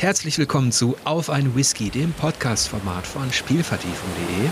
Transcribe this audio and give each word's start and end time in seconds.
Herzlich 0.00 0.38
willkommen 0.38 0.72
zu 0.72 0.96
Auf 1.04 1.28
ein 1.28 1.54
Whisky, 1.54 1.90
dem 1.90 2.14
Podcast-Format 2.14 3.06
von 3.06 3.30
Spielvertiefung.de. 3.30 4.48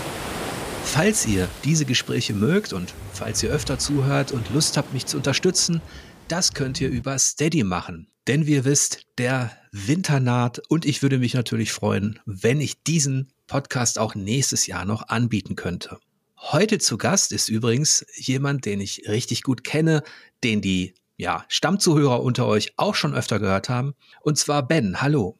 Falls 0.83 1.25
ihr 1.25 1.47
diese 1.63 1.85
Gespräche 1.85 2.35
mögt 2.35 2.71
und 2.71 2.93
falls 3.13 3.41
ihr 3.41 3.49
öfter 3.49 3.79
zuhört 3.79 4.31
und 4.31 4.51
Lust 4.51 4.77
habt, 4.77 4.93
mich 4.93 5.07
zu 5.07 5.17
unterstützen, 5.17 5.81
das 6.27 6.53
könnt 6.53 6.79
ihr 6.79 6.89
über 6.89 7.17
Steady 7.17 7.63
machen. 7.63 8.11
Denn 8.27 8.45
wie 8.45 8.53
ihr 8.53 8.63
wisst, 8.63 9.07
der 9.17 9.49
Winter 9.71 10.19
naht 10.19 10.61
und 10.69 10.85
ich 10.85 11.01
würde 11.01 11.17
mich 11.17 11.33
natürlich 11.33 11.71
freuen, 11.71 12.19
wenn 12.27 12.61
ich 12.61 12.83
diesen 12.83 13.31
Podcast 13.47 13.97
auch 13.97 14.13
nächstes 14.13 14.67
Jahr 14.67 14.85
noch 14.85 15.07
anbieten 15.07 15.55
könnte. 15.55 15.97
Heute 16.37 16.77
zu 16.77 16.99
Gast 16.99 17.31
ist 17.31 17.49
übrigens 17.49 18.05
jemand, 18.13 18.65
den 18.65 18.81
ich 18.81 19.09
richtig 19.09 19.41
gut 19.41 19.63
kenne, 19.63 20.03
den 20.43 20.61
die 20.61 20.93
ja, 21.19 21.43
Stammzuhörer 21.49 22.21
unter 22.21 22.45
euch 22.45 22.73
auch 22.77 22.93
schon 22.93 23.15
öfter 23.15 23.39
gehört 23.39 23.67
haben. 23.67 23.95
Und 24.21 24.37
zwar 24.37 24.65
Ben. 24.65 25.01
Hallo. 25.01 25.38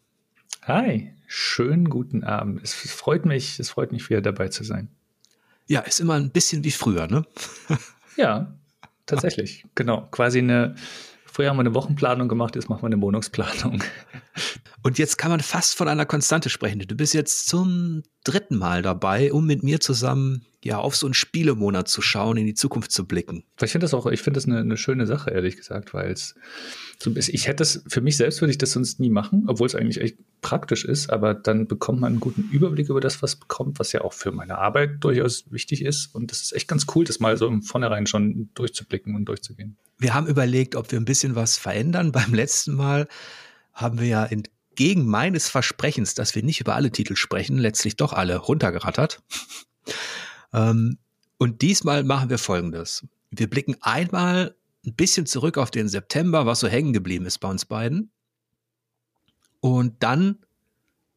Hi, 0.70 1.12
schönen 1.26 1.90
guten 1.90 2.24
Abend. 2.24 2.62
Es 2.62 2.76
freut 2.76 3.26
mich, 3.26 3.60
es 3.60 3.72
freut 3.72 3.92
mich 3.92 4.08
wieder 4.08 4.22
dabei 4.22 4.50
zu 4.50 4.64
sein. 4.64 4.88
Ja, 5.66 5.80
ist 5.80 6.00
immer 6.00 6.14
ein 6.14 6.30
bisschen 6.30 6.64
wie 6.64 6.70
früher, 6.70 7.08
ne? 7.08 7.26
ja, 8.18 8.54
tatsächlich. 9.08 9.66
Genau. 9.74 10.08
Quasi 10.12 10.38
eine, 10.38 10.76
früher 11.26 11.50
haben 11.50 11.58
wir 11.58 11.62
eine 11.62 11.74
Wochenplanung 11.74 12.28
gemacht, 12.28 12.54
jetzt 12.54 12.70
machen 12.70 12.84
wir 12.84 12.86
eine 12.86 12.98
Monatsplanung. 12.98 13.84
Und 14.84 15.00
jetzt 15.00 15.18
kann 15.18 15.32
man 15.32 15.40
fast 15.40 15.76
von 15.76 15.88
einer 15.88 16.06
Konstante 16.06 16.50
sprechen. 16.50 16.78
Du 16.82 16.96
bist 16.96 17.16
jetzt 17.16 17.48
zum 17.48 18.04
dritten 18.24 18.56
Mal 18.60 18.84
dabei, 18.84 19.34
um 19.34 19.48
mit 19.48 19.64
mir 19.64 19.80
zusammen 19.80 20.46
ja 20.64 20.78
auf 20.78 20.96
so 20.96 21.08
einen 21.08 21.14
Spielemonat 21.14 21.88
zu 21.88 22.02
schauen, 22.02 22.38
in 22.38 22.46
die 22.46 22.54
Zukunft 22.54 22.92
zu 22.92 23.06
blicken. 23.06 23.46
Ich 23.62 23.72
finde 23.72 23.86
das 23.86 23.94
auch, 23.94 24.06
ich 24.08 24.22
finde 24.22 24.38
das 24.38 24.46
eine, 24.46 24.60
eine, 24.60 24.78
schöne 24.78 25.08
Sache, 25.08 25.32
ehrlich 25.32 25.56
gesagt, 25.56 25.94
weil 25.94 26.12
es 26.12 26.36
so 27.02 27.12
ist, 27.12 27.30
ich 27.30 27.48
hätte 27.48 27.58
das, 27.58 27.84
für 27.88 28.02
mich 28.02 28.18
selbst 28.18 28.42
würde 28.42 28.52
ich 28.52 28.58
das 28.58 28.72
sonst 28.72 29.00
nie 29.00 29.10
machen, 29.10 29.46
obwohl 29.48 29.68
es 29.68 29.76
eigentlich 29.76 30.02
echt 30.02 30.18
praktisch 30.42 30.84
ist, 30.84 31.12
aber 31.12 31.34
dann 31.34 31.68
bekommt 31.68 32.02
man 32.02 32.14
einen 32.14 32.20
guten 32.20 32.50
Überblick 32.52 32.90
über 32.90 33.00
das, 33.00 33.22
was 33.22 33.38
bekommt, 33.38 33.80
was 33.80 33.94
ja 33.94 34.02
auch 34.02 34.14
für 34.14 34.32
meine 34.32 34.58
Arbeit 34.58 34.98
durchaus 35.02 35.46
wichtig 35.50 35.84
ist. 35.84 36.14
Und 36.14 36.32
das 36.32 36.42
ist 36.42 36.54
echt 36.54 36.68
ganz 36.68 36.86
cool, 36.94 37.06
das 37.06 37.22
mal 37.22 37.38
so 37.38 37.48
im 37.48 37.62
Vornherein 37.62 38.06
schon 38.06 38.50
durchzublicken 38.54 39.16
und 39.16 39.26
durchzugehen. 39.26 39.78
Wir 39.98 40.14
haben 40.14 40.28
überlegt, 40.28 40.76
ob 40.76 40.92
wir 40.92 41.00
ein 41.00 41.06
bisschen 41.06 41.36
was 41.36 41.58
verändern. 41.58 42.12
Beim 42.14 42.34
letzten 42.34 42.76
Mal 42.76 43.08
haben 43.74 44.00
wir 44.00 44.08
ja 44.08 44.26
entgegen 44.26 45.06
meines 45.06 45.48
Versprechens, 45.48 46.16
dass 46.16 46.36
wir 46.36 46.44
nicht 46.44 46.60
über 46.60 46.76
alle 46.76 46.92
Titel 46.92 47.16
sprechen, 47.16 47.58
letztlich 47.58 47.96
doch 47.96 48.12
alle 48.12 48.38
runtergerattert. 48.38 49.22
Ähm, 50.54 50.98
und 51.38 51.62
diesmal 51.62 52.04
machen 52.04 52.30
wir 52.30 52.38
Folgendes. 52.38 53.06
Wir 53.32 53.50
blicken 53.50 53.76
einmal 53.82 54.56
ein 54.86 54.96
bisschen 54.96 55.26
zurück 55.26 55.58
auf 55.58 55.72
den 55.72 55.88
September, 55.88 56.46
was 56.46 56.60
so 56.60 56.68
hängen 56.68 56.94
geblieben 56.94 57.26
ist 57.26 57.40
bei 57.40 57.50
uns 57.50 57.66
beiden. 57.66 58.12
Und 59.60 60.02
dann 60.04 60.40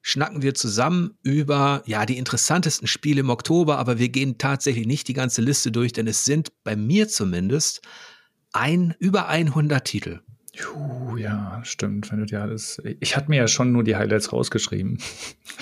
schnacken 0.02 0.42
wir 0.42 0.54
zusammen 0.54 1.16
über 1.22 1.82
ja 1.86 2.04
die 2.06 2.18
interessantesten 2.18 2.88
Spiele 2.88 3.20
im 3.20 3.30
Oktober, 3.30 3.78
aber 3.78 3.98
wir 3.98 4.08
gehen 4.08 4.36
tatsächlich 4.36 4.86
nicht 4.86 5.06
die 5.08 5.14
ganze 5.14 5.42
Liste 5.42 5.70
durch, 5.70 5.92
denn 5.92 6.08
es 6.08 6.24
sind 6.24 6.52
bei 6.64 6.74
mir 6.74 7.08
zumindest 7.08 7.82
ein 8.52 8.94
über 8.98 9.28
100 9.28 9.84
Titel. 9.84 10.20
Juh, 10.54 11.16
ja, 11.16 11.60
stimmt. 11.64 12.10
Wenn 12.10 12.18
du 12.18 12.26
dir 12.26 12.42
alles, 12.42 12.82
ich 13.00 13.16
hatte 13.16 13.30
mir 13.30 13.36
ja 13.36 13.48
schon 13.48 13.72
nur 13.72 13.84
die 13.84 13.96
Highlights 13.96 14.32
rausgeschrieben 14.32 14.98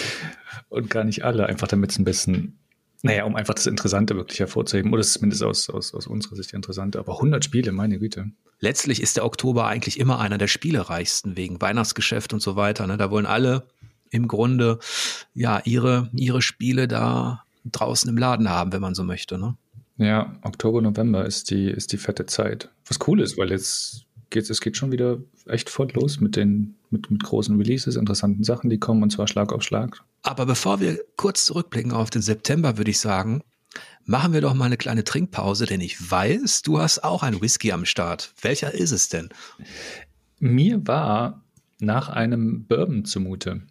und 0.69 0.91
gar 0.91 1.05
nicht 1.05 1.25
alle, 1.25 1.47
einfach 1.47 1.69
damit 1.69 1.93
es 1.93 1.99
ein 1.99 2.05
bisschen 2.05 2.59
naja, 3.03 3.25
um 3.25 3.34
einfach 3.34 3.55
das 3.55 3.67
Interessante 3.67 4.15
wirklich 4.17 4.41
hervorzuheben, 4.41 4.93
oder 4.93 5.03
zumindest 5.03 5.43
aus, 5.43 5.70
aus, 5.70 5.95
aus 5.95 6.06
unserer 6.06 6.37
Sicht 6.37 6.53
Interessante. 6.53 6.98
Aber 6.98 7.15
100 7.15 7.45
Spiele, 7.45 7.73
meine 7.73 7.98
Güte. 7.98 8.31
Letztlich 8.59 9.01
ist 9.01 9.17
der 9.17 9.25
Oktober 9.25 9.67
eigentlich 9.67 9.98
immer 9.98 10.21
einer 10.21 10.37
der 10.37 10.49
spielereichsten 10.49 11.37
wegen 11.37 11.61
Weihnachtsgeschäft 11.61 12.33
und 12.34 12.41
so 12.41 12.56
weiter. 12.56 12.87
Ne? 12.87 12.99
Da 12.99 13.11
wollen 13.11 13.27
alle 13.27 13.66
im 14.11 14.28
Grunde 14.28 14.78
ja 15.33 15.62
ihre, 15.65 16.11
ihre 16.15 16.43
Spiele 16.43 16.88
da 16.88 17.44
draußen 17.65 18.11
im 18.11 18.19
Laden 18.19 18.50
haben, 18.50 18.72
wenn 18.72 18.83
man 18.83 18.94
so 18.94 19.05
möchte. 19.05 19.38
Ne? 19.38 19.56
Ja, 19.97 20.37
Oktober, 20.43 20.82
November 20.82 21.25
ist 21.25 21.50
die, 21.50 21.71
ist 21.71 21.93
die 21.93 21.99
fette 21.99 22.27
Zeit. 22.27 22.71
Was 22.87 22.99
cool 23.06 23.21
ist, 23.21 23.38
weil 23.38 23.50
jetzt 23.50 24.05
geht's, 24.28 24.50
es 24.50 24.61
geht 24.61 24.77
schon 24.77 24.93
wieder 24.93 25.19
echt 25.47 25.71
voll 25.71 25.88
los 25.94 26.21
mit 26.21 26.37
den, 26.37 26.77
mit, 26.91 27.11
mit 27.11 27.22
großen 27.22 27.56
Releases, 27.56 27.97
interessanten 27.97 28.44
Sachen, 28.44 28.71
die 28.71 28.78
kommen 28.78 29.03
und 29.03 29.11
zwar 29.11 29.27
Schlag 29.27 29.53
auf 29.53 29.62
Schlag. 29.62 30.03
Aber 30.22 30.47
bevor 30.47 30.81
wir 30.81 30.98
kurz 31.16 31.47
zurückblicken 31.47 31.92
auf 31.92 32.10
den 32.10 32.22
September, 32.22 32.76
würde 32.76 32.91
ich 32.91 32.98
sagen, 32.98 33.42
machen 34.04 34.32
wir 34.32 34.41
doch 34.41 34.54
mal 34.54 34.66
eine 34.66 34.76
kleine 34.76 35.04
Trinkpause, 35.04 35.66
denn 35.66 35.81
ich 35.81 36.10
weiß, 36.10 36.62
du 36.62 36.78
hast 36.78 37.04
auch 37.04 37.22
ein 37.22 37.41
Whisky 37.41 37.72
am 37.72 37.84
Start. 37.84 38.34
Welcher 38.42 38.75
ist 38.75 38.91
es 38.91 39.08
denn? 39.08 39.31
Mir 40.38 40.86
war 40.86 41.42
nach 41.81 42.08
einem 42.08 42.64
Bourbon 42.64 43.04
zumute. 43.04 43.62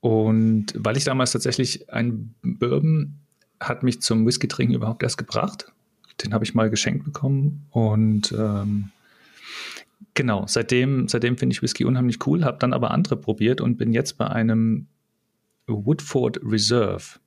Und 0.00 0.66
weil 0.76 0.96
ich 0.96 1.04
damals 1.04 1.32
tatsächlich 1.32 1.90
ein 1.92 2.34
Bourbon 2.42 3.16
hat 3.60 3.82
mich 3.82 4.00
zum 4.00 4.26
Whisky-Trinken 4.26 4.74
überhaupt 4.74 5.02
erst 5.02 5.18
gebracht. 5.18 5.72
Den 6.24 6.32
habe 6.32 6.44
ich 6.44 6.54
mal 6.54 6.70
geschenkt 6.70 7.04
bekommen 7.04 7.66
und 7.70 8.32
ähm, 8.32 8.90
genau, 10.14 10.44
seitdem, 10.46 11.08
seitdem 11.08 11.38
finde 11.38 11.54
ich 11.54 11.62
Whisky 11.62 11.84
unheimlich 11.84 12.26
cool, 12.26 12.44
habe 12.44 12.58
dann 12.58 12.72
aber 12.72 12.90
andere 12.90 13.16
probiert 13.16 13.60
und 13.60 13.76
bin 13.76 13.92
jetzt 13.92 14.18
bei 14.18 14.26
einem 14.26 14.86
Woodford 15.66 16.40
Reserve 16.42 17.20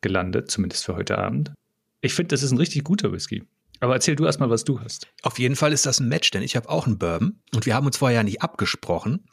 gelandet, 0.00 0.50
zumindest 0.50 0.84
für 0.84 0.96
heute 0.96 1.18
Abend. 1.18 1.52
Ich 2.00 2.14
finde, 2.14 2.28
das 2.28 2.42
ist 2.42 2.52
ein 2.52 2.58
richtig 2.58 2.84
guter 2.84 3.12
Whisky. 3.12 3.44
Aber 3.80 3.94
erzähl 3.94 4.16
du 4.16 4.24
erstmal, 4.24 4.50
was 4.50 4.64
du 4.64 4.80
hast. 4.80 5.08
Auf 5.22 5.38
jeden 5.38 5.56
Fall 5.56 5.72
ist 5.72 5.86
das 5.86 6.00
ein 6.00 6.08
Match, 6.08 6.30
denn 6.30 6.42
ich 6.42 6.56
habe 6.56 6.68
auch 6.68 6.86
einen 6.86 6.98
Bourbon 6.98 7.40
und 7.54 7.66
wir 7.66 7.74
haben 7.74 7.86
uns 7.86 7.96
vorher 7.96 8.22
nicht 8.22 8.42
abgesprochen. 8.42 9.26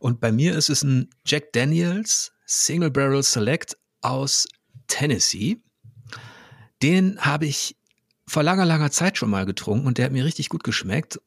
Und 0.00 0.20
bei 0.20 0.30
mir 0.30 0.54
ist 0.54 0.70
es 0.70 0.82
ein 0.82 1.10
Jack 1.26 1.52
Daniels 1.52 2.32
Single 2.46 2.90
Barrel 2.90 3.22
Select 3.22 3.76
aus 4.00 4.48
Tennessee. 4.86 5.60
Den 6.82 7.20
habe 7.20 7.46
ich 7.46 7.76
vor 8.26 8.42
langer, 8.42 8.64
langer 8.64 8.90
Zeit 8.90 9.18
schon 9.18 9.30
mal 9.30 9.46
getrunken 9.46 9.86
und 9.86 9.98
der 9.98 10.06
hat 10.06 10.12
mir 10.12 10.24
richtig 10.24 10.48
gut 10.48 10.64
geschmeckt. 10.64 11.20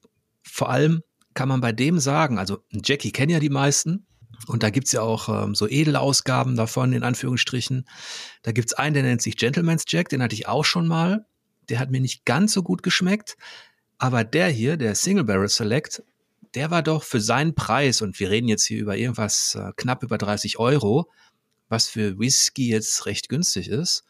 Vor 0.43 0.69
allem 0.69 1.01
kann 1.33 1.49
man 1.49 1.61
bei 1.61 1.71
dem 1.71 1.99
sagen, 1.99 2.39
also 2.39 2.63
Jackie 2.71 3.11
kennen 3.11 3.31
ja 3.31 3.39
die 3.39 3.49
meisten, 3.49 4.07
und 4.47 4.63
da 4.63 4.69
gibt's 4.69 4.91
ja 4.91 5.01
auch 5.01 5.43
ähm, 5.43 5.55
so 5.55 5.67
Edelausgaben 5.67 6.55
davon, 6.55 6.93
in 6.93 7.03
Anführungsstrichen. 7.03 7.87
Da 8.43 8.51
gibt's 8.51 8.73
einen, 8.73 8.93
der 8.93 9.03
nennt 9.03 9.21
sich 9.21 9.37
Gentleman's 9.37 9.83
Jack, 9.87 10.09
den 10.09 10.21
hatte 10.23 10.35
ich 10.35 10.47
auch 10.47 10.65
schon 10.65 10.87
mal. 10.87 11.25
Der 11.69 11.79
hat 11.79 11.91
mir 11.91 12.01
nicht 12.01 12.25
ganz 12.25 12.53
so 12.53 12.63
gut 12.63 12.83
geschmeckt. 12.83 13.37
Aber 13.97 14.23
der 14.23 14.49
hier, 14.49 14.77
der 14.77 14.95
Single 14.95 15.23
Barrel 15.23 15.47
Select, 15.47 16.03
der 16.55 16.71
war 16.71 16.81
doch 16.81 17.03
für 17.03 17.21
seinen 17.21 17.55
Preis, 17.55 18.01
und 18.01 18.19
wir 18.19 18.29
reden 18.29 18.47
jetzt 18.47 18.65
hier 18.65 18.79
über 18.79 18.97
irgendwas 18.97 19.55
äh, 19.55 19.71
knapp 19.77 20.03
über 20.03 20.17
30 20.17 20.59
Euro, 20.59 21.09
was 21.69 21.87
für 21.87 22.19
Whisky 22.19 22.69
jetzt 22.69 23.05
recht 23.05 23.29
günstig 23.29 23.69
ist. 23.69 24.03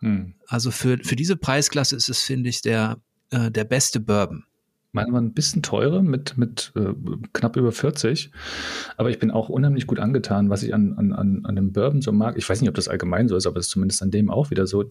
Hm. 0.00 0.34
Also 0.46 0.70
für, 0.70 0.98
für 1.02 1.16
diese 1.16 1.36
Preisklasse 1.36 1.96
ist 1.96 2.08
es, 2.08 2.22
finde 2.22 2.50
ich, 2.50 2.62
der, 2.62 3.00
äh, 3.30 3.50
der 3.50 3.64
beste 3.64 3.98
Bourbon. 3.98 4.44
Meine 4.92 5.12
waren 5.12 5.26
ein 5.26 5.34
bisschen 5.34 5.62
teurer 5.62 6.02
mit, 6.02 6.36
mit 6.36 6.72
äh, 6.74 6.92
knapp 7.32 7.56
über 7.56 7.70
40. 7.70 8.30
Aber 8.96 9.10
ich 9.10 9.18
bin 9.18 9.30
auch 9.30 9.48
unheimlich 9.48 9.86
gut 9.86 10.00
angetan, 10.00 10.50
was 10.50 10.62
ich 10.62 10.74
an, 10.74 10.94
an, 10.94 11.12
an, 11.12 11.44
an 11.44 11.56
dem 11.56 11.72
Bourbon 11.72 12.02
so 12.02 12.12
mag. 12.12 12.36
Ich 12.36 12.48
weiß 12.48 12.60
nicht, 12.60 12.68
ob 12.68 12.74
das 12.74 12.88
allgemein 12.88 13.28
so 13.28 13.36
ist, 13.36 13.46
aber 13.46 13.58
es 13.58 13.66
ist 13.66 13.72
zumindest 13.72 14.02
an 14.02 14.10
dem 14.10 14.30
auch 14.30 14.50
wieder 14.50 14.66
so. 14.66 14.84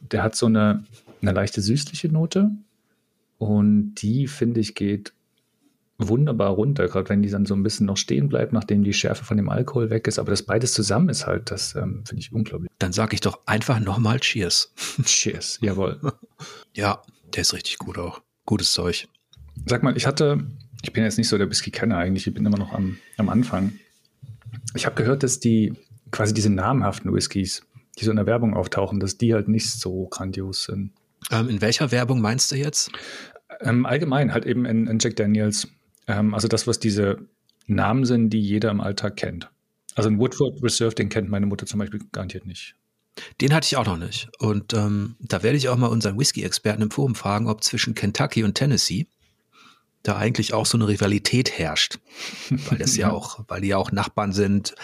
Der 0.00 0.22
hat 0.22 0.34
so 0.34 0.46
eine, 0.46 0.84
eine 1.20 1.32
leichte 1.32 1.60
süßliche 1.60 2.08
Note. 2.08 2.50
Und 3.38 3.96
die, 3.96 4.28
finde 4.28 4.60
ich, 4.60 4.74
geht 4.74 5.12
wunderbar 6.08 6.50
runter, 6.50 6.88
gerade 6.88 7.08
wenn 7.08 7.22
die 7.22 7.30
dann 7.30 7.46
so 7.46 7.54
ein 7.54 7.62
bisschen 7.62 7.86
noch 7.86 7.96
stehen 7.96 8.28
bleibt, 8.28 8.52
nachdem 8.52 8.84
die 8.84 8.92
Schärfe 8.92 9.24
von 9.24 9.36
dem 9.36 9.48
Alkohol 9.48 9.90
weg 9.90 10.06
ist. 10.06 10.18
Aber 10.18 10.30
das 10.30 10.42
beides 10.42 10.72
zusammen 10.72 11.08
ist 11.08 11.26
halt, 11.26 11.50
das 11.50 11.74
ähm, 11.74 12.04
finde 12.06 12.20
ich 12.20 12.32
unglaublich. 12.32 12.70
Dann 12.78 12.92
sage 12.92 13.14
ich 13.14 13.20
doch 13.20 13.40
einfach 13.46 13.80
nochmal 13.80 14.20
Cheers. 14.20 14.72
Cheers, 15.04 15.58
jawohl. 15.60 16.00
Ja, 16.74 17.02
der 17.34 17.42
ist 17.42 17.52
richtig 17.52 17.78
gut 17.78 17.98
auch. 17.98 18.22
Gutes 18.46 18.72
Zeug. 18.72 19.06
Sag 19.66 19.82
mal, 19.82 19.96
ich 19.96 20.06
hatte, 20.06 20.44
ich 20.82 20.92
bin 20.92 21.04
jetzt 21.04 21.18
nicht 21.18 21.28
so 21.28 21.38
der 21.38 21.48
Whisky-Kenner 21.48 21.96
eigentlich, 21.96 22.26
ich 22.26 22.34
bin 22.34 22.46
immer 22.46 22.58
noch 22.58 22.72
am, 22.72 22.98
am 23.16 23.28
Anfang. 23.28 23.72
Ich 24.74 24.86
habe 24.86 24.96
gehört, 24.96 25.22
dass 25.22 25.40
die 25.40 25.74
quasi 26.10 26.34
diese 26.34 26.50
namhaften 26.50 27.12
Whiskys, 27.12 27.62
die 27.98 28.04
so 28.04 28.10
in 28.10 28.16
der 28.16 28.26
Werbung 28.26 28.54
auftauchen, 28.54 29.00
dass 29.00 29.18
die 29.18 29.34
halt 29.34 29.48
nicht 29.48 29.70
so 29.70 30.06
grandios 30.06 30.64
sind. 30.64 30.92
Ähm, 31.30 31.48
in 31.48 31.60
welcher 31.60 31.90
Werbung 31.90 32.20
meinst 32.20 32.50
du 32.52 32.56
jetzt? 32.56 32.90
Ähm, 33.60 33.86
allgemein, 33.86 34.32
halt 34.32 34.44
eben 34.44 34.64
in, 34.64 34.86
in 34.86 34.98
Jack 34.98 35.16
Daniels. 35.16 35.68
Ähm, 36.06 36.34
also 36.34 36.48
das, 36.48 36.66
was 36.66 36.78
diese 36.78 37.18
Namen 37.66 38.04
sind, 38.04 38.30
die 38.30 38.40
jeder 38.40 38.70
im 38.70 38.80
Alltag 38.80 39.16
kennt. 39.16 39.50
Also 39.94 40.08
ein 40.08 40.18
Woodford 40.18 40.62
Reserve, 40.62 40.94
den 40.94 41.08
kennt 41.08 41.28
meine 41.28 41.46
Mutter 41.46 41.66
zum 41.66 41.78
Beispiel 41.78 42.00
garantiert 42.12 42.46
nicht. 42.46 42.74
Den 43.40 43.52
hatte 43.52 43.66
ich 43.66 43.76
auch 43.76 43.86
noch 43.86 43.98
nicht. 43.98 44.28
Und 44.38 44.72
ähm, 44.72 45.16
da 45.20 45.42
werde 45.42 45.58
ich 45.58 45.68
auch 45.68 45.76
mal 45.76 45.88
unseren 45.88 46.18
Whisky-Experten 46.18 46.82
im 46.82 46.90
Forum 46.90 47.14
fragen, 47.14 47.46
ob 47.46 47.62
zwischen 47.62 47.94
Kentucky 47.94 48.42
und 48.42 48.54
Tennessee 48.54 49.06
da 50.02 50.16
eigentlich 50.16 50.52
auch 50.52 50.66
so 50.66 50.76
eine 50.76 50.88
Rivalität 50.88 51.58
herrscht, 51.58 51.98
weil 52.68 52.78
das 52.78 52.96
ja 52.96 53.10
auch, 53.12 53.44
weil 53.48 53.60
die 53.60 53.68
ja 53.68 53.78
auch 53.78 53.92
Nachbarn 53.92 54.32
sind 54.32 54.74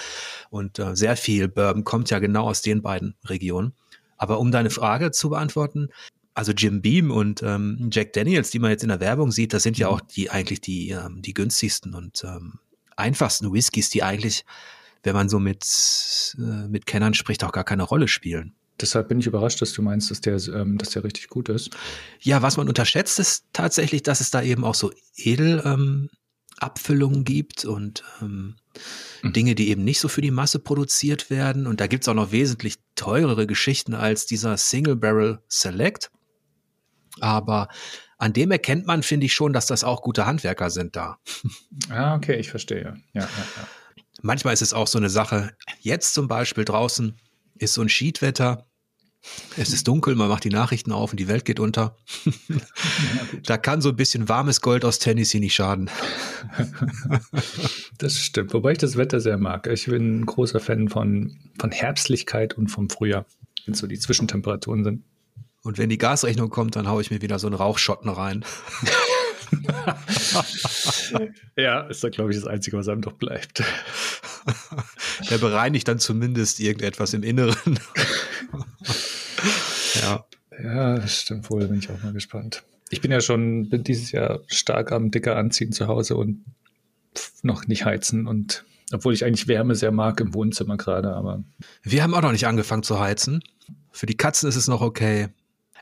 und 0.50 0.78
äh, 0.78 0.94
sehr 0.94 1.16
viel 1.16 1.48
Bourbon 1.48 1.84
kommt 1.84 2.10
ja 2.10 2.18
genau 2.18 2.48
aus 2.48 2.62
den 2.62 2.82
beiden 2.82 3.16
Regionen. 3.24 3.74
Aber 4.16 4.40
um 4.40 4.50
deine 4.50 4.70
Frage 4.70 5.10
zu 5.10 5.30
beantworten, 5.30 5.88
also 6.34 6.52
Jim 6.52 6.82
Beam 6.82 7.10
und 7.10 7.42
ähm, 7.42 7.88
Jack 7.92 8.12
Daniels, 8.12 8.50
die 8.50 8.58
man 8.58 8.70
jetzt 8.70 8.82
in 8.82 8.88
der 8.88 9.00
Werbung 9.00 9.32
sieht, 9.32 9.52
das 9.52 9.62
sind 9.62 9.78
ja 9.78 9.88
auch 9.88 10.00
die 10.00 10.30
eigentlich 10.30 10.60
die 10.60 10.90
ähm, 10.90 11.20
die 11.20 11.34
günstigsten 11.34 11.94
und 11.94 12.22
ähm, 12.24 12.60
einfachsten 12.98 13.52
Whiskys, 13.52 13.90
die 13.90 14.02
eigentlich, 14.02 14.44
wenn 15.02 15.14
man 15.14 15.28
so 15.28 15.38
mit, 15.38 15.64
äh, 16.38 16.68
mit 16.68 16.86
Kennern 16.86 17.14
spricht, 17.14 17.44
auch 17.44 17.52
gar 17.52 17.64
keine 17.64 17.84
Rolle 17.84 18.08
spielen. 18.08 18.54
Deshalb 18.80 19.08
bin 19.08 19.20
ich 19.20 19.26
überrascht, 19.26 19.60
dass 19.60 19.72
du 19.72 19.82
meinst, 19.82 20.10
dass 20.10 20.20
der, 20.20 20.36
ähm, 20.54 20.78
dass 20.78 20.90
der 20.90 21.04
richtig 21.04 21.28
gut 21.28 21.48
ist. 21.48 21.70
Ja, 22.20 22.42
was 22.42 22.56
man 22.56 22.69
unterschätzt, 22.69 23.19
ist 23.19 23.44
tatsächlich, 23.52 24.02
dass 24.02 24.20
es 24.20 24.30
da 24.30 24.42
eben 24.42 24.64
auch 24.64 24.75
so 24.75 24.92
Edelabfüllungen 25.16 27.19
ähm, 27.19 27.25
gibt 27.25 27.64
und 27.64 28.04
ähm, 28.22 28.56
mhm. 29.22 29.32
Dinge, 29.32 29.54
die 29.54 29.69
eben 29.69 29.84
nicht 29.84 30.00
so 30.00 30.08
für 30.08 30.20
die 30.20 30.30
Masse 30.30 30.58
produziert 30.58 31.30
werden. 31.30 31.66
Und 31.66 31.80
da 31.80 31.86
gibt 31.86 32.04
es 32.04 32.08
auch 32.08 32.14
noch 32.14 32.30
wesentlich 32.30 32.76
teurere 32.94 33.46
Geschichten 33.46 33.94
als 33.94 34.26
dieser 34.26 34.56
Single 34.56 34.96
Barrel 34.96 35.40
Select. 35.48 36.10
Aber 37.20 37.69
an 38.19 38.32
dem 38.32 38.50
erkennt 38.50 38.86
man, 38.86 39.02
finde 39.02 39.26
ich 39.26 39.32
schon, 39.32 39.52
dass 39.52 39.66
das 39.66 39.84
auch 39.84 40.02
gute 40.02 40.26
Handwerker 40.26 40.70
sind 40.70 40.96
da. 40.96 41.19
Ah, 41.90 42.16
okay, 42.16 42.36
ich 42.36 42.50
verstehe. 42.50 43.00
Ja, 43.12 43.22
ja, 43.22 43.28
ja. 43.28 43.69
Manchmal 44.20 44.52
ist 44.52 44.62
es 44.62 44.75
auch 44.75 44.88
so 44.88 44.98
eine 44.98 45.10
Sache. 45.10 45.56
Jetzt 45.80 46.12
zum 46.12 46.28
Beispiel 46.28 46.64
draußen 46.64 47.19
ist 47.56 47.75
so 47.75 47.82
ein 47.82 47.88
Schiedwetter. 47.88 48.66
Es 49.56 49.72
ist 49.72 49.88
dunkel, 49.88 50.14
man 50.14 50.28
macht 50.28 50.44
die 50.44 50.50
Nachrichten 50.50 50.92
auf 50.92 51.10
und 51.10 51.19
die 51.19 51.26
Welt 51.26 51.44
geht 51.44 51.58
unter. 51.58 51.96
Ja, 52.25 52.56
da 53.44 53.56
kann 53.56 53.80
so 53.80 53.88
ein 53.88 53.96
bisschen 53.96 54.28
warmes 54.28 54.60
Gold 54.60 54.84
aus 54.84 54.98
Tennessee 54.98 55.40
nicht 55.40 55.54
schaden. 55.54 55.90
Das 57.98 58.16
stimmt, 58.16 58.54
wobei 58.54 58.72
ich 58.72 58.78
das 58.78 58.96
Wetter 58.96 59.19
sehr 59.19 59.38
mag. 59.38 59.66
Ich 59.66 59.86
bin 59.86 60.20
ein 60.20 60.26
großer 60.26 60.60
Fan 60.60 60.88
von, 60.88 61.36
von 61.58 61.72
Herbstlichkeit 61.72 62.54
und 62.54 62.69
vom 62.69 62.88
Frühjahr, 62.88 63.26
wenn 63.66 63.75
so 63.75 63.88
die 63.88 63.98
Zwischentemperaturen 63.98 64.84
sind. 64.84 65.02
Und 65.64 65.78
wenn 65.78 65.88
die 65.88 65.98
Gasrechnung 65.98 66.48
kommt, 66.48 66.76
dann 66.76 66.86
haue 66.86 67.02
ich 67.02 67.10
mir 67.10 67.20
wieder 67.22 67.40
so 67.40 67.48
einen 67.48 67.56
Rauchschotten 67.56 68.08
rein. 68.08 68.44
ja, 71.56 71.80
ist 71.88 72.04
da, 72.04 72.08
glaube 72.08 72.30
ich, 72.30 72.36
das 72.38 72.46
Einzige, 72.46 72.76
was 72.76 72.86
einem 72.86 73.02
doch 73.02 73.14
bleibt. 73.14 73.64
Der 75.28 75.38
bereinigt 75.38 75.88
dann 75.88 75.98
zumindest 75.98 76.60
irgendetwas 76.60 77.14
im 77.14 77.25
Inneren. 77.25 77.80
ja. 80.02 80.25
Ja, 80.62 80.96
das 80.96 81.20
stimmt 81.20 81.49
wohl, 81.50 81.67
bin 81.69 81.79
ich 81.79 81.90
auch 81.90 82.02
mal 82.02 82.12
gespannt. 82.12 82.64
Ich 82.90 83.00
bin 83.00 83.12
ja 83.12 83.20
schon, 83.20 83.69
bin 83.69 83.85
dieses 83.85 84.12
Jahr 84.12 84.40
stark 84.49 84.93
am 84.93 85.11
dicker 85.11 85.37
anziehen 85.37 85.73
zu 85.73 85.87
Hause 85.87 86.17
und 86.17 86.44
noch 87.43 87.67
nicht 87.67 87.85
heizen 87.85 88.26
und 88.26 88.64
obwohl 88.93 89.12
ich 89.12 89.25
eigentlich 89.25 89.49
Wärme 89.49 89.75
sehr 89.75 89.93
mag 89.93 90.20
im 90.20 90.32
Wohnzimmer 90.35 90.76
gerade, 90.76 91.14
aber. 91.14 91.44
Wir 91.82 92.02
haben 92.02 92.14
auch 92.14 92.23
noch 92.23 92.32
nicht 92.32 92.46
angefangen 92.46 92.82
zu 92.82 92.99
heizen. 92.99 93.43
Für 93.93 94.06
die 94.06 94.17
Katzen 94.17 94.49
ist 94.49 94.56
es 94.56 94.69
noch 94.69 94.81
okay. 94.81 95.29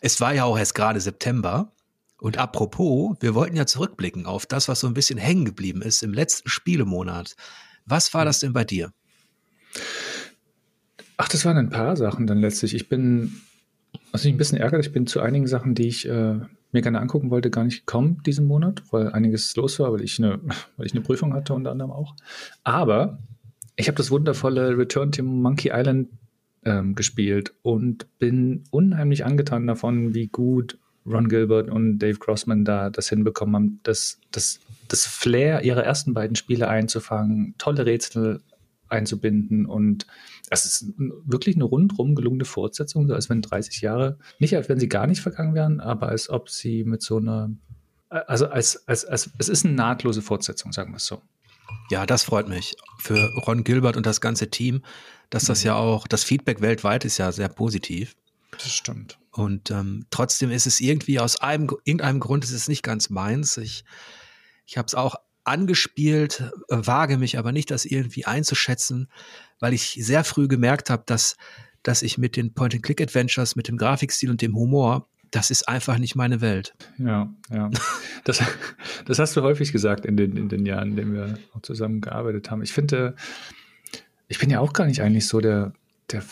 Es 0.01 0.21
war 0.21 0.35
ja 0.35 0.45
auch 0.45 0.59
erst 0.59 0.75
gerade 0.75 1.01
September. 1.01 1.73
Und 2.19 2.39
apropos, 2.39 3.17
wir 3.21 3.35
wollten 3.35 3.57
ja 3.57 3.67
zurückblicken 3.67 4.27
auf 4.27 4.47
das, 4.47 4.69
was 4.69 4.81
so 4.81 4.87
ein 4.87 4.95
bisschen 4.95 5.19
hängen 5.19 5.45
geblieben 5.45 5.83
ist 5.83 6.03
im 6.03 6.13
letzten 6.13 6.49
Spielemonat. 6.49 7.37
Was 7.85 8.13
war 8.15 8.25
das 8.25 8.41
denn 8.41 8.53
bei 8.53 8.65
dir? 8.65 8.93
Ach, 11.19 11.29
das 11.29 11.45
waren 11.45 11.57
ein 11.57 11.71
paar 11.71 11.97
Sachen 11.97 12.27
dann 12.27 12.41
letztlich. 12.41 12.75
Ich 12.75 12.89
bin, 12.89 13.41
was 14.13 14.25
mich 14.25 14.35
ein 14.35 14.39
bisschen 14.39 14.59
ärgert, 14.59 14.85
ich 14.85 14.93
bin 14.93 15.07
zu 15.07 15.21
einigen 15.21 15.47
Sachen, 15.47 15.75
die 15.75 15.89
ich 15.89 16.09
äh, 16.09 16.41
mir 16.73 16.83
gerne 16.83 17.01
angucken 17.01 17.31
wollte, 17.31 17.51
gar 17.51 17.65
nicht 17.65 17.87
gekommen 17.87 18.23
diesen 18.27 18.47
Monat, 18.47 18.83
weil 18.91 19.11
einiges 19.13 19.55
los 19.57 19.79
war, 19.79 19.93
weil 19.93 20.03
ich 20.03 20.19
eine, 20.19 20.41
weil 20.77 20.87
ich 20.87 20.93
eine 20.93 21.03
Prüfung 21.03 21.35
hatte 21.35 21.55
unter 21.55 21.71
anderem 21.71 21.91
auch. 21.91 22.15
Aber 22.65 23.19
ich 23.77 23.89
habe 23.89 23.97
das 23.97 24.11
wundervolle 24.11 24.77
Return 24.77 25.13
to 25.13 25.23
Monkey 25.23 25.71
Island 25.73 26.09
ähm, 26.65 26.95
gespielt 26.95 27.55
und 27.63 28.07
bin 28.19 28.65
unheimlich 28.71 29.25
angetan 29.25 29.67
davon, 29.67 30.15
wie 30.15 30.27
gut 30.27 30.79
Ron 31.07 31.29
Gilbert 31.29 31.71
und 31.71 31.99
Dave 31.99 32.19
Grossman 32.19 32.65
da 32.65 32.91
das 32.91 33.09
hinbekommen 33.09 33.55
haben, 33.55 33.81
das, 33.85 34.19
das, 34.33 34.59
das 34.89 35.07
Flair 35.07 35.63
ihrer 35.63 35.85
ersten 35.85 36.15
beiden 36.15 36.35
Spiele 36.37 36.69
einzufangen, 36.69 37.55
tolle 37.59 37.87
Rätsel 37.87 38.41
einzubinden 38.89 39.67
und 39.67 40.07
es 40.51 40.65
ist 40.65 40.93
wirklich 40.97 41.57
eine 41.57 41.65
rundrum 41.65 42.15
gelungene 42.15 42.45
Fortsetzung, 42.45 43.09
so 43.09 43.15
als 43.15 43.29
wenn 43.29 43.43
30 43.43 43.81
Jahre, 43.81 44.19
nicht 44.39 44.55
als 44.57 44.69
wenn 44.69 44.79
sie 44.79 44.89
gar 44.89 45.07
nicht 45.07 45.21
vergangen 45.21 45.55
wären, 45.55 45.81
aber 45.81 46.09
als 46.09 46.31
ob 46.31 46.49
sie 46.51 46.85
mit 46.85 47.03
so 47.03 47.19
einer, 47.19 47.51
also 48.09 48.47
als, 48.47 48.87
als, 48.89 49.05
als 49.05 49.31
es 49.39 49.49
ist 49.49 49.65
eine 49.65 49.75
nahtlose 49.75 50.23
Fortsetzung, 50.23 50.73
sagen 50.73 50.93
wir 50.93 50.97
es 50.97 51.07
so. 51.07 51.21
Ja, 51.91 52.07
das 52.07 52.23
freut 52.23 52.49
mich 52.49 52.77
für 52.99 53.33
Ron 53.47 53.65
Gilbert 53.65 53.97
und 53.97 54.07
das 54.07 54.21
ganze 54.21 54.51
Team 54.51 54.83
dass 55.31 55.45
das 55.45 55.63
ja 55.63 55.75
auch, 55.75 56.07
das 56.07 56.25
Feedback 56.25 56.61
weltweit 56.61 57.05
ist 57.05 57.19
ja 57.19 57.33
sehr 57.33 57.49
positiv. 57.49 58.17
Das 58.53 58.73
stimmt. 58.73 59.19
Und 59.33 59.71
ähm, 59.71 60.07
trotzdem 60.11 60.51
ist 60.51 60.67
es 60.67 60.81
irgendwie 60.81 61.21
aus 61.21 61.41
einem, 61.41 61.69
irgendeinem 61.85 62.21
Grund 62.21 62.45
ist 62.45 62.53
es 62.53 62.69
nicht 62.69 62.83
ganz 62.83 63.11
meins. 63.11 63.57
Ich, 63.57 63.85
ich 64.67 64.79
habe 64.79 64.87
es 64.87 64.95
auch 64.95 65.17
angespielt, 65.47 66.51
äh, 66.69 66.77
wage 66.79 67.19
mich 67.19 67.39
aber 67.39 67.53
nicht, 67.53 67.71
das 67.71 67.85
irgendwie 67.85 68.27
einzuschätzen, 68.27 69.09
weil 69.61 69.73
ich 69.73 69.99
sehr 70.01 70.25
früh 70.25 70.49
gemerkt 70.49 70.91
habe, 70.91 71.05
dass, 71.07 71.37
dass 71.83 72.03
ich 72.03 72.19
mit 72.19 72.37
den 72.37 72.53
Point-and-Click-Adventures, 72.53 73.57
mit 73.57 73.69
dem 73.69 73.77
Grafikstil 73.77 74.31
und 74.31 74.43
dem 74.43 74.57
Humor, 74.57 75.09
das 75.31 75.51
ist 75.51 75.69
einfach 75.69 75.99
nicht 75.99 76.15
meine 76.15 76.41
Welt. 76.41 76.75
Ja, 76.99 77.33
ja. 77.51 77.71
Das, 78.25 78.43
das 79.05 79.19
hast 79.19 79.37
du 79.37 79.43
häufig 79.43 79.73
gesagt 79.73 80.05
in 80.05 80.17
den, 80.17 80.37
in 80.37 80.49
den 80.49 80.67
Jahren, 80.67 80.91
in 80.91 80.97
denen 80.97 81.15
wir 81.15 81.39
auch 81.53 81.63
zusammen 81.63 82.01
gearbeitet 82.01 82.51
haben. 82.51 82.63
Ich 82.63 82.73
finde, 82.73 83.15
ich 84.29 84.39
bin 84.39 84.51
ja 84.51 84.61
auch 84.61 84.73
gar 84.73 84.87
nicht 84.87 85.03
eigentlich 85.03 85.27
so 85.27 85.41
der, 85.41 85.73
der, 86.13 86.23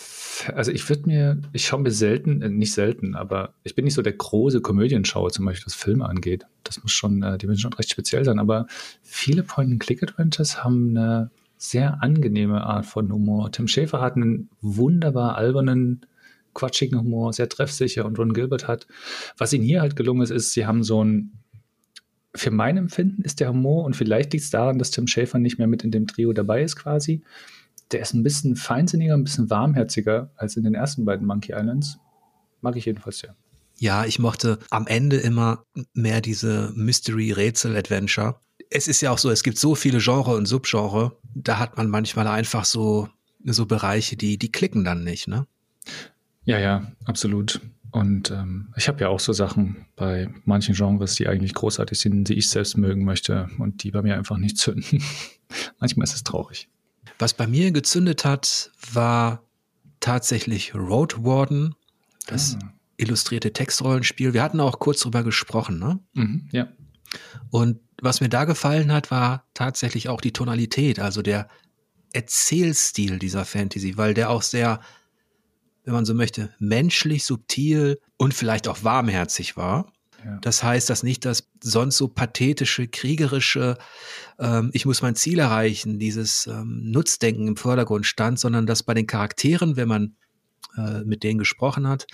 also 0.54 0.70
ich 0.70 0.88
würde 0.88 1.06
mir, 1.06 1.42
ich 1.52 1.66
schaue 1.66 1.80
mir 1.80 1.90
selten, 1.90 2.42
äh, 2.42 2.48
nicht 2.48 2.72
selten, 2.72 3.14
aber 3.14 3.54
ich 3.64 3.74
bin 3.74 3.84
nicht 3.84 3.94
so 3.94 4.02
der 4.02 4.12
große 4.12 4.60
Komödienschauer, 4.60 5.30
zum 5.30 5.44
Beispiel 5.44 5.66
was 5.66 5.74
Filme 5.74 6.08
angeht. 6.08 6.46
Das 6.62 6.82
muss 6.82 6.92
schon, 6.92 7.22
äh, 7.22 7.38
die 7.38 7.46
müssen 7.46 7.60
schon 7.60 7.72
recht 7.72 7.90
speziell 7.90 8.24
sein, 8.24 8.38
aber 8.38 8.66
viele 9.02 9.42
Point-and-Click-Adventures 9.42 10.62
haben 10.62 10.90
eine 10.90 11.30
sehr 11.56 12.02
angenehme 12.02 12.62
Art 12.64 12.86
von 12.86 13.10
Humor. 13.12 13.50
Tim 13.50 13.68
Schäfer 13.68 14.00
hat 14.00 14.16
einen 14.16 14.48
wunderbar 14.60 15.36
albernen, 15.36 16.06
quatschigen 16.52 17.00
Humor, 17.00 17.32
sehr 17.32 17.48
treffsicher 17.48 18.04
und 18.04 18.18
Ron 18.18 18.32
Gilbert 18.32 18.68
hat, 18.68 18.86
was 19.36 19.52
ihnen 19.52 19.64
hier 19.64 19.80
halt 19.80 19.96
gelungen 19.96 20.22
ist, 20.22 20.30
ist, 20.30 20.52
sie 20.52 20.66
haben 20.66 20.84
so 20.84 21.02
ein 21.02 21.32
für 22.36 22.50
mein 22.50 22.76
Empfinden 22.76 23.22
ist 23.22 23.38
der 23.38 23.50
Humor, 23.50 23.84
und 23.84 23.94
vielleicht 23.94 24.32
liegt 24.32 24.44
es 24.44 24.50
daran, 24.50 24.78
dass 24.78 24.90
Tim 24.90 25.06
Schäfer 25.06 25.38
nicht 25.38 25.58
mehr 25.58 25.68
mit 25.68 25.84
in 25.84 25.92
dem 25.92 26.08
Trio 26.08 26.32
dabei 26.32 26.62
ist 26.62 26.74
quasi, 26.74 27.22
der 27.94 28.02
ist 28.02 28.12
ein 28.12 28.24
bisschen 28.24 28.56
feinsinniger, 28.56 29.14
ein 29.14 29.22
bisschen 29.22 29.48
warmherziger 29.50 30.28
als 30.36 30.56
in 30.56 30.64
den 30.64 30.74
ersten 30.74 31.04
beiden 31.04 31.28
Monkey 31.28 31.52
Islands. 31.52 31.98
Mag 32.60 32.74
ich 32.74 32.86
jedenfalls 32.86 33.20
sehr. 33.20 33.36
Ja, 33.78 34.04
ich 34.04 34.18
mochte 34.18 34.58
am 34.70 34.88
Ende 34.88 35.16
immer 35.16 35.64
mehr 35.92 36.20
diese 36.20 36.72
Mystery-Rätsel-Adventure. 36.74 38.40
Es 38.68 38.88
ist 38.88 39.00
ja 39.00 39.12
auch 39.12 39.18
so, 39.18 39.30
es 39.30 39.44
gibt 39.44 39.58
so 39.58 39.76
viele 39.76 39.98
Genre 39.98 40.34
und 40.34 40.46
Subgenre, 40.46 41.16
da 41.34 41.60
hat 41.60 41.76
man 41.76 41.88
manchmal 41.88 42.26
einfach 42.26 42.64
so, 42.64 43.08
so 43.44 43.64
Bereiche, 43.64 44.16
die, 44.16 44.38
die 44.38 44.50
klicken 44.50 44.84
dann 44.84 45.04
nicht, 45.04 45.28
ne? 45.28 45.46
Ja, 46.44 46.58
ja, 46.58 46.90
absolut. 47.04 47.60
Und 47.92 48.32
ähm, 48.32 48.72
ich 48.76 48.88
habe 48.88 49.02
ja 49.02 49.08
auch 49.08 49.20
so 49.20 49.32
Sachen 49.32 49.86
bei 49.94 50.28
manchen 50.44 50.74
Genres, 50.74 51.14
die 51.14 51.28
eigentlich 51.28 51.54
großartig 51.54 52.00
sind, 52.00 52.28
die 52.28 52.34
ich 52.34 52.50
selbst 52.50 52.76
mögen 52.76 53.04
möchte 53.04 53.48
und 53.58 53.84
die 53.84 53.92
bei 53.92 54.02
mir 54.02 54.16
einfach 54.16 54.36
nicht 54.36 54.58
zünden. 54.58 55.00
Manchmal 55.78 56.04
ist 56.04 56.16
es 56.16 56.24
traurig. 56.24 56.68
Was 57.18 57.34
bei 57.34 57.46
mir 57.46 57.70
gezündet 57.70 58.24
hat, 58.24 58.70
war 58.92 59.42
tatsächlich 60.00 60.74
Road 60.74 61.24
Warden, 61.24 61.74
das 62.26 62.56
ah. 62.62 62.72
illustrierte 62.96 63.52
Textrollenspiel. 63.52 64.34
Wir 64.34 64.42
hatten 64.42 64.60
auch 64.60 64.78
kurz 64.78 65.00
drüber 65.00 65.22
gesprochen, 65.22 65.78
ne? 65.78 66.00
Mhm, 66.14 66.48
ja. 66.52 66.68
Und 67.50 67.80
was 68.02 68.20
mir 68.20 68.28
da 68.28 68.44
gefallen 68.44 68.92
hat, 68.92 69.10
war 69.10 69.46
tatsächlich 69.54 70.08
auch 70.08 70.20
die 70.20 70.32
Tonalität, 70.32 70.98
also 70.98 71.22
der 71.22 71.48
Erzählstil 72.12 73.18
dieser 73.18 73.44
Fantasy, 73.44 73.96
weil 73.96 74.14
der 74.14 74.30
auch 74.30 74.42
sehr, 74.42 74.80
wenn 75.84 75.94
man 75.94 76.04
so 76.04 76.14
möchte, 76.14 76.52
menschlich, 76.58 77.24
subtil 77.24 78.00
und 78.16 78.34
vielleicht 78.34 78.68
auch 78.68 78.84
warmherzig 78.84 79.56
war. 79.56 79.92
Das 80.40 80.62
heißt, 80.62 80.88
dass 80.88 81.02
nicht 81.02 81.24
das 81.24 81.50
sonst 81.62 81.96
so 81.96 82.08
pathetische, 82.08 82.88
kriegerische, 82.88 83.78
ähm, 84.38 84.70
ich 84.72 84.86
muss 84.86 85.02
mein 85.02 85.16
Ziel 85.16 85.38
erreichen, 85.38 85.98
dieses 85.98 86.46
ähm, 86.46 86.90
Nutzdenken 86.90 87.48
im 87.48 87.56
Vordergrund 87.56 88.06
stand, 88.06 88.38
sondern 88.38 88.66
dass 88.66 88.82
bei 88.82 88.94
den 88.94 89.06
Charakteren, 89.06 89.76
wenn 89.76 89.88
man 89.88 90.16
äh, 90.76 91.02
mit 91.04 91.22
denen 91.22 91.38
gesprochen 91.38 91.86
hat, 91.86 92.06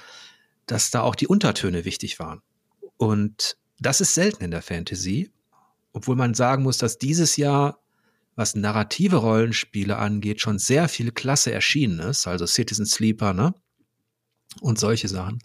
dass 0.67 0.91
da 0.91 1.03
auch 1.03 1.15
die 1.15 1.27
Untertöne 1.27 1.85
wichtig 1.85 2.19
waren. 2.19 2.43
Und 2.97 3.57
das 3.79 4.01
ist 4.01 4.15
selten 4.15 4.45
in 4.45 4.51
der 4.51 4.63
Fantasy, 4.63 5.31
obwohl 5.93 6.17
man 6.17 6.35
sagen 6.35 6.63
muss, 6.63 6.79
dass 6.79 6.99
dieses 6.99 7.37
Jahr, 7.37 7.81
was 8.37 8.55
narrative 8.55 9.17
Rollenspiele 9.17 9.97
angeht, 9.97 10.41
schon 10.41 10.59
sehr 10.59 10.89
viel 10.89 11.11
Klasse 11.13 11.53
erschienen 11.53 11.99
ist, 12.01 12.27
also 12.27 12.47
Citizen 12.47 12.87
Sleeper, 12.87 13.35
ne? 13.35 13.55
Und 14.61 14.79
solche 14.79 15.07
Sachen. 15.07 15.39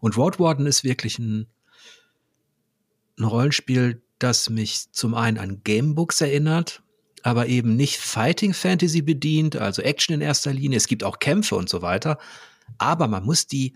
Und 0.00 0.16
Road 0.16 0.60
ist 0.60 0.82
wirklich 0.82 1.18
ein 1.18 1.46
ein 3.18 3.24
Rollenspiel, 3.24 4.02
das 4.18 4.50
mich 4.50 4.90
zum 4.92 5.14
einen 5.14 5.38
an 5.38 5.62
Gamebooks 5.64 6.20
erinnert, 6.20 6.82
aber 7.22 7.46
eben 7.46 7.76
nicht 7.76 7.98
Fighting 7.98 8.54
Fantasy 8.54 9.02
bedient, 9.02 9.56
also 9.56 9.82
Action 9.82 10.14
in 10.14 10.20
erster 10.20 10.52
Linie. 10.52 10.76
Es 10.76 10.88
gibt 10.88 11.04
auch 11.04 11.18
Kämpfe 11.18 11.56
und 11.56 11.68
so 11.68 11.82
weiter. 11.82 12.18
Aber 12.78 13.08
man 13.08 13.24
muss 13.24 13.46
die, 13.46 13.74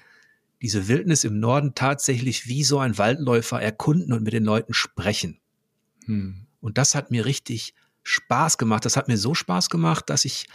diese 0.60 0.88
Wildnis 0.88 1.24
im 1.24 1.40
Norden 1.40 1.74
tatsächlich 1.74 2.46
wie 2.46 2.64
so 2.64 2.78
ein 2.78 2.98
Waldläufer 2.98 3.60
erkunden 3.60 4.12
und 4.12 4.22
mit 4.22 4.32
den 4.32 4.44
Leuten 4.44 4.74
sprechen. 4.74 5.40
Hm. 6.06 6.46
Und 6.60 6.78
das 6.78 6.94
hat 6.94 7.10
mir 7.10 7.24
richtig 7.24 7.74
Spaß 8.04 8.58
gemacht. 8.58 8.84
Das 8.84 8.96
hat 8.96 9.08
mir 9.08 9.18
so 9.18 9.34
Spaß 9.34 9.70
gemacht, 9.70 10.08
dass 10.10 10.24
ich 10.24 10.46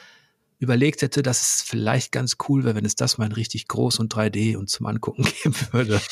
überlegt 0.59 1.01
hätte, 1.01 1.21
dass 1.21 1.41
es 1.41 1.61
vielleicht 1.61 2.11
ganz 2.11 2.37
cool 2.47 2.63
wäre, 2.63 2.75
wenn 2.75 2.85
es 2.85 2.95
das 2.95 3.17
mal 3.17 3.25
in 3.25 3.31
richtig 3.31 3.67
groß 3.67 3.99
und 3.99 4.13
3D 4.13 4.55
und 4.57 4.69
zum 4.69 4.85
Angucken 4.85 5.23
geben 5.43 5.55
würde. 5.71 6.01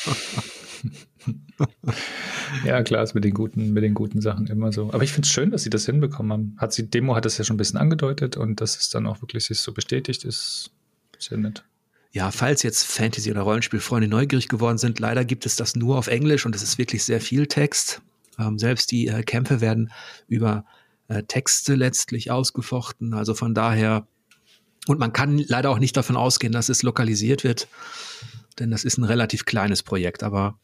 ja, 2.64 2.82
klar, 2.82 3.02
ist 3.02 3.14
mit 3.14 3.24
den 3.24 3.34
guten, 3.34 3.72
mit 3.72 3.82
den 3.82 3.94
guten 3.94 4.20
Sachen 4.20 4.46
immer 4.46 4.72
so. 4.72 4.92
Aber 4.92 5.02
ich 5.02 5.12
finde 5.12 5.26
es 5.26 5.32
schön, 5.32 5.50
dass 5.50 5.62
sie 5.62 5.70
das 5.70 5.86
hinbekommen 5.86 6.32
haben. 6.32 6.56
Hat 6.58 6.72
sie, 6.72 6.88
Demo 6.88 7.16
hat 7.16 7.26
es 7.26 7.38
ja 7.38 7.44
schon 7.44 7.54
ein 7.54 7.58
bisschen 7.58 7.78
angedeutet 7.78 8.36
und 8.36 8.60
dass 8.60 8.76
es 8.76 8.90
dann 8.90 9.06
auch 9.06 9.22
wirklich 9.22 9.44
sich 9.44 9.60
so 9.60 9.72
bestätigt, 9.72 10.24
ist 10.24 10.70
sehr 11.18 11.38
nett. 11.38 11.64
Ja, 12.12 12.30
falls 12.30 12.62
jetzt 12.62 12.84
Fantasy- 12.84 13.30
oder 13.30 13.42
Rollenspielfreunde 13.42 14.08
neugierig 14.08 14.48
geworden 14.48 14.78
sind, 14.78 15.00
leider 15.00 15.24
gibt 15.24 15.44
es 15.44 15.56
das 15.56 15.76
nur 15.76 15.98
auf 15.98 16.06
Englisch 16.06 16.46
und 16.46 16.54
es 16.54 16.62
ist 16.62 16.78
wirklich 16.78 17.04
sehr 17.04 17.20
viel 17.20 17.46
Text. 17.46 18.00
Ähm, 18.38 18.58
selbst 18.58 18.90
die 18.90 19.08
äh, 19.08 19.22
Kämpfe 19.22 19.60
werden 19.60 19.92
über 20.28 20.64
äh, 21.08 21.22
Texte 21.24 21.74
letztlich 21.74 22.30
ausgefochten. 22.30 23.14
Also 23.14 23.34
von 23.34 23.54
daher, 23.54 24.06
und 24.86 24.98
man 24.98 25.12
kann 25.12 25.38
leider 25.38 25.70
auch 25.70 25.78
nicht 25.78 25.96
davon 25.96 26.16
ausgehen, 26.16 26.52
dass 26.52 26.68
es 26.68 26.82
lokalisiert 26.82 27.44
wird, 27.44 27.68
denn 28.58 28.70
das 28.70 28.84
ist 28.84 28.98
ein 28.98 29.04
relativ 29.04 29.44
kleines 29.44 29.82
Projekt, 29.82 30.22
aber 30.22 30.58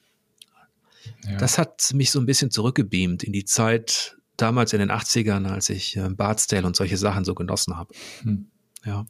ja. 1.28 1.36
das 1.38 1.58
hat 1.58 1.92
mich 1.94 2.10
so 2.10 2.20
ein 2.20 2.26
bisschen 2.26 2.50
zurückgebeamt 2.50 3.22
in 3.22 3.32
die 3.32 3.44
Zeit 3.44 4.16
damals 4.36 4.72
in 4.72 4.80
den 4.80 4.90
80ern, 4.90 5.46
als 5.46 5.68
ich 5.70 5.96
äh, 5.96 6.08
Bart's 6.08 6.46
und 6.52 6.76
solche 6.76 6.96
Sachen 6.96 7.24
so 7.24 7.34
genossen 7.34 7.76
habe. 7.76 7.94
Hm. 8.22 8.46
Ja. 8.84 9.06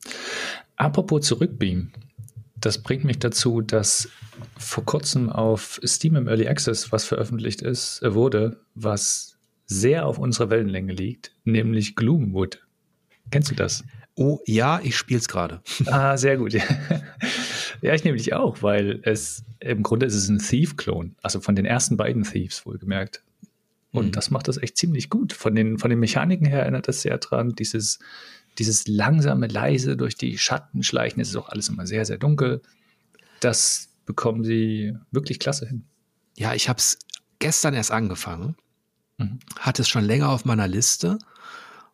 Apropos 0.76 1.26
zurückbeamen. 1.26 1.92
Das 2.56 2.82
bringt 2.82 3.04
mich 3.04 3.18
dazu, 3.18 3.60
dass 3.60 4.08
vor 4.56 4.84
kurzem 4.84 5.30
auf 5.30 5.80
Steam 5.84 6.16
im 6.16 6.28
Early 6.28 6.46
Access 6.46 6.92
was 6.92 7.04
veröffentlicht 7.04 7.62
ist, 7.62 8.02
äh, 8.02 8.14
wurde, 8.14 8.60
was 8.74 9.36
sehr 9.66 10.06
auf 10.06 10.18
unserer 10.18 10.50
Wellenlänge 10.50 10.92
liegt, 10.92 11.32
nämlich 11.44 11.96
Gloomwood. 11.96 12.66
Kennst 13.30 13.50
du 13.50 13.54
das? 13.54 13.82
Oh 14.14 14.40
ja, 14.46 14.80
ich 14.82 14.96
spiele 14.96 15.20
es 15.20 15.28
gerade. 15.28 15.62
Ah, 15.86 16.16
sehr 16.16 16.36
gut. 16.36 16.54
ja, 17.82 17.94
ich 17.94 18.04
nämlich 18.04 18.32
auch, 18.32 18.62
weil 18.62 19.00
es 19.02 19.44
im 19.60 19.82
Grunde 19.82 20.06
ist 20.06 20.14
es 20.14 20.28
ein 20.28 20.38
Thief-Klon, 20.38 21.16
also 21.22 21.40
von 21.40 21.54
den 21.54 21.66
ersten 21.66 21.96
beiden 21.96 22.24
Thieves 22.24 22.64
wohlgemerkt. 22.64 23.22
Und 23.90 24.06
mhm. 24.06 24.12
das 24.12 24.30
macht 24.30 24.48
das 24.48 24.56
echt 24.56 24.78
ziemlich 24.78 25.10
gut. 25.10 25.34
Von 25.34 25.54
den, 25.54 25.78
von 25.78 25.90
den 25.90 25.98
Mechaniken 25.98 26.46
her 26.46 26.60
erinnert 26.62 26.88
das 26.88 27.02
sehr 27.02 27.18
dran, 27.18 27.54
dieses 27.54 27.98
dieses 28.58 28.86
langsame, 28.86 29.46
leise 29.46 29.96
durch 29.96 30.16
die 30.16 30.38
Schatten 30.38 30.82
schleichen, 30.82 31.20
es 31.20 31.30
ist 31.30 31.36
auch 31.36 31.48
alles 31.48 31.68
immer 31.68 31.86
sehr, 31.86 32.04
sehr 32.04 32.18
dunkel. 32.18 32.62
Das 33.40 33.88
bekommen 34.04 34.44
sie 34.44 34.94
wirklich 35.10 35.38
klasse 35.38 35.66
hin. 35.66 35.84
Ja, 36.36 36.54
ich 36.54 36.68
habe 36.68 36.78
es 36.78 36.98
gestern 37.38 37.74
erst 37.74 37.90
angefangen, 37.90 38.56
mhm. 39.18 39.38
hatte 39.58 39.82
es 39.82 39.88
schon 39.88 40.04
länger 40.04 40.30
auf 40.30 40.44
meiner 40.44 40.68
Liste 40.68 41.18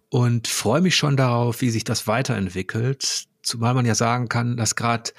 und 0.09 0.49
freue 0.49 0.80
mich 0.80 0.97
schon 0.97 1.16
darauf, 1.16 1.61
wie 1.61 1.71
sich 1.71 1.85
das 1.85 2.07
weiterentwickelt. 2.07 3.26
Zumal 3.42 3.75
man 3.75 3.87
ja 3.87 3.95
sagen 3.95 4.28
kann, 4.28 4.57
dass 4.57 4.75
gerade 4.75 5.11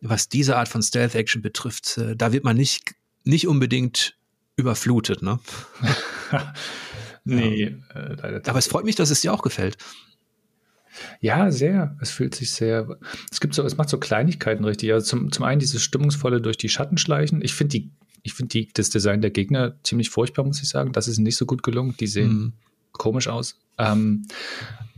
was 0.00 0.28
diese 0.28 0.56
Art 0.56 0.68
von 0.68 0.82
Stealth-Action 0.82 1.42
betrifft, 1.42 1.98
äh, 1.98 2.16
da 2.16 2.32
wird 2.32 2.44
man 2.44 2.56
nicht, 2.56 2.94
nicht 3.24 3.46
unbedingt 3.46 4.16
überflutet, 4.56 5.22
ne? 5.22 5.38
nee, 7.24 7.76
äh, 7.94 8.40
Aber 8.46 8.58
es 8.58 8.66
freut 8.66 8.84
mich, 8.84 8.96
dass 8.96 9.10
es 9.10 9.20
dir 9.20 9.32
auch 9.32 9.42
gefällt. 9.42 9.76
Ja, 11.20 11.50
sehr. 11.50 11.96
Es 12.00 12.10
fühlt 12.10 12.34
sich 12.34 12.50
sehr. 12.50 12.98
Es 13.30 13.40
gibt 13.40 13.54
so, 13.54 13.62
es 13.64 13.76
macht 13.76 13.88
so 13.88 13.98
Kleinigkeiten 13.98 14.64
richtig. 14.64 14.92
Also 14.92 15.06
zum, 15.06 15.32
zum 15.32 15.44
einen 15.44 15.60
dieses 15.60 15.82
stimmungsvolle 15.82 16.40
durch 16.40 16.56
die 16.56 16.68
Schatten 16.68 16.98
schleichen. 16.98 17.42
Ich 17.42 17.54
finde 17.54 17.78
die, 17.78 17.90
ich 18.22 18.34
finde 18.34 18.50
die, 18.50 18.68
das 18.72 18.90
Design 18.90 19.20
der 19.20 19.30
Gegner 19.30 19.76
ziemlich 19.84 20.10
furchtbar, 20.10 20.44
muss 20.44 20.62
ich 20.62 20.68
sagen. 20.68 20.92
Das 20.92 21.08
ist 21.08 21.18
nicht 21.18 21.36
so 21.36 21.46
gut 21.46 21.62
gelungen. 21.62 21.94
Die 21.98 22.06
sehen 22.06 22.30
mhm. 22.30 22.52
komisch 22.92 23.28
aus. 23.28 23.58
Ähm, 23.78 24.26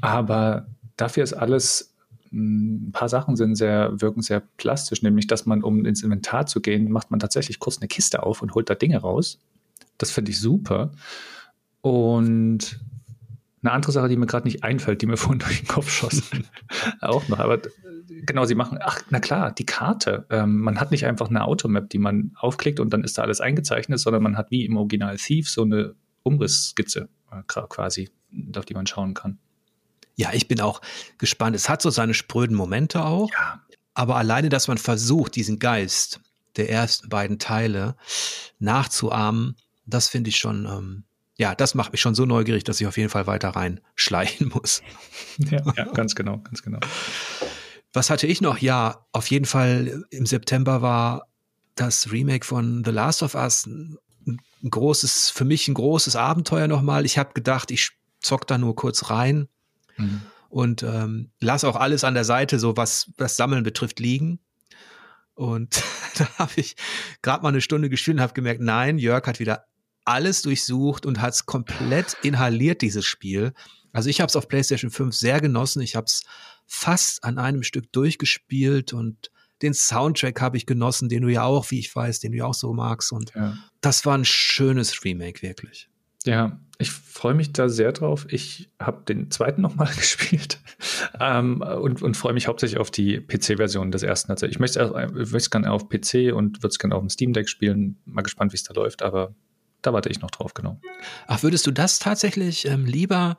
aber 0.00 0.66
dafür 0.96 1.24
ist 1.24 1.34
alles, 1.34 1.89
ein 2.32 2.92
paar 2.92 3.08
Sachen 3.08 3.36
sind 3.36 3.56
sehr, 3.56 4.00
wirken 4.00 4.22
sehr 4.22 4.40
plastisch, 4.56 5.02
nämlich, 5.02 5.26
dass 5.26 5.46
man, 5.46 5.62
um 5.62 5.84
ins 5.84 6.02
Inventar 6.02 6.46
zu 6.46 6.60
gehen, 6.60 6.90
macht 6.90 7.10
man 7.10 7.18
tatsächlich 7.18 7.58
kurz 7.58 7.78
eine 7.78 7.88
Kiste 7.88 8.22
auf 8.22 8.42
und 8.42 8.54
holt 8.54 8.70
da 8.70 8.74
Dinge 8.74 8.98
raus. 8.98 9.40
Das 9.98 10.10
finde 10.10 10.30
ich 10.30 10.38
super. 10.38 10.92
Und 11.80 12.80
eine 13.62 13.72
andere 13.72 13.92
Sache, 13.92 14.08
die 14.08 14.16
mir 14.16 14.26
gerade 14.26 14.46
nicht 14.46 14.62
einfällt, 14.62 15.02
die 15.02 15.06
mir 15.06 15.16
vorhin 15.18 15.40
durch 15.40 15.60
den 15.60 15.68
Kopf 15.68 15.90
schoss, 15.90 16.22
auch 17.00 17.26
noch. 17.28 17.40
Aber 17.40 17.60
genau, 18.08 18.44
sie 18.44 18.54
machen, 18.54 18.78
ach, 18.80 19.02
na 19.10 19.20
klar, 19.20 19.52
die 19.52 19.66
Karte. 19.66 20.26
Ähm, 20.30 20.58
man 20.58 20.80
hat 20.80 20.90
nicht 20.90 21.06
einfach 21.06 21.28
eine 21.28 21.44
Automap, 21.44 21.90
die 21.90 21.98
man 21.98 22.32
aufklickt 22.36 22.80
und 22.80 22.92
dann 22.92 23.04
ist 23.04 23.18
da 23.18 23.22
alles 23.22 23.40
eingezeichnet, 23.40 23.98
sondern 23.98 24.22
man 24.22 24.36
hat 24.36 24.50
wie 24.50 24.64
im 24.64 24.76
Original 24.76 25.16
Thief 25.16 25.50
so 25.50 25.62
eine 25.62 25.94
Umrissskizze 26.22 27.08
äh, 27.32 27.42
quasi, 27.44 28.10
auf 28.56 28.64
die 28.64 28.74
man 28.74 28.86
schauen 28.86 29.14
kann. 29.14 29.38
Ja, 30.20 30.34
ich 30.34 30.48
bin 30.48 30.60
auch 30.60 30.82
gespannt. 31.16 31.56
Es 31.56 31.70
hat 31.70 31.80
so 31.80 31.88
seine 31.88 32.12
spröden 32.12 32.54
Momente 32.54 33.02
auch. 33.02 33.30
Ja. 33.32 33.62
Aber 33.94 34.16
alleine, 34.16 34.50
dass 34.50 34.68
man 34.68 34.76
versucht, 34.76 35.34
diesen 35.34 35.58
Geist 35.58 36.20
der 36.56 36.68
ersten 36.68 37.08
beiden 37.08 37.38
Teile 37.38 37.96
nachzuahmen, 38.58 39.56
das 39.86 40.08
finde 40.08 40.28
ich 40.28 40.36
schon 40.36 40.66
ähm, 40.66 41.04
ja, 41.38 41.54
das 41.54 41.74
macht 41.74 41.92
mich 41.92 42.02
schon 42.02 42.14
so 42.14 42.26
neugierig, 42.26 42.64
dass 42.64 42.82
ich 42.82 42.86
auf 42.86 42.98
jeden 42.98 43.08
Fall 43.08 43.26
weiter 43.26 43.48
reinschleichen 43.48 44.48
muss. 44.54 44.82
Ja, 45.38 45.62
ja, 45.74 45.84
ganz 45.84 46.14
genau, 46.14 46.36
ganz 46.36 46.60
genau. 46.60 46.80
Was 47.94 48.10
hatte 48.10 48.26
ich 48.26 48.42
noch? 48.42 48.58
Ja, 48.58 49.06
auf 49.12 49.26
jeden 49.28 49.46
Fall 49.46 50.04
im 50.10 50.26
September 50.26 50.82
war 50.82 51.28
das 51.76 52.12
Remake 52.12 52.44
von 52.44 52.84
The 52.84 52.90
Last 52.90 53.22
of 53.22 53.34
Us 53.34 53.64
ein 53.64 53.96
großes, 54.68 55.30
für 55.30 55.46
mich 55.46 55.66
ein 55.66 55.72
großes 55.72 56.14
Abenteuer 56.14 56.68
nochmal. 56.68 57.06
Ich 57.06 57.16
habe 57.16 57.32
gedacht, 57.32 57.70
ich 57.70 57.92
zock 58.20 58.46
da 58.46 58.58
nur 58.58 58.76
kurz 58.76 59.08
rein 59.08 59.48
mhm. 60.00 60.22
und 60.48 60.82
ähm, 60.82 61.30
lass 61.40 61.64
auch 61.64 61.76
alles 61.76 62.04
an 62.04 62.14
der 62.14 62.24
Seite, 62.24 62.58
so 62.58 62.76
was 62.76 63.10
das 63.16 63.36
Sammeln 63.36 63.62
betrifft, 63.62 64.00
liegen. 64.00 64.40
Und 65.34 65.82
da 66.18 66.28
habe 66.38 66.52
ich 66.56 66.76
gerade 67.22 67.42
mal 67.42 67.48
eine 67.50 67.60
Stunde 67.60 67.88
gespielt 67.88 68.16
und 68.16 68.22
habe 68.22 68.34
gemerkt, 68.34 68.60
nein, 68.60 68.98
Jörg 68.98 69.26
hat 69.26 69.40
wieder 69.40 69.64
alles 70.04 70.42
durchsucht 70.42 71.06
und 71.06 71.20
hat 71.20 71.34
es 71.34 71.46
komplett 71.46 72.16
inhaliert, 72.22 72.82
dieses 72.82 73.04
Spiel. 73.04 73.52
Also 73.92 74.08
ich 74.08 74.20
habe 74.20 74.28
es 74.28 74.36
auf 74.36 74.48
PlayStation 74.48 74.90
5 74.90 75.14
sehr 75.14 75.40
genossen. 75.40 75.82
Ich 75.82 75.96
habe 75.96 76.06
es 76.06 76.24
fast 76.66 77.24
an 77.24 77.38
einem 77.38 77.62
Stück 77.62 77.92
durchgespielt 77.92 78.92
und 78.92 79.30
den 79.62 79.74
Soundtrack 79.74 80.40
habe 80.40 80.56
ich 80.56 80.66
genossen, 80.66 81.08
den 81.08 81.22
du 81.22 81.28
ja 81.28 81.42
auch, 81.42 81.70
wie 81.70 81.80
ich 81.80 81.94
weiß, 81.94 82.20
den 82.20 82.32
du 82.32 82.38
ja 82.38 82.46
auch 82.46 82.54
so 82.54 82.72
magst. 82.72 83.12
Und 83.12 83.32
ja. 83.34 83.56
das 83.80 84.06
war 84.06 84.16
ein 84.16 84.24
schönes 84.24 85.04
Remake, 85.04 85.42
wirklich. 85.42 85.88
Ja, 86.24 86.58
ich 86.80 86.90
freue 86.90 87.34
mich 87.34 87.52
da 87.52 87.68
sehr 87.68 87.92
drauf. 87.92 88.26
Ich 88.30 88.70
habe 88.80 89.02
den 89.06 89.30
zweiten 89.30 89.60
nochmal 89.60 89.92
gespielt 89.96 90.58
ähm, 91.20 91.60
und, 91.62 92.02
und 92.02 92.16
freue 92.16 92.32
mich 92.32 92.48
hauptsächlich 92.48 92.80
auf 92.80 92.90
die 92.90 93.20
PC-Version 93.20 93.90
des 93.90 94.02
ersten. 94.02 94.32
Also 94.32 94.46
ich 94.46 94.58
möchte 94.58 94.80
es 94.80 95.50
gerne 95.50 95.70
auf 95.70 95.88
PC 95.88 96.32
und 96.34 96.62
würde 96.62 96.68
es 96.68 96.78
gerne 96.78 96.94
auf 96.94 97.02
dem 97.02 97.10
Steam 97.10 97.32
Deck 97.32 97.48
spielen. 97.48 97.98
Mal 98.04 98.22
gespannt, 98.22 98.52
wie 98.52 98.56
es 98.56 98.64
da 98.64 98.74
läuft, 98.74 99.02
aber 99.02 99.34
da 99.82 99.92
warte 99.92 100.08
ich 100.08 100.20
noch 100.20 100.30
drauf, 100.30 100.54
genau. 100.54 100.80
Ach, 101.26 101.42
würdest 101.42 101.66
du 101.66 101.70
das 101.70 101.98
tatsächlich 101.98 102.66
ähm, 102.66 102.84
lieber 102.84 103.38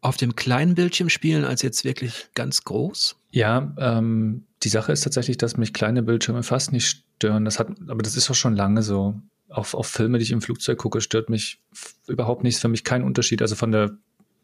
auf 0.00 0.16
dem 0.16 0.36
kleinen 0.36 0.74
Bildschirm 0.74 1.08
spielen 1.08 1.44
als 1.44 1.62
jetzt 1.62 1.84
wirklich 1.84 2.28
ganz 2.34 2.62
groß? 2.64 3.16
Ja, 3.30 3.74
ähm, 3.78 4.46
die 4.62 4.68
Sache 4.68 4.92
ist 4.92 5.02
tatsächlich, 5.02 5.38
dass 5.38 5.56
mich 5.56 5.72
kleine 5.72 6.02
Bildschirme 6.02 6.42
fast 6.42 6.72
nicht 6.72 7.02
stören. 7.16 7.44
Das 7.44 7.58
hat, 7.58 7.68
aber 7.88 8.02
das 8.02 8.16
ist 8.16 8.30
auch 8.30 8.34
schon 8.34 8.54
lange 8.54 8.82
so. 8.82 9.20
Auf, 9.48 9.74
auf 9.74 9.86
Filme, 9.86 10.18
die 10.18 10.24
ich 10.24 10.32
im 10.32 10.42
Flugzeug 10.42 10.78
gucke, 10.78 11.00
stört 11.00 11.30
mich 11.30 11.60
überhaupt 12.06 12.42
nichts. 12.42 12.60
Für 12.60 12.68
mich 12.68 12.84
kein 12.84 13.04
Unterschied, 13.04 13.42
also 13.42 13.54
von 13.54 13.72
der 13.72 13.96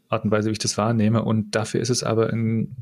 Art 0.09 0.25
und 0.25 0.31
Weise, 0.31 0.49
wie 0.49 0.53
ich 0.53 0.59
das 0.59 0.79
wahrnehme. 0.79 1.23
Und 1.23 1.55
dafür 1.55 1.81
ist 1.81 1.91
es 1.91 2.03
aber 2.03 2.33
in, 2.33 2.77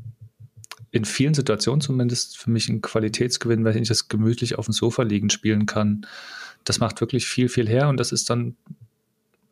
in 0.90 1.04
vielen 1.04 1.34
Situationen 1.34 1.80
zumindest 1.80 2.36
für 2.36 2.50
mich 2.50 2.68
ein 2.68 2.82
Qualitätsgewinn, 2.82 3.64
weil 3.64 3.76
ich 3.76 3.88
das 3.88 4.08
gemütlich 4.08 4.58
auf 4.58 4.66
dem 4.66 4.72
Sofa 4.72 5.02
liegen 5.02 5.30
spielen 5.30 5.66
kann 5.66 6.06
das 6.64 6.78
macht 6.78 7.00
wirklich 7.00 7.26
viel, 7.26 7.48
viel 7.48 7.68
her 7.68 7.88
und 7.88 7.98
das 7.98 8.12
ist 8.12 8.30
dann 8.30 8.56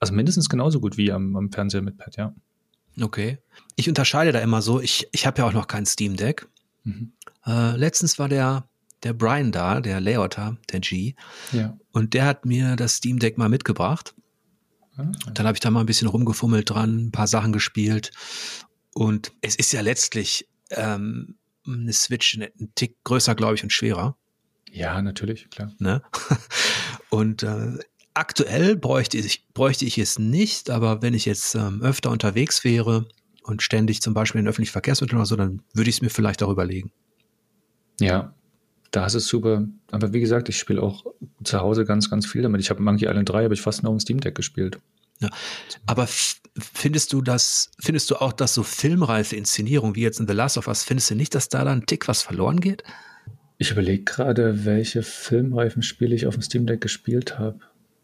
also 0.00 0.14
mindestens 0.14 0.48
genauso 0.48 0.80
gut 0.80 0.96
wie 0.96 1.10
am, 1.10 1.36
am 1.36 1.50
Fernseher 1.50 1.82
mit 1.82 1.98
Pad, 1.98 2.16
ja. 2.16 2.34
Okay. 3.00 3.38
Ich 3.76 3.88
unterscheide 3.88 4.32
da 4.32 4.40
immer 4.40 4.62
so, 4.62 4.80
ich, 4.80 5.08
ich 5.12 5.26
habe 5.26 5.38
ja 5.38 5.46
auch 5.46 5.52
noch 5.52 5.66
kein 5.66 5.86
Steam 5.86 6.16
Deck. 6.16 6.46
Mhm. 6.84 7.12
Äh, 7.46 7.76
letztens 7.76 8.18
war 8.18 8.28
der, 8.28 8.67
der 9.02 9.12
Brian 9.12 9.52
da, 9.52 9.80
der 9.80 10.00
Layouter, 10.00 10.56
der 10.72 10.80
G. 10.80 11.14
Ja. 11.52 11.76
Und 11.92 12.14
der 12.14 12.24
hat 12.26 12.44
mir 12.44 12.76
das 12.76 12.94
Steam 12.94 13.18
Deck 13.18 13.38
mal 13.38 13.48
mitgebracht. 13.48 14.14
Ah, 14.96 15.10
Dann 15.32 15.46
habe 15.46 15.56
ich 15.56 15.60
da 15.60 15.70
mal 15.70 15.80
ein 15.80 15.86
bisschen 15.86 16.08
rumgefummelt 16.08 16.68
dran, 16.68 17.06
ein 17.06 17.12
paar 17.12 17.26
Sachen 17.26 17.52
gespielt. 17.52 18.10
Und 18.94 19.32
es 19.40 19.54
ist 19.56 19.72
ja 19.72 19.80
letztlich 19.80 20.48
ähm, 20.70 21.36
eine 21.66 21.92
Switch 21.92 22.36
ein 22.36 22.72
Tick 22.74 22.96
größer, 23.04 23.34
glaube 23.34 23.54
ich, 23.54 23.62
und 23.62 23.72
schwerer. 23.72 24.16
Ja, 24.70 25.00
natürlich, 25.00 25.48
klar. 25.50 25.72
Ne? 25.78 26.02
Und 27.10 27.42
äh, 27.42 27.78
aktuell 28.12 28.76
bräuchte 28.76 29.16
ich, 29.16 29.46
bräuchte 29.54 29.86
ich 29.86 29.96
es 29.96 30.18
nicht, 30.18 30.68
aber 30.68 31.00
wenn 31.00 31.14
ich 31.14 31.24
jetzt 31.24 31.54
ähm, 31.54 31.80
öfter 31.80 32.10
unterwegs 32.10 32.64
wäre 32.64 33.08
und 33.42 33.62
ständig 33.62 34.02
zum 34.02 34.12
Beispiel 34.12 34.40
in 34.40 34.48
öffentlichen 34.48 34.72
Verkehrsmitteln 34.72 35.18
oder 35.18 35.26
so, 35.26 35.36
dann 35.36 35.62
würde 35.72 35.88
ich 35.88 35.96
es 35.96 36.02
mir 36.02 36.10
vielleicht 36.10 36.42
auch 36.42 36.50
überlegen. 36.50 36.92
Ja, 37.98 38.34
da 38.90 39.06
ist 39.06 39.14
es 39.14 39.26
super. 39.26 39.66
Aber 39.90 40.12
wie 40.12 40.20
gesagt, 40.20 40.48
ich 40.48 40.58
spiele 40.58 40.82
auch 40.82 41.04
zu 41.44 41.60
Hause 41.60 41.84
ganz, 41.84 42.10
ganz 42.10 42.26
viel 42.26 42.42
damit. 42.42 42.60
Ich 42.60 42.70
habe 42.70 42.82
Monkey 42.82 43.06
Island 43.06 43.28
3, 43.28 43.44
habe 43.44 43.54
ich 43.54 43.62
fast 43.62 43.82
nur 43.82 43.90
auf 43.90 43.98
dem 43.98 44.00
Steam 44.00 44.20
Deck 44.20 44.34
gespielt. 44.34 44.78
Ja. 45.20 45.28
Aber 45.86 46.08
findest 46.56 47.12
du 47.12 47.22
das, 47.22 47.70
findest 47.78 48.10
du 48.10 48.16
auch, 48.16 48.32
dass 48.32 48.54
so 48.54 48.62
filmreife 48.62 49.36
Inszenierung 49.36 49.94
wie 49.94 50.02
jetzt 50.02 50.20
in 50.20 50.28
The 50.28 50.34
Last 50.34 50.58
of 50.58 50.68
Us, 50.68 50.84
findest 50.84 51.10
du 51.10 51.14
nicht, 51.14 51.34
dass 51.34 51.48
da 51.48 51.64
dann 51.64 51.80
ein 51.80 51.86
Tick 51.86 52.08
was 52.08 52.22
verloren 52.22 52.60
geht? 52.60 52.82
Ich 53.58 53.72
überlege 53.72 54.04
gerade, 54.04 54.64
welche 54.64 55.02
filmreifen 55.02 55.82
Spiele 55.82 56.14
ich 56.14 56.26
auf 56.26 56.34
dem 56.34 56.42
Steam 56.42 56.66
Deck 56.66 56.80
gespielt 56.80 57.38
habe. 57.38 57.58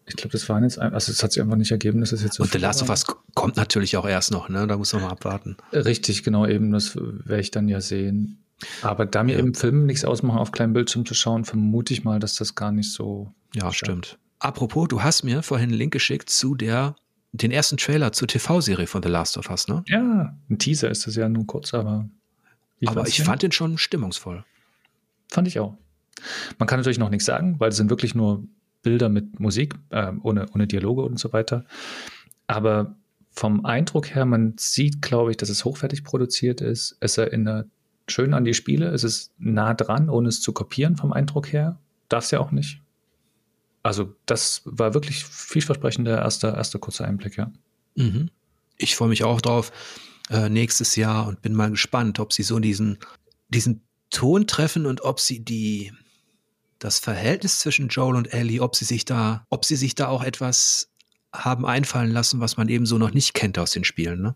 Ich 0.06 0.16
glaube, 0.16 0.32
das 0.32 0.48
waren 0.48 0.64
jetzt, 0.64 0.78
also 0.78 1.12
es 1.12 1.22
hat 1.22 1.32
sich 1.32 1.42
einfach 1.42 1.56
nicht 1.56 1.70
ergeben, 1.70 2.00
dass 2.00 2.12
es 2.12 2.22
jetzt 2.22 2.34
so 2.34 2.42
Und 2.42 2.52
The 2.52 2.58
Last 2.58 2.82
of 2.82 2.90
Us 2.90 3.06
kommt 3.34 3.56
natürlich 3.56 3.96
auch 3.96 4.06
erst 4.06 4.32
noch, 4.32 4.48
ne? 4.50 4.66
Da 4.66 4.76
muss 4.76 4.92
man 4.92 5.02
mal 5.02 5.10
abwarten. 5.10 5.56
Richtig, 5.72 6.24
genau, 6.24 6.46
eben, 6.46 6.72
das 6.72 6.96
werde 6.96 7.40
ich 7.40 7.50
dann 7.50 7.68
ja 7.68 7.80
sehen. 7.80 8.43
Aber 8.82 9.06
da 9.06 9.22
mir 9.22 9.34
ja. 9.34 9.38
im 9.40 9.54
Film 9.54 9.86
nichts 9.86 10.04
ausmachen, 10.04 10.38
auf 10.38 10.52
kleinem 10.52 10.72
Bildschirm 10.72 11.04
zu 11.04 11.14
schauen, 11.14 11.44
vermute 11.44 11.92
ich 11.92 12.04
mal, 12.04 12.18
dass 12.18 12.36
das 12.36 12.54
gar 12.54 12.72
nicht 12.72 12.92
so. 12.92 13.32
Ja, 13.54 13.72
stimmt. 13.72 14.18
Apropos, 14.38 14.88
du 14.88 15.02
hast 15.02 15.22
mir 15.22 15.42
vorhin 15.42 15.70
einen 15.70 15.78
Link 15.78 15.92
geschickt 15.92 16.30
zu 16.30 16.54
der, 16.54 16.96
den 17.32 17.50
ersten 17.50 17.76
Trailer 17.76 18.12
zur 18.12 18.28
TV-Serie 18.28 18.86
von 18.86 19.02
The 19.02 19.08
Last 19.08 19.38
of 19.38 19.50
Us, 19.50 19.68
ne? 19.68 19.82
Ja, 19.88 20.36
ein 20.48 20.58
Teaser 20.58 20.90
ist 20.90 21.06
das 21.06 21.16
ja 21.16 21.28
nur 21.28 21.46
kurz, 21.46 21.74
aber. 21.74 22.08
aber 22.86 23.08
ich 23.08 23.22
fand 23.22 23.42
den 23.42 23.52
schon 23.52 23.78
stimmungsvoll. 23.78 24.44
Fand 25.28 25.48
ich 25.48 25.58
auch. 25.58 25.76
Man 26.58 26.68
kann 26.68 26.78
natürlich 26.78 26.98
noch 26.98 27.10
nichts 27.10 27.24
sagen, 27.24 27.56
weil 27.58 27.70
es 27.70 27.76
sind 27.76 27.90
wirklich 27.90 28.14
nur 28.14 28.44
Bilder 28.82 29.08
mit 29.08 29.40
Musik, 29.40 29.74
äh, 29.90 30.12
ohne, 30.22 30.46
ohne 30.54 30.66
Dialoge 30.66 31.02
und 31.02 31.18
so 31.18 31.32
weiter. 31.32 31.64
Aber 32.46 32.94
vom 33.30 33.64
Eindruck 33.64 34.14
her, 34.14 34.26
man 34.26 34.54
sieht, 34.58 35.02
glaube 35.02 35.32
ich, 35.32 35.36
dass 35.36 35.48
es 35.48 35.64
hochwertig 35.64 36.04
produziert 36.04 36.60
ist. 36.60 36.96
Es 37.00 37.18
erinnert 37.18 37.66
schön 38.08 38.34
an 38.34 38.44
die 38.44 38.54
Spiele. 38.54 38.88
Es 38.88 39.04
ist 39.04 39.32
nah 39.38 39.74
dran, 39.74 40.08
ohne 40.08 40.28
es 40.28 40.40
zu 40.40 40.52
kopieren 40.52 40.96
vom 40.96 41.12
Eindruck 41.12 41.52
her. 41.52 41.78
Darf 42.08 42.24
es 42.24 42.30
ja 42.30 42.40
auch 42.40 42.50
nicht. 42.50 42.80
Also, 43.82 44.14
das 44.26 44.62
war 44.64 44.94
wirklich 44.94 45.24
vielversprechender 45.24 46.18
erster, 46.18 46.56
erster 46.56 46.78
kurzer 46.78 47.06
Einblick, 47.06 47.36
ja. 47.36 47.52
Mhm. 47.96 48.30
Ich 48.78 48.96
freue 48.96 49.08
mich 49.08 49.24
auch 49.24 49.40
drauf 49.40 49.72
äh, 50.30 50.48
nächstes 50.48 50.96
Jahr 50.96 51.26
und 51.26 51.42
bin 51.42 51.54
mal 51.54 51.70
gespannt, 51.70 52.18
ob 52.18 52.32
sie 52.32 52.42
so 52.42 52.58
diesen, 52.58 52.98
diesen 53.48 53.82
Ton 54.10 54.46
treffen 54.46 54.86
und 54.86 55.02
ob 55.02 55.20
sie 55.20 55.44
die, 55.44 55.92
das 56.78 56.98
Verhältnis 56.98 57.58
zwischen 57.58 57.88
Joel 57.88 58.16
und 58.16 58.32
Ellie, 58.32 58.60
ob 58.62 58.74
sie 58.74 58.84
sich 58.84 59.04
da, 59.04 59.46
ob 59.50 59.64
sie 59.64 59.76
sich 59.76 59.94
da 59.94 60.08
auch 60.08 60.24
etwas 60.24 60.90
haben 61.32 61.66
einfallen 61.66 62.10
lassen, 62.10 62.40
was 62.40 62.56
man 62.56 62.68
eben 62.68 62.86
so 62.86 62.96
noch 62.96 63.12
nicht 63.12 63.34
kennt 63.34 63.58
aus 63.58 63.72
den 63.72 63.84
Spielen, 63.84 64.22
ne? 64.22 64.34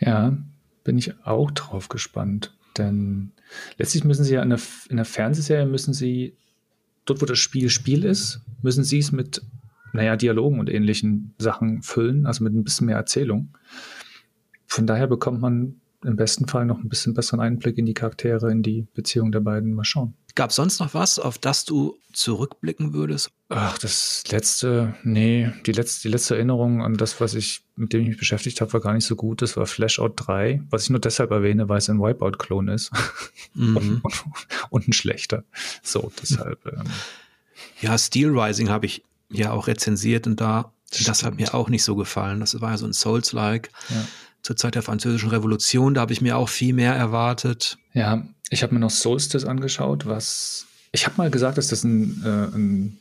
Ja, 0.00 0.36
bin 0.84 0.98
ich 0.98 1.14
auch 1.24 1.50
drauf 1.50 1.88
gespannt. 1.88 2.56
Denn 2.78 3.32
letztlich 3.78 4.04
müssen 4.04 4.24
sie 4.24 4.34
ja 4.34 4.42
in 4.42 4.50
der, 4.50 4.60
in 4.88 4.96
der 4.96 5.04
Fernsehserie 5.04 5.66
müssen 5.66 5.92
sie, 5.92 6.36
dort 7.04 7.20
wo 7.20 7.26
das 7.26 7.38
Spiel 7.38 7.68
Spiel 7.68 8.04
ist, 8.04 8.40
müssen 8.62 8.84
sie 8.84 8.98
es 8.98 9.12
mit, 9.12 9.42
naja, 9.92 10.16
Dialogen 10.16 10.60
und 10.60 10.70
ähnlichen 10.70 11.34
Sachen 11.38 11.82
füllen, 11.82 12.26
also 12.26 12.44
mit 12.44 12.54
ein 12.54 12.64
bisschen 12.64 12.86
mehr 12.86 12.96
Erzählung. 12.96 13.56
Von 14.66 14.86
daher 14.86 15.08
bekommt 15.08 15.40
man 15.40 15.80
im 16.04 16.16
besten 16.16 16.46
Fall 16.46 16.64
noch 16.64 16.78
ein 16.78 16.88
bisschen 16.88 17.14
besseren 17.14 17.40
Einblick 17.40 17.76
in 17.76 17.86
die 17.86 17.94
Charaktere, 17.94 18.50
in 18.50 18.62
die 18.62 18.86
Beziehung 18.94 19.32
der 19.32 19.40
beiden. 19.40 19.74
Mal 19.74 19.84
schauen. 19.84 20.14
Gab 20.34 20.50
es 20.50 20.56
sonst 20.56 20.80
noch 20.80 20.94
was, 20.94 21.18
auf 21.18 21.38
das 21.38 21.64
du 21.64 21.98
zurückblicken 22.12 22.92
würdest? 22.92 23.30
Ach, 23.48 23.78
das 23.78 24.24
letzte, 24.28 24.94
nee, 25.02 25.50
die 25.66 25.72
letzte, 25.72 26.02
die 26.02 26.12
letzte 26.12 26.36
Erinnerung 26.36 26.82
an 26.82 26.96
das, 26.96 27.20
was 27.20 27.34
ich, 27.34 27.62
mit 27.76 27.92
dem 27.92 28.02
ich 28.02 28.08
mich 28.08 28.18
beschäftigt 28.18 28.60
habe, 28.60 28.72
war 28.72 28.80
gar 28.80 28.94
nicht 28.94 29.04
so 29.04 29.16
gut. 29.16 29.42
Das 29.42 29.56
war 29.56 29.66
Flashout 29.66 30.12
3, 30.16 30.62
was 30.70 30.84
ich 30.84 30.90
nur 30.90 31.00
deshalb 31.00 31.30
erwähne, 31.30 31.68
weil 31.68 31.78
es 31.78 31.90
ein 31.90 32.00
Wipeout-Klon 32.00 32.68
ist. 32.68 32.90
Mhm. 33.54 33.76
und, 33.76 34.00
und, 34.04 34.14
und, 34.70 34.88
ein 34.88 34.92
schlechter. 34.92 35.44
So, 35.82 36.12
deshalb. 36.20 36.64
Ähm. 36.66 36.84
Ja, 37.80 37.98
Steel 37.98 38.30
Rising 38.30 38.68
habe 38.68 38.86
ich 38.86 39.02
ja 39.30 39.52
auch 39.52 39.66
rezensiert 39.66 40.26
und 40.26 40.40
da, 40.40 40.72
das, 40.90 41.04
das 41.04 41.22
hat 41.24 41.36
mir 41.36 41.54
auch 41.54 41.68
nicht 41.68 41.84
so 41.84 41.96
gefallen. 41.96 42.40
Das 42.40 42.60
war 42.60 42.72
ja 42.72 42.78
so 42.78 42.86
ein 42.86 42.92
Souls-like. 42.92 43.70
Ja 43.88 44.06
zur 44.42 44.56
Zeit 44.56 44.74
der 44.74 44.82
Französischen 44.82 45.30
Revolution. 45.30 45.94
Da 45.94 46.02
habe 46.02 46.12
ich 46.12 46.20
mir 46.20 46.36
auch 46.36 46.48
viel 46.48 46.74
mehr 46.74 46.94
erwartet. 46.94 47.78
Ja, 47.92 48.26
ich 48.50 48.62
habe 48.62 48.74
mir 48.74 48.80
noch 48.80 48.90
Solstice 48.90 49.46
angeschaut, 49.46 50.06
was 50.06 50.66
ich 50.92 51.06
habe 51.06 51.16
mal 51.18 51.30
gesagt, 51.30 51.58
dass 51.58 51.68
das 51.68 51.84
ein, 51.84 52.22
äh, 52.24 52.56
ein, 52.56 52.98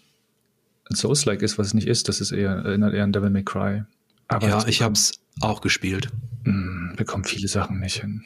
Souls-like 0.91 1.43
ist, 1.43 1.59
was 1.59 1.67
es 1.67 1.73
nicht 1.75 1.87
ist. 1.87 2.07
Das 2.07 2.19
ist 2.19 2.31
eher 2.31 2.49
erinnert 2.49 2.95
eher 2.95 3.03
an 3.03 3.11
Devil 3.11 3.29
May 3.29 3.43
Cry. 3.43 3.83
Aber 4.27 4.47
ja, 4.47 4.67
ich 4.67 4.81
habe 4.81 4.93
es 4.93 5.19
auch 5.39 5.61
gespielt. 5.61 6.09
Mh, 6.43 6.51
hm, 6.51 6.93
bekommt 6.95 7.27
viele 7.29 7.47
Sachen 7.47 7.79
nicht 7.79 8.01
hin. 8.01 8.25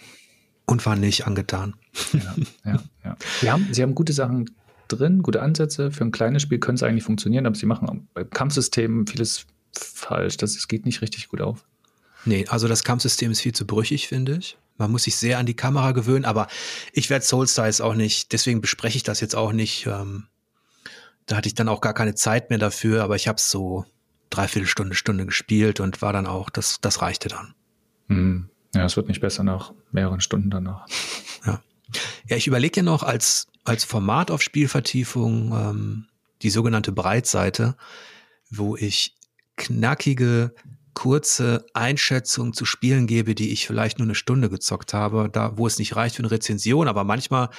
Und 0.65 0.85
war 0.85 0.95
nicht 0.95 1.27
angetan. 1.27 1.75
Ja, 2.13 2.35
ja, 2.65 2.83
ja. 3.03 3.17
Sie 3.41 3.51
haben, 3.51 3.67
sie 3.71 3.81
haben 3.81 3.95
gute 3.95 4.13
Sachen 4.13 4.49
drin, 4.87 5.23
gute 5.23 5.41
Ansätze. 5.41 5.91
Für 5.91 6.05
ein 6.05 6.11
kleines 6.11 6.41
Spiel 6.41 6.59
können 6.59 6.75
es 6.75 6.83
eigentlich 6.83 7.03
funktionieren, 7.03 7.45
aber 7.45 7.55
sie 7.55 7.65
machen 7.65 8.07
beim 8.13 8.29
Kampfsystem 8.29 9.07
vieles 9.07 9.45
falsch. 9.73 10.37
Das, 10.37 10.53
das 10.53 10.69
geht 10.69 10.85
nicht 10.85 11.01
richtig 11.01 11.27
gut 11.27 11.41
auf. 11.41 11.65
Nee, 12.25 12.45
also 12.47 12.67
das 12.67 12.83
Kampfsystem 12.83 13.31
ist 13.31 13.41
viel 13.41 13.53
zu 13.53 13.65
brüchig, 13.67 14.07
finde 14.07 14.37
ich. 14.37 14.57
Man 14.77 14.91
muss 14.91 15.03
sich 15.03 15.15
sehr 15.15 15.37
an 15.37 15.45
die 15.45 15.55
Kamera 15.55 15.91
gewöhnen, 15.91 16.25
aber 16.25 16.47
ich 16.93 17.09
werde 17.09 17.25
Soulstyles 17.25 17.81
auch 17.81 17.93
nicht, 17.93 18.31
deswegen 18.31 18.61
bespreche 18.61 18.97
ich 18.97 19.03
das 19.03 19.19
jetzt 19.19 19.35
auch 19.35 19.51
nicht. 19.51 19.85
Ähm, 19.85 20.27
da 21.25 21.37
hatte 21.37 21.47
ich 21.47 21.55
dann 21.55 21.69
auch 21.69 21.81
gar 21.81 21.93
keine 21.93 22.15
Zeit 22.15 22.49
mehr 22.49 22.59
dafür, 22.59 23.03
aber 23.03 23.15
ich 23.15 23.27
habe 23.27 23.37
es 23.37 23.49
so 23.49 23.85
dreiviertel 24.29 24.67
Stunde, 24.67 24.95
Stunde 24.95 25.25
gespielt 25.25 25.79
und 25.79 26.01
war 26.01 26.11
dann 26.11 26.25
auch, 26.25 26.49
das, 26.49 26.79
das 26.81 27.01
reichte 27.01 27.29
dann. 27.29 27.53
Hm. 28.07 28.49
Ja, 28.73 28.85
es 28.85 28.95
wird 28.95 29.07
nicht 29.07 29.21
besser 29.21 29.43
nach 29.43 29.73
mehreren 29.91 30.21
Stunden 30.21 30.49
danach. 30.49 30.87
Ja, 31.45 31.61
ja 32.27 32.37
ich 32.37 32.47
überlege 32.47 32.77
ja 32.77 32.83
noch 32.83 33.03
als, 33.03 33.47
als 33.65 33.83
Format 33.83 34.31
auf 34.31 34.41
Spielvertiefung 34.41 35.51
ähm, 35.51 36.05
die 36.41 36.49
sogenannte 36.49 36.93
Breitseite, 36.93 37.75
wo 38.49 38.77
ich 38.77 39.13
knackige 39.57 40.55
kurze 40.93 41.65
Einschätzung 41.73 42.53
zu 42.53 42.65
Spielen 42.65 43.07
gebe, 43.07 43.35
die 43.35 43.51
ich 43.51 43.67
vielleicht 43.67 43.99
nur 43.99 44.05
eine 44.05 44.15
Stunde 44.15 44.49
gezockt 44.49 44.93
habe, 44.93 45.29
da 45.31 45.57
wo 45.57 45.67
es 45.67 45.79
nicht 45.79 45.95
reicht 45.95 46.15
für 46.15 46.21
eine 46.21 46.31
Rezension, 46.31 46.87
aber 46.87 47.03
manchmal, 47.03 47.49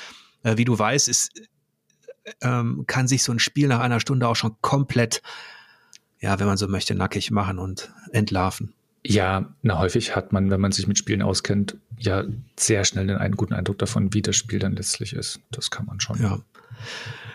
äh, 0.42 0.57
wie 0.57 0.64
du 0.64 0.79
weißt, 0.79 1.09
ist, 1.09 1.33
ähm, 2.40 2.85
kann 2.87 3.09
sich 3.09 3.23
so 3.23 3.33
ein 3.33 3.38
Spiel 3.38 3.68
nach 3.68 3.81
einer 3.81 4.01
Stunde 4.01 4.29
auch 4.29 4.37
schon 4.37 4.57
komplett, 4.61 5.23
ja, 6.20 6.38
wenn 6.38 6.47
man 6.47 6.57
so 6.57 6.68
möchte, 6.68 6.94
nackig 6.94 7.31
machen 7.31 7.59
und 7.59 7.92
entlarven. 8.12 8.73
Ja, 9.07 9.55
na 9.62 9.79
häufig 9.79 10.16
hat 10.16 10.33
man, 10.33 10.51
wenn 10.51 10.61
man 10.61 10.73
sich 10.73 10.87
mit 10.87 10.97
Spielen 10.97 11.20
auskennt, 11.20 11.77
ja 11.99 12.25
sehr 12.59 12.85
schnell 12.85 13.11
einen 13.16 13.37
guten 13.37 13.53
Eindruck 13.53 13.79
davon, 13.79 14.14
wie 14.14 14.23
das 14.23 14.37
Spiel 14.37 14.59
dann 14.59 14.77
letztlich 14.77 15.12
ist. 15.12 15.40
Das 15.51 15.70
kann 15.70 15.85
man 15.85 16.01
schon. 16.01 16.20
Ja. 16.23 16.38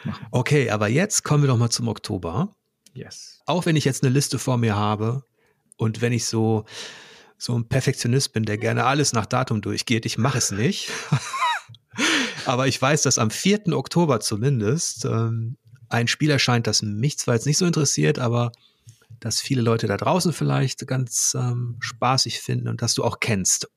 Machen. 0.04 0.26
Okay, 0.32 0.72
aber 0.72 0.88
jetzt 0.88 1.24
kommen 1.24 1.44
wir 1.44 1.48
doch 1.48 1.58
mal 1.58 1.70
zum 1.70 1.88
Oktober. 1.88 2.56
Yes. 2.94 3.42
Auch 3.46 3.66
wenn 3.66 3.76
ich 3.76 3.86
jetzt 3.86 4.04
eine 4.04 4.12
Liste 4.12 4.40
vor 4.40 4.58
mir 4.58 4.76
habe, 4.76 5.24
und 5.80 6.02
wenn 6.02 6.12
ich 6.12 6.26
so, 6.26 6.66
so 7.38 7.58
ein 7.58 7.68
Perfektionist 7.68 8.34
bin, 8.34 8.44
der 8.44 8.58
gerne 8.58 8.84
alles 8.84 9.14
nach 9.14 9.26
Datum 9.26 9.62
durchgeht, 9.62 10.06
ich 10.06 10.18
mache 10.18 10.38
es 10.38 10.52
nicht. 10.52 10.92
Aber 12.46 12.68
ich 12.68 12.82
weiß, 12.82 13.02
dass 13.04 13.18
am 13.18 13.32
4. 13.32 13.70
Oktober 13.70 14.20
zumindest 14.20 15.06
ähm, 15.06 15.56
ein 15.88 16.08
Spiel 16.08 16.30
erscheint, 16.32 16.68
das 16.68 16.82
mich 16.82 17.18
zwar 17.18 17.36
jetzt 17.36 17.46
nicht 17.46 17.58
so 17.58 17.66
interessiert, 17.66 18.20
aber 18.20 18.52
das 19.20 19.42
viele 19.42 19.62
Leute 19.62 19.88
da 19.88 19.98
draußen 19.98 20.34
vielleicht 20.34 20.86
ganz 20.88 21.36
ähm, 21.38 21.78
spaßig 21.80 22.40
finden 22.40 22.68
und 22.68 22.82
das 22.82 22.94
du 22.94 23.04
auch 23.04 23.20
kennst. 23.20 23.70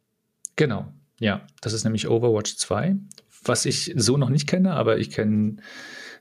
Genau, 0.57 0.93
ja. 1.19 1.47
Das 1.61 1.73
ist 1.73 1.85
nämlich 1.85 2.09
Overwatch 2.09 2.57
2, 2.57 2.97
was 3.45 3.65
ich 3.65 3.93
so 3.97 4.17
noch 4.17 4.29
nicht 4.29 4.47
kenne, 4.47 4.75
aber 4.75 4.99
ich 4.99 5.11
kenne 5.11 5.57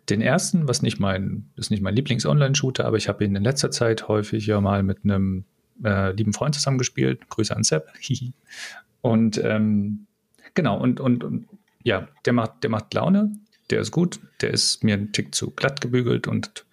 den 0.10 0.22
ersten, 0.22 0.68
was 0.68 0.82
nicht 0.82 1.00
mein, 1.00 1.52
ist 1.56 1.72
nicht 1.72 1.82
mein 1.82 1.96
Lieblings-Online-Shooter, 1.96 2.86
aber 2.86 2.98
ich 2.98 3.08
habe 3.08 3.24
ihn 3.24 3.36
in 3.36 3.44
letzter 3.44 3.72
Zeit 3.72 4.08
häufig 4.08 4.46
ja 4.48 4.60
mal 4.62 4.84
mit 4.84 5.04
einem 5.04 5.46
äh, 5.84 6.12
lieben 6.12 6.34
Freund 6.34 6.56
zusammengespielt. 6.56 7.30
Grüße 7.30 7.56
an 7.56 7.64
Sepp. 7.64 7.88
und 9.02 9.38
ähm, 9.44 10.08
genau, 10.54 10.80
und, 10.80 11.00
und, 11.00 11.24
und 11.24 11.48
ja, 11.84 12.08
der 12.26 12.34
macht, 12.34 12.64
der 12.64 12.70
macht 12.70 12.94
Laune, 12.94 13.32
der 13.70 13.82
ist 13.82 13.92
gut, 13.92 14.20
der 14.42 14.52
ist 14.52 14.84
mir 14.84 14.96
ein 14.96 15.12
Tick 15.12 15.34
zu 15.34 15.52
glatt 15.52 15.82
gebügelt 15.82 16.28
und 16.28 16.66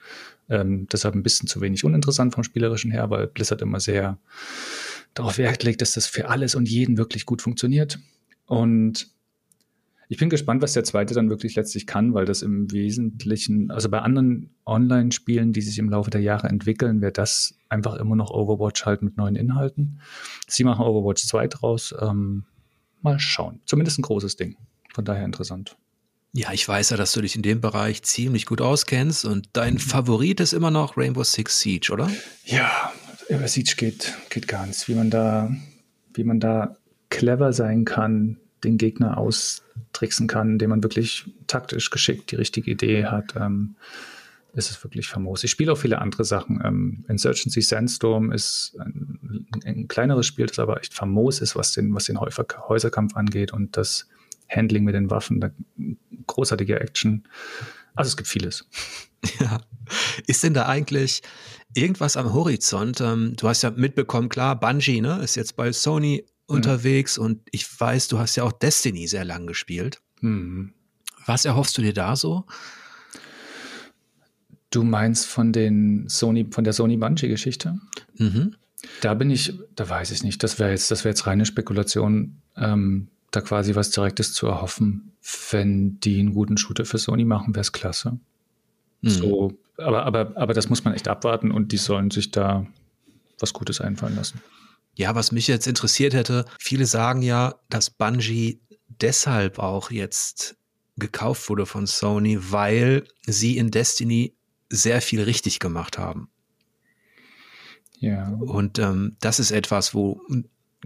ähm, 0.50 0.86
deshalb 0.90 1.14
ein 1.14 1.22
bisschen 1.22 1.48
zu 1.48 1.60
wenig 1.60 1.84
uninteressant 1.84 2.34
vom 2.34 2.44
Spielerischen 2.44 2.90
her, 2.90 3.10
weil 3.10 3.26
Blizzard 3.26 3.62
immer 3.62 3.80
sehr 3.80 4.18
darauf 5.14 5.38
Wert 5.38 5.62
legt, 5.62 5.80
dass 5.80 5.94
das 5.94 6.06
für 6.06 6.28
alles 6.28 6.54
und 6.54 6.68
jeden 6.68 6.96
wirklich 6.96 7.26
gut 7.26 7.42
funktioniert. 7.42 7.98
Und 8.46 9.08
ich 10.10 10.16
bin 10.16 10.30
gespannt, 10.30 10.62
was 10.62 10.72
der 10.72 10.84
zweite 10.84 11.12
dann 11.12 11.28
wirklich 11.28 11.54
letztlich 11.54 11.86
kann, 11.86 12.14
weil 12.14 12.24
das 12.24 12.40
im 12.40 12.72
Wesentlichen, 12.72 13.70
also 13.70 13.90
bei 13.90 14.00
anderen 14.00 14.50
Online-Spielen, 14.64 15.52
die 15.52 15.60
sich 15.60 15.78
im 15.78 15.90
Laufe 15.90 16.10
der 16.10 16.22
Jahre 16.22 16.48
entwickeln, 16.48 17.02
wäre 17.02 17.12
das 17.12 17.58
einfach 17.68 17.96
immer 17.96 18.16
noch 18.16 18.30
Overwatch 18.30 18.86
halt 18.86 19.02
mit 19.02 19.18
neuen 19.18 19.36
Inhalten. 19.36 20.00
Sie 20.46 20.64
machen 20.64 20.84
Overwatch 20.84 21.26
2 21.26 21.48
draus. 21.48 21.94
Ähm, 22.00 22.44
mal 23.02 23.20
schauen. 23.20 23.60
Zumindest 23.66 23.98
ein 23.98 24.02
großes 24.02 24.36
Ding. 24.36 24.56
Von 24.94 25.04
daher 25.04 25.26
interessant. 25.26 25.76
Ja, 26.32 26.52
ich 26.52 26.66
weiß 26.66 26.90
ja, 26.90 26.96
dass 26.96 27.12
du 27.12 27.20
dich 27.20 27.36
in 27.36 27.42
dem 27.42 27.60
Bereich 27.60 28.02
ziemlich 28.02 28.46
gut 28.46 28.62
auskennst 28.62 29.26
und 29.26 29.50
dein 29.52 29.74
mhm. 29.74 29.78
Favorit 29.78 30.40
ist 30.40 30.54
immer 30.54 30.70
noch 30.70 30.96
Rainbow 30.96 31.22
Six 31.22 31.60
Siege, 31.60 31.90
oder? 31.92 32.10
Ja, 32.44 32.92
über 33.28 33.46
Siege 33.46 33.74
geht, 33.76 34.14
geht 34.30 34.48
ganz. 34.48 34.88
Wie 34.88 34.94
man 34.94 35.10
da, 35.10 35.50
wie 36.14 36.24
man 36.24 36.40
da 36.40 36.76
clever 37.10 37.52
sein 37.52 37.84
kann, 37.84 38.38
den 38.64 38.78
Gegner 38.78 39.18
austricksen 39.18 40.26
kann, 40.26 40.52
indem 40.52 40.70
man 40.70 40.82
wirklich 40.82 41.30
taktisch 41.46 41.90
geschickt 41.90 42.30
die 42.30 42.36
richtige 42.36 42.70
Idee 42.70 43.06
hat, 43.06 43.34
ähm, 43.36 43.76
ist 44.54 44.70
es 44.70 44.82
wirklich 44.82 45.08
famos. 45.08 45.44
Ich 45.44 45.50
spiele 45.50 45.72
auch 45.72 45.78
viele 45.78 46.00
andere 46.00 46.24
Sachen. 46.24 46.60
Ähm, 46.64 47.04
Insurgency 47.08 47.60
Sandstorm 47.60 48.32
ist 48.32 48.76
ein, 48.80 49.46
ein, 49.64 49.88
kleineres 49.88 50.26
Spiel, 50.26 50.46
das 50.46 50.58
aber 50.58 50.78
echt 50.78 50.94
famos 50.94 51.40
ist, 51.40 51.54
was 51.54 51.72
den, 51.72 51.94
was 51.94 52.04
den 52.04 52.18
Häuserkampf 52.20 53.16
angeht 53.16 53.52
und 53.52 53.76
das 53.76 54.08
Handling 54.48 54.84
mit 54.84 54.94
den 54.94 55.10
Waffen, 55.10 55.40
da, 55.40 55.50
großartige 56.26 56.80
Action. 56.80 57.24
Also 57.94 58.08
es 58.08 58.16
gibt 58.16 58.28
vieles. 58.28 58.66
Ja. 59.40 59.60
Ist 60.26 60.44
denn 60.44 60.54
da 60.54 60.66
eigentlich 60.66 61.22
irgendwas 61.74 62.16
am 62.16 62.32
Horizont? 62.32 63.00
Ähm, 63.00 63.34
du 63.36 63.48
hast 63.48 63.62
ja 63.62 63.70
mitbekommen, 63.70 64.28
klar, 64.28 64.58
Bungie 64.58 65.00
ne, 65.00 65.20
ist 65.22 65.34
jetzt 65.34 65.56
bei 65.56 65.72
Sony 65.72 66.24
unterwegs 66.48 67.18
mhm. 67.18 67.24
und 67.24 67.40
ich 67.52 67.80
weiß, 67.80 68.08
du 68.08 68.18
hast 68.18 68.36
ja 68.36 68.44
auch 68.44 68.52
Destiny 68.52 69.06
sehr 69.06 69.24
lang 69.24 69.46
gespielt. 69.46 70.00
Mhm. 70.20 70.72
Was 71.26 71.44
erhoffst 71.44 71.76
du 71.78 71.82
dir 71.82 71.92
da 71.92 72.16
so? 72.16 72.46
Du 74.70 74.82
meinst 74.82 75.26
von 75.26 75.52
den 75.52 76.08
Sony, 76.08 76.46
von 76.50 76.64
der 76.64 76.72
Sony 76.72 76.96
Bungie-Geschichte? 76.96 77.78
Mhm. 78.16 78.54
Da 79.00 79.14
bin 79.14 79.30
ich, 79.30 79.52
da 79.74 79.88
weiß 79.88 80.10
ich 80.10 80.22
nicht. 80.22 80.42
Das 80.42 80.58
wäre 80.58 80.70
jetzt, 80.70 80.90
das 80.90 81.04
wäre 81.04 81.10
jetzt 81.10 81.26
reine 81.26 81.46
Spekulation, 81.46 82.38
ähm, 82.56 83.08
da 83.30 83.40
quasi 83.40 83.74
was 83.74 83.90
Direktes 83.90 84.32
zu 84.32 84.46
erhoffen. 84.46 85.12
Wenn 85.50 86.00
die 86.00 86.18
einen 86.18 86.32
guten 86.32 86.56
Shooter 86.56 86.84
für 86.84 86.98
Sony 86.98 87.24
machen, 87.24 87.54
wäre 87.54 87.62
es 87.62 87.72
klasse. 87.72 88.18
Mhm. 89.02 89.08
So, 89.08 89.58
aber, 89.76 90.06
aber, 90.06 90.32
aber 90.36 90.54
das 90.54 90.70
muss 90.70 90.84
man 90.84 90.94
echt 90.94 91.08
abwarten 91.08 91.50
und 91.50 91.72
die 91.72 91.76
sollen 91.76 92.10
sich 92.10 92.30
da 92.30 92.66
was 93.38 93.52
Gutes 93.52 93.80
einfallen 93.80 94.16
lassen. 94.16 94.40
Ja, 94.98 95.14
was 95.14 95.30
mich 95.30 95.46
jetzt 95.46 95.68
interessiert 95.68 96.12
hätte, 96.12 96.44
viele 96.58 96.84
sagen 96.84 97.22
ja, 97.22 97.54
dass 97.70 97.88
Bungie 97.88 98.60
deshalb 98.88 99.60
auch 99.60 99.92
jetzt 99.92 100.56
gekauft 100.96 101.48
wurde 101.48 101.66
von 101.66 101.86
Sony, 101.86 102.36
weil 102.50 103.04
sie 103.24 103.58
in 103.58 103.70
Destiny 103.70 104.34
sehr 104.68 105.00
viel 105.00 105.22
richtig 105.22 105.60
gemacht 105.60 105.98
haben. 105.98 106.28
Ja. 108.00 108.28
Und 108.40 108.80
ähm, 108.80 109.14
das 109.20 109.38
ist 109.38 109.52
etwas, 109.52 109.94
wo 109.94 110.20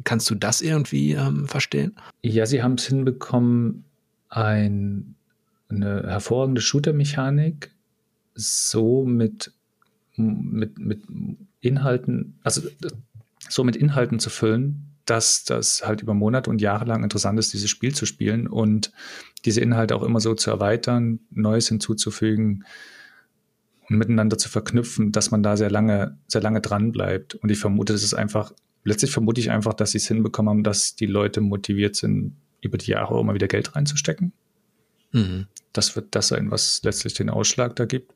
kannst 0.04 0.28
du 0.28 0.34
das 0.34 0.60
irgendwie 0.60 1.12
ähm, 1.12 1.48
verstehen? 1.48 1.96
Ja, 2.20 2.44
sie 2.44 2.62
haben 2.62 2.74
es 2.74 2.86
hinbekommen, 2.86 3.86
ein, 4.28 5.14
eine 5.70 6.02
hervorragende 6.06 6.60
Shooter-Mechanik 6.60 7.70
so 8.34 9.06
mit, 9.06 9.54
mit, 10.16 10.78
mit 10.78 11.02
Inhalten, 11.62 12.38
also 12.42 12.60
so 13.48 13.64
mit 13.64 13.76
Inhalten 13.76 14.18
zu 14.18 14.30
füllen, 14.30 14.92
dass 15.04 15.44
das 15.44 15.86
halt 15.86 16.02
über 16.02 16.14
Monate 16.14 16.48
und 16.48 16.60
Jahre 16.60 16.84
lang 16.84 17.02
interessant 17.02 17.38
ist, 17.38 17.52
dieses 17.52 17.70
Spiel 17.70 17.94
zu 17.94 18.06
spielen 18.06 18.46
und 18.46 18.92
diese 19.44 19.60
Inhalte 19.60 19.96
auch 19.96 20.02
immer 20.02 20.20
so 20.20 20.34
zu 20.34 20.50
erweitern, 20.50 21.20
Neues 21.30 21.68
hinzuzufügen 21.68 22.64
und 23.88 23.98
miteinander 23.98 24.38
zu 24.38 24.48
verknüpfen, 24.48 25.12
dass 25.12 25.30
man 25.30 25.42
da 25.42 25.56
sehr 25.56 25.70
lange, 25.70 26.18
sehr 26.28 26.40
lange 26.40 26.60
dran 26.60 26.92
bleibt. 26.92 27.34
Und 27.34 27.50
ich 27.50 27.58
vermute, 27.58 27.92
das 27.92 28.04
ist 28.04 28.14
einfach, 28.14 28.52
letztlich 28.84 29.10
vermute 29.10 29.40
ich 29.40 29.50
einfach, 29.50 29.74
dass 29.74 29.92
sie 29.92 29.98
es 29.98 30.06
hinbekommen 30.06 30.50
haben, 30.50 30.62
dass 30.62 30.94
die 30.94 31.06
Leute 31.06 31.40
motiviert 31.40 31.96
sind, 31.96 32.36
über 32.60 32.78
die 32.78 32.92
Jahre 32.92 33.18
immer 33.20 33.34
wieder 33.34 33.48
Geld 33.48 33.74
reinzustecken. 33.74 34.32
Mhm. 35.12 35.46
Das 35.72 35.96
wird 35.96 36.14
das 36.14 36.28
sein, 36.28 36.50
was 36.50 36.82
letztlich 36.82 37.14
den 37.14 37.30
Ausschlag 37.30 37.76
da 37.76 37.86
gibt. 37.86 38.12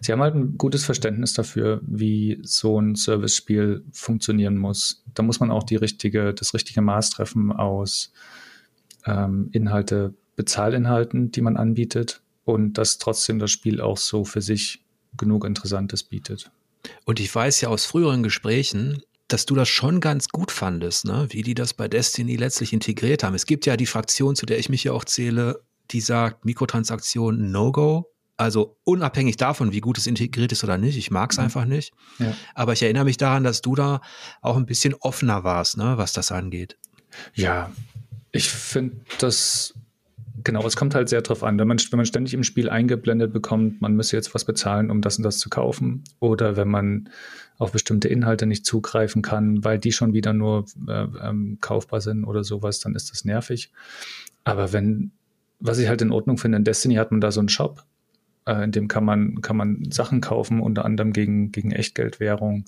Sie 0.00 0.10
haben 0.10 0.22
halt 0.22 0.34
ein 0.34 0.58
gutes 0.58 0.84
Verständnis 0.84 1.34
dafür, 1.34 1.80
wie 1.86 2.40
so 2.42 2.80
ein 2.80 2.96
Service-Spiel 2.96 3.84
funktionieren 3.92 4.56
muss. 4.56 5.04
Da 5.14 5.22
muss 5.22 5.38
man 5.38 5.52
auch 5.52 5.62
die 5.62 5.76
richtige, 5.76 6.34
das 6.34 6.52
richtige 6.52 6.82
Maß 6.82 7.10
treffen 7.10 7.52
aus 7.52 8.12
ähm, 9.04 9.50
Inhalte, 9.52 10.14
Bezahlinhalten, 10.34 11.30
die 11.30 11.42
man 11.42 11.56
anbietet 11.56 12.22
und 12.44 12.74
dass 12.74 12.98
trotzdem 12.98 13.38
das 13.38 13.50
Spiel 13.50 13.80
auch 13.80 13.98
so 13.98 14.24
für 14.24 14.42
sich 14.42 14.82
genug 15.16 15.44
Interessantes 15.44 16.02
bietet. 16.02 16.50
Und 17.04 17.20
ich 17.20 17.32
weiß 17.34 17.60
ja 17.60 17.68
aus 17.68 17.84
früheren 17.84 18.22
Gesprächen, 18.22 19.02
dass 19.28 19.46
du 19.46 19.54
das 19.54 19.68
schon 19.68 20.00
ganz 20.00 20.28
gut 20.28 20.52
fandest, 20.52 21.04
ne? 21.04 21.26
wie 21.30 21.42
die 21.42 21.54
das 21.54 21.74
bei 21.74 21.88
Destiny 21.88 22.36
letztlich 22.36 22.72
integriert 22.72 23.24
haben. 23.24 23.34
Es 23.34 23.46
gibt 23.46 23.66
ja 23.66 23.76
die 23.76 23.86
Fraktion, 23.86 24.36
zu 24.36 24.46
der 24.46 24.58
ich 24.58 24.68
mich 24.68 24.84
ja 24.84 24.92
auch 24.92 25.04
zähle, 25.04 25.60
die 25.92 26.00
sagt, 26.00 26.44
Mikrotransaktion 26.44 27.50
No-Go. 27.50 28.12
Also 28.38 28.76
unabhängig 28.84 29.38
davon, 29.38 29.72
wie 29.72 29.80
gut 29.80 29.96
es 29.96 30.06
integriert 30.06 30.52
ist 30.52 30.62
oder 30.62 30.76
nicht, 30.76 30.98
ich 30.98 31.10
mag 31.10 31.30
es 31.30 31.38
mhm. 31.38 31.44
einfach 31.44 31.64
nicht. 31.64 31.94
Ja. 32.18 32.34
Aber 32.54 32.74
ich 32.74 32.82
erinnere 32.82 33.04
mich 33.04 33.16
daran, 33.16 33.44
dass 33.44 33.62
du 33.62 33.74
da 33.74 34.02
auch 34.42 34.56
ein 34.56 34.66
bisschen 34.66 34.94
offener 34.94 35.42
warst, 35.42 35.78
ne, 35.78 35.96
was 35.96 36.12
das 36.12 36.32
angeht. 36.32 36.76
Ja, 37.34 37.70
ich 38.32 38.50
finde 38.50 38.96
das 39.18 39.72
Genau, 40.46 40.64
es 40.64 40.76
kommt 40.76 40.94
halt 40.94 41.08
sehr 41.08 41.22
drauf 41.22 41.42
an. 41.42 41.58
Wenn 41.58 41.66
man, 41.66 41.78
wenn 41.90 41.96
man 41.96 42.06
ständig 42.06 42.32
im 42.32 42.44
Spiel 42.44 42.70
eingeblendet 42.70 43.32
bekommt, 43.32 43.80
man 43.80 43.96
müsse 43.96 44.14
jetzt 44.14 44.32
was 44.32 44.44
bezahlen, 44.44 44.92
um 44.92 45.00
das 45.00 45.16
und 45.16 45.24
das 45.24 45.40
zu 45.40 45.50
kaufen, 45.50 46.04
oder 46.20 46.56
wenn 46.56 46.68
man 46.68 47.08
auf 47.58 47.72
bestimmte 47.72 48.06
Inhalte 48.06 48.46
nicht 48.46 48.64
zugreifen 48.64 49.22
kann, 49.22 49.64
weil 49.64 49.80
die 49.80 49.90
schon 49.90 50.12
wieder 50.12 50.32
nur 50.32 50.66
äh, 50.86 51.06
ähm, 51.20 51.58
kaufbar 51.60 52.00
sind 52.00 52.24
oder 52.24 52.44
sowas, 52.44 52.78
dann 52.78 52.94
ist 52.94 53.10
das 53.10 53.24
nervig. 53.24 53.72
Aber 54.44 54.72
wenn, 54.72 55.10
was 55.58 55.78
ich 55.78 55.88
halt 55.88 56.02
in 56.02 56.12
Ordnung 56.12 56.38
finde, 56.38 56.58
in 56.58 56.64
Destiny 56.64 56.96
hat 56.96 57.10
man 57.10 57.20
da 57.20 57.30
so 57.30 57.40
einen 57.40 57.48
Shop, 57.48 57.84
äh, 58.46 58.64
in 58.64 58.72
dem 58.72 58.88
kann 58.88 59.04
man, 59.04 59.40
kann 59.40 59.56
man 59.56 59.90
Sachen 59.90 60.20
kaufen, 60.20 60.60
unter 60.60 60.84
anderem 60.84 61.12
gegen, 61.12 61.52
gegen 61.52 61.72
Echtgeldwährung. 61.72 62.64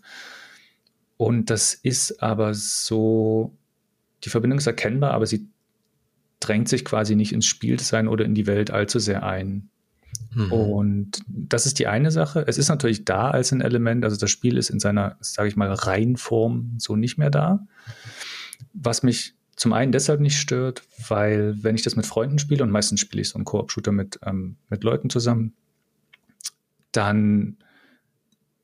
Und 1.17 1.51
das 1.51 1.75
ist 1.75 2.23
aber 2.23 2.55
so, 2.55 3.57
die 4.25 4.31
Verbindung 4.31 4.59
ist 4.59 4.67
erkennbar, 4.67 5.13
aber 5.13 5.27
sie 5.27 5.49
drängt 6.41 6.69
sich 6.69 6.85
quasi 6.85 7.17
nicht 7.17 7.33
ins 7.33 7.47
Spielsein 7.47 8.09
oder 8.09 8.25
in 8.25 8.35
die 8.35 8.47
Welt 8.47 8.71
allzu 8.71 8.99
sehr 8.99 9.25
ein. 9.25 9.71
Mhm. 10.35 10.53
Und 10.53 11.21
das 11.27 11.67
ist 11.67 11.79
die 11.79 11.87
eine 11.87 12.11
Sache. 12.11 12.45
Es 12.47 12.59
ist 12.59 12.69
natürlich 12.69 13.05
da 13.05 13.31
als 13.31 13.53
ein 13.53 13.61
Element, 13.61 14.05
also 14.05 14.17
das 14.17 14.31
Spiel 14.31 14.57
ist 14.57 14.71
in 14.71 14.81
seiner, 14.81 15.17
sage 15.21 15.49
ich 15.49 15.57
mal, 15.57 15.73
Reihenform 15.73 16.75
so 16.79 16.97
nicht 16.97 17.19
mehr 17.19 17.31
da. 17.31 17.67
Was 18.73 19.03
mich 19.03 19.35
zum 19.59 19.73
einen 19.73 19.91
deshalb 19.91 20.21
nicht 20.21 20.39
stört, 20.39 20.83
weil 21.09 21.57
wenn 21.63 21.75
ich 21.75 21.83
das 21.83 21.97
mit 21.97 22.07
Freunden 22.07 22.39
spiele, 22.39 22.63
und 22.63 22.71
meistens 22.71 23.01
spiele 23.01 23.23
ich 23.23 23.29
so 23.29 23.35
einen 23.35 23.45
Koop-Shooter 23.45 23.91
mit, 23.91 24.21
ähm, 24.25 24.57
mit 24.71 24.85
Leuten 24.85 25.11
zusammen, 25.11 25.53
dann, 26.93 27.57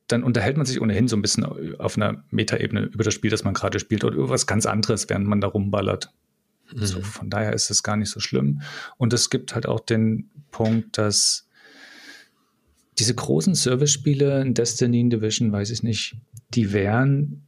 dann 0.07 0.23
unterhält 0.23 0.55
man 0.55 0.65
sich 0.65 0.79
ohnehin 0.79 1.09
so 1.09 1.17
ein 1.17 1.21
bisschen 1.21 1.43
auf 1.79 1.97
einer 1.97 2.23
Metaebene 2.31 2.83
über 2.83 3.03
das 3.03 3.13
Spiel, 3.13 3.29
das 3.29 3.43
man 3.43 3.53
gerade 3.53 3.77
spielt, 3.79 4.05
oder 4.05 4.15
über 4.15 4.29
was 4.29 4.47
ganz 4.47 4.65
anderes, 4.65 5.09
während 5.09 5.27
man 5.27 5.41
da 5.41 5.47
rumballert. 5.47 6.13
Mhm. 6.73 6.85
So, 6.85 7.01
von 7.01 7.29
daher 7.29 7.51
ist 7.51 7.69
es 7.69 7.83
gar 7.83 7.97
nicht 7.97 8.09
so 8.09 8.21
schlimm. 8.21 8.61
Und 8.95 9.11
es 9.11 9.29
gibt 9.29 9.53
halt 9.53 9.67
auch 9.67 9.81
den 9.81 10.29
Punkt, 10.51 10.97
dass 10.97 11.49
diese 12.99 13.13
großen 13.13 13.53
Service-Spiele 13.53 14.41
in 14.41 14.53
Destiny, 14.53 15.01
in 15.01 15.09
Division, 15.09 15.51
weiß 15.51 15.71
ich 15.71 15.83
nicht, 15.83 16.15
die 16.53 16.71
wären 16.71 17.44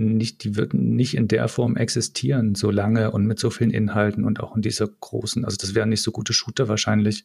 nicht, 0.00 0.44
die 0.44 0.56
würden 0.56 0.96
nicht 0.96 1.16
in 1.16 1.28
der 1.28 1.48
Form 1.48 1.76
existieren, 1.76 2.54
so 2.54 2.70
lange 2.70 3.10
und 3.10 3.26
mit 3.26 3.38
so 3.38 3.50
vielen 3.50 3.70
Inhalten 3.70 4.24
und 4.24 4.40
auch 4.40 4.56
in 4.56 4.62
dieser 4.62 4.88
großen, 4.88 5.44
also 5.44 5.56
das 5.60 5.74
wären 5.74 5.90
nicht 5.90 6.02
so 6.02 6.10
gute 6.10 6.32
Shooter 6.32 6.68
wahrscheinlich, 6.68 7.24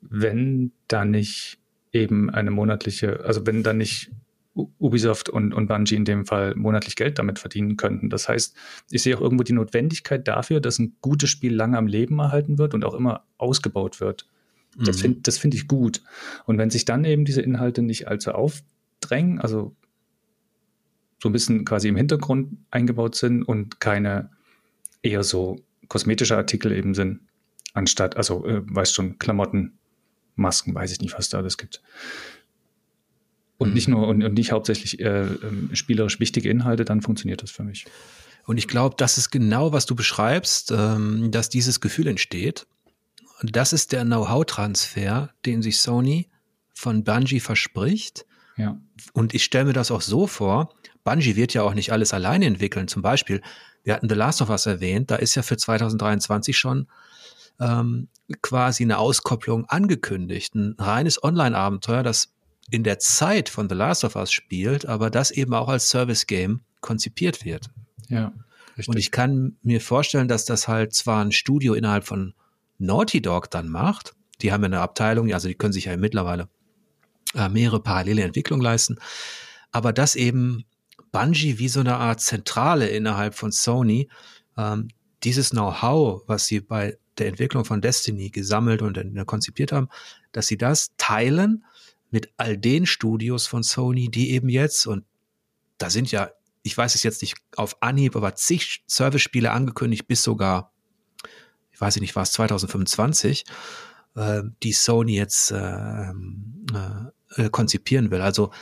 wenn 0.00 0.72
da 0.88 1.04
nicht 1.04 1.58
eben 1.92 2.30
eine 2.30 2.50
monatliche, 2.50 3.24
also 3.24 3.46
wenn 3.46 3.62
da 3.62 3.72
nicht 3.72 4.10
Ubisoft 4.78 5.28
und, 5.28 5.52
und 5.52 5.66
Bungie 5.66 5.96
in 5.96 6.04
dem 6.04 6.24
Fall 6.24 6.54
monatlich 6.54 6.96
Geld 6.96 7.18
damit 7.18 7.38
verdienen 7.38 7.76
könnten. 7.76 8.08
Das 8.08 8.28
heißt, 8.28 8.56
ich 8.90 9.02
sehe 9.02 9.16
auch 9.16 9.20
irgendwo 9.20 9.44
die 9.44 9.52
Notwendigkeit 9.52 10.26
dafür, 10.26 10.60
dass 10.60 10.78
ein 10.78 10.96
gutes 11.02 11.28
Spiel 11.28 11.54
lange 11.54 11.76
am 11.76 11.86
Leben 11.86 12.18
erhalten 12.18 12.56
wird 12.56 12.72
und 12.72 12.84
auch 12.84 12.94
immer 12.94 13.24
ausgebaut 13.36 14.00
wird. 14.00 14.26
Mhm. 14.76 14.84
Das 14.84 15.00
finde 15.00 15.20
das 15.22 15.38
find 15.38 15.54
ich 15.54 15.68
gut. 15.68 16.02
Und 16.46 16.58
wenn 16.58 16.70
sich 16.70 16.84
dann 16.86 17.04
eben 17.04 17.24
diese 17.24 17.42
Inhalte 17.42 17.82
nicht 17.82 18.08
allzu 18.08 18.32
aufdrängen, 18.32 19.40
also 19.40 19.74
so 21.18 21.28
ein 21.28 21.32
bisschen 21.32 21.64
quasi 21.64 21.88
im 21.88 21.96
Hintergrund 21.96 22.58
eingebaut 22.70 23.14
sind 23.14 23.42
und 23.42 23.80
keine 23.80 24.30
eher 25.02 25.22
so 25.22 25.60
kosmetische 25.88 26.36
Artikel 26.36 26.72
eben 26.72 26.94
sind, 26.94 27.20
anstatt, 27.72 28.16
also 28.16 28.44
äh, 28.46 28.62
weißt 28.64 28.94
schon, 28.94 29.18
Klamotten, 29.18 29.78
Masken, 30.34 30.74
weiß 30.74 30.92
ich 30.92 31.00
nicht, 31.00 31.16
was 31.16 31.28
da 31.28 31.38
alles 31.38 31.56
gibt 31.56 31.82
und 33.58 33.68
mhm. 33.68 33.74
nicht 33.74 33.88
nur 33.88 34.06
und, 34.06 34.22
und 34.22 34.34
nicht 34.34 34.52
hauptsächlich 34.52 35.00
äh, 35.00 35.24
äh, 35.24 35.74
spielerisch 35.74 36.20
wichtige 36.20 36.50
Inhalte, 36.50 36.84
dann 36.84 37.02
funktioniert 37.02 37.42
das 37.42 37.50
für 37.50 37.64
mich. 37.64 37.86
Und 38.44 38.58
ich 38.58 38.68
glaube, 38.68 38.94
das 38.98 39.18
ist 39.18 39.30
genau, 39.30 39.72
was 39.72 39.86
du 39.86 39.96
beschreibst, 39.96 40.70
ähm, 40.70 41.30
dass 41.32 41.48
dieses 41.48 41.80
Gefühl 41.80 42.06
entsteht. 42.06 42.66
Und 43.40 43.56
das 43.56 43.72
ist 43.72 43.92
der 43.92 44.04
Know-how-Transfer, 44.04 45.30
den 45.44 45.62
sich 45.62 45.78
Sony 45.78 46.28
von 46.72 47.02
Bungie 47.04 47.40
verspricht. 47.40 48.24
Ja. 48.56 48.80
Und 49.12 49.34
ich 49.34 49.44
stelle 49.44 49.66
mir 49.66 49.72
das 49.72 49.90
auch 49.90 50.00
so 50.00 50.26
vor, 50.26 50.72
Bungie 51.06 51.36
wird 51.36 51.54
ja 51.54 51.62
auch 51.62 51.72
nicht 51.72 51.92
alles 51.92 52.12
alleine 52.12 52.46
entwickeln. 52.46 52.88
Zum 52.88 53.00
Beispiel, 53.00 53.40
wir 53.84 53.94
hatten 53.94 54.08
The 54.08 54.16
Last 54.16 54.42
of 54.42 54.50
Us 54.50 54.66
erwähnt, 54.66 55.10
da 55.10 55.16
ist 55.16 55.36
ja 55.36 55.42
für 55.42 55.56
2023 55.56 56.58
schon 56.58 56.88
ähm, 57.60 58.08
quasi 58.42 58.82
eine 58.82 58.98
Auskopplung 58.98 59.66
angekündigt. 59.66 60.54
Ein 60.56 60.74
reines 60.78 61.22
Online-Abenteuer, 61.22 62.02
das 62.02 62.34
in 62.70 62.82
der 62.82 62.98
Zeit 62.98 63.48
von 63.48 63.68
The 63.68 63.76
Last 63.76 64.02
of 64.02 64.16
Us 64.16 64.32
spielt, 64.32 64.86
aber 64.86 65.08
das 65.08 65.30
eben 65.30 65.54
auch 65.54 65.68
als 65.68 65.88
Service-Game 65.88 66.62
konzipiert 66.80 67.44
wird. 67.44 67.70
Ja. 68.08 68.32
Richtig. 68.76 68.88
Und 68.88 68.98
ich 68.98 69.10
kann 69.12 69.56
mir 69.62 69.80
vorstellen, 69.80 70.28
dass 70.28 70.44
das 70.44 70.68
halt 70.68 70.92
zwar 70.92 71.24
ein 71.24 71.32
Studio 71.32 71.74
innerhalb 71.74 72.04
von 72.04 72.34
Naughty 72.78 73.22
Dog 73.22 73.50
dann 73.50 73.68
macht, 73.68 74.14
die 74.42 74.52
haben 74.52 74.62
ja 74.62 74.66
eine 74.66 74.80
Abteilung, 74.80 75.32
also 75.32 75.48
die 75.48 75.54
können 75.54 75.72
sich 75.72 75.86
ja 75.86 75.96
mittlerweile 75.96 76.48
äh, 77.34 77.48
mehrere 77.48 77.80
parallele 77.80 78.22
Entwicklungen 78.22 78.62
leisten. 78.62 78.96
Aber 79.70 79.94
dass 79.94 80.14
eben 80.14 80.64
Bungie 81.16 81.58
wie 81.58 81.68
so 81.68 81.80
eine 81.80 81.96
Art 81.96 82.20
Zentrale 82.20 82.88
innerhalb 82.88 83.34
von 83.34 83.50
Sony 83.50 84.08
ähm, 84.58 84.88
dieses 85.24 85.50
Know-how, 85.50 86.22
was 86.26 86.46
sie 86.46 86.60
bei 86.60 86.98
der 87.16 87.28
Entwicklung 87.28 87.64
von 87.64 87.80
Destiny 87.80 88.28
gesammelt 88.28 88.82
und 88.82 88.98
äh, 88.98 89.24
konzipiert 89.24 89.72
haben, 89.72 89.88
dass 90.32 90.46
sie 90.46 90.58
das 90.58 90.90
teilen 90.98 91.64
mit 92.10 92.32
all 92.36 92.58
den 92.58 92.84
Studios 92.84 93.46
von 93.46 93.62
Sony, 93.62 94.10
die 94.10 94.32
eben 94.32 94.50
jetzt, 94.50 94.86
und 94.86 95.04
da 95.78 95.88
sind 95.88 96.10
ja, 96.10 96.30
ich 96.62 96.76
weiß 96.76 96.94
es 96.94 97.02
jetzt 97.02 97.22
nicht 97.22 97.36
auf 97.56 97.80
Anhieb, 97.80 98.14
aber 98.14 98.34
zig 98.34 98.84
Service-Spiele 98.86 99.50
angekündigt, 99.50 100.06
bis 100.06 100.22
sogar, 100.22 100.72
ich 101.72 101.80
weiß 101.80 101.96
nicht, 101.96 102.14
war 102.14 102.24
es 102.24 102.32
2025, 102.32 103.44
äh, 104.16 104.42
die 104.62 104.72
Sony 104.74 105.16
jetzt 105.16 105.50
äh, 105.50 106.12
äh, 107.36 107.50
konzipieren 107.50 108.10
will. 108.10 108.20
Also 108.20 108.52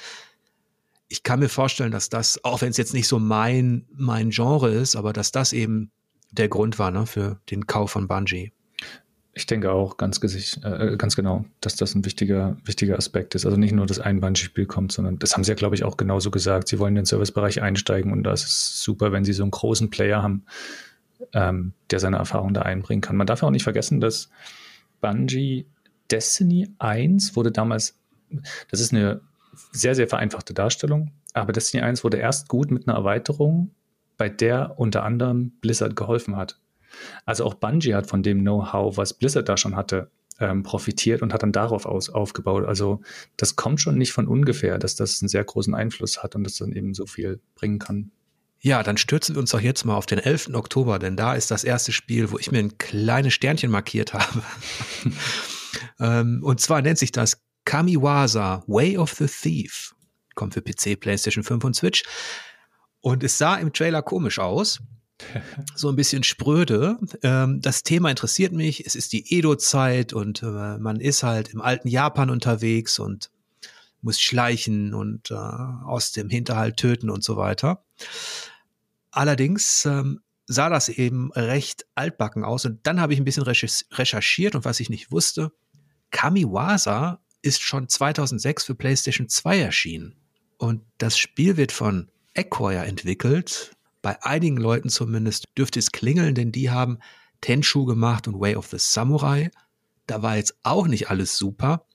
ich 1.08 1.22
kann 1.22 1.40
mir 1.40 1.48
vorstellen, 1.48 1.92
dass 1.92 2.08
das, 2.08 2.42
auch 2.44 2.62
wenn 2.62 2.70
es 2.70 2.76
jetzt 2.76 2.94
nicht 2.94 3.08
so 3.08 3.18
mein, 3.18 3.86
mein 3.94 4.30
Genre 4.30 4.70
ist, 4.70 4.96
aber 4.96 5.12
dass 5.12 5.32
das 5.32 5.52
eben 5.52 5.90
der 6.30 6.48
Grund 6.48 6.78
war 6.78 6.90
ne, 6.90 7.06
für 7.06 7.40
den 7.50 7.66
Kauf 7.66 7.92
von 7.92 8.08
Bungie. 8.08 8.52
Ich 9.36 9.46
denke 9.46 9.72
auch 9.72 9.96
ganz, 9.96 10.20
äh, 10.62 10.96
ganz 10.96 11.16
genau, 11.16 11.44
dass 11.60 11.74
das 11.74 11.94
ein 11.94 12.04
wichtiger, 12.04 12.56
wichtiger 12.64 12.96
Aspekt 12.96 13.34
ist. 13.34 13.44
Also 13.44 13.56
nicht 13.56 13.72
nur, 13.72 13.86
dass 13.86 13.98
ein 13.98 14.20
Bungie-Spiel 14.20 14.66
kommt, 14.66 14.92
sondern 14.92 15.18
das 15.18 15.34
haben 15.34 15.42
sie 15.42 15.50
ja, 15.50 15.56
glaube 15.56 15.74
ich, 15.74 15.82
auch 15.82 15.96
genauso 15.96 16.30
gesagt. 16.30 16.68
Sie 16.68 16.78
wollen 16.78 16.92
in 16.92 17.02
den 17.02 17.06
Servicebereich 17.06 17.60
einsteigen 17.60 18.12
und 18.12 18.22
das 18.22 18.44
ist 18.44 18.82
super, 18.82 19.10
wenn 19.10 19.24
sie 19.24 19.32
so 19.32 19.42
einen 19.42 19.50
großen 19.50 19.90
Player 19.90 20.22
haben, 20.22 20.44
ähm, 21.32 21.72
der 21.90 21.98
seine 21.98 22.16
Erfahrung 22.16 22.54
da 22.54 22.62
einbringen 22.62 23.00
kann. 23.00 23.16
Man 23.16 23.26
darf 23.26 23.42
ja 23.42 23.48
auch 23.48 23.52
nicht 23.52 23.64
vergessen, 23.64 24.00
dass 24.00 24.30
Bungie 25.00 25.66
Destiny 26.10 26.68
1 26.78 27.34
wurde 27.34 27.50
damals, 27.50 27.98
das 28.70 28.80
ist 28.80 28.92
eine 28.92 29.20
sehr, 29.72 29.94
sehr 29.94 30.08
vereinfachte 30.08 30.54
Darstellung, 30.54 31.12
aber 31.32 31.52
Destiny 31.52 31.82
1 31.82 32.04
wurde 32.04 32.18
erst 32.18 32.48
gut 32.48 32.70
mit 32.70 32.88
einer 32.88 32.96
Erweiterung, 32.96 33.74
bei 34.16 34.28
der 34.28 34.78
unter 34.78 35.02
anderem 35.02 35.52
Blizzard 35.60 35.96
geholfen 35.96 36.36
hat. 36.36 36.60
Also 37.24 37.44
auch 37.44 37.54
Bungie 37.54 37.94
hat 37.94 38.06
von 38.06 38.22
dem 38.22 38.40
Know-how, 38.40 38.96
was 38.96 39.14
Blizzard 39.14 39.48
da 39.48 39.56
schon 39.56 39.76
hatte, 39.76 40.10
ähm, 40.40 40.62
profitiert 40.62 41.22
und 41.22 41.32
hat 41.32 41.42
dann 41.42 41.52
darauf 41.52 41.86
aus, 41.86 42.10
aufgebaut. 42.10 42.64
Also 42.64 43.00
das 43.36 43.56
kommt 43.56 43.80
schon 43.80 43.98
nicht 43.98 44.12
von 44.12 44.26
ungefähr, 44.26 44.78
dass 44.78 44.96
das 44.96 45.20
einen 45.20 45.28
sehr 45.28 45.44
großen 45.44 45.74
Einfluss 45.74 46.22
hat 46.22 46.34
und 46.34 46.44
das 46.44 46.56
dann 46.56 46.72
eben 46.72 46.94
so 46.94 47.06
viel 47.06 47.40
bringen 47.54 47.78
kann. 47.78 48.10
Ja, 48.60 48.82
dann 48.82 48.96
stürzen 48.96 49.34
wir 49.34 49.40
uns 49.40 49.50
doch 49.50 49.60
jetzt 49.60 49.84
mal 49.84 49.94
auf 49.94 50.06
den 50.06 50.18
11. 50.18 50.54
Oktober, 50.54 50.98
denn 50.98 51.16
da 51.16 51.34
ist 51.34 51.50
das 51.50 51.64
erste 51.64 51.92
Spiel, 51.92 52.30
wo 52.30 52.38
ich 52.38 52.50
mir 52.50 52.60
ein 52.60 52.78
kleines 52.78 53.34
Sternchen 53.34 53.70
markiert 53.70 54.14
habe. 54.14 54.42
ähm, 56.00 56.40
und 56.42 56.60
zwar 56.60 56.80
nennt 56.80 56.98
sich 56.98 57.12
das 57.12 57.43
Kamiwaza 57.64 58.64
Way 58.66 58.98
of 58.98 59.12
the 59.12 59.26
Thief. 59.26 59.94
Kommt 60.34 60.54
für 60.54 60.62
PC, 60.62 60.98
PlayStation 60.98 61.44
5 61.44 61.64
und 61.64 61.76
Switch. 61.76 62.02
Und 63.00 63.22
es 63.22 63.38
sah 63.38 63.56
im 63.56 63.72
Trailer 63.72 64.02
komisch 64.02 64.38
aus 64.38 64.80
so 65.74 65.88
ein 65.88 65.96
bisschen 65.96 66.24
spröde. 66.24 66.98
Ähm, 67.22 67.60
das 67.60 67.82
Thema 67.82 68.10
interessiert 68.10 68.52
mich. 68.52 68.84
Es 68.86 68.94
ist 68.94 69.12
die 69.12 69.36
Edo-Zeit 69.36 70.12
und 70.12 70.42
äh, 70.42 70.78
man 70.78 71.00
ist 71.00 71.22
halt 71.22 71.50
im 71.50 71.60
alten 71.60 71.88
Japan 71.88 72.30
unterwegs 72.30 72.98
und 72.98 73.30
muss 74.00 74.20
schleichen 74.20 74.92
und 74.92 75.30
äh, 75.30 75.34
aus 75.34 76.12
dem 76.12 76.28
Hinterhalt 76.28 76.76
töten 76.76 77.10
und 77.10 77.24
so 77.24 77.36
weiter. 77.36 77.84
Allerdings 79.10 79.86
ähm, 79.86 80.20
sah 80.46 80.68
das 80.68 80.88
eben 80.88 81.32
recht 81.32 81.86
altbacken 81.94 82.44
aus 82.44 82.64
und 82.64 82.86
dann 82.86 83.00
habe 83.00 83.14
ich 83.14 83.20
ein 83.20 83.24
bisschen 83.24 83.44
recherchiert 83.44 84.54
und 84.54 84.64
was 84.64 84.80
ich 84.80 84.90
nicht 84.90 85.10
wusste, 85.10 85.52
Kamiwaza 86.10 87.20
ist 87.44 87.62
schon 87.62 87.88
2006 87.88 88.64
für 88.64 88.74
PlayStation 88.74 89.28
2 89.28 89.60
erschienen 89.60 90.16
und 90.58 90.82
das 90.98 91.18
Spiel 91.18 91.56
wird 91.56 91.72
von 91.72 92.10
Acquire 92.34 92.84
entwickelt, 92.84 93.72
bei 94.04 94.22
einigen 94.22 94.56
Leuten 94.58 94.90
zumindest 94.90 95.46
dürfte 95.56 95.78
es 95.78 95.90
klingeln, 95.90 96.34
denn 96.34 96.52
die 96.52 96.70
haben 96.70 96.98
Tenshu 97.40 97.84
gemacht 97.84 98.28
und 98.28 98.38
Way 98.38 98.56
of 98.56 98.68
the 98.68 98.78
Samurai. 98.78 99.50
Da 100.06 100.22
war 100.22 100.36
jetzt 100.36 100.58
auch 100.62 100.86
nicht 100.86 101.08
alles 101.08 101.38
super. 101.38 101.86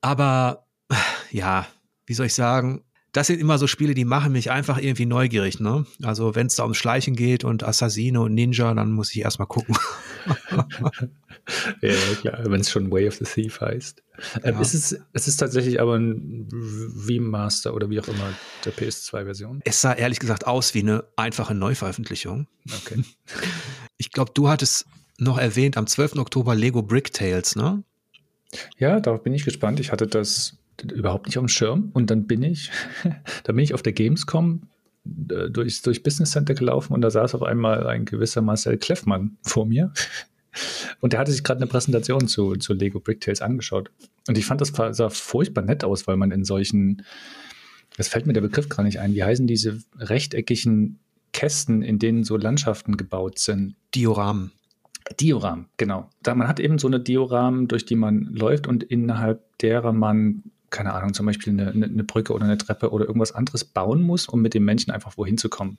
Aber 0.00 0.66
ja, 1.30 1.66
wie 2.06 2.14
soll 2.14 2.26
ich 2.26 2.34
sagen, 2.34 2.84
das 3.12 3.26
sind 3.26 3.40
immer 3.40 3.58
so 3.58 3.66
Spiele, 3.66 3.94
die 3.94 4.06
machen 4.06 4.32
mich 4.32 4.50
einfach 4.50 4.78
irgendwie 4.78 5.04
neugierig. 5.04 5.60
Ne? 5.60 5.84
Also 6.02 6.34
wenn 6.34 6.46
es 6.46 6.56
da 6.56 6.62
ums 6.62 6.78
Schleichen 6.78 7.14
geht 7.14 7.44
und 7.44 7.62
Assassine 7.62 8.20
und 8.20 8.34
Ninja, 8.34 8.72
dann 8.72 8.92
muss 8.92 9.14
ich 9.14 9.20
erstmal 9.20 9.48
gucken. 9.48 9.76
ja, 11.82 11.94
klar, 12.20 12.40
wenn 12.44 12.60
es 12.60 12.70
schon 12.70 12.90
Way 12.90 13.08
of 13.08 13.16
the 13.16 13.24
Thief 13.24 13.60
heißt. 13.60 14.02
Ähm, 14.42 14.54
ja. 14.54 14.60
es, 14.60 14.72
ist, 14.72 14.98
es 15.12 15.28
ist 15.28 15.36
tatsächlich 15.36 15.80
aber 15.80 15.96
ein 15.96 16.48
Remaster 17.06 17.74
oder 17.74 17.90
wie 17.90 18.00
auch 18.00 18.08
immer 18.08 18.32
der 18.64 18.72
PS2-Version. 18.72 19.60
Es 19.64 19.82
sah 19.82 19.92
ehrlich 19.92 20.18
gesagt 20.18 20.46
aus 20.46 20.72
wie 20.72 20.80
eine 20.80 21.04
einfache 21.16 21.54
Neuveröffentlichung. 21.54 22.48
Okay. 22.84 23.02
Ich 23.98 24.10
glaube, 24.10 24.32
du 24.34 24.48
hattest 24.48 24.86
noch 25.18 25.38
erwähnt 25.38 25.76
am 25.76 25.86
12. 25.86 26.16
Oktober 26.16 26.56
Lego 26.56 26.82
Brick 26.82 27.12
Tales, 27.12 27.54
ne? 27.54 27.84
Ja, 28.76 28.98
darauf 28.98 29.22
bin 29.22 29.32
ich 29.32 29.44
gespannt. 29.44 29.78
Ich 29.78 29.92
hatte 29.92 30.08
das 30.08 30.58
überhaupt 30.92 31.26
nicht 31.26 31.38
auf 31.38 31.44
dem 31.44 31.48
Schirm 31.48 31.90
und 31.92 32.10
dann 32.10 32.26
bin 32.26 32.42
ich, 32.42 32.70
da 33.44 33.52
bin 33.52 33.64
ich 33.64 33.74
auf 33.74 33.82
der 33.82 33.92
Gamescom 33.92 34.62
äh, 35.04 35.50
durchs, 35.50 35.82
durch 35.82 36.02
Business 36.02 36.32
Center 36.32 36.54
gelaufen 36.54 36.92
und 36.92 37.00
da 37.00 37.10
saß 37.10 37.34
auf 37.34 37.42
einmal 37.42 37.86
ein 37.86 38.04
gewisser 38.04 38.42
Marcel 38.42 38.78
Kleffmann 38.78 39.36
vor 39.42 39.66
mir 39.66 39.92
und 41.00 41.12
der 41.12 41.20
hatte 41.20 41.32
sich 41.32 41.44
gerade 41.44 41.58
eine 41.58 41.66
Präsentation 41.66 42.28
zu, 42.28 42.56
zu 42.56 42.72
Lego 42.72 43.00
Bricktales 43.00 43.42
angeschaut. 43.42 43.90
Und 44.28 44.38
ich 44.38 44.46
fand, 44.46 44.60
das 44.60 44.72
sah 44.96 45.10
furchtbar 45.10 45.62
nett 45.62 45.84
aus, 45.84 46.06
weil 46.06 46.16
man 46.16 46.30
in 46.30 46.44
solchen, 46.44 47.02
es 47.96 48.08
fällt 48.08 48.26
mir 48.26 48.32
der 48.32 48.40
Begriff 48.40 48.68
gar 48.68 48.82
nicht 48.84 49.00
ein, 49.00 49.14
wie 49.14 49.24
heißen 49.24 49.46
diese 49.46 49.78
rechteckigen 49.98 51.00
Kästen, 51.32 51.82
in 51.82 51.98
denen 51.98 52.24
so 52.24 52.36
Landschaften 52.36 52.96
gebaut 52.96 53.38
sind? 53.38 53.74
Dioramen. 53.94 54.52
Dioramen, 55.20 55.66
genau. 55.76 56.08
Da 56.22 56.34
man 56.34 56.46
hat 56.46 56.60
eben 56.60 56.78
so 56.78 56.86
eine 56.86 57.00
Dioramen, 57.00 57.68
durch 57.68 57.84
die 57.84 57.96
man 57.96 58.24
läuft 58.24 58.66
und 58.66 58.82
innerhalb 58.84 59.58
derer 59.58 59.92
man, 59.92 60.44
keine 60.72 60.92
Ahnung, 60.94 61.14
zum 61.14 61.26
Beispiel 61.26 61.52
eine, 61.52 61.70
eine 61.70 62.04
Brücke 62.04 62.32
oder 62.32 62.44
eine 62.44 62.58
Treppe 62.58 62.90
oder 62.90 63.06
irgendwas 63.06 63.32
anderes 63.32 63.64
bauen 63.64 64.02
muss, 64.02 64.26
um 64.26 64.42
mit 64.42 64.54
dem 64.54 64.64
Menschen 64.64 64.90
einfach 64.90 65.16
wohin 65.16 65.38
zu 65.38 65.48
kommen. 65.48 65.78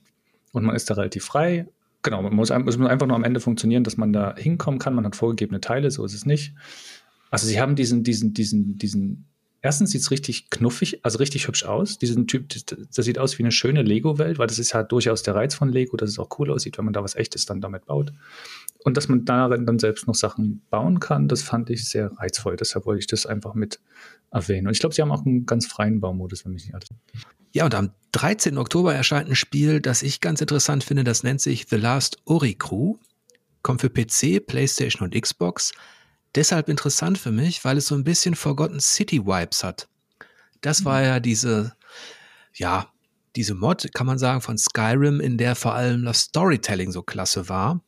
Und 0.52 0.64
man 0.64 0.74
ist 0.74 0.88
da 0.88 0.94
relativ 0.94 1.24
frei 1.24 1.66
genau, 2.04 2.22
man 2.22 2.34
muss, 2.34 2.50
es 2.50 2.78
muss 2.78 2.88
einfach 2.88 3.08
nur 3.08 3.16
am 3.16 3.24
Ende 3.24 3.40
funktionieren, 3.40 3.82
dass 3.82 3.96
man 3.96 4.12
da 4.12 4.36
hinkommen 4.36 4.78
kann. 4.78 4.94
Man 4.94 5.04
hat 5.04 5.16
vorgegebene 5.16 5.60
Teile, 5.60 5.90
so 5.90 6.04
ist 6.04 6.14
es 6.14 6.24
nicht. 6.24 6.54
Also 7.30 7.48
sie 7.48 7.60
haben 7.60 7.74
diesen, 7.74 8.04
diesen, 8.04 8.32
diesen, 8.32 8.78
diesen, 8.78 9.26
erstens 9.64 9.92
sieht 9.92 10.02
es 10.02 10.10
richtig 10.10 10.50
knuffig, 10.50 11.04
also 11.04 11.18
richtig 11.18 11.48
hübsch 11.48 11.64
aus. 11.64 11.98
Diesen 11.98 12.26
Typ, 12.26 12.50
das, 12.50 13.04
sieht 13.04 13.18
aus 13.18 13.38
wie 13.38 13.42
eine 13.42 13.50
schöne 13.50 13.82
Lego-Welt, 13.82 14.38
weil 14.38 14.46
das 14.46 14.58
ist 14.58 14.72
ja 14.72 14.82
durchaus 14.82 15.22
der 15.22 15.34
Reiz 15.34 15.54
von 15.54 15.70
Lego, 15.70 15.96
dass 15.96 16.10
es 16.10 16.18
auch 16.18 16.28
cool 16.38 16.50
aussieht, 16.50 16.76
wenn 16.76 16.84
man 16.84 16.92
da 16.92 17.02
was 17.02 17.14
Echtes 17.14 17.46
dann 17.46 17.62
damit 17.62 17.86
baut. 17.86 18.12
Und 18.84 18.98
dass 18.98 19.08
man 19.08 19.24
darin 19.24 19.64
dann 19.64 19.78
selbst 19.78 20.06
noch 20.06 20.14
Sachen 20.14 20.62
bauen 20.68 21.00
kann, 21.00 21.28
das 21.28 21.42
fand 21.42 21.70
ich 21.70 21.88
sehr 21.88 22.12
reizvoll. 22.18 22.56
Deshalb 22.56 22.84
wollte 22.84 23.00
ich 23.00 23.06
das 23.06 23.24
einfach 23.24 23.54
mit 23.54 23.80
erwähnen. 24.30 24.66
Und 24.66 24.74
ich 24.74 24.80
glaube, 24.80 24.94
sie 24.94 25.00
haben 25.00 25.10
auch 25.10 25.24
einen 25.24 25.46
ganz 25.46 25.66
freien 25.66 25.98
Baumodus, 25.98 26.44
wenn 26.44 26.52
mich 26.52 26.66
nicht 26.66 26.74
alles. 26.74 26.90
Ja, 27.52 27.64
und 27.64 27.74
am 27.74 27.90
13. 28.12 28.58
Oktober 28.58 28.94
erscheint 28.94 29.30
ein 29.30 29.34
Spiel, 29.34 29.80
das 29.80 30.02
ich 30.02 30.20
ganz 30.20 30.42
interessant 30.42 30.84
finde. 30.84 31.04
Das 31.04 31.22
nennt 31.22 31.40
sich 31.40 31.64
The 31.70 31.76
Last 31.76 32.18
Ori 32.26 32.54
Crew. 32.54 32.96
Kommt 33.62 33.80
für 33.80 33.88
PC, 33.88 34.46
PlayStation 34.46 35.08
und 35.08 35.18
Xbox. 35.18 35.72
Deshalb 36.34 36.68
interessant 36.68 37.18
für 37.18 37.30
mich, 37.30 37.64
weil 37.64 37.78
es 37.78 37.86
so 37.86 37.94
ein 37.94 38.04
bisschen 38.04 38.34
Forgotten 38.34 38.80
City 38.80 39.24
Vibes 39.24 39.62
hat. 39.62 39.88
Das 40.60 40.84
war 40.84 41.02
ja 41.02 41.20
diese, 41.20 41.76
ja, 42.54 42.90
diese 43.36 43.54
Mod, 43.54 43.88
kann 43.94 44.06
man 44.06 44.18
sagen, 44.18 44.40
von 44.40 44.58
Skyrim, 44.58 45.20
in 45.20 45.38
der 45.38 45.54
vor 45.54 45.74
allem 45.74 46.04
das 46.04 46.20
Storytelling 46.20 46.92
so 46.92 47.02
klasse 47.02 47.48
war. 47.48 47.82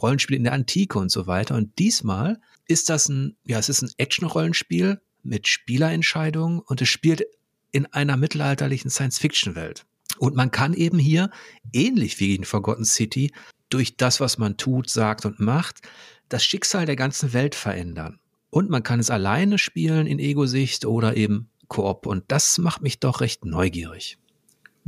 Rollenspiel 0.00 0.36
in 0.36 0.44
der 0.44 0.52
Antike 0.52 0.98
und 0.98 1.10
so 1.10 1.26
weiter. 1.26 1.54
Und 1.54 1.78
diesmal 1.78 2.40
ist 2.66 2.88
das 2.90 3.08
ein, 3.08 3.36
ja, 3.44 3.58
es 3.58 3.68
ist 3.68 3.82
ein 3.82 3.90
Action-Rollenspiel 3.96 5.00
mit 5.22 5.48
Spielerentscheidungen 5.48 6.60
und 6.60 6.82
es 6.82 6.88
spielt 6.88 7.24
in 7.72 7.86
einer 7.86 8.16
mittelalterlichen 8.16 8.90
Science-Fiction-Welt. 8.90 9.86
Und 10.18 10.34
man 10.34 10.50
kann 10.50 10.74
eben 10.74 10.98
hier, 10.98 11.30
ähnlich 11.72 12.20
wie 12.20 12.34
in 12.34 12.44
Forgotten 12.44 12.84
City, 12.84 13.32
durch 13.68 13.96
das, 13.96 14.20
was 14.20 14.38
man 14.38 14.56
tut, 14.56 14.88
sagt 14.88 15.26
und 15.26 15.40
macht, 15.40 15.80
das 16.28 16.44
Schicksal 16.44 16.86
der 16.86 16.96
ganzen 16.96 17.32
Welt 17.32 17.54
verändern. 17.54 18.18
Und 18.50 18.70
man 18.70 18.82
kann 18.82 19.00
es 19.00 19.10
alleine 19.10 19.58
spielen 19.58 20.06
in 20.06 20.18
Ego-Sicht 20.18 20.86
oder 20.86 21.16
eben 21.16 21.50
Koop. 21.68 22.06
Und 22.06 22.24
das 22.28 22.58
macht 22.58 22.82
mich 22.82 23.00
doch 23.00 23.20
recht 23.20 23.44
neugierig. 23.44 24.18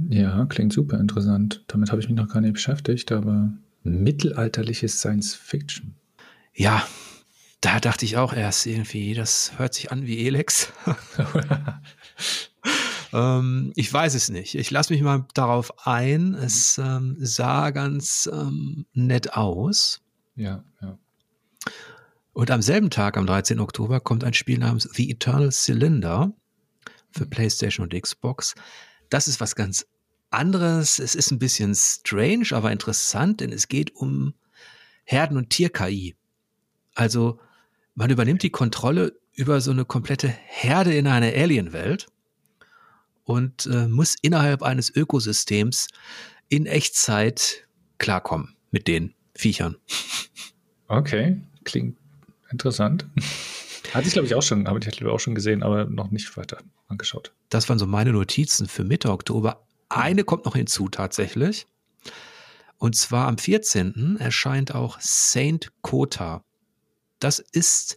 Ja, 0.09 0.46
klingt 0.46 0.72
super 0.72 0.98
interessant. 0.98 1.64
Damit 1.66 1.90
habe 1.90 2.01
ich 2.01 2.09
mich 2.09 2.16
noch 2.16 2.29
gar 2.29 2.40
nicht 2.40 2.55
beschäftigt, 2.55 3.11
aber 3.11 3.53
mittelalterliches 3.83 4.98
Science 4.98 5.35
Fiction. 5.35 5.96
Ja, 6.55 6.87
da 7.61 7.81
dachte 7.81 8.05
ich 8.05 8.16
auch 8.16 8.33
erst 8.33 8.66
irgendwie, 8.66 9.14
das 9.14 9.59
hört 9.59 9.74
sich 9.74 9.90
an 9.90 10.07
wie 10.07 10.27
Elex. 10.27 10.72
ähm, 13.12 13.72
ich 13.74 13.92
weiß 13.92 14.14
es 14.14 14.29
nicht. 14.29 14.55
Ich 14.55 14.70
lasse 14.70 14.92
mich 14.92 15.03
mal 15.03 15.27
darauf 15.35 15.87
ein. 15.87 16.35
Es 16.35 16.79
ähm, 16.79 17.16
sah 17.18 17.70
ganz 17.70 18.31
ähm, 18.33 18.87
nett 18.92 19.35
aus. 19.35 20.01
Ja, 20.37 20.64
ja. 20.81 20.98
Und 22.33 22.51
am 22.51 22.62
selben 22.62 22.90
Tag, 22.90 23.16
am 23.16 23.27
13. 23.27 23.59
Oktober, 23.59 24.01
kommt 24.01 24.25
ein 24.25 24.35
Spiel 24.35 24.59
namens 24.59 24.88
The 24.92 25.11
Eternal 25.11 25.51
Cylinder 25.51 26.33
für 27.11 27.27
PlayStation 27.27 27.85
und 27.85 28.01
Xbox. 28.01 28.55
Das 29.11 29.27
ist 29.27 29.40
was 29.40 29.57
ganz 29.57 29.87
anderes. 30.31 30.99
Es 30.99 31.14
ist 31.14 31.31
ein 31.31 31.38
bisschen 31.38 31.75
strange, 31.75 32.49
aber 32.53 32.71
interessant, 32.71 33.40
denn 33.40 33.53
es 33.53 33.68
geht 33.68 33.94
um 33.97 34.35
Herden- 35.05 35.37
und 35.37 35.51
Tier-KI. 35.51 36.16
Also 36.94 37.40
man 37.94 38.11
übernimmt 38.11 38.42
die 38.42 38.51
Kontrolle 38.51 39.18
über 39.33 39.61
so 39.61 39.71
eine 39.71 39.85
komplette 39.85 40.29
Herde 40.29 40.94
in 40.94 41.07
einer 41.07 41.33
Alien-Welt 41.35 42.07
und 43.25 43.66
äh, 43.66 43.88
muss 43.88 44.16
innerhalb 44.21 44.62
eines 44.62 44.94
Ökosystems 44.94 45.88
in 46.49 46.66
Echtzeit 46.66 47.66
klarkommen 47.99 48.57
mit 48.71 48.87
den 48.88 49.14
Viechern. 49.35 49.77
Okay, 50.88 51.40
klingt 51.64 51.96
interessant. 52.51 53.07
Hatte 53.94 54.07
ich, 54.07 54.12
glaube 54.12 54.27
ich, 54.27 54.35
auch 54.35 54.42
schon, 54.42 54.68
habe 54.68 54.79
ich 54.79 55.05
auch 55.07 55.20
schon 55.20 55.35
gesehen, 55.35 55.62
aber 55.62 55.87
noch 55.87 56.11
nicht 56.11 56.37
weiter 56.37 56.59
angeschaut. 56.88 57.33
Das 57.48 57.70
waren 57.70 57.79
so 57.79 57.87
meine 57.87 58.12
Notizen 58.12 58.68
für 58.68 58.85
Mitte 58.85 59.11
Oktober. 59.11 59.64
Eine 59.88 60.24
kommt 60.24 60.44
noch 60.44 60.55
hinzu 60.55 60.90
tatsächlich. 60.90 61.66
Und 62.77 62.96
zwar 62.96 63.29
am 63.29 63.38
14. 63.38 64.18
erscheint 64.20 64.74
auch 64.74 64.98
Saint 65.01 65.72
Kota. 65.81 66.44
Das 67.18 67.38
ist 67.38 67.96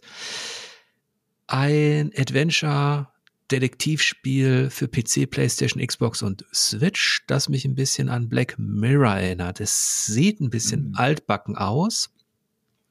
ein 1.46 2.10
Adventure 2.16 3.08
Detektivspiel 3.50 4.70
für 4.70 4.88
PC, 4.88 5.30
PlayStation, 5.30 5.86
Xbox 5.86 6.22
und 6.22 6.46
Switch, 6.54 7.22
das 7.26 7.50
mich 7.50 7.66
ein 7.66 7.74
bisschen 7.74 8.08
an 8.08 8.30
Black 8.30 8.54
Mirror 8.58 9.16
erinnert. 9.16 9.60
Es 9.60 10.06
sieht 10.06 10.40
ein 10.40 10.48
bisschen 10.48 10.88
mhm. 10.88 10.94
altbacken 10.96 11.56
aus, 11.56 12.10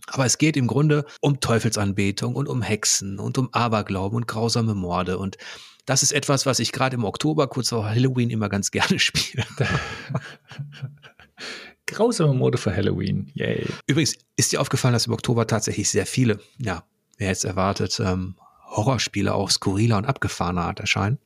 aber 0.07 0.25
es 0.25 0.37
geht 0.37 0.57
im 0.57 0.67
Grunde 0.67 1.05
um 1.21 1.39
Teufelsanbetung 1.39 2.35
und 2.35 2.47
um 2.47 2.61
Hexen 2.61 3.19
und 3.19 3.37
um 3.37 3.53
Aberglauben 3.53 4.15
und 4.15 4.27
grausame 4.27 4.75
Morde. 4.75 5.17
Und 5.17 5.37
das 5.85 6.03
ist 6.03 6.11
etwas, 6.11 6.45
was 6.45 6.59
ich 6.59 6.71
gerade 6.71 6.95
im 6.95 7.03
Oktober, 7.03 7.47
kurz 7.47 7.69
vor 7.69 7.89
Halloween, 7.89 8.29
immer 8.29 8.49
ganz 8.49 8.71
gerne 8.71 8.99
spiele. 8.99 9.45
grausame 11.85 12.33
Morde 12.33 12.57
für 12.57 12.75
Halloween. 12.75 13.31
Yay. 13.33 13.65
Übrigens 13.87 14.15
ist 14.37 14.51
dir 14.51 14.61
aufgefallen, 14.61 14.93
dass 14.93 15.07
im 15.07 15.13
Oktober 15.13 15.47
tatsächlich 15.47 15.89
sehr 15.89 16.05
viele, 16.05 16.39
ja, 16.57 16.83
wer 17.17 17.27
jetzt 17.27 17.45
erwartet, 17.45 17.99
ähm, 17.99 18.35
Horrorspiele 18.71 19.33
auch 19.33 19.49
skurriler 19.49 19.97
und 19.97 20.05
abgefahrener 20.05 20.63
Art 20.63 20.79
erscheinen? 20.79 21.19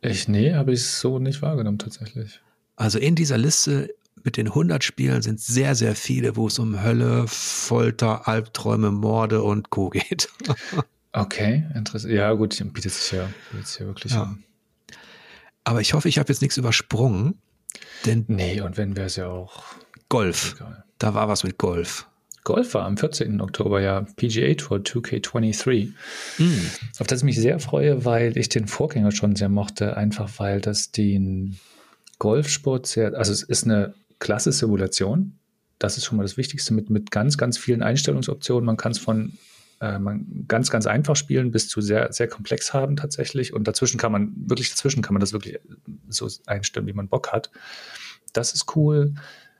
Ich, 0.00 0.28
nee, 0.28 0.54
habe 0.54 0.72
ich 0.72 0.84
so 0.84 1.18
nicht 1.18 1.42
wahrgenommen 1.42 1.78
tatsächlich. 1.78 2.40
Also 2.76 2.98
in 2.98 3.14
dieser 3.14 3.38
Liste 3.38 3.94
mit 4.24 4.36
den 4.36 4.48
100 4.48 4.82
Spielen 4.84 5.22
sind 5.22 5.40
sehr, 5.40 5.74
sehr 5.74 5.94
viele, 5.94 6.36
wo 6.36 6.46
es 6.46 6.58
um 6.58 6.82
Hölle, 6.82 7.26
Folter, 7.26 8.28
Albträume, 8.28 8.90
Morde 8.90 9.42
und 9.42 9.70
Co. 9.70 9.90
geht. 9.90 10.28
okay, 11.12 11.64
interessant. 11.74 12.12
Ja, 12.12 12.32
gut, 12.32 12.56
bietet 12.72 12.92
sich 12.92 13.12
ja, 13.12 13.28
bietet 13.50 13.66
sich 13.66 13.80
ja 13.80 13.86
wirklich 13.86 14.12
ja. 14.12 14.22
an. 14.22 14.44
Aber 15.64 15.80
ich 15.80 15.94
hoffe, 15.94 16.08
ich 16.08 16.18
habe 16.18 16.28
jetzt 16.28 16.42
nichts 16.42 16.56
übersprungen. 16.56 17.38
Denn 18.04 18.24
nee, 18.28 18.60
und 18.60 18.76
wenn 18.76 18.96
wäre 18.96 19.06
es 19.06 19.16
ja 19.16 19.28
auch. 19.28 19.64
Golf. 20.08 20.54
Egal. 20.56 20.84
Da 20.98 21.14
war 21.14 21.28
was 21.28 21.44
mit 21.44 21.58
Golf. 21.58 22.06
Golf 22.44 22.74
war 22.74 22.84
am 22.84 22.96
14. 22.96 23.40
Oktober 23.40 23.80
ja 23.80 24.04
PGA 24.16 24.54
Tour 24.54 24.78
2K23, 24.78 25.92
mm. 26.38 26.42
auf 26.98 27.06
das 27.06 27.20
ich 27.20 27.24
mich 27.24 27.36
sehr 27.36 27.60
freue, 27.60 28.04
weil 28.04 28.36
ich 28.36 28.48
den 28.48 28.66
Vorgänger 28.66 29.12
schon 29.12 29.36
sehr 29.36 29.48
mochte, 29.48 29.96
einfach 29.96 30.28
weil 30.38 30.60
das 30.60 30.90
den 30.90 31.58
Golfsport 32.18 32.86
sehr, 32.86 33.14
also 33.14 33.32
es 33.32 33.42
ist 33.42 33.64
eine 33.64 33.94
klasse 34.22 34.52
Simulation, 34.52 35.38
das 35.80 35.96
ist 35.96 36.04
schon 36.04 36.16
mal 36.16 36.22
das 36.22 36.36
Wichtigste 36.36 36.72
mit, 36.72 36.90
mit 36.90 37.10
ganz, 37.10 37.36
ganz 37.36 37.58
vielen 37.58 37.82
Einstellungsoptionen. 37.82 38.64
Man 38.64 38.76
kann 38.76 38.92
es 38.92 38.98
von 38.98 39.32
äh, 39.80 39.98
man 39.98 40.44
ganz, 40.46 40.70
ganz 40.70 40.86
einfach 40.86 41.16
spielen 41.16 41.50
bis 41.50 41.68
zu 41.68 41.80
sehr, 41.80 42.12
sehr 42.12 42.28
komplex 42.28 42.72
haben 42.72 42.94
tatsächlich. 42.94 43.52
Und 43.52 43.66
dazwischen 43.66 43.98
kann 43.98 44.12
man, 44.12 44.32
wirklich 44.36 44.70
dazwischen 44.70 45.02
kann 45.02 45.12
man 45.12 45.20
das 45.20 45.32
wirklich 45.32 45.58
so 46.08 46.28
einstellen, 46.46 46.86
wie 46.86 46.92
man 46.92 47.08
Bock 47.08 47.32
hat. 47.32 47.50
Das 48.32 48.54
ist 48.54 48.76
cool. 48.76 49.14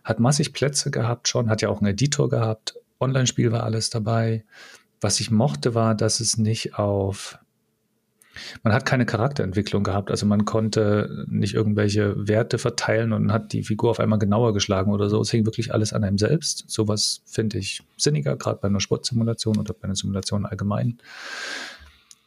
Hat 0.04 0.20
massig 0.20 0.52
Plätze 0.52 0.92
gehabt 0.92 1.26
schon, 1.26 1.50
hat 1.50 1.60
ja 1.60 1.68
auch 1.68 1.80
einen 1.80 1.90
Editor 1.90 2.28
gehabt. 2.28 2.74
Online-Spiel 3.00 3.50
war 3.50 3.64
alles 3.64 3.90
dabei. 3.90 4.44
Was 5.00 5.18
ich 5.18 5.32
mochte, 5.32 5.74
war, 5.74 5.96
dass 5.96 6.20
es 6.20 6.38
nicht 6.38 6.78
auf 6.78 7.36
man 8.62 8.72
hat 8.72 8.86
keine 8.86 9.06
Charakterentwicklung 9.06 9.84
gehabt, 9.84 10.10
also 10.10 10.26
man 10.26 10.44
konnte 10.44 11.26
nicht 11.28 11.54
irgendwelche 11.54 12.28
Werte 12.28 12.58
verteilen 12.58 13.12
und 13.12 13.32
hat 13.32 13.52
die 13.52 13.62
Figur 13.62 13.90
auf 13.90 14.00
einmal 14.00 14.18
genauer 14.18 14.52
geschlagen 14.54 14.92
oder 14.92 15.08
so. 15.08 15.20
Es 15.20 15.30
hing 15.30 15.44
wirklich 15.44 15.72
alles 15.72 15.92
an 15.92 16.04
einem 16.04 16.18
selbst. 16.18 16.64
Sowas 16.68 17.22
finde 17.26 17.58
ich 17.58 17.82
sinniger, 17.96 18.36
gerade 18.36 18.58
bei 18.60 18.68
einer 18.68 18.80
Sportsimulation 18.80 19.58
oder 19.58 19.74
bei 19.74 19.84
einer 19.84 19.96
Simulation 19.96 20.46
allgemein. 20.46 20.98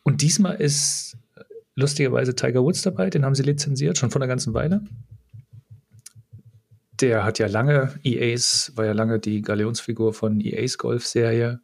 Und 0.04 0.22
diesmal 0.22 0.56
ist 0.56 1.18
lustigerweise 1.76 2.36
Tiger 2.36 2.64
Woods 2.64 2.82
dabei, 2.82 3.10
den 3.10 3.26
haben 3.26 3.36
sie 3.36 3.44
lizenziert, 3.44 3.98
schon 3.98 4.12
vor 4.12 4.22
einer 4.22 4.28
ganzen 4.28 4.54
Weile. 4.54 4.82
Der 7.02 7.26
hat 7.26 7.40
ja 7.40 7.48
lange 7.48 7.94
EAs, 8.04 8.72
war 8.76 8.86
ja 8.86 8.94
lange 8.94 9.20
die 9.20 9.42
Galeonsfigur 9.42 10.14
von 10.14 10.40
EAs 10.40 10.78
Golf-Serie. 10.78 11.60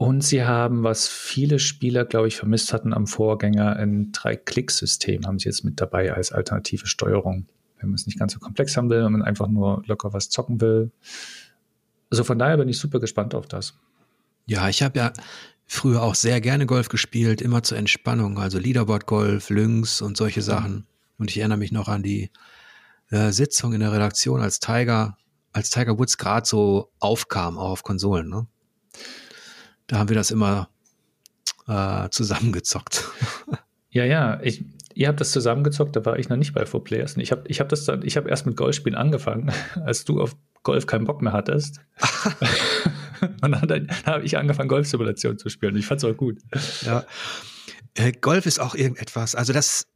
Und 0.00 0.22
sie 0.22 0.44
haben, 0.44 0.82
was 0.82 1.08
viele 1.08 1.58
Spieler, 1.58 2.06
glaube 2.06 2.26
ich, 2.26 2.36
vermisst 2.36 2.72
hatten 2.72 2.94
am 2.94 3.06
Vorgänger, 3.06 3.76
ein 3.76 4.12
Drei-Klick-System 4.12 5.26
haben 5.26 5.38
sie 5.38 5.44
jetzt 5.44 5.62
mit 5.62 5.78
dabei 5.78 6.14
als 6.14 6.32
alternative 6.32 6.86
Steuerung. 6.86 7.46
Wenn 7.78 7.90
man 7.90 7.96
es 7.96 8.06
nicht 8.06 8.18
ganz 8.18 8.32
so 8.32 8.38
komplex 8.38 8.78
haben 8.78 8.88
will, 8.88 9.04
wenn 9.04 9.12
man 9.12 9.20
einfach 9.20 9.46
nur 9.46 9.82
locker 9.84 10.14
was 10.14 10.30
zocken 10.30 10.62
will. 10.62 10.90
Also 12.08 12.24
von 12.24 12.38
daher 12.38 12.56
bin 12.56 12.66
ich 12.66 12.78
super 12.78 12.98
gespannt 12.98 13.34
auf 13.34 13.46
das. 13.46 13.74
Ja, 14.46 14.70
ich 14.70 14.82
habe 14.82 14.98
ja 14.98 15.12
früher 15.66 16.02
auch 16.02 16.14
sehr 16.14 16.40
gerne 16.40 16.64
Golf 16.64 16.88
gespielt, 16.88 17.42
immer 17.42 17.62
zur 17.62 17.76
Entspannung, 17.76 18.38
also 18.38 18.58
Leaderboard-Golf, 18.58 19.50
Lynx 19.50 20.00
und 20.00 20.16
solche 20.16 20.40
Sachen. 20.40 20.86
Und 21.18 21.30
ich 21.30 21.36
erinnere 21.36 21.58
mich 21.58 21.72
noch 21.72 21.88
an 21.88 22.02
die 22.02 22.30
äh, 23.10 23.32
Sitzung 23.32 23.74
in 23.74 23.80
der 23.80 23.92
Redaktion, 23.92 24.40
als 24.40 24.60
Tiger, 24.60 25.18
als 25.52 25.68
Tiger 25.68 25.98
Woods 25.98 26.16
gerade 26.16 26.46
so 26.46 26.90
aufkam, 27.00 27.58
auch 27.58 27.72
auf 27.72 27.82
Konsolen. 27.82 28.30
Ne? 28.30 28.46
Da 29.90 29.98
haben 29.98 30.08
wir 30.08 30.14
das 30.14 30.30
immer 30.30 30.68
äh, 31.66 32.08
zusammengezockt. 32.10 33.08
Ja, 33.92 34.04
ja, 34.04 34.38
ich, 34.40 34.64
ihr 34.94 35.08
habt 35.08 35.20
das 35.20 35.32
zusammengezockt, 35.32 35.96
da 35.96 36.04
war 36.04 36.16
ich 36.16 36.28
noch 36.28 36.36
nicht 36.36 36.54
bei 36.54 36.64
Four 36.64 36.84
Players. 36.84 37.16
Ich 37.16 37.32
habe 37.32 37.42
ich 37.48 37.58
hab 37.58 37.68
das 37.70 37.86
dann, 37.86 38.06
ich 38.06 38.16
habe 38.16 38.30
erst 38.30 38.46
mit 38.46 38.56
Golfspielen 38.56 38.96
angefangen, 38.96 39.50
als 39.84 40.04
du 40.04 40.20
auf 40.20 40.36
Golf 40.62 40.86
keinen 40.86 41.06
Bock 41.06 41.22
mehr 41.22 41.32
hattest. 41.32 41.80
Und 43.42 43.50
dann, 43.50 43.66
dann 43.66 43.88
habe 44.06 44.24
ich 44.24 44.38
angefangen, 44.38 44.68
Golfsimulation 44.68 45.38
zu 45.38 45.48
spielen. 45.48 45.74
Ich 45.74 45.86
fand 45.86 46.04
es 46.04 46.08
auch 46.08 46.16
gut. 46.16 46.38
Ja. 46.82 47.04
Äh, 47.94 48.12
Golf 48.12 48.46
ist 48.46 48.60
auch 48.60 48.76
irgendetwas, 48.76 49.34
also 49.34 49.52
das, 49.52 49.88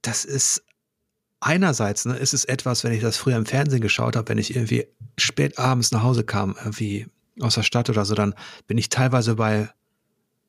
das 0.00 0.24
ist 0.24 0.64
einerseits 1.40 2.06
ne, 2.06 2.16
ist 2.16 2.32
es 2.32 2.46
etwas, 2.46 2.82
wenn 2.82 2.92
ich 2.92 3.02
das 3.02 3.18
früher 3.18 3.36
im 3.36 3.44
Fernsehen 3.44 3.82
geschaut 3.82 4.16
habe, 4.16 4.30
wenn 4.30 4.38
ich 4.38 4.56
irgendwie 4.56 4.86
spät 5.18 5.58
abends 5.58 5.92
nach 5.92 6.02
Hause 6.02 6.24
kam, 6.24 6.56
irgendwie 6.58 7.08
aus 7.40 7.54
der 7.54 7.62
Stadt 7.62 7.90
oder 7.90 8.04
so, 8.04 8.14
dann 8.14 8.34
bin 8.66 8.78
ich 8.78 8.88
teilweise 8.88 9.36
bei, 9.36 9.70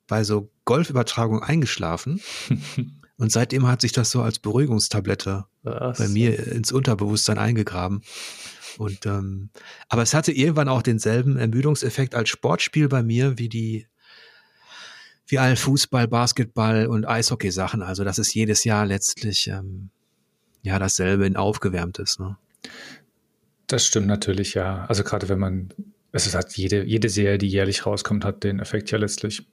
bei 0.08 0.24
so 0.24 0.50
Golfübertragungen 0.66 1.44
eingeschlafen. 1.44 2.22
Und 3.18 3.34
seitdem 3.34 3.68
hat 3.68 3.82
sich 3.82 3.92
das 3.92 4.12
so 4.12 4.22
als 4.22 4.40
Beruhigungstablette 4.40 5.46
Was? 5.64 5.98
bei 5.98 6.08
mir 6.08 6.48
ins 6.48 6.72
Unterbewusstsein 6.72 7.38
eingegraben. 7.38 8.02
Und 8.78 9.06
ähm, 9.06 9.50
aber 9.90 10.04
es 10.04 10.14
hatte 10.14 10.32
irgendwann 10.32 10.70
auch 10.70 10.82
denselben 10.82 11.36
Ermüdungseffekt 11.36 12.16
als 12.16 12.30
Sportspiel 12.30 12.88
bei 12.88 13.04
mir 13.04 13.38
wie 13.38 13.50
die 13.50 13.88
wie 15.28 15.38
all 15.38 15.56
Fußball, 15.56 16.08
Basketball 16.08 16.88
und 16.88 17.06
Eishockey-Sachen. 17.06 17.82
Also 17.82 18.04
das 18.04 18.20
ist 18.20 18.34
jedes 18.34 18.64
Jahr 18.64 18.86
letztlich 18.86 19.48
ähm, 19.48 19.90
ja 20.64 20.80
dasselbe 20.80 21.26
in 21.26 21.36
aufgewärmtes. 21.36 22.20
Ne? 22.20 22.38
Das 23.68 23.86
stimmt 23.86 24.08
natürlich, 24.08 24.56
ja. 24.56 24.86
Also 24.86 25.04
gerade 25.04 25.30
wenn 25.30 25.40
man, 25.40 25.70
es 26.12 26.34
hat 26.36 26.58
jede, 26.58 26.84
jede 26.84 27.10
Serie, 27.10 27.38
die 27.38 27.48
jährlich 27.48 27.86
rauskommt, 27.86 28.26
hat 28.26 28.44
den 28.44 28.60
Effekt 28.60 28.92
ja 28.92 28.98
letztlich. 28.98 29.46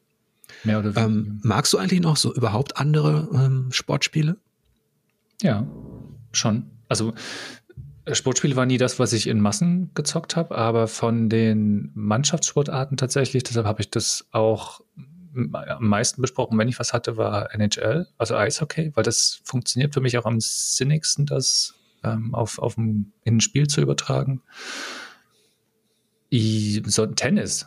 Mehr 0.64 0.78
oder 0.78 0.94
weniger. 0.94 1.12
Ähm, 1.12 1.40
magst 1.42 1.72
du 1.72 1.78
eigentlich 1.78 2.00
noch 2.00 2.16
so 2.16 2.34
überhaupt 2.34 2.76
andere 2.76 3.28
ähm, 3.34 3.68
Sportspiele? 3.70 4.36
Ja, 5.42 5.66
schon. 6.32 6.70
Also 6.88 7.14
Sportspiele 8.10 8.56
war 8.56 8.66
nie 8.66 8.78
das, 8.78 8.98
was 8.98 9.12
ich 9.12 9.26
in 9.26 9.40
Massen 9.40 9.90
gezockt 9.94 10.36
habe, 10.36 10.56
aber 10.56 10.86
von 10.86 11.28
den 11.28 11.90
Mannschaftssportarten 11.94 12.96
tatsächlich, 12.96 13.42
deshalb 13.42 13.66
habe 13.66 13.80
ich 13.80 13.90
das 13.90 14.26
auch 14.30 14.80
am 15.34 15.88
meisten 15.88 16.22
besprochen, 16.22 16.56
wenn 16.56 16.68
ich 16.68 16.78
was 16.78 16.92
hatte, 16.92 17.16
war 17.16 17.52
NHL, 17.54 18.06
also 18.16 18.36
Eishockey, 18.36 18.92
weil 18.94 19.04
das 19.04 19.40
funktioniert 19.44 19.92
für 19.92 20.00
mich 20.00 20.16
auch 20.16 20.24
am 20.24 20.40
sinnigsten, 20.40 21.26
das 21.26 21.74
ähm, 22.04 22.34
auf, 22.34 22.58
auf 22.58 22.78
ein, 22.78 23.12
in 23.24 23.36
ein 23.36 23.40
Spiel 23.40 23.66
zu 23.66 23.80
übertragen. 23.80 24.40
I, 26.32 26.82
so 26.86 27.06
Tennis. 27.06 27.66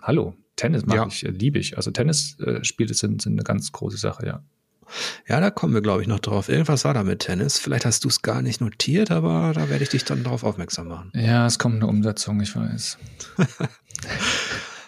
Hallo, 0.00 0.34
Tennis 0.56 0.86
mag 0.86 0.96
ja. 0.96 1.06
ich, 1.06 1.24
äh, 1.24 1.30
liebe 1.30 1.58
ich. 1.58 1.76
Also 1.76 1.90
Tennisspiele 1.90 2.90
äh, 2.90 2.94
sind, 2.94 3.22
sind 3.22 3.32
eine 3.32 3.42
ganz 3.42 3.72
große 3.72 3.96
Sache, 3.96 4.26
ja. 4.26 4.42
Ja, 5.26 5.40
da 5.40 5.50
kommen 5.50 5.74
wir, 5.74 5.80
glaube 5.80 6.02
ich, 6.02 6.08
noch 6.08 6.20
drauf. 6.20 6.48
Irgendwas 6.48 6.84
war 6.84 6.94
da 6.94 7.02
mit 7.02 7.20
Tennis. 7.20 7.58
Vielleicht 7.58 7.84
hast 7.84 8.04
du 8.04 8.08
es 8.08 8.22
gar 8.22 8.40
nicht 8.40 8.60
notiert, 8.60 9.10
aber 9.10 9.52
da 9.52 9.68
werde 9.68 9.82
ich 9.82 9.90
dich 9.90 10.04
dann 10.04 10.22
darauf 10.22 10.44
aufmerksam 10.44 10.86
machen. 10.86 11.10
Ja, 11.14 11.44
es 11.46 11.58
kommt 11.58 11.76
eine 11.76 11.88
Umsetzung, 11.88 12.40
ich 12.40 12.54
weiß. 12.54 12.98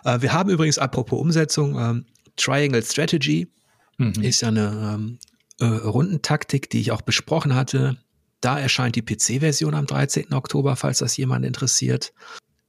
Äh, 0.04 0.22
wir 0.22 0.32
haben 0.32 0.48
übrigens, 0.48 0.78
apropos 0.78 1.20
Umsetzung, 1.20 1.76
ähm, 1.76 2.06
Triangle 2.36 2.84
Strategy 2.84 3.50
Mhm. 3.98 4.22
ist 4.22 4.40
ja 4.40 4.48
eine 4.48 4.94
ähm, 4.94 5.18
äh, 5.61 5.64
Rundentaktik, 5.64 6.70
die 6.70 6.80
ich 6.80 6.92
auch 6.92 7.02
besprochen 7.02 7.54
hatte. 7.54 7.98
Da 8.40 8.59
erscheint 8.59 8.94
die 8.94 9.02
PC-Version 9.02 9.74
am 9.74 9.86
13. 9.86 10.32
Oktober, 10.32 10.76
falls 10.76 10.98
das 10.98 11.16
jemand 11.16 11.44
interessiert. 11.44 12.12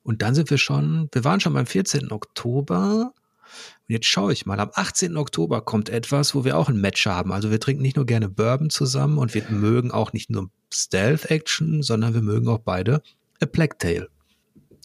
Und 0.10 0.24
dann 0.24 0.34
sind 0.34 0.50
wir 0.50 0.58
schon, 0.58 1.08
wir 1.12 1.24
waren 1.24 1.40
schon 1.40 1.54
beim 1.54 1.68
14. 1.68 2.12
Oktober. 2.12 3.14
Und 3.14 3.94
jetzt 3.94 4.08
schaue 4.08 4.34
ich 4.34 4.48
mal, 4.48 4.60
am 4.60 4.72
18. 4.74 5.16
Oktober 5.18 5.62
kommt 5.62 5.88
etwas, 5.88 6.34
wo 6.34 6.44
wir 6.44 6.58
auch 6.58 6.68
ein 6.68 6.82
Match 6.82 7.06
haben. 7.06 7.32
Also 7.32 7.52
wir 7.52 7.60
trinken 7.60 7.84
nicht 7.84 7.96
nur 7.96 8.08
gerne 8.08 8.28
Bourbon 8.28 8.72
zusammen 8.72 9.20
und 9.20 9.36
wir 9.36 9.44
mögen 9.52 9.92
auch 9.92 10.12
nicht 10.12 10.32
nur 10.32 10.50
Stealth-Action, 10.74 11.84
sondern 11.84 12.16
wir 12.16 12.24
mögen 12.24 12.48
auch 12.48 12.58
beide 12.58 13.04
A 13.40 13.46
Plague 13.46 13.78
Tale. 13.78 14.10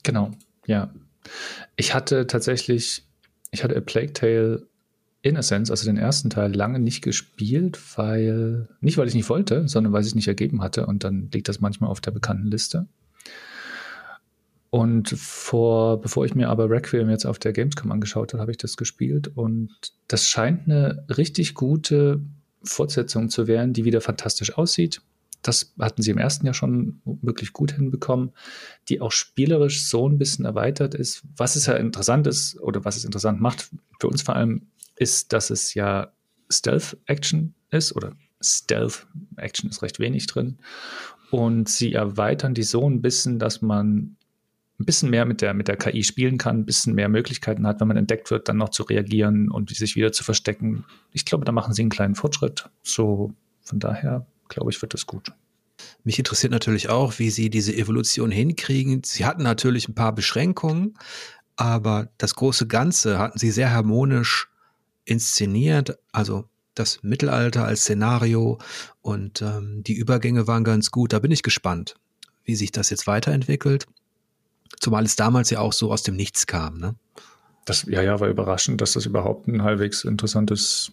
Genau, 0.02 0.30
ja. 0.66 0.92
Ich 1.76 1.94
hatte 1.94 2.26
tatsächlich, 2.26 3.06
ich 3.50 3.64
hatte 3.64 3.78
A 3.78 3.80
Plague 3.80 4.12
Tale 4.12 4.66
Innocence, 5.22 5.70
also 5.70 5.86
den 5.86 5.96
ersten 5.96 6.28
Teil, 6.28 6.54
lange 6.54 6.80
nicht 6.80 7.00
gespielt, 7.00 7.80
weil, 7.96 8.68
nicht 8.82 8.98
weil 8.98 9.08
ich 9.08 9.14
nicht 9.14 9.30
wollte, 9.30 9.68
sondern 9.68 9.94
weil 9.94 10.02
es 10.02 10.08
sich 10.08 10.16
nicht 10.16 10.28
ergeben 10.28 10.60
hatte 10.60 10.84
und 10.84 11.02
dann 11.02 11.30
liegt 11.32 11.48
das 11.48 11.62
manchmal 11.62 11.88
auf 11.88 12.02
der 12.02 12.10
bekannten 12.10 12.48
Liste. 12.48 12.88
Und 14.74 15.10
vor, 15.10 16.00
bevor 16.00 16.24
ich 16.24 16.34
mir 16.34 16.48
aber 16.48 16.68
Requiem 16.68 17.08
jetzt 17.08 17.26
auf 17.26 17.38
der 17.38 17.52
Gamescom 17.52 17.92
angeschaut 17.92 18.32
habe, 18.32 18.40
habe 18.40 18.50
ich 18.50 18.56
das 18.56 18.76
gespielt 18.76 19.30
und 19.36 19.70
das 20.08 20.28
scheint 20.28 20.64
eine 20.64 21.04
richtig 21.16 21.54
gute 21.54 22.20
Fortsetzung 22.64 23.28
zu 23.28 23.46
werden, 23.46 23.72
die 23.72 23.84
wieder 23.84 24.00
fantastisch 24.00 24.58
aussieht. 24.58 25.00
Das 25.42 25.74
hatten 25.78 26.02
sie 26.02 26.10
im 26.10 26.18
ersten 26.18 26.44
Jahr 26.44 26.54
schon 26.54 27.00
wirklich 27.04 27.52
gut 27.52 27.70
hinbekommen, 27.70 28.32
die 28.88 29.00
auch 29.00 29.12
spielerisch 29.12 29.86
so 29.86 30.08
ein 30.08 30.18
bisschen 30.18 30.44
erweitert 30.44 30.96
ist. 30.96 31.22
Was 31.36 31.54
es 31.54 31.66
ja 31.66 31.74
interessant 31.74 32.26
ist 32.26 32.60
oder 32.60 32.84
was 32.84 32.96
es 32.96 33.04
interessant 33.04 33.40
macht, 33.40 33.70
für 34.00 34.08
uns 34.08 34.22
vor 34.22 34.34
allem, 34.34 34.66
ist, 34.96 35.32
dass 35.32 35.50
es 35.50 35.74
ja 35.74 36.12
Stealth-Action 36.50 37.54
ist 37.70 37.94
oder 37.94 38.16
Stealth-Action 38.42 39.70
ist 39.70 39.82
recht 39.82 40.00
wenig 40.00 40.26
drin. 40.26 40.58
Und 41.30 41.68
sie 41.68 41.92
erweitern 41.92 42.54
die 42.54 42.64
so 42.64 42.90
ein 42.90 43.02
bisschen, 43.02 43.38
dass 43.38 43.62
man 43.62 44.16
ein 44.80 44.86
bisschen 44.86 45.10
mehr 45.10 45.24
mit 45.24 45.40
der, 45.40 45.54
mit 45.54 45.68
der 45.68 45.76
KI 45.76 46.02
spielen 46.02 46.36
kann, 46.36 46.60
ein 46.60 46.66
bisschen 46.66 46.94
mehr 46.94 47.08
Möglichkeiten 47.08 47.66
hat, 47.66 47.80
wenn 47.80 47.88
man 47.88 47.96
entdeckt 47.96 48.30
wird, 48.30 48.48
dann 48.48 48.56
noch 48.56 48.70
zu 48.70 48.82
reagieren 48.82 49.50
und 49.50 49.70
sich 49.70 49.94
wieder 49.94 50.12
zu 50.12 50.24
verstecken. 50.24 50.84
Ich 51.12 51.24
glaube, 51.24 51.44
da 51.44 51.52
machen 51.52 51.74
sie 51.74 51.82
einen 51.82 51.90
kleinen 51.90 52.16
Fortschritt. 52.16 52.68
So, 52.82 53.32
von 53.62 53.78
daher 53.78 54.26
glaube 54.48 54.70
ich, 54.70 54.82
wird 54.82 54.94
das 54.94 55.06
gut. 55.06 55.32
Mich 56.02 56.18
interessiert 56.18 56.52
natürlich 56.52 56.88
auch, 56.88 57.18
wie 57.18 57.30
sie 57.30 57.50
diese 57.50 57.74
Evolution 57.74 58.30
hinkriegen. 58.30 59.02
Sie 59.04 59.24
hatten 59.24 59.42
natürlich 59.42 59.88
ein 59.88 59.94
paar 59.94 60.14
Beschränkungen, 60.14 60.94
aber 61.56 62.08
das 62.18 62.34
große 62.34 62.66
Ganze 62.66 63.18
hatten 63.18 63.38
sie 63.38 63.50
sehr 63.50 63.72
harmonisch 63.72 64.48
inszeniert. 65.04 65.98
Also 66.12 66.48
das 66.74 67.02
Mittelalter 67.02 67.64
als 67.64 67.82
Szenario 67.82 68.58
und 69.00 69.42
ähm, 69.42 69.82
die 69.84 69.94
Übergänge 69.94 70.46
waren 70.46 70.64
ganz 70.64 70.90
gut. 70.90 71.12
Da 71.12 71.20
bin 71.20 71.30
ich 71.30 71.42
gespannt, 71.42 71.94
wie 72.44 72.56
sich 72.56 72.72
das 72.72 72.90
jetzt 72.90 73.06
weiterentwickelt. 73.06 73.86
Zumal 74.84 75.04
es 75.04 75.16
damals 75.16 75.48
ja 75.48 75.60
auch 75.60 75.72
so 75.72 75.90
aus 75.90 76.02
dem 76.02 76.14
Nichts 76.14 76.46
kam. 76.46 76.76
Ne? 76.76 76.94
Das, 77.64 77.86
ja, 77.88 78.02
ja, 78.02 78.20
war 78.20 78.28
überraschend, 78.28 78.82
dass 78.82 78.92
das 78.92 79.06
überhaupt 79.06 79.48
ein 79.48 79.62
halbwegs 79.62 80.04
interessantes, 80.04 80.92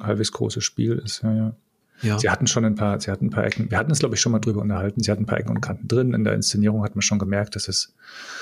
halbwegs 0.00 0.32
großes 0.32 0.64
Spiel 0.64 0.92
ist. 1.04 1.20
Ja, 1.22 1.34
ja. 1.34 1.56
Ja. 2.00 2.18
Sie 2.18 2.30
hatten 2.30 2.46
schon 2.46 2.64
ein 2.64 2.76
paar, 2.76 2.98
sie 2.98 3.10
hatten 3.10 3.26
ein 3.26 3.30
paar 3.30 3.44
Ecken, 3.44 3.70
wir 3.70 3.76
hatten 3.76 3.90
es, 3.90 3.98
glaube 3.98 4.14
ich, 4.14 4.22
schon 4.22 4.32
mal 4.32 4.38
drüber 4.38 4.62
unterhalten, 4.62 5.02
sie 5.02 5.10
hatten 5.10 5.24
ein 5.24 5.26
paar 5.26 5.38
Ecken 5.38 5.50
und 5.50 5.60
Kanten 5.60 5.88
drin. 5.88 6.14
In 6.14 6.24
der 6.24 6.32
Inszenierung 6.32 6.82
hat 6.82 6.94
man 6.94 7.02
schon 7.02 7.18
gemerkt, 7.18 7.54
dass 7.54 7.68
es 7.68 7.92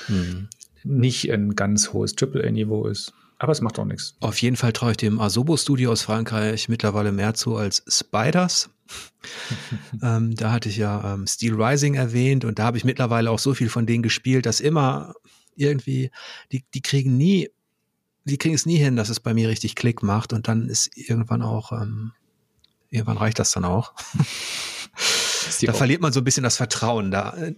mhm. 0.07 0.47
nicht 0.85 1.29
ein 1.29 1.55
ganz 1.55 1.91
hohes 1.91 2.15
AAA-Niveau 2.17 2.87
ist. 2.87 3.11
Aber 3.39 3.51
es 3.51 3.59
macht 3.59 3.77
auch 3.77 3.83
nichts. 3.83 4.15
Auf 4.21 4.41
jeden 4.41 4.55
Fall 4.55 4.71
traue 4.71 4.91
ich 4.91 4.97
dem 4.97 5.19
Asobo-Studio 5.19 5.91
aus 5.91 6.03
Frankreich 6.03 6.69
mittlerweile 6.69 7.11
mehr 7.11 7.33
zu 7.33 7.57
als 7.57 7.83
Spiders. 7.89 8.69
ähm, 10.03 10.35
da 10.35 10.51
hatte 10.51 10.69
ich 10.69 10.77
ja 10.77 11.13
ähm, 11.13 11.27
Steel 11.27 11.61
Rising 11.61 11.95
erwähnt 11.95 12.45
und 12.45 12.59
da 12.59 12.63
habe 12.63 12.77
ich 12.77 12.83
mittlerweile 12.83 13.31
auch 13.31 13.39
so 13.39 13.53
viel 13.53 13.69
von 13.69 13.85
denen 13.85 14.03
gespielt, 14.03 14.45
dass 14.45 14.59
immer 14.59 15.13
irgendwie, 15.55 16.11
die, 16.51 16.63
die 16.73 16.81
kriegen 16.81 17.17
nie, 17.17 17.49
die 18.23 18.37
kriegen 18.37 18.55
es 18.55 18.65
nie 18.65 18.77
hin, 18.77 18.95
dass 18.95 19.09
es 19.09 19.19
bei 19.19 19.33
mir 19.33 19.49
richtig 19.49 19.75
Klick 19.75 20.03
macht 20.03 20.33
und 20.33 20.47
dann 20.47 20.69
ist 20.69 20.95
irgendwann 20.95 21.41
auch 21.41 21.71
ähm, 21.71 22.13
irgendwann 22.89 23.17
reicht 23.17 23.39
das 23.39 23.51
dann 23.51 23.65
auch. 23.65 23.93
da 25.61 25.73
verliert 25.73 26.01
man 26.01 26.13
so 26.13 26.21
ein 26.21 26.23
bisschen 26.23 26.43
das 26.43 26.57
Vertrauen 26.57 27.11
da. 27.11 27.35
Äh, 27.35 27.55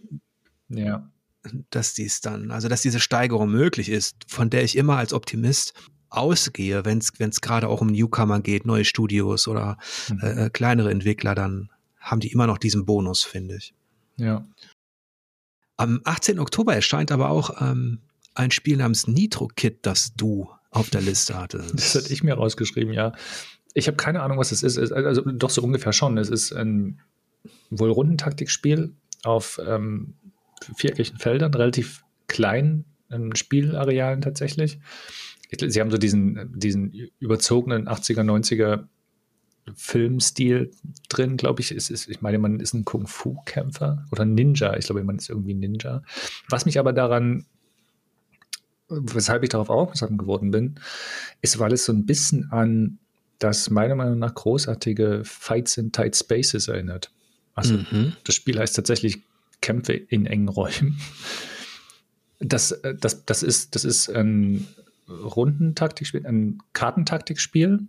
ja. 0.69 1.09
Dass 1.71 1.93
dies 1.93 2.21
dann, 2.21 2.51
also 2.51 2.67
dass 2.67 2.81
diese 2.81 2.99
Steigerung 2.99 3.49
möglich 3.49 3.89
ist, 3.89 4.15
von 4.27 4.49
der 4.49 4.63
ich 4.63 4.77
immer 4.77 4.97
als 4.97 5.11
Optimist 5.11 5.73
ausgehe, 6.11 6.85
wenn 6.85 6.99
es 6.99 7.41
gerade 7.41 7.67
auch 7.67 7.81
um 7.81 7.87
Newcomer 7.87 8.41
geht, 8.41 8.65
neue 8.65 8.85
Studios 8.85 9.47
oder 9.47 9.77
mhm. 10.09 10.19
äh, 10.21 10.49
kleinere 10.49 10.91
Entwickler, 10.91 11.33
dann 11.33 11.69
haben 11.99 12.19
die 12.19 12.31
immer 12.31 12.47
noch 12.47 12.57
diesen 12.57 12.85
Bonus, 12.85 13.23
finde 13.23 13.55
ich. 13.55 13.73
Ja. 14.17 14.45
Am 15.77 16.01
18. 16.03 16.39
Oktober 16.39 16.75
erscheint 16.75 17.11
aber 17.11 17.29
auch 17.29 17.61
ähm, 17.61 17.99
ein 18.35 18.51
Spiel 18.51 18.77
namens 18.77 19.07
Nitro 19.07 19.47
Kit, 19.47 19.79
das 19.83 20.13
du 20.15 20.49
auf 20.69 20.89
der 20.89 21.01
Liste 21.01 21.37
hattest. 21.37 21.73
Das 21.73 21.95
hatte 21.95 22.13
ich 22.13 22.23
mir 22.23 22.35
rausgeschrieben, 22.35 22.93
ja. 22.93 23.13
Ich 23.73 23.87
habe 23.87 23.97
keine 23.97 24.21
Ahnung, 24.21 24.37
was 24.37 24.51
es 24.51 24.63
ist. 24.63 24.91
Also 24.91 25.21
doch 25.21 25.49
so 25.49 25.61
ungefähr 25.61 25.93
schon. 25.93 26.17
Es 26.17 26.29
ist 26.29 26.51
ein 26.51 26.99
wohl 27.69 27.89
Rundentaktikspiel 27.89 28.93
auf 29.23 29.59
ähm, 29.65 30.15
viereckigen 30.75 31.17
Feldern, 31.17 31.53
relativ 31.53 32.03
kleinen 32.27 32.85
ähm, 33.09 33.35
Spielarealen 33.35 34.21
tatsächlich. 34.21 34.79
Sie 35.59 35.81
haben 35.81 35.91
so 35.91 35.97
diesen, 35.97 36.53
diesen 36.57 36.93
überzogenen 37.19 37.87
80er, 37.87 38.23
90er 38.23 38.85
Filmstil 39.75 40.71
drin, 41.09 41.37
glaube 41.37 41.61
ich. 41.61 41.71
Es 41.71 41.89
ist, 41.89 42.07
ich 42.07 42.21
meine, 42.21 42.39
man 42.39 42.59
ist 42.59 42.73
ein 42.73 42.85
Kung-Fu-Kämpfer 42.85 44.05
oder 44.11 44.25
Ninja. 44.25 44.75
Ich 44.77 44.85
glaube, 44.85 45.03
man 45.03 45.17
ist 45.17 45.29
irgendwie 45.29 45.53
Ninja. 45.53 46.03
Was 46.49 46.65
mich 46.65 46.79
aber 46.79 46.93
daran, 46.93 47.45
weshalb 48.89 49.43
ich 49.43 49.49
darauf 49.49 49.69
aufmerksam 49.69 50.17
geworden 50.17 50.51
bin, 50.51 50.75
ist, 51.41 51.59
weil 51.59 51.73
es 51.73 51.85
so 51.85 51.93
ein 51.93 52.05
bisschen 52.05 52.51
an 52.51 52.97
das 53.39 53.69
meiner 53.69 53.95
Meinung 53.95 54.19
nach 54.19 54.33
großartige 54.33 55.23
Fights 55.25 55.77
in 55.77 55.91
Tight 55.91 56.15
Spaces 56.15 56.67
erinnert. 56.67 57.11
Also 57.53 57.75
mhm. 57.75 58.13
das 58.23 58.35
Spiel 58.35 58.59
heißt 58.59 58.75
tatsächlich 58.75 59.21
Kämpfe 59.61 59.93
in 59.93 60.25
engen 60.25 60.49
Räumen. 60.49 60.99
Das, 62.39 62.71
äh, 62.71 62.95
das, 62.95 63.25
das, 63.25 63.43
ist, 63.43 63.75
das 63.75 63.85
ist 63.85 64.09
ein 64.09 64.67
Rundentaktikspiel, 65.11 66.25
ein 66.25 66.59
Kartentaktikspiel, 66.73 67.79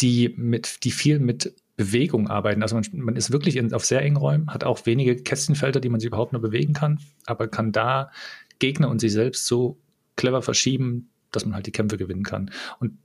die, 0.00 0.34
mit, 0.36 0.84
die 0.84 0.90
viel 0.90 1.18
mit 1.18 1.54
Bewegung 1.76 2.28
arbeiten. 2.28 2.62
Also 2.62 2.74
man, 2.74 2.84
man 2.92 3.16
ist 3.16 3.30
wirklich 3.30 3.56
in, 3.56 3.72
auf 3.72 3.84
sehr 3.84 4.02
engen 4.02 4.16
Räumen, 4.16 4.52
hat 4.52 4.64
auch 4.64 4.84
wenige 4.86 5.16
Kästchenfelder, 5.16 5.80
die 5.80 5.88
man 5.88 6.00
sich 6.00 6.08
überhaupt 6.08 6.32
nur 6.32 6.42
bewegen 6.42 6.72
kann, 6.72 7.00
aber 7.26 7.48
kann 7.48 7.72
da 7.72 8.10
Gegner 8.58 8.88
und 8.88 9.00
sich 9.00 9.12
selbst 9.12 9.46
so 9.46 9.78
clever 10.16 10.42
verschieben, 10.42 11.10
dass 11.30 11.44
man 11.44 11.54
halt 11.54 11.66
die 11.66 11.72
Kämpfe 11.72 11.96
gewinnen 11.96 12.24
kann. 12.24 12.50
Und 12.80 12.98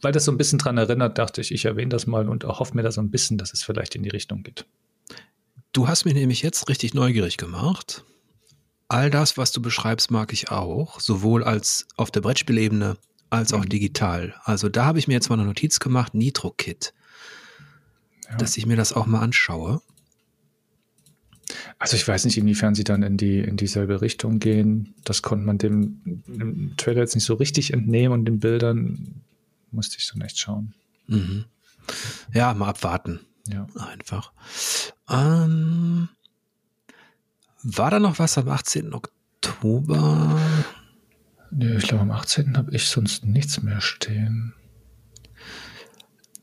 weil 0.00 0.12
das 0.12 0.24
so 0.24 0.32
ein 0.32 0.38
bisschen 0.38 0.58
dran 0.58 0.78
erinnert, 0.78 1.18
dachte 1.18 1.40
ich, 1.40 1.52
ich 1.52 1.64
erwähne 1.64 1.90
das 1.90 2.06
mal 2.06 2.28
und 2.28 2.44
erhoffe 2.44 2.74
mir 2.74 2.82
da 2.82 2.92
so 2.92 3.00
ein 3.00 3.10
bisschen, 3.10 3.36
dass 3.36 3.52
es 3.52 3.62
vielleicht 3.62 3.94
in 3.96 4.02
die 4.02 4.08
Richtung 4.08 4.42
geht. 4.42 4.64
Du 5.72 5.88
hast 5.88 6.04
mich 6.04 6.14
nämlich 6.14 6.42
jetzt 6.42 6.68
richtig 6.68 6.94
neugierig 6.94 7.36
gemacht. 7.36 8.04
All 8.90 9.08
das, 9.08 9.38
was 9.38 9.52
du 9.52 9.62
beschreibst, 9.62 10.10
mag 10.10 10.32
ich 10.32 10.50
auch, 10.50 10.98
sowohl 10.98 11.44
als 11.44 11.86
auf 11.96 12.10
der 12.10 12.22
Brettspielebene 12.22 12.96
als 13.30 13.52
auch 13.52 13.62
mhm. 13.62 13.68
digital. 13.68 14.34
Also 14.42 14.68
da 14.68 14.84
habe 14.84 14.98
ich 14.98 15.06
mir 15.06 15.14
jetzt 15.14 15.28
mal 15.28 15.38
eine 15.38 15.46
Notiz 15.46 15.78
gemacht, 15.78 16.12
Nitro 16.12 16.50
Kit, 16.50 16.92
ja. 18.28 18.36
dass 18.36 18.56
ich 18.56 18.66
mir 18.66 18.76
das 18.76 18.92
auch 18.92 19.06
mal 19.06 19.20
anschaue. 19.20 19.80
Also 21.78 21.94
ich 21.94 22.06
weiß 22.06 22.24
nicht, 22.24 22.36
inwiefern 22.36 22.74
sie 22.74 22.82
dann 22.82 23.04
in 23.04 23.16
die 23.16 23.38
in 23.38 23.56
dieselbe 23.56 24.00
Richtung 24.00 24.40
gehen. 24.40 24.92
Das 25.04 25.22
konnte 25.22 25.46
man 25.46 25.58
dem, 25.58 26.00
dem 26.26 26.74
Trailer 26.76 27.02
jetzt 27.02 27.14
nicht 27.14 27.24
so 27.24 27.34
richtig 27.34 27.72
entnehmen 27.72 28.12
und 28.12 28.24
den 28.24 28.40
Bildern 28.40 29.22
musste 29.70 29.98
ich 29.98 30.10
dann 30.10 30.20
echt 30.22 30.40
schauen. 30.40 30.74
Mhm. 31.06 31.44
Ja, 32.34 32.54
mal 32.54 32.70
abwarten. 32.70 33.20
Ja. 33.46 33.68
Einfach. 33.76 34.32
Ähm, 35.08 36.08
war 37.62 37.90
da 37.90 38.00
noch 38.00 38.18
was 38.18 38.38
am 38.38 38.48
18. 38.48 38.94
Oktober? 38.94 40.38
Nee, 41.50 41.76
ich 41.76 41.88
glaube, 41.88 42.02
am 42.02 42.10
18. 42.10 42.56
habe 42.56 42.74
ich 42.74 42.86
sonst 42.86 43.24
nichts 43.24 43.62
mehr 43.62 43.80
stehen. 43.80 44.54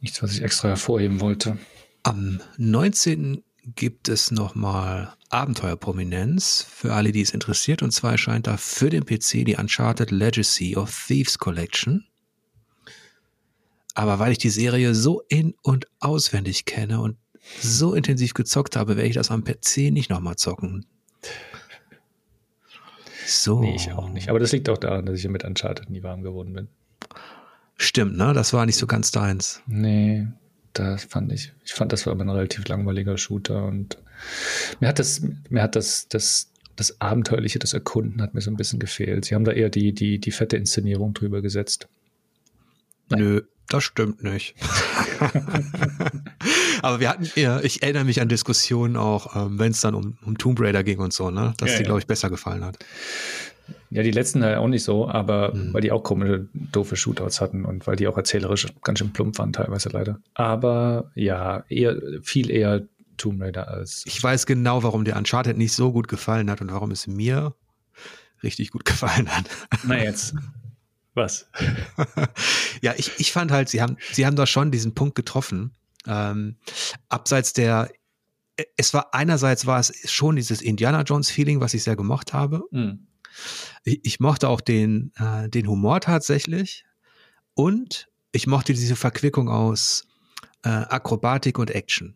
Nichts, 0.02 0.22
was 0.22 0.34
ich 0.34 0.42
extra 0.42 0.70
hervorheben 0.70 1.22
wollte. 1.22 1.58
Am 2.04 2.40
19. 2.58 3.44
gibt 3.76 4.10
es 4.10 4.32
nochmal 4.32 5.14
Abenteuerprominenz 5.30 6.66
für 6.70 6.94
alle, 6.94 7.12
die 7.12 7.22
es 7.22 7.32
interessiert. 7.32 7.82
Und 7.82 7.92
zwar 7.92 8.12
erscheint 8.12 8.48
da 8.48 8.58
für 8.58 8.90
den 8.90 9.06
PC 9.06 9.46
die 9.46 9.56
Uncharted 9.56 10.12
Legacy 10.12 10.76
of 10.78 11.06
Thieves 11.08 11.38
Collection. 11.38 12.06
Aber 13.94 14.20
weil 14.20 14.32
ich 14.32 14.38
die 14.38 14.50
Serie 14.50 14.94
so 14.94 15.22
in- 15.28 15.56
und 15.64 15.88
auswendig 16.00 16.66
kenne 16.66 17.02
und 17.02 17.18
so 17.60 17.94
intensiv 17.94 18.34
gezockt 18.34 18.76
habe, 18.76 18.96
werde 18.96 19.10
ich 19.10 19.16
das 19.16 19.32
am 19.32 19.44
PC 19.44 19.92
nicht 19.92 20.10
nochmal 20.10 20.36
zocken. 20.36 20.86
So. 23.28 23.62
Nee, 23.62 23.76
ich 23.76 23.92
auch 23.92 24.10
nicht. 24.10 24.30
Aber 24.30 24.40
das 24.40 24.52
liegt 24.52 24.70
auch 24.70 24.78
daran, 24.78 25.06
dass 25.06 25.20
ich 25.20 25.28
mit 25.28 25.44
Uncharted 25.44 25.90
nie 25.90 26.04
warm 26.04 26.24
geworden 26.24 26.54
bin. 26.54 26.68
Stimmt, 27.76 28.18
ne? 28.18 28.34
Das 28.34 28.54
war 28.54 28.66
nicht 28.66 28.78
so 28.78 28.88
ganz 28.88 29.12
deins. 29.12 29.62
Nee, 29.68 30.28
das 30.74 31.06
fand 31.06 31.32
ich. 31.32 31.54
Ich 31.66 31.74
fand, 31.74 31.92
das 31.92 32.06
war 32.06 32.14
immer 32.14 32.26
ein 32.26 32.30
relativ 32.30 32.68
langweiliger 32.68 33.18
Shooter 33.18 33.66
und 33.66 33.98
mir 34.80 34.88
hat 34.90 35.00
das, 35.00 35.22
mir 35.50 35.62
hat 35.62 35.76
das, 35.76 36.08
das, 36.08 36.52
das 36.76 37.00
Abenteuerliche, 37.02 37.60
das 37.60 37.74
Erkunden 37.74 38.22
hat 38.22 38.34
mir 38.34 38.42
so 38.42 38.50
ein 38.50 38.58
bisschen 38.58 38.80
gefehlt. 38.80 39.26
Sie 39.26 39.36
haben 39.36 39.46
da 39.46 39.52
eher 39.52 39.70
die, 39.70 39.94
die, 39.94 40.20
die 40.20 40.32
fette 40.32 40.58
Inszenierung 40.58 41.14
drüber 41.14 41.42
gesetzt. 41.42 41.88
Nö, 43.10 43.44
das 43.70 43.84
stimmt 43.84 44.24
nicht. 44.24 44.56
Aber 46.82 47.00
wir 47.00 47.10
hatten 47.10 47.28
ja, 47.36 47.60
ich 47.62 47.84
erinnere 47.84 48.04
mich 48.06 48.22
an 48.22 48.30
Diskussionen 48.30 48.96
auch, 48.98 49.36
ähm, 49.36 49.60
wenn 49.60 49.72
es 49.72 49.82
dann 49.82 49.96
um, 49.96 50.18
um 50.26 50.38
Tomb 50.38 50.60
Raider 50.60 50.84
ging 50.84 51.00
und 51.00 51.14
so, 51.14 51.30
ne? 51.32 51.54
Dass 51.58 51.72
Ja, 51.72 51.78
die, 51.78 51.84
glaube 51.84 52.00
ich, 52.00 52.08
besser 52.08 52.30
gefallen 52.30 52.64
hat. 52.66 52.78
Ja, 53.90 54.04
die 54.04 54.12
letzten 54.12 54.44
halt 54.44 54.58
auch 54.58 54.68
nicht 54.68 54.84
so, 54.84 55.08
aber 55.10 55.54
Mhm. 55.54 55.74
weil 55.74 55.82
die 55.82 55.92
auch 55.92 56.04
komische, 56.04 56.48
doofe 56.54 56.96
Shootouts 56.96 57.42
hatten 57.42 57.66
und 57.66 57.88
weil 57.88 57.96
die 57.96 58.08
auch 58.08 58.18
erzählerisch 58.18 58.68
ganz 58.84 59.00
schön 59.00 59.12
plump 59.14 59.38
waren 59.40 59.54
teilweise 59.54 59.90
leider. 59.90 60.20
Aber 60.34 61.12
ja, 61.16 61.64
eher, 61.70 61.98
viel 62.22 62.50
eher 62.50 62.84
Tomb 63.18 63.42
Raider 63.42 63.68
als. 63.68 64.04
Ich 64.06 64.22
weiß 64.22 64.46
genau, 64.46 64.84
warum 64.84 65.04
dir 65.06 65.16
Uncharted 65.16 65.58
nicht 65.58 65.74
so 65.74 65.92
gut 65.92 66.08
gefallen 66.08 66.50
hat 66.52 66.62
und 66.62 66.72
warum 66.72 66.92
es 66.92 67.08
mir 67.08 67.56
richtig 68.44 68.72
gut 68.72 68.86
gefallen 68.86 69.28
hat. 69.30 69.46
Na 69.84 70.02
jetzt. 70.02 70.36
Was? 71.14 71.50
ja, 72.82 72.94
ich, 72.96 73.12
ich 73.18 73.32
fand 73.32 73.52
halt, 73.52 73.70
sie 73.70 73.82
haben, 73.82 73.98
sie 74.12 74.26
haben 74.26 74.36
da 74.36 74.46
schon 74.46 74.70
diesen 74.72 74.94
Punkt 74.94 75.16
getroffen. 75.16 75.72
Ähm, 76.08 76.58
abseits 77.10 77.54
der, 77.54 77.90
es 78.76 78.94
war 78.94 79.14
einerseits 79.14 79.66
war 79.66 79.80
es 79.80 79.94
schon 80.10 80.36
dieses 80.36 80.62
Indiana 80.62 81.02
Jones 81.04 81.30
Feeling, 81.30 81.62
was 81.62 81.74
ich 81.74 81.84
sehr 81.84 81.96
gemocht 81.96 82.34
habe. 82.34 82.64
Hm. 82.72 83.08
Ich, 83.84 84.00
ich 84.04 84.20
mochte 84.20 84.50
auch 84.50 84.62
den, 84.62 85.12
äh, 85.18 85.50
den 85.50 85.68
Humor 85.68 86.02
tatsächlich. 86.02 86.86
Und 87.54 88.08
ich 88.32 88.48
mochte 88.48 88.74
diese 88.74 88.96
Verquickung 88.96 89.50
aus 89.50 90.08
äh, 90.64 90.70
Akrobatik 90.70 91.60
und 91.60 91.72
Action. 91.72 92.16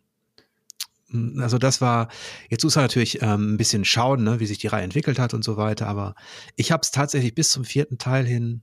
Mm, 1.08 1.40
Also 1.40 1.58
das 1.58 1.80
war, 1.80 2.08
jetzt 2.48 2.64
muss 2.64 2.76
man 2.76 2.84
natürlich 2.84 3.22
ähm, 3.22 3.54
ein 3.54 3.56
bisschen 3.56 3.84
schauen, 3.84 4.22
ne, 4.24 4.40
wie 4.40 4.46
sich 4.46 4.58
die 4.58 4.68
Reihe 4.68 4.84
entwickelt 4.84 5.18
hat 5.18 5.34
und 5.34 5.44
so 5.44 5.56
weiter, 5.56 5.86
aber 5.86 6.14
ich 6.56 6.72
habe 6.72 6.82
es 6.82 6.90
tatsächlich 6.90 7.34
bis 7.34 7.50
zum 7.50 7.64
vierten 7.64 7.98
Teil 7.98 8.26
hin 8.26 8.62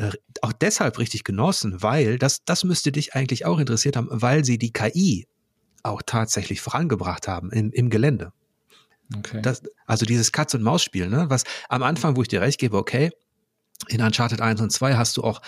äh, 0.00 0.10
auch 0.42 0.52
deshalb 0.52 0.98
richtig 0.98 1.24
genossen, 1.24 1.82
weil 1.82 2.18
das, 2.18 2.44
das 2.44 2.64
müsste 2.64 2.90
dich 2.90 3.14
eigentlich 3.14 3.44
auch 3.44 3.58
interessiert 3.58 3.96
haben, 3.96 4.08
weil 4.10 4.44
sie 4.44 4.58
die 4.58 4.72
KI 4.72 5.26
auch 5.82 6.02
tatsächlich 6.04 6.60
vorangebracht 6.60 7.28
haben 7.28 7.50
im, 7.52 7.70
im 7.72 7.90
Gelände. 7.90 8.32
Okay. 9.16 9.42
Das, 9.42 9.62
also 9.86 10.06
dieses 10.06 10.32
Katz-und-Maus-Spiel, 10.32 11.08
ne? 11.08 11.26
Was 11.28 11.44
am 11.68 11.82
Anfang, 11.82 12.16
wo 12.16 12.22
ich 12.22 12.28
dir 12.28 12.40
recht 12.40 12.60
gebe, 12.60 12.76
okay, 12.76 13.10
in 13.88 14.00
Uncharted 14.02 14.40
1 14.40 14.60
und 14.60 14.70
2 14.70 14.94
hast 14.96 15.16
du 15.16 15.24
auch 15.24 15.40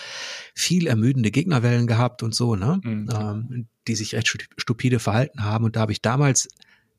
viel 0.55 0.87
ermüdende 0.87 1.31
Gegnerwellen 1.31 1.87
gehabt 1.87 2.23
und 2.23 2.35
so, 2.35 2.55
ne? 2.55 2.79
Mhm. 2.83 3.09
Ähm, 3.13 3.67
die 3.87 3.95
sich 3.95 4.15
recht 4.15 4.27
stu- 4.27 4.45
stupide 4.57 4.99
verhalten 4.99 5.43
haben. 5.43 5.65
Und 5.65 5.75
da 5.75 5.81
habe 5.81 5.91
ich 5.91 6.01
damals 6.01 6.47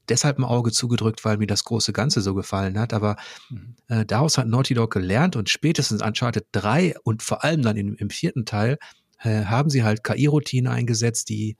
deshalb 0.09 0.39
ein 0.39 0.45
Auge 0.45 0.73
zugedrückt, 0.73 1.25
weil 1.25 1.39
mir 1.39 1.47
das 1.47 1.65
große 1.65 1.93
Ganze 1.93 2.21
so 2.21 2.35
gefallen 2.35 2.79
hat. 2.79 2.93
Aber 2.93 3.17
Mhm. 3.51 3.77
äh, 3.89 4.05
daraus 4.07 4.39
hat 4.39 4.47
Naughty 4.47 4.75
Dog 4.75 4.93
gelernt 4.93 5.37
und 5.37 5.49
spätestens 5.51 6.03
Uncharted 6.03 6.47
3 6.53 6.95
und 7.05 7.23
vor 7.23 7.45
allem 7.45 7.63
dann 7.63 7.77
im, 7.77 7.95
im 7.97 8.11
vierten 8.11 8.45
Teil 8.45 8.79
äh, 9.23 9.45
haben 9.45 9.71
sie 9.71 9.85
halt 9.85 10.05
KI-Routinen 10.05 10.71
eingesetzt, 10.71 11.29
die 11.29 11.57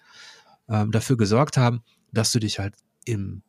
ähm, 0.69 0.91
dafür 0.93 1.17
gesorgt 1.17 1.57
haben, 1.57 1.83
dass 2.13 2.33
du 2.33 2.39
dich 2.39 2.59
halt 2.59 2.75
im, 3.05 3.43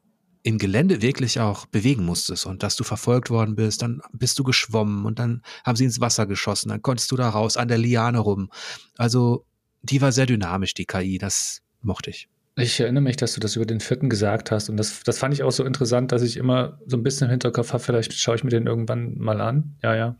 im 0.43 0.57
Gelände 0.57 1.01
wirklich 1.01 1.39
auch 1.39 1.65
bewegen 1.65 2.05
musstest 2.05 2.45
und 2.45 2.61
dass 2.63 2.75
du 2.75 2.83
verfolgt 2.83 3.29
worden 3.29 3.55
bist, 3.55 3.81
dann 3.81 4.01
bist 4.11 4.37
du 4.39 4.43
geschwommen 4.43 5.05
und 5.05 5.19
dann 5.19 5.41
haben 5.63 5.75
sie 5.75 5.85
ins 5.85 6.01
Wasser 6.01 6.25
geschossen, 6.27 6.69
dann 6.69 6.81
konntest 6.81 7.11
du 7.11 7.15
da 7.15 7.29
raus 7.29 7.57
an 7.57 7.67
der 7.67 7.77
Liane 7.77 8.19
rum. 8.19 8.49
Also 8.97 9.45
die 9.81 10.01
war 10.01 10.11
sehr 10.11 10.25
dynamisch, 10.25 10.73
die 10.73 10.85
KI, 10.85 11.17
das 11.17 11.61
mochte 11.81 12.09
ich. 12.09 12.27
Ich 12.57 12.79
erinnere 12.79 13.03
mich, 13.03 13.17
dass 13.17 13.33
du 13.33 13.41
das 13.41 13.55
über 13.57 13.65
den 13.65 13.81
vierten 13.81 14.09
gesagt 14.09 14.49
hast 14.49 14.69
und 14.69 14.77
das, 14.77 15.03
das 15.03 15.17
fand 15.17 15.33
ich 15.33 15.43
auch 15.43 15.51
so 15.51 15.65
interessant, 15.65 16.11
dass 16.13 16.21
ich 16.21 16.37
immer 16.37 16.79
so 16.85 16.95
ein 16.95 17.03
bisschen 17.03 17.25
im 17.25 17.31
Hinterkopf 17.31 17.73
habe, 17.73 17.83
vielleicht 17.83 18.13
schaue 18.13 18.35
ich 18.35 18.43
mir 18.43 18.49
den 18.49 18.65
irgendwann 18.65 19.17
mal 19.17 19.41
an. 19.41 19.75
Ja, 19.83 19.93
ja. 19.95 20.15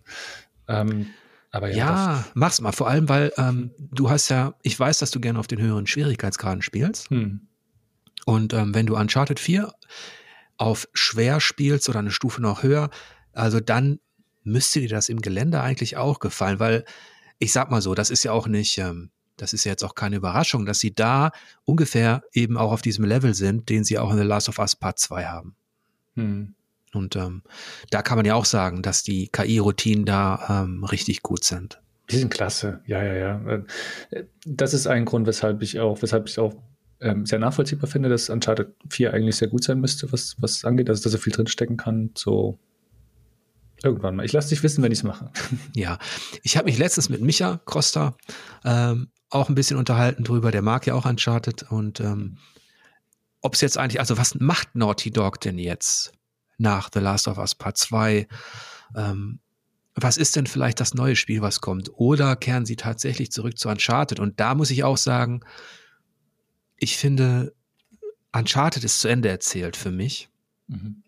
Ähm, 0.67 1.07
aber 1.51 1.69
ja, 1.69 1.77
Ja, 1.77 2.25
mach's 2.33 2.59
mal, 2.59 2.73
vor 2.73 2.89
allem, 2.89 3.07
weil 3.07 3.31
ähm, 3.37 3.71
du 3.77 4.09
hast 4.09 4.27
ja, 4.27 4.55
ich 4.63 4.77
weiß, 4.77 4.97
dass 4.97 5.11
du 5.11 5.21
gerne 5.21 5.39
auf 5.39 5.47
den 5.47 5.61
höheren 5.61 5.87
Schwierigkeitsgraden 5.87 6.61
spielst. 6.61 7.09
hm. 7.09 7.47
Und 8.25 8.53
ähm, 8.53 8.73
wenn 8.73 8.87
du 8.87 8.97
Uncharted 8.97 9.39
4 9.39 9.71
auf 10.57 10.87
schwer 10.93 11.39
spielst 11.39 11.87
oder 11.89 11.99
eine 11.99 12.11
Stufe 12.11 12.41
noch 12.41 12.63
höher, 12.63 12.89
also 13.33 13.59
dann 13.59 13.99
müsste 14.43 14.79
dir 14.79 14.89
das 14.89 15.09
im 15.09 15.21
Gelände 15.21 15.61
eigentlich 15.61 15.95
auch 15.95 16.19
gefallen, 16.19 16.59
weil 16.59 16.85
ich 17.39 17.51
sag 17.51 17.69
mal 17.71 17.81
so, 17.81 17.93
das 17.93 18.09
ist 18.09 18.23
ja 18.23 18.31
auch 18.31 18.47
nicht, 18.47 18.77
ähm, 18.79 19.11
das 19.37 19.53
ist 19.53 19.65
ja 19.65 19.71
jetzt 19.71 19.83
auch 19.83 19.95
keine 19.95 20.15
Überraschung, 20.17 20.65
dass 20.65 20.79
sie 20.79 20.93
da 20.93 21.31
ungefähr 21.63 22.23
eben 22.33 22.57
auch 22.57 22.71
auf 22.71 22.81
diesem 22.81 23.05
Level 23.05 23.33
sind, 23.33 23.69
den 23.69 23.83
sie 23.83 23.99
auch 23.99 24.11
in 24.11 24.17
The 24.17 24.23
Last 24.23 24.49
of 24.49 24.59
Us 24.59 24.75
Part 24.75 24.99
2 24.99 25.25
haben. 25.25 25.55
Hm. 26.15 26.55
Und 26.93 27.15
ähm, 27.15 27.43
da 27.89 28.01
kann 28.01 28.17
man 28.17 28.25
ja 28.25 28.35
auch 28.35 28.45
sagen, 28.45 28.81
dass 28.81 29.03
die 29.03 29.27
KI-Routinen 29.27 30.05
da 30.05 30.63
ähm, 30.63 30.83
richtig 30.85 31.21
gut 31.21 31.43
sind. 31.43 31.81
Die 32.09 32.17
sind 32.17 32.29
klasse, 32.29 32.81
ja, 32.85 33.03
ja, 33.03 33.13
ja. 33.13 33.57
Äh, 34.11 34.23
Das 34.45 34.73
ist 34.73 34.87
ein 34.87 35.05
Grund, 35.05 35.27
weshalb 35.27 35.61
ich 35.61 35.79
auch, 35.79 36.01
weshalb 36.01 36.29
ich 36.29 36.39
auch 36.39 36.55
ähm, 37.01 37.25
sehr 37.25 37.39
nachvollziehbar 37.39 37.89
finde, 37.89 38.09
dass 38.09 38.29
Uncharted 38.29 38.73
4 38.89 39.13
eigentlich 39.13 39.35
sehr 39.35 39.49
gut 39.49 39.63
sein 39.63 39.79
müsste, 39.79 40.11
was, 40.13 40.35
was 40.39 40.63
angeht, 40.63 40.89
also 40.89 41.03
dass 41.03 41.13
er 41.13 41.19
viel 41.19 41.33
drinstecken 41.33 41.77
kann. 41.77 42.11
So 42.15 42.57
irgendwann 43.83 44.15
mal. 44.15 44.25
Ich 44.25 44.33
lasse 44.33 44.49
dich 44.49 44.63
wissen, 44.63 44.83
wenn 44.83 44.91
ich 44.91 44.99
es 44.99 45.03
mache. 45.03 45.29
Ja, 45.75 45.99
ich 46.43 46.57
habe 46.57 46.65
mich 46.65 46.77
letztens 46.77 47.09
mit 47.09 47.21
Micha 47.21 47.59
Costa 47.65 48.15
ähm, 48.63 49.09
auch 49.29 49.49
ein 49.49 49.55
bisschen 49.55 49.77
unterhalten 49.77 50.23
drüber. 50.23 50.51
Der 50.51 50.61
mag 50.61 50.85
ja 50.85 50.93
auch 50.93 51.05
Uncharted 51.05 51.63
und 51.71 51.99
ähm, 51.99 52.37
ob 53.41 53.53
es 53.53 53.61
jetzt 53.61 53.77
eigentlich, 53.77 53.99
also 53.99 54.17
was 54.17 54.35
macht 54.35 54.75
Naughty 54.75 55.11
Dog 55.11 55.39
denn 55.41 55.59
jetzt 55.59 56.13
nach 56.57 56.89
The 56.93 56.99
Last 56.99 57.27
of 57.27 57.37
Us 57.37 57.53
Part 57.55 57.77
2? 57.77 58.27
Ähm, 58.95 59.39
was 59.93 60.17
ist 60.17 60.35
denn 60.35 60.47
vielleicht 60.47 60.79
das 60.79 60.93
neue 60.93 61.15
Spiel, 61.15 61.41
was 61.41 61.61
kommt? 61.61 61.89
Oder 61.93 62.35
kehren 62.35 62.65
sie 62.65 62.75
tatsächlich 62.75 63.31
zurück 63.31 63.57
zu 63.57 63.69
Uncharted? 63.69 64.19
Und 64.19 64.39
da 64.39 64.55
muss 64.55 64.71
ich 64.71 64.83
auch 64.83 64.97
sagen, 64.97 65.41
ich 66.77 66.97
finde, 66.97 67.53
Uncharted 68.33 68.83
ist 68.83 68.99
zu 68.99 69.07
Ende 69.07 69.29
erzählt 69.29 69.77
für 69.77 69.91
mich. 69.91 70.29
Mhm. 70.67 71.03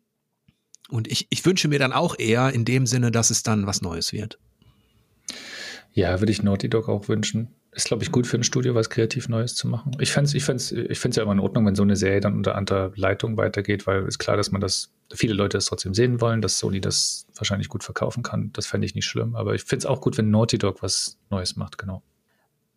Und 0.89 1.09
ich, 1.09 1.28
ich 1.30 1.45
wünsche 1.45 1.68
mir 1.68 1.80
dann 1.80 1.91
auch 1.91 2.18
eher 2.18 2.53
in 2.53 2.63
dem 2.63 2.88
Sinne, 2.88 3.11
dass 3.11 3.30
es 3.30 3.43
dann 3.43 3.68
was 3.68 3.82
Neues 3.82 4.13
wird. 4.13 4.39
Ja, 5.94 6.20
würde 6.20 6.32
ich 6.32 6.44
Naughty 6.44 6.70
Dog 6.70 6.90
auch 6.90 7.08
wünschen. 7.08 7.50
Ist, 7.72 7.88
glaube 7.88 8.04
ich, 8.04 8.12
gut 8.12 8.26
für 8.26 8.38
ein 8.38 8.44
Studio, 8.44 8.74
was 8.74 8.90
kreativ 8.90 9.30
Neues 9.30 9.54
zu 9.56 9.68
machen. 9.68 9.96
Ich 10.00 10.12
fände 10.12 10.28
es 10.28 10.34
ich 10.34 10.44
fänd's, 10.44 10.72
ich 10.72 10.98
fänd's 10.98 11.18
ja 11.18 11.24
immer 11.24 11.34
in 11.34 11.40
Ordnung, 11.40 11.66
wenn 11.66 11.76
so 11.76 11.84
eine 11.84 11.96
Serie 11.96 12.22
dann 12.22 12.36
unter 12.36 12.56
anderer 12.56 12.92
Leitung 12.96 13.38
weitergeht, 13.38 13.86
weil 13.86 14.04
ist 14.08 14.18
klar, 14.18 14.36
dass 14.36 14.52
man 14.52 14.62
das, 14.62 14.92
viele 15.14 15.34
Leute 15.34 15.58
es 15.58 15.66
trotzdem 15.66 15.94
sehen 15.94 16.20
wollen, 16.20 16.42
dass 16.42 16.58
Sony 16.58 16.82
das 16.82 17.28
wahrscheinlich 17.36 17.70
gut 17.70 17.84
verkaufen 17.84 18.24
kann. 18.24 18.52
Das 18.54 18.66
fände 18.66 18.88
ich 18.88 18.96
nicht 18.96 19.06
schlimm. 19.06 19.36
Aber 19.36 19.54
ich 19.54 19.64
finde 19.64 19.84
es 19.84 19.86
auch 19.86 20.02
gut, 20.02 20.18
wenn 20.18 20.32
Naughty 20.32 20.58
Dog 20.58 20.82
was 20.82 21.20
Neues 21.30 21.56
macht, 21.56 21.78
genau. 21.78 22.02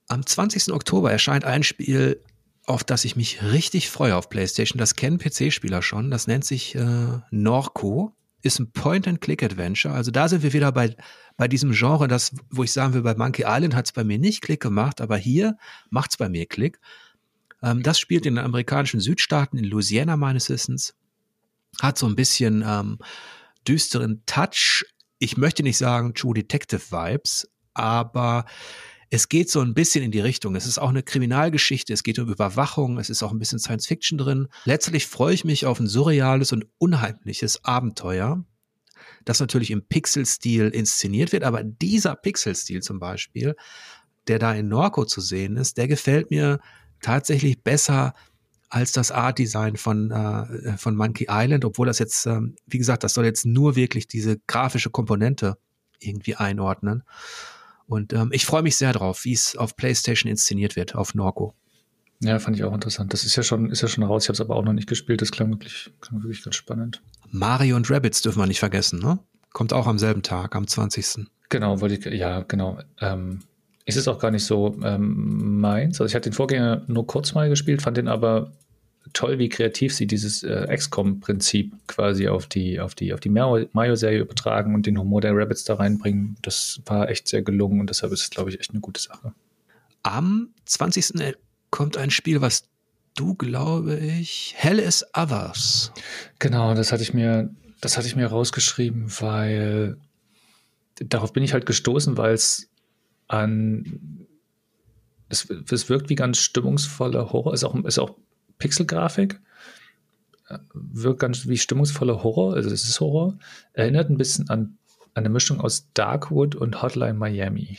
Am 0.08 0.26
20. 0.26 0.72
Oktober 0.72 1.10
erscheint 1.10 1.44
ein 1.44 1.62
Spiel, 1.62 2.20
auf 2.66 2.84
das 2.84 3.04
ich 3.04 3.16
mich 3.16 3.42
richtig 3.42 3.90
freue 3.90 4.16
auf 4.16 4.28
PlayStation. 4.28 4.78
Das 4.78 4.96
kennen 4.96 5.18
PC-Spieler 5.18 5.82
schon. 5.82 6.10
Das 6.10 6.26
nennt 6.26 6.44
sich 6.44 6.74
äh, 6.74 7.20
Norco. 7.30 8.12
Ist 8.42 8.58
ein 8.58 8.72
Point-and-Click-Adventure. 8.72 9.94
Also 9.94 10.10
da 10.10 10.28
sind 10.28 10.42
wir 10.42 10.52
wieder 10.52 10.72
bei, 10.72 10.96
bei 11.36 11.48
diesem 11.48 11.72
Genre, 11.72 12.08
das, 12.08 12.34
wo 12.50 12.64
ich 12.64 12.72
sagen 12.72 12.94
will, 12.94 13.02
bei 13.02 13.14
Monkey 13.14 13.44
Island 13.46 13.74
hat 13.74 13.86
es 13.86 13.92
bei 13.92 14.04
mir 14.04 14.18
nicht 14.18 14.40
Klick 14.42 14.60
gemacht, 14.60 15.00
aber 15.00 15.16
hier 15.16 15.56
macht 15.90 16.12
es 16.12 16.16
bei 16.16 16.28
mir 16.28 16.46
Klick. 16.46 16.80
Ähm, 17.62 17.82
das 17.82 17.98
spielt 17.98 18.26
in 18.26 18.36
den 18.36 18.44
amerikanischen 18.44 19.00
Südstaaten, 19.00 19.58
in 19.58 19.64
Louisiana 19.64 20.16
meines 20.16 20.48
Wissens. 20.48 20.94
Hat 21.80 21.98
so 21.98 22.06
ein 22.06 22.16
bisschen 22.16 22.64
ähm, 22.66 22.98
düsteren 23.66 24.22
Touch. 24.26 24.84
Ich 25.18 25.36
möchte 25.36 25.62
nicht 25.62 25.76
sagen 25.76 26.14
True 26.14 26.34
Detective 26.34 26.80
Vibes, 26.90 27.48
aber 27.74 28.46
es 29.10 29.28
geht 29.28 29.50
so 29.50 29.60
ein 29.60 29.74
bisschen 29.74 30.04
in 30.04 30.12
die 30.12 30.20
Richtung. 30.20 30.54
Es 30.54 30.66
ist 30.66 30.78
auch 30.78 30.88
eine 30.88 31.02
Kriminalgeschichte, 31.02 31.92
es 31.92 32.04
geht 32.04 32.18
um 32.20 32.28
Überwachung, 32.28 32.98
es 32.98 33.10
ist 33.10 33.22
auch 33.24 33.32
ein 33.32 33.40
bisschen 33.40 33.58
Science 33.58 33.86
Fiction 33.86 34.18
drin. 34.18 34.48
Letztlich 34.64 35.06
freue 35.06 35.34
ich 35.34 35.44
mich 35.44 35.66
auf 35.66 35.80
ein 35.80 35.88
surreales 35.88 36.52
und 36.52 36.66
unheimliches 36.78 37.64
Abenteuer, 37.64 38.44
das 39.24 39.40
natürlich 39.40 39.72
im 39.72 39.82
Pixel-Stil 39.82 40.68
inszeniert 40.68 41.32
wird, 41.32 41.42
aber 41.42 41.64
dieser 41.64 42.14
Pixel-Stil 42.14 42.82
zum 42.82 43.00
Beispiel, 43.00 43.56
der 44.28 44.38
da 44.38 44.54
in 44.54 44.68
Norco 44.68 45.04
zu 45.04 45.20
sehen 45.20 45.56
ist, 45.56 45.76
der 45.76 45.88
gefällt 45.88 46.30
mir 46.30 46.60
tatsächlich 47.02 47.62
besser 47.62 48.14
als 48.68 48.92
das 48.92 49.10
Art-Design 49.10 49.76
von, 49.76 50.12
äh, 50.12 50.78
von 50.78 50.94
Monkey 50.94 51.26
Island, 51.28 51.64
obwohl 51.64 51.88
das 51.88 51.98
jetzt, 51.98 52.26
ähm, 52.26 52.54
wie 52.66 52.78
gesagt, 52.78 53.02
das 53.02 53.14
soll 53.14 53.24
jetzt 53.24 53.44
nur 53.44 53.74
wirklich 53.74 54.06
diese 54.06 54.38
grafische 54.46 54.90
Komponente 54.90 55.56
irgendwie 55.98 56.36
einordnen. 56.36 57.02
Und 57.90 58.12
ähm, 58.12 58.30
ich 58.32 58.46
freue 58.46 58.62
mich 58.62 58.76
sehr 58.76 58.92
drauf, 58.92 59.24
wie 59.24 59.32
es 59.32 59.56
auf 59.56 59.74
PlayStation 59.74 60.30
inszeniert 60.30 60.76
wird, 60.76 60.94
auf 60.94 61.16
Norco. 61.16 61.54
Ja, 62.20 62.38
fand 62.38 62.56
ich 62.56 62.62
auch 62.62 62.72
interessant. 62.72 63.12
Das 63.12 63.24
ist 63.24 63.34
ja 63.34 63.42
schon, 63.42 63.68
ist 63.68 63.82
ja 63.82 63.88
schon 63.88 64.04
raus. 64.04 64.22
Ich 64.22 64.28
habe 64.28 64.34
es 64.34 64.40
aber 64.40 64.54
auch 64.54 64.62
noch 64.62 64.74
nicht 64.74 64.88
gespielt. 64.88 65.20
Das 65.22 65.32
klang 65.32 65.50
wirklich, 65.50 65.90
klang 66.00 66.22
wirklich 66.22 66.44
ganz 66.44 66.54
spannend. 66.54 67.02
Mario 67.32 67.74
und 67.74 67.90
Rabbits 67.90 68.22
dürfen 68.22 68.38
wir 68.38 68.46
nicht 68.46 68.60
vergessen, 68.60 69.00
ne? 69.00 69.18
Kommt 69.52 69.72
auch 69.72 69.88
am 69.88 69.98
selben 69.98 70.22
Tag, 70.22 70.54
am 70.54 70.68
20. 70.68 71.26
Genau, 71.48 71.80
wollte 71.80 71.96
ich, 71.96 72.04
ja, 72.16 72.42
genau. 72.42 72.78
Ähm, 73.00 73.40
ist 73.86 73.96
es 73.96 74.06
auch 74.06 74.20
gar 74.20 74.30
nicht 74.30 74.44
so 74.44 74.78
ähm, 74.84 75.58
meins. 75.58 76.00
Also 76.00 76.12
ich 76.12 76.14
hatte 76.14 76.30
den 76.30 76.34
Vorgänger 76.34 76.84
nur 76.86 77.08
kurz 77.08 77.34
mal 77.34 77.48
gespielt, 77.48 77.82
fand 77.82 77.96
den 77.96 78.06
aber 78.06 78.52
toll, 79.12 79.38
wie 79.38 79.48
kreativ 79.48 79.94
sie 79.94 80.06
dieses 80.06 80.42
äh, 80.42 80.66
XCOM-Prinzip 80.74 81.72
quasi 81.86 82.28
auf 82.28 82.46
die, 82.46 82.80
auf 82.80 82.94
die, 82.94 83.12
auf 83.12 83.20
die 83.20 83.28
Mario-Serie 83.28 84.20
übertragen 84.20 84.74
und 84.74 84.86
den 84.86 84.98
Humor 84.98 85.20
der 85.20 85.34
Rabbits 85.34 85.64
da 85.64 85.74
reinbringen. 85.74 86.36
Das 86.42 86.80
war 86.86 87.08
echt 87.08 87.28
sehr 87.28 87.42
gelungen 87.42 87.80
und 87.80 87.90
deshalb 87.90 88.12
ist 88.12 88.22
es, 88.22 88.30
glaube 88.30 88.50
ich, 88.50 88.60
echt 88.60 88.70
eine 88.70 88.80
gute 88.80 89.00
Sache. 89.00 89.32
Am 90.02 90.50
20. 90.64 91.36
kommt 91.70 91.96
ein 91.96 92.10
Spiel, 92.10 92.40
was 92.40 92.64
du, 93.14 93.34
glaube 93.34 93.96
ich, 93.98 94.54
Hell 94.56 94.78
is 94.78 95.04
Others. 95.14 95.92
Genau, 96.38 96.74
das 96.74 96.92
hatte 96.92 97.02
ich 97.02 97.12
mir, 97.12 97.50
das 97.80 97.96
hatte 97.96 98.06
ich 98.06 98.16
mir 98.16 98.26
rausgeschrieben, 98.26 99.06
weil 99.20 99.96
darauf 100.96 101.32
bin 101.32 101.42
ich 101.42 101.52
halt 101.52 101.66
gestoßen, 101.66 102.16
weil 102.16 102.34
es 102.34 102.68
an 103.28 104.26
es, 105.30 105.48
es 105.48 105.88
wirkt 105.88 106.10
wie 106.10 106.16
ganz 106.16 106.38
stimmungsvoller 106.38 107.32
Horror, 107.32 107.54
ist 107.54 107.64
auch, 107.64 107.74
ist 107.84 107.98
auch 107.98 108.16
Pixelgrafik, 108.60 109.40
wirkt 110.72 111.20
ganz 111.20 111.48
wie 111.48 111.58
stimmungsvoller 111.58 112.22
Horror, 112.22 112.54
also 112.54 112.70
es 112.70 112.84
ist 112.84 113.00
Horror, 113.00 113.36
erinnert 113.72 114.10
ein 114.10 114.16
bisschen 114.16 114.48
an, 114.48 114.76
an 115.14 115.24
eine 115.24 115.28
Mischung 115.28 115.60
aus 115.60 115.86
Darkwood 115.94 116.54
und 116.54 116.82
Hotline 116.82 117.14
Miami. 117.14 117.78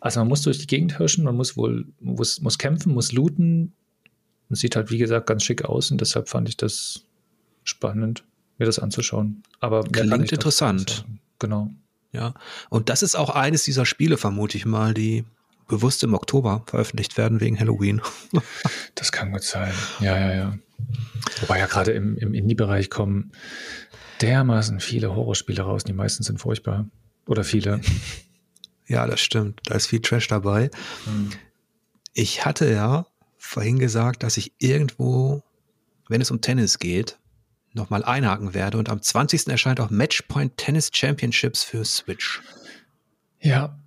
Also 0.00 0.20
man 0.20 0.28
muss 0.28 0.42
durch 0.42 0.58
die 0.58 0.66
Gegend 0.66 0.98
hirschen, 0.98 1.24
man 1.24 1.36
muss 1.36 1.56
wohl, 1.56 1.86
muss, 2.00 2.40
muss 2.40 2.58
kämpfen, 2.58 2.94
muss 2.94 3.12
looten. 3.12 3.72
Und 4.48 4.56
sieht 4.56 4.76
halt, 4.76 4.90
wie 4.90 4.98
gesagt, 4.98 5.26
ganz 5.26 5.42
schick 5.42 5.66
aus 5.66 5.90
und 5.90 6.00
deshalb 6.00 6.28
fand 6.28 6.48
ich 6.48 6.56
das 6.56 7.02
spannend, 7.64 8.24
mir 8.56 8.64
das 8.64 8.78
anzuschauen. 8.78 9.42
Aber 9.60 9.84
klingt 9.84 10.32
interessant. 10.32 11.04
Genau. 11.38 11.70
Ja, 12.12 12.32
und 12.70 12.88
das 12.88 13.02
ist 13.02 13.14
auch 13.14 13.28
eines 13.28 13.64
dieser 13.64 13.84
Spiele, 13.84 14.16
vermute 14.16 14.56
ich 14.56 14.64
mal, 14.64 14.94
die 14.94 15.24
bewusst 15.68 16.02
im 16.02 16.14
Oktober 16.14 16.64
veröffentlicht 16.66 17.16
werden 17.16 17.40
wegen 17.40 17.58
Halloween. 17.58 18.00
das 18.94 19.12
kann 19.12 19.32
gut 19.32 19.42
sein. 19.42 19.72
Ja, 20.00 20.18
ja, 20.18 20.34
ja. 20.34 20.58
Wobei 21.40 21.58
ja 21.58 21.66
gerade 21.66 21.92
im, 21.92 22.16
im 22.16 22.34
Indie-Bereich 22.34 22.90
kommen 22.90 23.32
dermaßen 24.20 24.80
viele 24.80 25.14
Horrorspiele 25.14 25.62
raus. 25.62 25.84
Die 25.84 25.92
meisten 25.92 26.22
sind 26.22 26.40
furchtbar. 26.40 26.86
Oder 27.26 27.44
viele. 27.44 27.80
Ja, 28.90 29.06
das 29.06 29.20
stimmt. 29.20 29.60
Da 29.64 29.74
ist 29.74 29.86
viel 29.86 30.00
Trash 30.00 30.28
dabei. 30.28 30.70
Hm. 31.04 31.28
Ich 32.14 32.46
hatte 32.46 32.72
ja 32.72 33.06
vorhin 33.36 33.78
gesagt, 33.78 34.22
dass 34.22 34.38
ich 34.38 34.54
irgendwo, 34.56 35.42
wenn 36.08 36.22
es 36.22 36.30
um 36.30 36.40
Tennis 36.40 36.78
geht, 36.78 37.18
nochmal 37.74 38.02
einhaken 38.02 38.54
werde. 38.54 38.78
Und 38.78 38.88
am 38.88 39.02
20. 39.02 39.48
erscheint 39.48 39.78
auch 39.80 39.90
Matchpoint 39.90 40.56
Tennis 40.56 40.88
Championships 40.90 41.62
für 41.62 41.84
Switch. 41.84 42.40
Ja. 43.40 43.78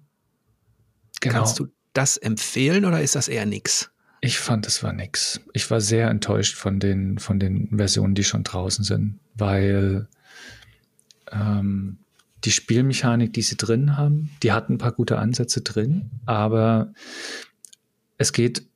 Genau. 1.22 1.36
Kannst 1.36 1.60
du 1.60 1.68
das 1.94 2.18
empfehlen 2.18 2.86
oder 2.86 3.02
ist 3.02 3.16
das 3.16 3.28
eher 3.28 3.46
nix? 3.46 3.90
Ich 4.20 4.38
fand, 4.38 4.68
es 4.68 4.84
war 4.84 4.94
nix. 4.94 5.42
Ich 5.54 5.72
war 5.72 5.82
sehr 5.82 6.10
enttäuscht 6.10 6.56
von 6.56 6.80
den, 6.80 7.18
von 7.18 7.40
den 7.40 7.70
Versionen, 7.76 8.14
die 8.14 8.24
schon 8.24 8.44
draußen 8.44 8.84
sind, 8.84 9.20
weil 9.34 10.08
ähm, 11.32 11.98
die 12.44 12.52
Spielmechanik, 12.52 13.34
die 13.34 13.42
sie 13.42 13.58
drin 13.58 13.98
haben, 13.98 14.30
die 14.44 14.52
hatten 14.52 14.74
ein 14.74 14.78
paar 14.78 14.92
gute 14.92 15.18
Ansätze 15.18 15.62
drin, 15.62 16.12
aber 16.26 16.94
es 18.18 18.34
geht 18.34 18.68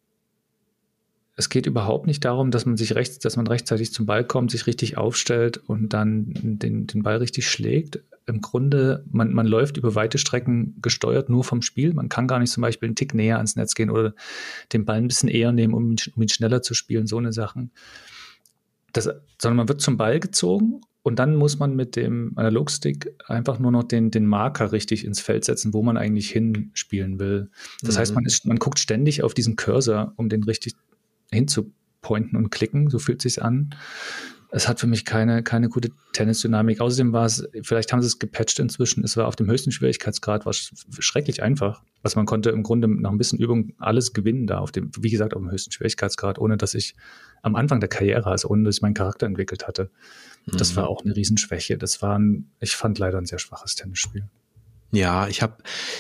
es 1.38 1.50
geht 1.50 1.66
überhaupt 1.66 2.08
nicht 2.08 2.24
darum, 2.24 2.50
dass 2.50 2.66
man 2.66 2.78
sich 2.78 2.96
rechts, 2.96 3.20
dass 3.20 3.36
man 3.36 3.48
rechtzeitig 3.48 3.92
zum 3.92 4.06
Ball 4.06 4.24
kommt, 4.24 4.52
sich 4.52 4.68
richtig 4.68 4.98
aufstellt 4.98 5.58
und 5.58 5.90
dann 5.90 6.32
den, 6.34 6.88
den 6.88 7.04
Ball 7.04 7.18
richtig 7.18 7.50
schlägt. 7.50 8.00
Im 8.26 8.42
Grunde, 8.42 9.04
man, 9.12 9.34
man 9.34 9.46
läuft 9.46 9.78
über 9.78 9.96
weite 9.96 10.18
Strecken 10.18 10.76
gesteuert 10.82 11.30
nur 11.30 11.44
vom 11.44 11.62
Spiel. 11.62 11.94
Man 11.94 12.10
kann 12.10 12.28
gar 12.28 12.40
nicht 12.40 12.52
zum 12.52 12.62
Beispiel 12.62 12.88
einen 12.88 12.96
Tick 12.96 13.14
näher 13.14 13.38
ans 13.38 13.56
Netz 13.56 13.76
gehen 13.76 13.90
oder 13.90 14.14
den 14.72 14.86
Ball 14.86 14.98
ein 14.98 15.08
bisschen 15.08 15.30
eher 15.30 15.52
nehmen, 15.52 15.74
um 15.74 15.92
ihn, 15.92 15.98
um 16.16 16.22
ihn 16.22 16.30
schneller 16.30 16.62
zu 16.62 16.74
spielen, 16.74 17.06
so 17.06 17.18
eine 17.18 17.34
Sachen. 17.34 17.72
Das, 18.94 19.10
sondern 19.42 19.58
man 19.58 19.68
wird 19.68 19.82
zum 19.82 19.98
Ball 19.98 20.22
gezogen 20.22 20.82
und 21.06 21.20
dann 21.20 21.36
muss 21.36 21.60
man 21.60 21.76
mit 21.76 21.96
dem 21.98 22.32
Analogstick 22.36 23.14
einfach 23.28 23.60
nur 23.60 23.72
noch 23.72 23.84
den, 23.84 24.10
den 24.10 24.26
Marker 24.26 24.72
richtig 24.72 25.06
ins 25.06 25.20
Feld 25.20 25.46
setzen, 25.46 25.72
wo 25.72 25.84
man 25.84 25.98
eigentlich 25.98 26.32
hinspielen 26.32 27.20
will. 27.20 27.52
Das 27.84 27.96
mhm. 27.96 28.00
heißt, 28.00 28.16
man, 28.16 28.26
ist, 28.26 28.48
man 28.48 28.58
guckt 28.58 28.80
ständig 28.80 29.22
auf 29.22 29.36
diesen 29.36 29.56
Cursor, 29.56 30.14
um 30.16 30.30
den 30.30 30.44
richtig 30.44 30.74
hinzupointen 31.36 32.38
und 32.38 32.50
klicken, 32.50 32.90
so 32.90 33.00
fühlt 33.00 33.22
sich 33.22 33.42
an. 33.42 33.76
Es 34.52 34.70
hat 34.70 34.80
für 34.80 34.88
mich 34.88 35.04
keine, 35.04 35.44
keine 35.44 35.68
gute 35.68 35.90
Tennisdynamik. 36.14 36.80
Außerdem 36.80 37.12
war 37.12 37.26
es, 37.26 37.46
vielleicht 37.64 37.92
haben 37.92 38.02
sie 38.02 38.08
es 38.08 38.20
gepatcht 38.20 38.58
inzwischen, 38.60 39.04
es 39.04 39.18
war 39.18 39.28
auf 39.28 39.36
dem 39.36 39.48
höchsten 39.48 39.72
Schwierigkeitsgrad, 39.72 40.46
war 40.46 40.54
schrecklich 40.54 41.44
einfach. 41.44 41.82
Also 42.04 42.18
man 42.20 42.26
konnte 42.26 42.52
im 42.52 42.64
Grunde 42.64 42.88
nach 42.88 43.12
ein 43.12 43.18
bisschen 43.18 43.40
Übung 43.40 43.74
alles 43.80 44.14
gewinnen 44.14 44.48
da 44.48 44.60
auf 44.60 44.72
dem, 44.72 44.92
wie 44.98 45.10
gesagt, 45.10 45.34
auf 45.34 45.42
dem 45.42 45.52
höchsten 45.52 45.72
Schwierigkeitsgrad, 45.72 46.40
ohne 46.40 46.56
dass 46.56 46.74
ich 46.74 46.96
am 47.42 47.56
Anfang 47.56 47.80
der 47.80 47.90
Karriere, 47.90 48.28
also 48.28 48.48
ohne 48.48 48.64
dass 48.64 48.78
ich 48.78 48.82
meinen 48.82 48.94
Charakter 48.94 49.26
entwickelt 49.26 49.68
hatte. 49.68 49.90
Das 50.46 50.72
mhm. 50.72 50.76
war 50.78 50.88
auch 50.88 51.04
eine 51.04 51.16
Riesenschwäche. 51.16 51.78
Das 51.78 52.02
war 52.02 52.18
ein, 52.18 52.50
ich 52.60 52.76
fand 52.76 52.98
leider 53.00 53.18
ein 53.18 53.26
sehr 53.26 53.40
schwaches 53.40 53.76
Tennisspiel. 53.76 54.24
Ja, 54.92 55.28
ich 55.28 55.42
habe 55.42 55.58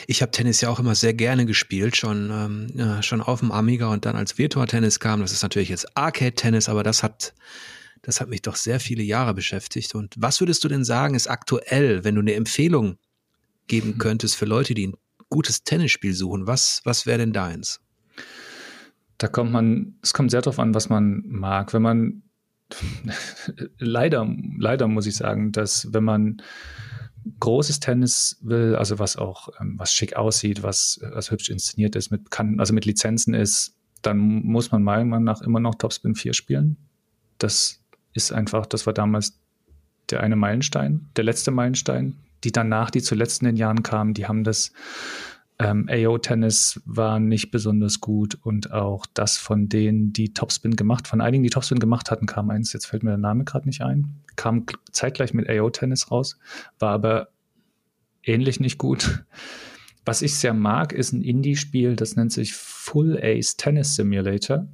ich 0.07 0.21
hab 0.21 0.31
Tennis 0.31 0.61
ja 0.61 0.69
auch 0.69 0.79
immer 0.79 0.95
sehr 0.95 1.13
gerne 1.13 1.45
gespielt, 1.45 1.97
schon, 1.97 2.29
ähm, 2.31 2.67
ja, 2.75 3.03
schon 3.03 3.21
auf 3.21 3.39
dem 3.39 3.51
Amiga 3.51 3.87
und 3.87 4.05
dann 4.05 4.15
als 4.15 4.37
Virtua 4.37 4.65
Tennis 4.65 4.99
kam. 4.99 5.21
Das 5.21 5.31
ist 5.31 5.43
natürlich 5.43 5.69
jetzt 5.69 5.97
Arcade 5.97 6.35
Tennis, 6.35 6.69
aber 6.69 6.83
das 6.83 7.03
hat, 7.03 7.33
das 8.01 8.21
hat 8.21 8.29
mich 8.29 8.41
doch 8.41 8.55
sehr 8.55 8.79
viele 8.79 9.03
Jahre 9.03 9.33
beschäftigt. 9.33 9.95
Und 9.95 10.13
was 10.17 10.39
würdest 10.39 10.63
du 10.63 10.67
denn 10.67 10.85
sagen, 10.85 11.15
ist 11.15 11.27
aktuell, 11.27 12.03
wenn 12.03 12.15
du 12.15 12.21
eine 12.21 12.35
Empfehlung 12.35 12.97
geben 13.67 13.93
mhm. 13.95 13.97
könntest 13.97 14.35
für 14.35 14.45
Leute, 14.45 14.73
die 14.73 14.87
ein 14.87 14.95
gutes 15.29 15.63
Tennisspiel 15.63 16.13
suchen? 16.13 16.47
Was, 16.47 16.81
was 16.85 17.05
wäre 17.05 17.17
denn 17.17 17.33
deins? 17.33 17.81
Da 19.17 19.27
kommt 19.27 19.51
man, 19.51 19.95
es 20.01 20.13
kommt 20.13 20.31
sehr 20.31 20.41
darauf 20.41 20.59
an, 20.59 20.73
was 20.73 20.89
man 20.89 21.23
mag. 21.25 21.73
Wenn 21.73 21.81
man 21.81 22.23
leider, 23.77 24.27
leider 24.57 24.87
muss 24.87 25.07
ich 25.07 25.15
sagen, 25.15 25.51
dass 25.51 25.91
wenn 25.91 26.03
man 26.03 26.41
großes 27.39 27.79
Tennis 27.79 28.37
will, 28.41 28.75
also 28.75 28.99
was 28.99 29.17
auch, 29.17 29.49
ähm, 29.59 29.75
was 29.77 29.93
schick 29.93 30.15
aussieht, 30.15 30.63
was, 30.63 30.99
was 31.01 31.31
hübsch 31.31 31.49
inszeniert 31.49 31.95
ist, 31.95 32.11
mit 32.11 32.25
bekannten, 32.25 32.59
also 32.59 32.73
mit 32.73 32.85
Lizenzen 32.85 33.33
ist, 33.33 33.75
dann 34.01 34.17
muss 34.17 34.71
man 34.71 34.83
meiner 34.83 35.05
Meinung 35.05 35.25
nach 35.25 35.41
immer 35.41 35.59
noch 35.59 35.75
Topspin 35.75 36.15
4 36.15 36.33
spielen. 36.33 36.77
Das 37.37 37.81
ist 38.13 38.31
einfach, 38.31 38.65
das 38.65 38.85
war 38.85 38.93
damals 38.93 39.39
der 40.09 40.21
eine 40.21 40.35
Meilenstein, 40.35 41.09
der 41.15 41.23
letzte 41.23 41.51
Meilenstein. 41.51 42.17
Die 42.43 42.51
danach, 42.51 42.91
die 42.91 43.01
zuletzt 43.01 43.41
in 43.41 43.47
den 43.47 43.55
Jahren 43.55 43.81
kamen, 43.81 44.13
die 44.13 44.27
haben 44.27 44.43
das 44.43 44.71
ähm, 45.57 45.87
AO-Tennis 45.89 46.81
war 46.85 47.19
nicht 47.19 47.51
besonders 47.51 48.01
gut 48.01 48.37
und 48.41 48.71
auch 48.71 49.05
das 49.13 49.37
von 49.37 49.69
denen, 49.69 50.11
die 50.11 50.33
Topspin 50.33 50.75
gemacht, 50.75 51.07
von 51.07 51.21
einigen, 51.21 51.43
die 51.43 51.49
Topspin 51.49 51.79
gemacht 51.79 52.11
hatten, 52.11 52.25
kam 52.25 52.49
eins, 52.49 52.73
jetzt 52.73 52.85
fällt 52.85 53.03
mir 53.03 53.11
der 53.11 53.17
Name 53.17 53.45
gerade 53.45 53.65
nicht 53.65 53.81
ein, 53.81 54.15
kam 54.35 54.65
zeitgleich 54.91 55.33
mit 55.33 55.49
AO-Tennis 55.49 56.11
raus, 56.11 56.37
war 56.79 56.91
aber 56.91 57.29
ähnlich 58.23 58.59
nicht 58.59 58.77
gut. 58.77 59.23
Was 60.03 60.21
ich 60.21 60.35
sehr 60.35 60.53
mag, 60.53 60.93
ist 60.93 61.13
ein 61.13 61.21
Indie-Spiel, 61.21 61.95
das 61.95 62.15
nennt 62.15 62.31
sich 62.31 62.53
Full 62.53 63.17
Ace 63.21 63.57
Tennis 63.57 63.95
Simulator. 63.95 64.67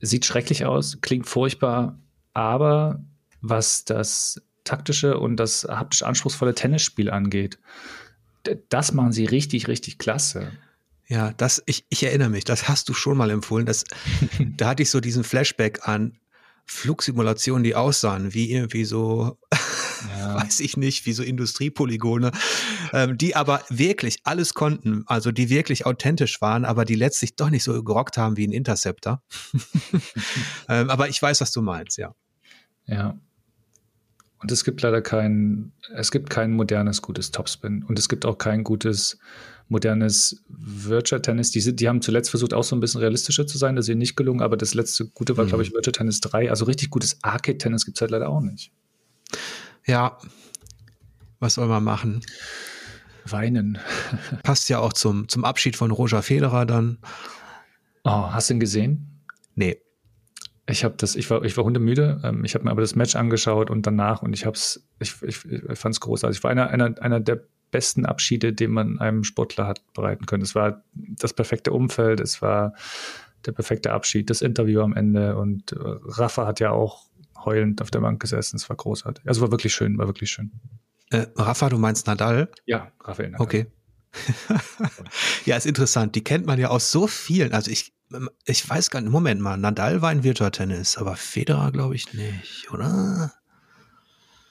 Sieht 0.00 0.24
schrecklich 0.24 0.64
aus, 0.64 1.00
klingt 1.02 1.26
furchtbar, 1.26 1.98
aber 2.32 3.04
was 3.40 3.84
das 3.84 4.42
taktische 4.64 5.18
und 5.18 5.36
das 5.36 5.64
haptisch 5.64 6.02
anspruchsvolle 6.02 6.54
Tennisspiel 6.54 7.10
angeht, 7.10 7.58
das 8.68 8.92
machen 8.92 9.12
sie 9.12 9.24
richtig, 9.24 9.68
richtig 9.68 9.98
klasse. 9.98 10.52
Ja, 11.06 11.32
das, 11.32 11.62
ich, 11.66 11.84
ich 11.90 12.02
erinnere 12.02 12.30
mich, 12.30 12.44
das 12.44 12.68
hast 12.68 12.88
du 12.88 12.94
schon 12.94 13.16
mal 13.16 13.30
empfohlen. 13.30 13.66
Das, 13.66 13.84
da 14.56 14.68
hatte 14.68 14.82
ich 14.82 14.90
so 14.90 15.00
diesen 15.00 15.24
Flashback 15.24 15.86
an 15.86 16.18
Flugsimulationen, 16.66 17.62
die 17.62 17.74
aussahen, 17.74 18.32
wie 18.32 18.50
irgendwie 18.50 18.86
so, 18.86 19.38
ja. 20.16 20.36
weiß 20.42 20.60
ich 20.60 20.78
nicht, 20.78 21.04
wie 21.04 21.12
so 21.12 21.22
Industriepolygone, 21.22 22.32
ähm, 22.92 23.18
die 23.18 23.36
aber 23.36 23.62
wirklich 23.68 24.20
alles 24.24 24.54
konnten, 24.54 25.04
also 25.06 25.30
die 25.30 25.50
wirklich 25.50 25.84
authentisch 25.84 26.40
waren, 26.40 26.64
aber 26.64 26.86
die 26.86 26.94
letztlich 26.94 27.36
doch 27.36 27.50
nicht 27.50 27.64
so 27.64 27.82
gerockt 27.84 28.16
haben 28.16 28.38
wie 28.38 28.46
ein 28.46 28.52
Interceptor. 28.52 29.22
ähm, 30.70 30.88
aber 30.88 31.10
ich 31.10 31.20
weiß, 31.20 31.42
was 31.42 31.52
du 31.52 31.60
meinst, 31.60 31.98
ja. 31.98 32.14
Ja, 32.86 33.18
und 34.44 34.52
es 34.52 34.62
gibt 34.62 34.82
leider 34.82 35.00
kein, 35.00 35.72
es 35.94 36.10
gibt 36.10 36.28
kein 36.28 36.52
modernes, 36.52 37.00
gutes 37.00 37.30
Topspin. 37.30 37.82
Und 37.82 37.98
es 37.98 38.10
gibt 38.10 38.26
auch 38.26 38.36
kein 38.36 38.62
gutes, 38.62 39.18
modernes 39.68 40.44
Virtual 40.50 41.22
Tennis. 41.22 41.50
Die, 41.50 41.74
die 41.74 41.88
haben 41.88 42.02
zuletzt 42.02 42.28
versucht, 42.28 42.52
auch 42.52 42.62
so 42.62 42.76
ein 42.76 42.80
bisschen 42.80 43.00
realistischer 43.00 43.46
zu 43.46 43.56
sein. 43.56 43.74
Das 43.74 43.86
ist 43.86 43.88
ihnen 43.88 44.00
nicht 44.00 44.16
gelungen. 44.16 44.42
Aber 44.42 44.58
das 44.58 44.74
letzte 44.74 45.06
gute 45.08 45.38
war, 45.38 45.46
mhm. 45.46 45.48
glaube 45.48 45.62
ich, 45.62 45.72
Virtual 45.72 45.92
Tennis 45.92 46.20
3. 46.20 46.50
Also 46.50 46.66
richtig 46.66 46.90
gutes 46.90 47.16
Arcade 47.22 47.56
Tennis 47.56 47.86
gibt 47.86 47.96
es 47.96 48.02
halt 48.02 48.10
leider 48.10 48.28
auch 48.28 48.42
nicht. 48.42 48.70
Ja. 49.86 50.18
Was 51.40 51.54
soll 51.54 51.66
man 51.66 51.82
machen? 51.82 52.20
Weinen. 53.24 53.78
Passt 54.42 54.68
ja 54.68 54.78
auch 54.78 54.92
zum, 54.92 55.26
zum 55.30 55.46
Abschied 55.46 55.74
von 55.74 55.90
Roger 55.90 56.20
Federer 56.20 56.66
dann. 56.66 56.98
Oh, 58.02 58.30
hast 58.30 58.50
du 58.50 58.54
ihn 58.54 58.60
gesehen? 58.60 59.22
Nee. 59.54 59.80
Ich 60.66 60.82
habe 60.82 60.94
das, 60.96 61.14
ich 61.14 61.28
war, 61.28 61.44
ich 61.44 61.56
war 61.56 61.64
hundemüde. 61.64 62.20
Ähm, 62.24 62.44
ich 62.44 62.54
habe 62.54 62.64
mir 62.64 62.70
aber 62.70 62.80
das 62.80 62.94
Match 62.94 63.16
angeschaut 63.16 63.70
und 63.70 63.86
danach 63.86 64.22
und 64.22 64.32
ich 64.32 64.46
hab's, 64.46 64.86
ich, 64.98 65.14
ich, 65.22 65.44
ich 65.44 65.78
fand 65.78 65.94
es 65.94 66.00
großartig. 66.00 66.38
Ich 66.38 66.44
war 66.44 66.50
einer, 66.50 66.70
einer, 66.70 66.94
einer 67.02 67.20
der 67.20 67.44
besten 67.70 68.06
Abschiede, 68.06 68.52
den 68.52 68.70
man 68.70 68.98
einem 69.00 69.24
Sportler 69.24 69.66
hat 69.66 69.82
bereiten 69.92 70.26
können. 70.26 70.42
Es 70.42 70.54
war 70.54 70.84
das 70.94 71.32
perfekte 71.32 71.72
Umfeld, 71.72 72.20
es 72.20 72.40
war 72.40 72.74
der 73.44 73.52
perfekte 73.52 73.92
Abschied, 73.92 74.30
das 74.30 74.42
Interview 74.42 74.80
am 74.80 74.94
Ende 74.94 75.36
und 75.36 75.72
äh, 75.72 75.76
Rafa 75.78 76.46
hat 76.46 76.60
ja 76.60 76.70
auch 76.70 77.10
heulend 77.44 77.82
auf 77.82 77.90
der 77.90 78.00
Bank 78.00 78.20
gesessen. 78.20 78.56
Es 78.56 78.68
war 78.68 78.76
großartig. 78.76 79.26
Also 79.28 79.42
war 79.42 79.50
wirklich 79.50 79.74
schön, 79.74 79.98
war 79.98 80.06
wirklich 80.06 80.30
schön. 80.30 80.52
Äh, 81.10 81.26
Rafa, 81.36 81.68
du 81.68 81.78
meinst 81.78 82.06
Nadal? 82.06 82.48
Ja, 82.64 82.90
Rafael 83.00 83.30
Nadal. 83.30 83.44
Okay. 83.44 83.66
ja, 85.44 85.56
ist 85.56 85.66
interessant. 85.66 86.14
Die 86.14 86.24
kennt 86.24 86.46
man 86.46 86.58
ja 86.58 86.68
aus 86.68 86.90
so 86.90 87.06
vielen. 87.06 87.52
Also 87.52 87.70
ich, 87.70 87.92
ich 88.44 88.68
weiß 88.68 88.90
gar 88.90 89.00
nicht, 89.00 89.10
Moment 89.10 89.40
mal, 89.40 89.56
Nadal 89.56 90.02
war 90.02 90.12
in 90.12 90.22
Virtual-Tennis, 90.22 90.98
aber 90.98 91.16
Federer 91.16 91.72
glaube 91.72 91.94
ich 91.94 92.12
nicht, 92.12 92.70
oder? 92.70 93.32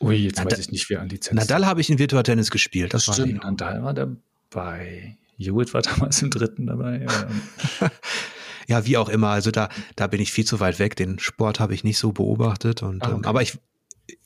Ui, 0.01 0.15
jetzt 0.15 0.37
Nadal, 0.37 0.51
weiß 0.51 0.59
ich 0.65 0.71
nicht, 0.71 0.89
wer 0.89 1.01
an 1.01 1.09
Lizenz 1.09 1.39
Nadal 1.39 1.65
habe 1.65 1.81
ich 1.81 1.89
in 1.89 1.99
Virtual-Tennis 1.99 2.51
gespielt. 2.51 2.93
Das, 2.93 3.05
stimmt, 3.05 3.43
Nadal 3.43 3.83
war 3.83 3.93
dabei. 3.93 5.17
Hewitt 5.37 5.73
war 5.73 5.81
damals 5.81 6.21
im 6.21 6.29
dritten 6.29 6.67
dabei. 6.67 7.05
Ja. 7.79 7.89
ja, 8.67 8.85
wie 8.85 8.97
auch 8.97 9.09
immer. 9.09 9.29
Also 9.29 9.51
da, 9.51 9.69
da 9.95 10.07
bin 10.07 10.21
ich 10.21 10.31
viel 10.31 10.45
zu 10.45 10.59
weit 10.59 10.79
weg. 10.79 10.95
Den 10.95 11.19
Sport 11.19 11.59
habe 11.59 11.73
ich 11.73 11.83
nicht 11.83 11.97
so 11.97 12.11
beobachtet. 12.11 12.83
Und, 12.83 13.03
ah, 13.03 13.07
ähm, 13.07 13.13
okay. 13.13 13.21
ähm, 13.23 13.25
aber 13.25 13.41
ich, 13.41 13.57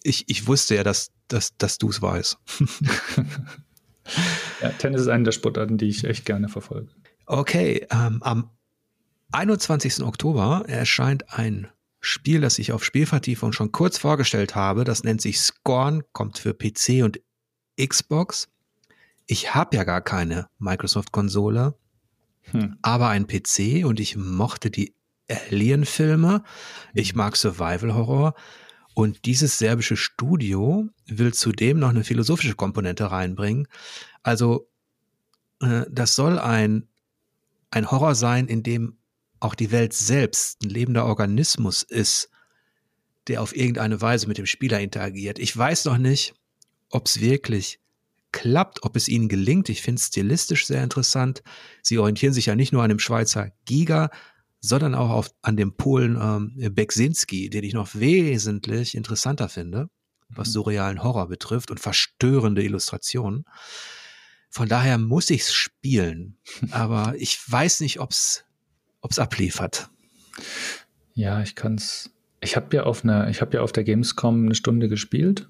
ich, 0.03 0.29
ich 0.29 0.47
wusste 0.47 0.75
ja, 0.75 0.83
dass, 0.83 1.11
dass, 1.27 1.55
dass 1.57 1.77
du 1.77 1.89
es 1.89 2.01
weißt. 2.01 2.37
ja, 4.61 4.69
Tennis 4.77 5.01
ist 5.01 5.07
eine 5.07 5.23
der 5.23 5.31
Sportarten, 5.31 5.77
die 5.77 5.87
ich 5.87 6.03
echt 6.03 6.25
gerne 6.25 6.49
verfolge. 6.49 6.89
Okay, 7.25 7.85
ähm, 7.91 8.21
am 8.23 8.49
21. 9.31 10.03
Oktober 10.03 10.63
erscheint 10.67 11.33
ein 11.33 11.67
Spiel, 11.99 12.41
das 12.41 12.59
ich 12.59 12.71
auf 12.71 12.83
Spielvertiefung 12.83 13.51
schon 13.51 13.71
kurz 13.71 13.97
vorgestellt 13.97 14.55
habe. 14.55 14.83
Das 14.83 15.03
nennt 15.03 15.21
sich 15.21 15.39
Scorn, 15.39 16.03
kommt 16.13 16.37
für 16.37 16.53
PC 16.53 17.03
und 17.03 17.19
Xbox. 17.77 18.49
Ich 19.25 19.53
habe 19.53 19.75
ja 19.75 19.83
gar 19.83 20.01
keine 20.01 20.47
Microsoft-Konsole, 20.59 21.75
hm. 22.43 22.77
aber 22.81 23.09
ein 23.09 23.27
PC 23.27 23.85
und 23.85 23.99
ich 23.99 24.15
mochte 24.15 24.71
die 24.71 24.95
Alien-Filme. 25.29 26.43
Ich 26.93 27.13
mag 27.13 27.35
Survival-Horror. 27.35 28.35
Und 28.93 29.25
dieses 29.25 29.59
serbische 29.59 29.97
Studio 29.97 30.89
will 31.05 31.33
zudem 31.33 31.77
noch 31.79 31.89
eine 31.89 32.03
philosophische 32.03 32.55
Komponente 32.55 33.11
reinbringen. 33.11 33.67
Also, 34.23 34.69
äh, 35.61 35.85
das 35.89 36.15
soll 36.15 36.39
ein, 36.39 36.87
ein 37.69 37.91
Horror 37.91 38.15
sein, 38.15 38.47
in 38.47 38.63
dem 38.63 38.97
auch 39.39 39.55
die 39.55 39.71
Welt 39.71 39.93
selbst 39.93 40.63
ein 40.63 40.69
lebender 40.69 41.05
Organismus 41.05 41.83
ist, 41.83 42.29
der 43.27 43.41
auf 43.41 43.55
irgendeine 43.55 44.01
Weise 44.01 44.27
mit 44.27 44.37
dem 44.37 44.45
Spieler 44.45 44.79
interagiert. 44.79 45.39
Ich 45.39 45.55
weiß 45.55 45.85
noch 45.85 45.97
nicht, 45.97 46.33
ob 46.89 47.07
es 47.07 47.19
wirklich 47.19 47.79
klappt, 48.31 48.83
ob 48.83 48.95
es 48.95 49.07
ihnen 49.07 49.29
gelingt. 49.29 49.69
Ich 49.69 49.81
finde 49.81 49.99
es 49.99 50.07
stilistisch 50.07 50.65
sehr 50.65 50.83
interessant. 50.83 51.43
Sie 51.81 51.97
orientieren 51.97 52.33
sich 52.33 52.45
ja 52.47 52.55
nicht 52.55 52.71
nur 52.71 52.83
an 52.83 52.89
dem 52.89 52.99
Schweizer 52.99 53.51
Giga, 53.65 54.09
sondern 54.59 54.95
auch 54.95 55.09
auf, 55.09 55.31
an 55.41 55.57
dem 55.57 55.75
Polen 55.75 56.17
ähm, 56.19 56.73
Beksinski, 56.73 57.49
den 57.49 57.63
ich 57.63 57.73
noch 57.73 57.95
wesentlich 57.95 58.95
interessanter 58.95 59.49
finde, 59.49 59.89
was 60.29 60.49
mhm. 60.49 60.53
surrealen 60.53 61.03
Horror 61.03 61.27
betrifft 61.27 61.71
und 61.71 61.79
verstörende 61.79 62.63
Illustrationen. 62.63 63.45
Von 64.49 64.67
daher 64.67 64.97
muss 64.97 65.29
ich 65.29 65.41
es 65.41 65.53
spielen, 65.53 66.37
aber 66.71 67.15
ich 67.17 67.39
weiß 67.49 67.81
nicht, 67.81 67.99
ob 67.99 68.11
es 68.11 68.45
abliefert. 69.19 69.89
Ja, 71.13 71.41
ich 71.41 71.55
kann 71.55 71.75
es. 71.75 72.11
Ich 72.41 72.55
habe 72.55 72.75
ja 72.75 72.83
auf 72.83 73.03
einer, 73.03 73.29
ich 73.29 73.41
habe 73.41 73.57
ja 73.57 73.61
auf 73.61 73.71
der 73.71 73.83
Gamescom 73.83 74.45
eine 74.45 74.55
Stunde 74.55 74.89
gespielt 74.89 75.47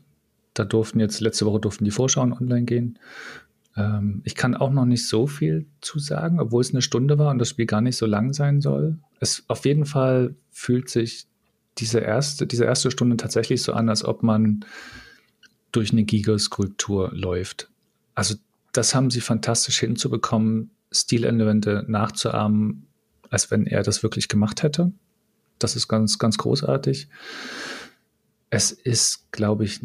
da 0.57 0.65
durften 0.65 0.99
jetzt, 0.99 1.19
letzte 1.19 1.45
Woche 1.45 1.59
durften 1.59 1.85
die 1.85 1.91
Vorschauen 1.91 2.33
online 2.33 2.65
gehen. 2.65 2.99
Ähm, 3.75 4.21
ich 4.23 4.35
kann 4.35 4.55
auch 4.55 4.71
noch 4.71 4.85
nicht 4.85 5.07
so 5.07 5.27
viel 5.27 5.67
zu 5.81 5.99
sagen, 5.99 6.39
obwohl 6.39 6.61
es 6.61 6.71
eine 6.71 6.81
Stunde 6.81 7.17
war 7.17 7.31
und 7.31 7.39
das 7.39 7.49
Spiel 7.49 7.65
gar 7.65 7.81
nicht 7.81 7.97
so 7.97 8.05
lang 8.05 8.33
sein 8.33 8.61
soll. 8.61 8.97
Es 9.19 9.43
auf 9.47 9.65
jeden 9.65 9.85
Fall 9.85 10.35
fühlt 10.49 10.89
sich 10.89 11.27
diese 11.77 11.99
erste, 11.99 12.47
diese 12.47 12.65
erste 12.65 12.91
Stunde 12.91 13.17
tatsächlich 13.17 13.61
so 13.61 13.73
an, 13.73 13.89
als 13.89 14.03
ob 14.03 14.23
man 14.23 14.65
durch 15.71 15.91
eine 15.91 16.03
Gigaskulptur 16.05 17.11
läuft. 17.13 17.69
Also 18.15 18.35
das 18.73 18.95
haben 18.95 19.11
sie 19.11 19.21
fantastisch 19.21 19.79
hinzubekommen, 19.79 20.71
Stilelemente 20.91 21.85
nachzuahmen, 21.87 22.86
als 23.29 23.51
wenn 23.51 23.65
er 23.65 23.83
das 23.83 24.03
wirklich 24.03 24.27
gemacht 24.27 24.63
hätte. 24.63 24.91
Das 25.59 25.75
ist 25.75 25.87
ganz, 25.87 26.19
ganz 26.19 26.37
großartig. 26.37 27.07
Es 28.49 28.71
ist, 28.71 29.31
glaube 29.31 29.65
ich, 29.65 29.81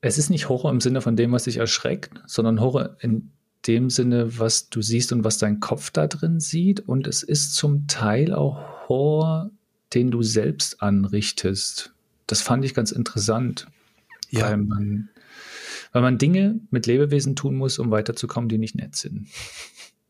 es 0.00 0.18
ist 0.18 0.30
nicht 0.30 0.48
Horror 0.48 0.70
im 0.70 0.80
Sinne 0.80 1.00
von 1.00 1.16
dem, 1.16 1.32
was 1.32 1.44
dich 1.44 1.56
erschreckt, 1.56 2.20
sondern 2.26 2.60
Horror 2.60 2.96
in 3.00 3.30
dem 3.66 3.90
Sinne, 3.90 4.38
was 4.38 4.70
du 4.70 4.80
siehst 4.80 5.12
und 5.12 5.24
was 5.24 5.38
dein 5.38 5.60
Kopf 5.60 5.90
da 5.90 6.06
drin 6.06 6.40
sieht. 6.40 6.80
Und 6.80 7.06
es 7.06 7.22
ist 7.22 7.54
zum 7.54 7.86
Teil 7.88 8.32
auch 8.32 8.88
Horror, 8.88 9.50
den 9.94 10.10
du 10.10 10.22
selbst 10.22 10.82
anrichtest. 10.82 11.92
Das 12.26 12.40
fand 12.42 12.64
ich 12.64 12.74
ganz 12.74 12.92
interessant. 12.92 13.66
Ja. 14.30 14.42
Weil 14.42 14.58
man, 14.58 15.08
weil 15.92 16.02
man 16.02 16.18
Dinge 16.18 16.60
mit 16.70 16.86
Lebewesen 16.86 17.34
tun 17.34 17.56
muss, 17.56 17.78
um 17.78 17.90
weiterzukommen, 17.90 18.48
die 18.48 18.58
nicht 18.58 18.76
nett 18.76 18.94
sind. 18.94 19.28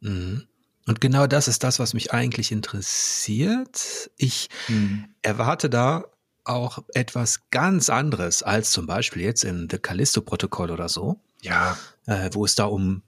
Mhm. 0.01 0.43
Und 0.89 1.03
genau 1.03 1.27
das 1.27 1.49
ist 1.49 1.65
das, 1.65 1.79
was 1.79 1.93
mich 1.93 2.15
eigentlich 2.15 2.51
interessiert. 2.51 4.11
Ich 4.17 4.49
mhm. 4.69 5.05
erwarte 5.21 5.69
da 5.69 6.07
auch 6.45 6.79
etwas 6.95 7.51
ganz 7.51 7.91
anderes 7.91 8.43
als 8.43 8.71
zum 8.71 8.87
Beispiel 8.87 9.21
jetzt 9.21 9.45
in 9.45 9.69
The 9.71 9.77
Callisto-Protokoll 9.77 10.71
oder 10.71 10.89
so. 10.89 11.21
Ja. 11.43 11.77
Äh, 12.07 12.31
wo 12.33 12.47
es 12.47 12.55
da 12.55 12.65
um 12.65 13.03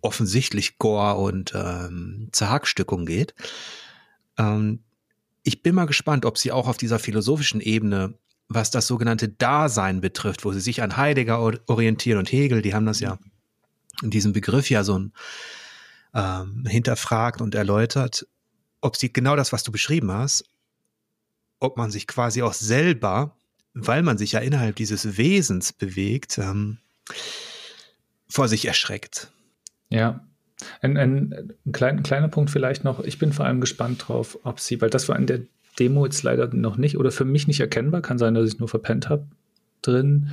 offensichtlich 0.00 0.78
Gore 0.78 1.16
und 1.16 1.52
ähm, 1.54 2.30
Zerhackstückung 2.32 3.04
geht. 3.04 3.34
Ähm, 4.38 4.82
ich 5.42 5.62
bin 5.62 5.74
mal 5.74 5.84
gespannt, 5.84 6.24
ob 6.24 6.38
sie 6.38 6.52
auch 6.52 6.66
auf 6.66 6.78
dieser 6.78 6.98
philosophischen 6.98 7.60
Ebene, 7.60 8.14
was 8.48 8.70
das 8.70 8.86
sogenannte 8.86 9.28
Dasein 9.28 10.00
betrifft, 10.00 10.46
wo 10.46 10.52
sie 10.52 10.60
sich 10.60 10.80
an 10.80 10.96
Heidegger 10.96 11.38
orientieren 11.66 12.18
und 12.18 12.32
Hegel, 12.32 12.62
die 12.62 12.72
haben 12.72 12.86
das 12.86 13.00
ja 13.00 13.18
in 14.02 14.08
diesem 14.08 14.32
Begriff 14.32 14.70
ja 14.70 14.84
so 14.84 14.98
ein 14.98 15.12
ähm, 16.16 16.64
hinterfragt 16.66 17.40
und 17.40 17.54
erläutert, 17.54 18.26
ob 18.80 18.96
sie 18.96 19.12
genau 19.12 19.36
das, 19.36 19.52
was 19.52 19.62
du 19.62 19.70
beschrieben 19.70 20.10
hast, 20.10 20.44
ob 21.60 21.76
man 21.76 21.90
sich 21.90 22.06
quasi 22.06 22.42
auch 22.42 22.54
selber, 22.54 23.36
weil 23.74 24.02
man 24.02 24.16
sich 24.16 24.32
ja 24.32 24.40
innerhalb 24.40 24.76
dieses 24.76 25.18
Wesens 25.18 25.72
bewegt, 25.72 26.38
ähm, 26.38 26.78
vor 28.28 28.48
sich 28.48 28.66
erschreckt. 28.66 29.30
Ja. 29.90 30.24
Ein, 30.80 30.96
ein, 30.96 31.54
ein, 31.66 31.72
klein, 31.72 31.98
ein 31.98 32.02
kleiner 32.02 32.28
Punkt 32.28 32.50
vielleicht 32.50 32.82
noch. 32.82 33.00
Ich 33.00 33.18
bin 33.18 33.34
vor 33.34 33.44
allem 33.44 33.60
gespannt 33.60 34.08
drauf, 34.08 34.38
ob 34.42 34.58
sie, 34.58 34.80
weil 34.80 34.88
das 34.88 35.06
war 35.08 35.16
in 35.16 35.26
der 35.26 35.42
Demo 35.78 36.06
jetzt 36.06 36.22
leider 36.22 36.48
noch 36.48 36.78
nicht 36.78 36.96
oder 36.96 37.10
für 37.10 37.26
mich 37.26 37.46
nicht 37.46 37.60
erkennbar, 37.60 38.00
kann 38.00 38.16
sein, 38.16 38.32
dass 38.32 38.48
ich 38.48 38.58
nur 38.58 38.68
verpennt 38.68 39.10
habe 39.10 39.26
drin, 39.82 40.32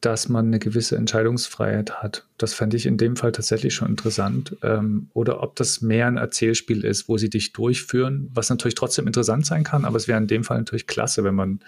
dass 0.00 0.28
man 0.28 0.46
eine 0.46 0.58
gewisse 0.58 0.96
Entscheidungsfreiheit 0.96 2.02
hat. 2.02 2.26
Das 2.38 2.54
fände 2.54 2.76
ich 2.76 2.86
in 2.86 2.98
dem 2.98 3.16
Fall 3.16 3.32
tatsächlich 3.32 3.74
schon 3.74 3.88
interessant. 3.88 4.56
Ähm, 4.62 5.08
oder 5.14 5.42
ob 5.42 5.56
das 5.56 5.80
mehr 5.80 6.06
ein 6.06 6.16
Erzählspiel 6.16 6.84
ist, 6.84 7.08
wo 7.08 7.16
sie 7.16 7.30
dich 7.30 7.52
durchführen, 7.52 8.30
was 8.32 8.50
natürlich 8.50 8.74
trotzdem 8.74 9.06
interessant 9.06 9.46
sein 9.46 9.64
kann, 9.64 9.84
aber 9.84 9.96
es 9.96 10.06
wäre 10.06 10.18
in 10.18 10.26
dem 10.26 10.44
Fall 10.44 10.58
natürlich 10.58 10.86
klasse, 10.86 11.24
wenn 11.24 11.34
man 11.34 11.60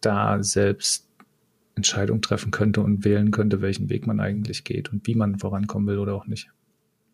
da 0.00 0.42
selbst 0.42 1.08
Entscheidungen 1.74 2.22
treffen 2.22 2.50
könnte 2.50 2.80
und 2.80 3.04
wählen 3.04 3.30
könnte, 3.30 3.60
welchen 3.60 3.88
Weg 3.88 4.06
man 4.06 4.20
eigentlich 4.20 4.64
geht 4.64 4.92
und 4.92 5.06
wie 5.06 5.14
man 5.14 5.38
vorankommen 5.38 5.88
will 5.88 5.98
oder 5.98 6.14
auch 6.14 6.26
nicht. 6.26 6.50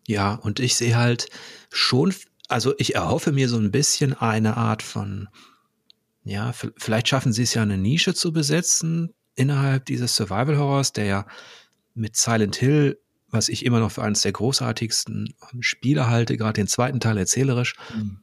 Ja, 0.07 0.35
und 0.35 0.59
ich 0.59 0.75
sehe 0.75 0.97
halt 0.97 1.27
schon, 1.71 2.13
also 2.47 2.73
ich 2.77 2.95
erhoffe 2.95 3.31
mir 3.31 3.47
so 3.47 3.57
ein 3.57 3.71
bisschen 3.71 4.13
eine 4.13 4.57
Art 4.57 4.83
von, 4.83 5.29
ja, 6.23 6.51
vielleicht 6.77 7.07
schaffen 7.07 7.31
sie 7.31 7.43
es 7.43 7.53
ja 7.53 7.61
eine 7.61 7.77
Nische 7.77 8.13
zu 8.13 8.33
besetzen, 8.33 9.13
innerhalb 9.39 9.85
dieses 9.85 10.15
Survival 10.15 10.57
Horrors, 10.57 10.93
der 10.93 11.05
ja 11.05 11.25
mit 11.95 12.15
Silent 12.15 12.55
Hill, 12.57 12.99
was 13.29 13.49
ich 13.49 13.65
immer 13.65 13.79
noch 13.79 13.91
für 13.91 14.03
eines 14.03 14.21
der 14.21 14.31
großartigsten 14.31 15.33
Spiele 15.59 16.07
halte, 16.07 16.37
gerade 16.37 16.53
den 16.53 16.67
zweiten 16.67 16.99
Teil 16.99 17.17
erzählerisch, 17.17 17.75
mhm. 17.95 18.19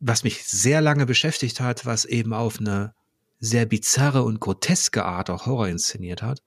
was 0.00 0.24
mich 0.24 0.44
sehr 0.44 0.80
lange 0.80 1.06
beschäftigt 1.06 1.60
hat, 1.60 1.86
was 1.86 2.04
eben 2.04 2.32
auf 2.32 2.58
eine 2.60 2.94
sehr 3.40 3.66
bizarre 3.66 4.22
und 4.22 4.40
groteske 4.40 5.04
Art 5.04 5.30
auch 5.30 5.46
Horror 5.46 5.68
inszeniert 5.68 6.22
hat. 6.22 6.42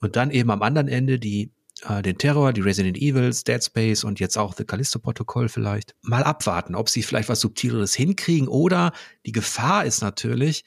Und 0.00 0.16
dann 0.16 0.30
eben 0.30 0.50
am 0.50 0.62
anderen 0.62 0.88
Ende 0.88 1.18
die 1.18 1.50
äh, 1.82 2.02
den 2.02 2.18
Terror, 2.18 2.52
die 2.52 2.60
Resident 2.60 2.96
Evils, 2.96 3.44
Dead 3.44 3.62
Space 3.62 4.04
und 4.04 4.20
jetzt 4.20 4.36
auch 4.38 4.54
The 4.54 4.64
Callisto-Protokoll 4.64 5.48
vielleicht. 5.48 5.94
Mal 6.02 6.22
abwarten, 6.22 6.74
ob 6.74 6.88
sie 6.88 7.02
vielleicht 7.02 7.28
was 7.28 7.40
Subtileres 7.40 7.94
hinkriegen 7.94 8.48
oder 8.48 8.92
die 9.26 9.32
Gefahr 9.32 9.84
ist 9.84 10.00
natürlich, 10.00 10.64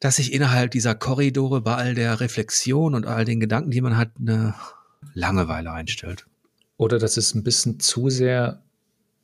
dass 0.00 0.16
sich 0.16 0.32
innerhalb 0.32 0.70
dieser 0.70 0.94
Korridore 0.94 1.60
bei 1.60 1.74
all 1.74 1.94
der 1.94 2.20
Reflexion 2.20 2.94
und 2.94 3.06
all 3.06 3.24
den 3.24 3.40
Gedanken, 3.40 3.70
die 3.70 3.80
man 3.80 3.96
hat, 3.96 4.10
eine 4.18 4.54
Langeweile 5.14 5.72
einstellt. 5.72 6.26
Oder 6.76 6.98
dass 6.98 7.16
es 7.16 7.34
ein 7.34 7.42
bisschen 7.42 7.80
zu 7.80 8.10
sehr 8.10 8.62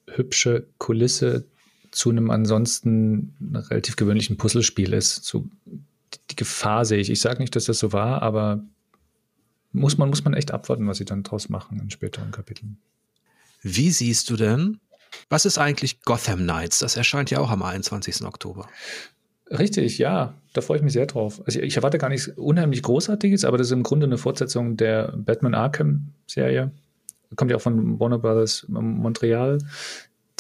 hübsche 0.08 0.66
Kulisse 0.78 1.46
zu 1.90 2.10
einem 2.10 2.30
ansonsten 2.30 3.34
relativ 3.54 3.96
gewöhnlichen 3.96 4.38
Puzzlespiel 4.38 4.92
ist. 4.94 5.24
So 5.24 5.46
die 6.30 6.36
Gefahr 6.36 6.84
sehe 6.84 6.98
ich. 6.98 7.10
Ich 7.10 7.20
sage 7.20 7.40
nicht, 7.40 7.54
dass 7.54 7.66
das 7.66 7.78
so 7.78 7.92
war, 7.92 8.22
aber 8.22 8.64
muss 9.72 9.98
man, 9.98 10.08
muss 10.08 10.24
man 10.24 10.34
echt 10.34 10.50
abwarten, 10.50 10.86
was 10.86 10.98
sie 10.98 11.04
dann 11.04 11.22
draus 11.22 11.48
machen 11.48 11.78
in 11.80 11.90
späteren 11.90 12.30
Kapiteln. 12.30 12.78
Wie 13.62 13.90
siehst 13.90 14.28
du 14.30 14.36
denn, 14.36 14.80
was 15.28 15.44
ist 15.44 15.58
eigentlich 15.58 16.02
Gotham 16.02 16.40
Knights? 16.40 16.78
Das 16.78 16.96
erscheint 16.96 17.30
ja 17.30 17.38
auch 17.38 17.50
am 17.50 17.62
21. 17.62 18.24
Oktober. 18.24 18.68
Richtig, 19.53 19.98
ja, 19.98 20.34
da 20.55 20.62
freue 20.62 20.78
ich 20.78 20.82
mich 20.82 20.94
sehr 20.94 21.07
drauf. 21.07 21.42
Also 21.44 21.61
ich 21.61 21.76
erwarte 21.76 21.98
gar 21.98 22.09
nichts 22.09 22.28
unheimlich 22.28 22.82
Großartiges, 22.82 23.44
aber 23.44 23.59
das 23.59 23.66
ist 23.66 23.72
im 23.72 23.82
Grunde 23.82 24.07
eine 24.07 24.16
Fortsetzung 24.16 24.78
der 24.78 25.12
Batman 25.14 25.55
Arkham-Serie. 25.55 26.70
Kommt 27.36 27.50
ja 27.50 27.59
auch 27.59 27.62
von 27.62 28.00
Warner 28.00 28.18
Brothers 28.18 28.64
Montreal. 28.68 29.59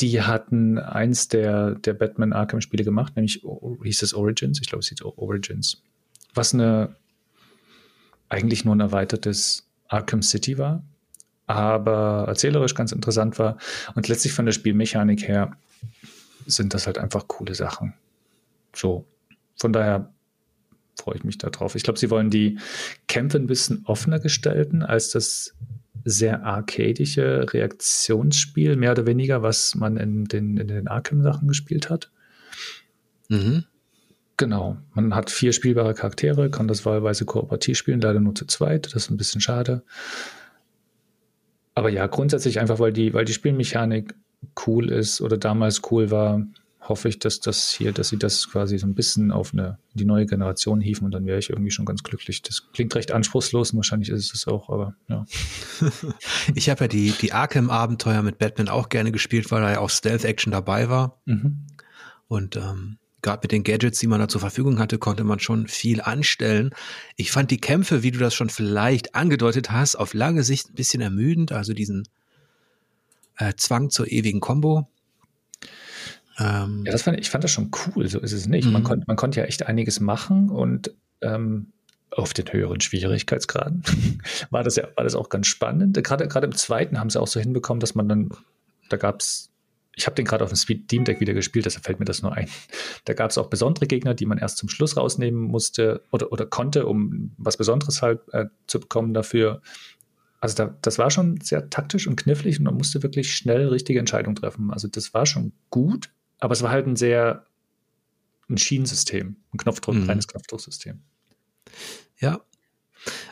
Die 0.00 0.22
hatten 0.22 0.78
eins 0.78 1.28
der, 1.28 1.74
der 1.74 1.92
Batman 1.92 2.32
Arkham-Spiele 2.32 2.84
gemacht, 2.84 3.14
nämlich 3.16 3.44
hieß 3.82 4.02
es 4.02 4.14
Origins. 4.14 4.60
Ich 4.62 4.68
glaube, 4.68 4.80
es 4.80 4.88
hieß 4.88 5.02
Origins. 5.02 5.82
Was 6.34 6.54
eine 6.54 6.96
eigentlich 8.30 8.64
nur 8.64 8.74
ein 8.74 8.80
erweitertes 8.80 9.66
Arkham 9.88 10.22
City 10.22 10.56
war, 10.56 10.82
aber 11.46 12.24
erzählerisch 12.28 12.74
ganz 12.74 12.92
interessant 12.92 13.38
war. 13.38 13.58
Und 13.94 14.08
letztlich 14.08 14.32
von 14.32 14.46
der 14.46 14.52
Spielmechanik 14.52 15.28
her 15.28 15.52
sind 16.46 16.72
das 16.72 16.86
halt 16.86 16.96
einfach 16.96 17.28
coole 17.28 17.54
Sachen. 17.54 17.92
So, 18.74 19.06
von 19.56 19.72
daher 19.72 20.12
freue 20.96 21.16
ich 21.16 21.24
mich 21.24 21.38
darauf. 21.38 21.74
Ich 21.74 21.82
glaube, 21.82 21.98
sie 21.98 22.10
wollen 22.10 22.30
die 22.30 22.58
Kämpfe 23.08 23.38
ein 23.38 23.46
bisschen 23.46 23.82
offener 23.86 24.20
gestalten 24.20 24.82
als 24.82 25.10
das 25.10 25.54
sehr 26.04 26.44
arcadische 26.44 27.52
Reaktionsspiel, 27.52 28.76
mehr 28.76 28.92
oder 28.92 29.06
weniger, 29.06 29.42
was 29.42 29.74
man 29.74 29.96
in 29.96 30.24
den, 30.24 30.56
in 30.56 30.68
den 30.68 30.88
Arkham-Sachen 30.88 31.48
gespielt 31.48 31.90
hat. 31.90 32.10
Mhm. 33.28 33.64
Genau, 34.36 34.78
man 34.94 35.14
hat 35.14 35.30
vier 35.30 35.52
spielbare 35.52 35.94
Charaktere, 35.94 36.50
kann 36.50 36.66
das 36.66 36.84
wahlweise 36.84 37.24
kooperativ 37.24 37.78
spielen, 37.78 38.00
leider 38.00 38.18
nur 38.18 38.34
zu 38.34 38.46
zweit, 38.46 38.86
das 38.86 39.04
ist 39.04 39.10
ein 39.10 39.16
bisschen 39.16 39.40
schade. 39.40 39.82
Aber 41.74 41.90
ja, 41.90 42.06
grundsätzlich 42.06 42.58
einfach, 42.58 42.78
weil 42.78 42.92
die, 42.92 43.14
weil 43.14 43.24
die 43.24 43.32
Spielmechanik 43.32 44.14
cool 44.66 44.90
ist 44.90 45.20
oder 45.20 45.36
damals 45.36 45.82
cool 45.90 46.10
war, 46.10 46.44
hoffe 46.88 47.08
ich, 47.08 47.18
dass 47.18 47.38
das 47.40 47.70
hier, 47.70 47.92
dass 47.92 48.08
sie 48.08 48.18
das 48.18 48.50
quasi 48.50 48.76
so 48.76 48.86
ein 48.86 48.94
bisschen 48.94 49.30
auf 49.30 49.52
eine, 49.52 49.78
die 49.94 50.04
neue 50.04 50.26
Generation 50.26 50.80
hieven 50.80 51.04
und 51.04 51.12
dann 51.12 51.26
wäre 51.26 51.38
ich 51.38 51.50
irgendwie 51.50 51.70
schon 51.70 51.84
ganz 51.84 52.02
glücklich. 52.02 52.42
Das 52.42 52.72
klingt 52.72 52.94
recht 52.94 53.12
anspruchslos 53.12 53.70
und 53.70 53.76
wahrscheinlich 53.76 54.08
ist 54.08 54.34
es 54.34 54.48
auch, 54.48 54.68
aber 54.68 54.94
ja. 55.08 55.24
ich 56.54 56.70
habe 56.70 56.84
ja 56.84 56.88
die, 56.88 57.12
die 57.12 57.32
Arkham-Abenteuer 57.32 58.22
mit 58.22 58.38
Batman 58.38 58.68
auch 58.68 58.88
gerne 58.88 59.12
gespielt, 59.12 59.50
weil 59.50 59.62
da 59.62 59.72
ja 59.72 59.78
auch 59.78 59.90
Stealth-Action 59.90 60.50
dabei 60.50 60.88
war. 60.88 61.20
Mhm. 61.24 61.66
Und 62.26 62.56
ähm, 62.56 62.98
gerade 63.22 63.40
mit 63.42 63.52
den 63.52 63.62
Gadgets, 63.62 64.00
die 64.00 64.08
man 64.08 64.18
da 64.18 64.26
zur 64.26 64.40
Verfügung 64.40 64.80
hatte, 64.80 64.98
konnte 64.98 65.22
man 65.22 65.38
schon 65.38 65.68
viel 65.68 66.00
anstellen. 66.00 66.70
Ich 67.16 67.30
fand 67.30 67.52
die 67.52 67.60
Kämpfe, 67.60 68.02
wie 68.02 68.10
du 68.10 68.18
das 68.18 68.34
schon 68.34 68.50
vielleicht 68.50 69.14
angedeutet 69.14 69.70
hast, 69.70 69.94
auf 69.94 70.14
lange 70.14 70.42
Sicht 70.42 70.70
ein 70.70 70.74
bisschen 70.74 71.00
ermüdend, 71.00 71.52
also 71.52 71.74
diesen 71.74 72.08
äh, 73.36 73.52
Zwang 73.56 73.90
zur 73.90 74.10
ewigen 74.10 74.40
Combo. 74.40 74.88
Ähm, 76.38 76.82
ja, 76.84 76.92
das 76.92 77.02
fand, 77.02 77.18
ich 77.20 77.30
fand 77.30 77.44
das 77.44 77.50
schon 77.50 77.70
cool, 77.86 78.08
so 78.08 78.18
ist 78.20 78.32
es 78.32 78.46
nicht. 78.46 78.70
Man, 78.70 78.82
mhm. 78.82 78.86
konnt, 78.86 79.08
man 79.08 79.16
konnte 79.16 79.40
ja 79.40 79.46
echt 79.46 79.66
einiges 79.66 80.00
machen 80.00 80.50
und 80.50 80.92
ähm, 81.20 81.72
auf 82.10 82.34
den 82.34 82.52
höheren 82.52 82.80
Schwierigkeitsgraden 82.80 83.82
war 84.50 84.62
das 84.62 84.76
ja 84.76 84.86
war 84.96 85.04
das 85.04 85.14
auch 85.14 85.28
ganz 85.28 85.46
spannend. 85.46 86.02
Gerade, 86.02 86.28
gerade 86.28 86.46
im 86.46 86.54
zweiten 86.54 86.98
haben 86.98 87.10
sie 87.10 87.20
auch 87.20 87.26
so 87.26 87.40
hinbekommen, 87.40 87.80
dass 87.80 87.94
man 87.94 88.08
dann, 88.08 88.30
da 88.88 88.96
gab 88.96 89.20
es 89.20 89.52
ich 89.94 90.06
habe 90.06 90.14
den 90.14 90.24
gerade 90.24 90.42
auf 90.42 90.50
dem 90.50 90.56
Speed 90.56 90.84
Steam 90.84 91.04
Deck 91.04 91.20
wieder 91.20 91.34
gespielt, 91.34 91.66
deshalb 91.66 91.84
fällt 91.84 91.98
mir 91.98 92.06
das 92.06 92.22
nur 92.22 92.32
ein. 92.32 92.48
Da 93.04 93.14
gab 93.14 93.30
es 93.30 93.38
auch 93.38 93.48
besondere 93.48 93.86
Gegner, 93.86 94.14
die 94.14 94.26
man 94.26 94.38
erst 94.38 94.58
zum 94.58 94.68
Schluss 94.68 94.96
rausnehmen 94.96 95.40
musste 95.40 96.02
oder, 96.12 96.32
oder 96.32 96.46
konnte, 96.46 96.86
um 96.86 97.32
was 97.36 97.56
Besonderes 97.56 98.00
halt 98.00 98.20
äh, 98.32 98.46
zu 98.66 98.80
bekommen 98.80 99.12
dafür. 99.12 99.60
Also 100.40 100.56
da, 100.56 100.76
das 100.82 100.98
war 100.98 101.10
schon 101.10 101.40
sehr 101.40 101.68
taktisch 101.68 102.06
und 102.06 102.16
knifflig 102.16 102.58
und 102.58 102.64
man 102.64 102.74
musste 102.74 103.02
wirklich 103.02 103.34
schnell 103.34 103.68
richtige 103.68 103.98
Entscheidungen 103.98 104.36
treffen. 104.36 104.70
Also 104.70 104.88
das 104.88 105.14
war 105.14 105.26
schon 105.26 105.52
gut, 105.70 106.10
aber 106.42 106.52
es 106.52 106.62
war 106.62 106.70
halt 106.70 106.86
ein 106.86 106.96
sehr 106.96 107.46
ein 108.48 108.58
Schienensystem, 108.58 109.36
ein 109.52 109.58
Knopfdruck, 109.58 109.94
mhm. 109.94 110.08
reines 110.08 110.28
Knopfdrucksystem. 110.28 111.00
Ja. 112.18 112.40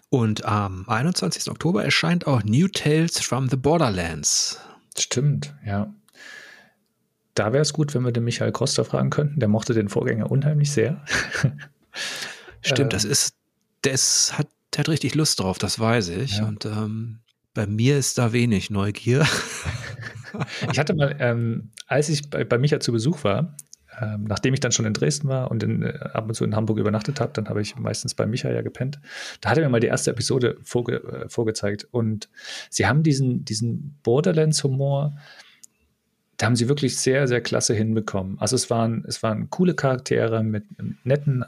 Und 0.08 0.44
am 0.44 0.88
21. 0.88 1.50
Oktober 1.50 1.84
erscheint 1.84 2.26
auch 2.26 2.42
New 2.42 2.68
Tales 2.68 3.20
from 3.20 3.48
the 3.48 3.56
Borderlands. 3.56 4.58
Stimmt, 4.96 5.54
ja 5.64 5.94
da 7.40 7.52
wäre 7.52 7.62
es 7.62 7.72
gut, 7.72 7.94
wenn 7.94 8.04
wir 8.04 8.12
den 8.12 8.24
Michael 8.24 8.52
Costa 8.52 8.84
fragen 8.84 9.08
könnten. 9.08 9.40
Der 9.40 9.48
mochte 9.48 9.72
den 9.72 9.88
Vorgänger 9.88 10.30
unheimlich 10.30 10.72
sehr. 10.72 11.02
Stimmt, 12.60 12.92
das 12.92 13.04
ähm. 13.04 13.12
ist, 13.12 13.34
das 13.82 14.36
hat, 14.36 14.48
der 14.74 14.80
hat 14.80 14.88
richtig 14.88 15.14
Lust 15.14 15.40
drauf, 15.40 15.58
das 15.58 15.78
weiß 15.78 16.08
ich. 16.08 16.38
Ja. 16.38 16.46
Und 16.46 16.66
ähm, 16.66 17.20
bei 17.54 17.66
mir 17.66 17.98
ist 17.98 18.18
da 18.18 18.32
wenig 18.32 18.68
Neugier. 18.70 19.26
ich 20.72 20.78
hatte 20.78 20.94
mal, 20.94 21.16
ähm, 21.18 21.70
als 21.86 22.08
ich 22.08 22.30
bei, 22.30 22.44
bei 22.44 22.58
Micha 22.58 22.80
zu 22.80 22.92
Besuch 22.92 23.24
war, 23.24 23.56
ähm, 24.00 24.24
nachdem 24.24 24.54
ich 24.54 24.60
dann 24.60 24.72
schon 24.72 24.86
in 24.86 24.94
Dresden 24.94 25.28
war 25.28 25.50
und 25.50 25.62
in, 25.62 25.82
äh, 25.82 25.98
ab 26.12 26.28
und 26.28 26.34
zu 26.34 26.44
in 26.44 26.54
Hamburg 26.54 26.78
übernachtet 26.78 27.20
habe, 27.20 27.32
dann 27.34 27.48
habe 27.48 27.60
ich 27.60 27.76
meistens 27.76 28.14
bei 28.14 28.26
Micha 28.26 28.50
ja 28.50 28.62
gepennt. 28.62 29.00
Da 29.40 29.50
hat 29.50 29.58
er 29.58 29.64
mir 29.64 29.70
mal 29.70 29.80
die 29.80 29.88
erste 29.88 30.10
Episode 30.10 30.56
vorge 30.62 31.02
äh, 31.02 31.28
vorgezeigt. 31.28 31.86
Und 31.90 32.28
sie 32.70 32.86
haben 32.86 33.02
diesen, 33.02 33.44
diesen 33.44 33.98
Borderlands-Humor, 34.02 35.16
da 36.36 36.46
haben 36.46 36.56
sie 36.56 36.68
wirklich 36.68 36.96
sehr, 36.96 37.28
sehr 37.28 37.42
klasse 37.42 37.74
hinbekommen. 37.74 38.38
Also 38.38 38.56
es 38.56 38.70
waren, 38.70 39.04
es 39.06 39.22
waren 39.22 39.50
coole 39.50 39.74
Charaktere 39.74 40.42
mit 40.42 40.64
netten 41.04 41.44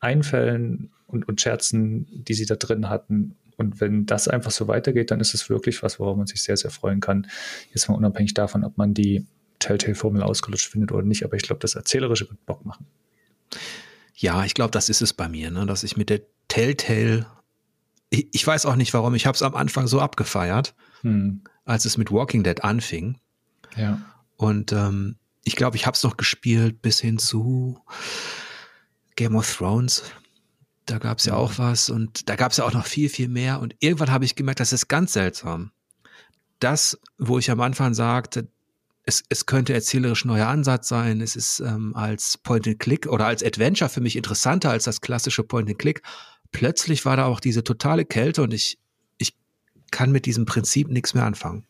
Einfällen 0.00 0.90
und, 1.06 1.26
und 1.26 1.40
Scherzen, 1.40 2.06
die 2.10 2.34
sie 2.34 2.46
da 2.46 2.56
drin 2.56 2.90
hatten. 2.90 3.36
Und 3.56 3.80
wenn 3.80 4.06
das 4.06 4.28
einfach 4.28 4.50
so 4.50 4.68
weitergeht, 4.68 5.10
dann 5.10 5.20
ist 5.20 5.34
es 5.34 5.48
wirklich 5.48 5.82
was, 5.82 5.98
worauf 5.98 6.16
man 6.16 6.26
sich 6.26 6.42
sehr, 6.42 6.56
sehr 6.56 6.70
freuen 6.70 7.00
kann. 7.00 7.26
Jetzt 7.72 7.88
mal 7.88 7.94
unabhängig 7.94 8.34
davon, 8.34 8.64
ob 8.64 8.76
man 8.76 8.92
die 8.92 9.26
Telltale-Formel 9.58 10.22
ausgelutscht 10.22 10.70
findet 10.70 10.92
oder 10.92 11.04
nicht. 11.04 11.24
Aber 11.24 11.36
ich 11.36 11.42
glaube, 11.42 11.60
das 11.60 11.74
Erzählerische 11.74 12.28
wird 12.28 12.44
Bock 12.44 12.64
machen. 12.66 12.86
Ja, 14.14 14.44
ich 14.44 14.54
glaube, 14.54 14.70
das 14.70 14.88
ist 14.88 15.02
es 15.02 15.12
bei 15.12 15.28
mir, 15.28 15.50
ne? 15.50 15.66
dass 15.66 15.84
ich 15.84 15.96
mit 15.96 16.10
der 16.10 16.20
Telltale, 16.48 17.26
ich, 18.10 18.28
ich 18.32 18.46
weiß 18.46 18.66
auch 18.66 18.76
nicht 18.76 18.94
warum, 18.94 19.14
ich 19.14 19.26
habe 19.26 19.34
es 19.34 19.42
am 19.42 19.54
Anfang 19.54 19.86
so 19.86 20.00
abgefeiert, 20.00 20.74
hm. 21.02 21.42
als 21.64 21.84
es 21.84 21.96
mit 21.96 22.10
Walking 22.10 22.42
Dead 22.42 22.62
anfing. 22.64 23.18
Ja. 23.76 24.00
Und 24.36 24.72
ähm, 24.72 25.16
ich 25.44 25.56
glaube, 25.56 25.76
ich 25.76 25.86
habe 25.86 25.94
es 25.94 26.02
noch 26.02 26.16
gespielt 26.16 26.82
bis 26.82 27.00
hin 27.00 27.18
zu 27.18 27.78
Game 29.16 29.36
of 29.36 29.56
Thrones. 29.56 30.02
Da 30.86 30.98
gab 30.98 31.18
es 31.18 31.24
ja 31.24 31.34
auch 31.34 31.58
was 31.58 31.90
und 31.90 32.28
da 32.28 32.36
gab 32.36 32.52
es 32.52 32.58
ja 32.58 32.64
auch 32.64 32.72
noch 32.72 32.86
viel, 32.86 33.08
viel 33.08 33.28
mehr. 33.28 33.60
Und 33.60 33.74
irgendwann 33.80 34.12
habe 34.12 34.24
ich 34.24 34.36
gemerkt, 34.36 34.60
das 34.60 34.72
ist 34.72 34.88
ganz 34.88 35.12
seltsam. 35.12 35.72
Das, 36.60 36.98
wo 37.18 37.38
ich 37.38 37.50
am 37.50 37.60
Anfang 37.60 37.92
sagte, 37.92 38.48
es, 39.02 39.22
es 39.28 39.46
könnte 39.46 39.72
erzählerisch 39.72 40.24
neuer 40.24 40.48
Ansatz 40.48 40.88
sein, 40.88 41.20
es 41.20 41.36
ist 41.36 41.60
ähm, 41.60 41.94
als 41.94 42.38
Point-and-Click 42.38 43.06
oder 43.06 43.26
als 43.26 43.42
Adventure 43.42 43.88
für 43.88 44.00
mich 44.00 44.16
interessanter 44.16 44.70
als 44.70 44.84
das 44.84 45.00
klassische 45.00 45.44
Point-and-Click. 45.44 46.02
Plötzlich 46.50 47.04
war 47.04 47.16
da 47.16 47.26
auch 47.26 47.40
diese 47.40 47.62
totale 47.62 48.04
Kälte 48.04 48.42
und 48.42 48.52
ich, 48.52 48.78
ich 49.18 49.36
kann 49.90 50.10
mit 50.10 50.26
diesem 50.26 50.44
Prinzip 50.44 50.88
nichts 50.88 51.14
mehr 51.14 51.24
anfangen. 51.24 51.66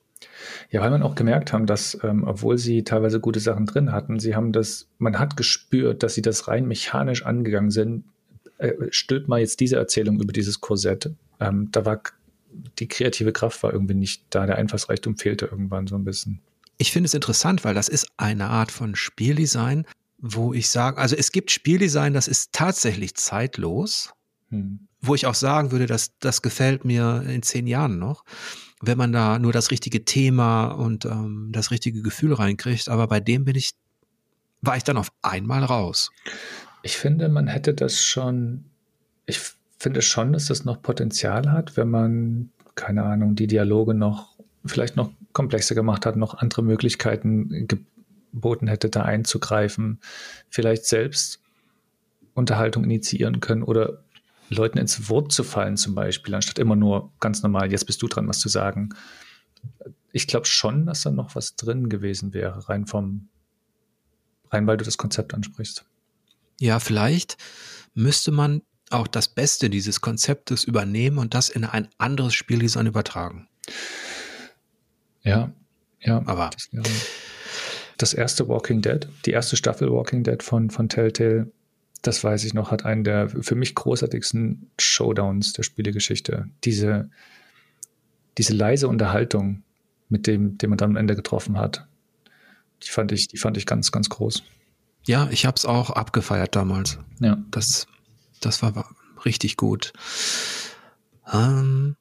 Ja, 0.70 0.80
weil 0.80 0.90
man 0.90 1.02
auch 1.02 1.14
gemerkt 1.14 1.52
haben, 1.52 1.66
dass, 1.66 1.98
ähm, 2.02 2.24
obwohl 2.24 2.56
sie 2.58 2.84
teilweise 2.84 3.20
gute 3.20 3.40
Sachen 3.40 3.66
drin 3.66 3.92
hatten, 3.92 4.18
sie 4.18 4.34
haben 4.34 4.52
das, 4.52 4.88
man 4.98 5.18
hat 5.18 5.36
gespürt, 5.36 6.02
dass 6.02 6.14
sie 6.14 6.22
das 6.22 6.48
rein 6.48 6.66
mechanisch 6.66 7.24
angegangen 7.24 7.70
sind. 7.70 8.04
Äh, 8.58 8.72
stülpt 8.90 9.28
mal 9.28 9.40
jetzt 9.40 9.60
diese 9.60 9.76
Erzählung 9.76 10.20
über 10.20 10.32
dieses 10.32 10.60
Korsett. 10.60 11.10
Ähm, 11.40 11.68
da 11.72 11.84
war 11.84 12.02
die 12.78 12.88
kreative 12.88 13.32
Kraft 13.32 13.62
war 13.62 13.72
irgendwie 13.72 13.94
nicht 13.94 14.24
da, 14.30 14.46
der 14.46 14.56
Einfallsreichtum 14.56 15.16
fehlte 15.16 15.46
irgendwann 15.46 15.86
so 15.86 15.94
ein 15.94 16.04
bisschen. 16.04 16.40
Ich 16.78 16.92
finde 16.92 17.06
es 17.06 17.14
interessant, 17.14 17.64
weil 17.64 17.74
das 17.74 17.88
ist 17.88 18.06
eine 18.16 18.46
Art 18.46 18.70
von 18.70 18.94
Spieldesign, 18.94 19.86
wo 20.18 20.54
ich 20.54 20.70
sage, 20.70 20.98
also 20.98 21.16
es 21.16 21.32
gibt 21.32 21.50
Spieldesign, 21.50 22.14
das 22.14 22.28
ist 22.28 22.52
tatsächlich 22.52 23.14
zeitlos, 23.14 24.14
hm. 24.48 24.88
wo 25.02 25.14
ich 25.14 25.26
auch 25.26 25.34
sagen 25.34 25.70
würde, 25.70 25.86
dass 25.86 26.16
das 26.18 26.40
gefällt 26.40 26.86
mir 26.86 27.24
in 27.28 27.42
zehn 27.42 27.66
Jahren 27.66 27.98
noch 27.98 28.24
wenn 28.82 28.98
man 28.98 29.12
da 29.12 29.38
nur 29.38 29.52
das 29.52 29.70
richtige 29.70 30.04
Thema 30.04 30.66
und 30.66 31.04
ähm, 31.04 31.50
das 31.52 31.70
richtige 31.70 32.02
Gefühl 32.02 32.34
reinkriegt. 32.34 32.88
Aber 32.88 33.06
bei 33.06 33.20
dem 33.20 33.44
bin 33.44 33.56
ich, 33.56 33.72
war 34.60 34.76
ich 34.76 34.84
dann 34.84 34.96
auf 34.96 35.10
einmal 35.22 35.64
raus. 35.64 36.10
Ich 36.86 36.98
finde, 36.98 37.28
man 37.28 37.48
hätte 37.48 37.74
das 37.74 38.04
schon, 38.04 38.66
ich 39.24 39.40
finde 39.76 40.02
schon, 40.02 40.32
dass 40.32 40.46
das 40.46 40.64
noch 40.64 40.82
Potenzial 40.82 41.50
hat, 41.50 41.76
wenn 41.76 41.90
man, 41.90 42.50
keine 42.76 43.02
Ahnung, 43.02 43.34
die 43.34 43.48
Dialoge 43.48 43.92
noch 43.92 44.36
vielleicht 44.64 44.94
noch 44.94 45.10
komplexer 45.32 45.74
gemacht 45.74 46.06
hat, 46.06 46.14
noch 46.14 46.34
andere 46.34 46.62
Möglichkeiten 46.62 47.66
geboten 47.66 48.68
hätte, 48.68 48.88
da 48.88 49.02
einzugreifen, 49.02 49.98
vielleicht 50.48 50.84
selbst 50.84 51.40
Unterhaltung 52.34 52.84
initiieren 52.84 53.40
können 53.40 53.64
oder 53.64 54.04
Leuten 54.48 54.78
ins 54.78 55.08
Wort 55.08 55.32
zu 55.32 55.42
fallen, 55.42 55.76
zum 55.76 55.96
Beispiel, 55.96 56.36
anstatt 56.36 56.60
immer 56.60 56.76
nur 56.76 57.10
ganz 57.18 57.42
normal, 57.42 57.72
jetzt 57.72 57.86
bist 57.86 58.00
du 58.00 58.06
dran, 58.06 58.28
was 58.28 58.38
zu 58.38 58.48
sagen. 58.48 58.90
Ich 60.12 60.28
glaube 60.28 60.46
schon, 60.46 60.86
dass 60.86 61.02
da 61.02 61.10
noch 61.10 61.34
was 61.34 61.56
drin 61.56 61.88
gewesen 61.88 62.32
wäre, 62.32 62.68
rein 62.68 62.86
vom 62.86 63.28
rein 64.52 64.68
weil 64.68 64.76
du 64.76 64.84
das 64.84 64.98
Konzept 64.98 65.34
ansprichst. 65.34 65.84
Ja, 66.58 66.80
vielleicht 66.80 67.36
müsste 67.94 68.30
man 68.30 68.62
auch 68.90 69.06
das 69.06 69.28
Beste 69.28 69.68
dieses 69.68 70.00
Konzeptes 70.00 70.64
übernehmen 70.64 71.18
und 71.18 71.34
das 71.34 71.48
in 71.48 71.64
ein 71.64 71.88
anderes 71.98 72.34
Spieldesign 72.34 72.86
übertragen. 72.86 73.48
Ja, 75.22 75.52
ja. 76.00 76.22
Aber 76.26 76.50
das, 76.52 76.68
ja. 76.70 76.82
das 77.98 78.14
erste 78.14 78.48
Walking 78.48 78.80
Dead, 78.80 79.08
die 79.24 79.32
erste 79.32 79.56
Staffel 79.56 79.90
Walking 79.90 80.22
Dead 80.22 80.42
von, 80.42 80.70
von 80.70 80.88
Telltale, 80.88 81.50
das 82.02 82.22
weiß 82.22 82.44
ich 82.44 82.54
noch, 82.54 82.70
hat 82.70 82.84
einen 82.84 83.02
der 83.02 83.28
für 83.28 83.56
mich 83.56 83.74
großartigsten 83.74 84.70
Showdowns 84.78 85.52
der 85.54 85.64
Spielegeschichte. 85.64 86.48
Diese, 86.62 87.10
diese 88.38 88.54
leise 88.54 88.86
Unterhaltung, 88.86 89.64
mit 90.08 90.28
dem, 90.28 90.56
den 90.58 90.70
man 90.70 90.78
dann 90.78 90.90
am 90.90 90.96
Ende 90.96 91.16
getroffen 91.16 91.58
hat, 91.58 91.86
die 92.84 92.90
fand 92.90 93.10
ich, 93.10 93.26
die 93.26 93.38
fand 93.38 93.56
ich 93.56 93.66
ganz, 93.66 93.90
ganz 93.90 94.08
groß. 94.08 94.44
Ja, 95.06 95.28
ich 95.30 95.46
habe 95.46 95.56
es 95.56 95.64
auch 95.64 95.90
abgefeiert 95.90 96.56
damals. 96.56 96.98
Ja. 97.20 97.38
Das, 97.50 97.86
das 98.40 98.62
war 98.62 98.94
richtig 99.24 99.56
gut. 99.56 99.92
Ähm, 101.32 101.96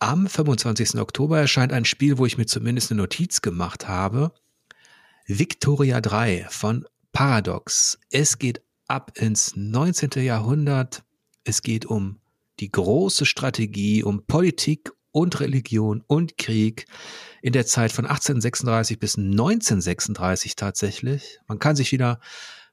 am 0.00 0.26
25. 0.26 0.96
Oktober 0.96 1.38
erscheint 1.38 1.72
ein 1.72 1.84
Spiel, 1.84 2.18
wo 2.18 2.26
ich 2.26 2.38
mir 2.38 2.46
zumindest 2.46 2.90
eine 2.90 3.02
Notiz 3.02 3.42
gemacht 3.42 3.88
habe. 3.88 4.32
Victoria 5.26 6.00
3 6.00 6.46
von 6.48 6.86
Paradox. 7.12 7.98
Es 8.10 8.38
geht 8.38 8.62
ab 8.86 9.12
ins 9.16 9.54
19. 9.56 10.10
Jahrhundert. 10.22 11.04
Es 11.44 11.62
geht 11.62 11.84
um 11.84 12.20
die 12.60 12.72
große 12.72 13.26
Strategie, 13.26 14.02
um 14.02 14.24
Politik 14.24 14.92
und 15.12 15.40
Religion 15.40 16.02
und 16.06 16.36
Krieg 16.36 16.86
in 17.42 17.52
der 17.52 17.66
Zeit 17.66 17.92
von 17.92 18.04
1836 18.04 18.98
bis 18.98 19.16
1936 19.16 20.56
tatsächlich. 20.56 21.38
Man 21.46 21.58
kann 21.58 21.76
sich 21.76 21.92
wieder 21.92 22.20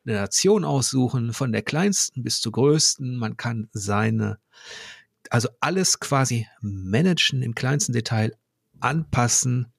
eine 0.06 0.16
Nation 0.16 0.64
aussuchen, 0.64 1.34
von 1.34 1.52
der 1.52 1.62
kleinsten 1.62 2.24
bis 2.24 2.42
zur 2.42 2.52
größten. 2.52 3.18
Man 3.18 3.38
kann 3.38 3.70
seine, 3.74 4.40
also 5.30 5.50
alles 5.60 6.00
quasi 6.00 6.48
managen 6.62 7.42
im 7.42 7.56
kleinsten 7.56 7.94
Detail, 7.94 8.36
anpassen. 8.80 9.72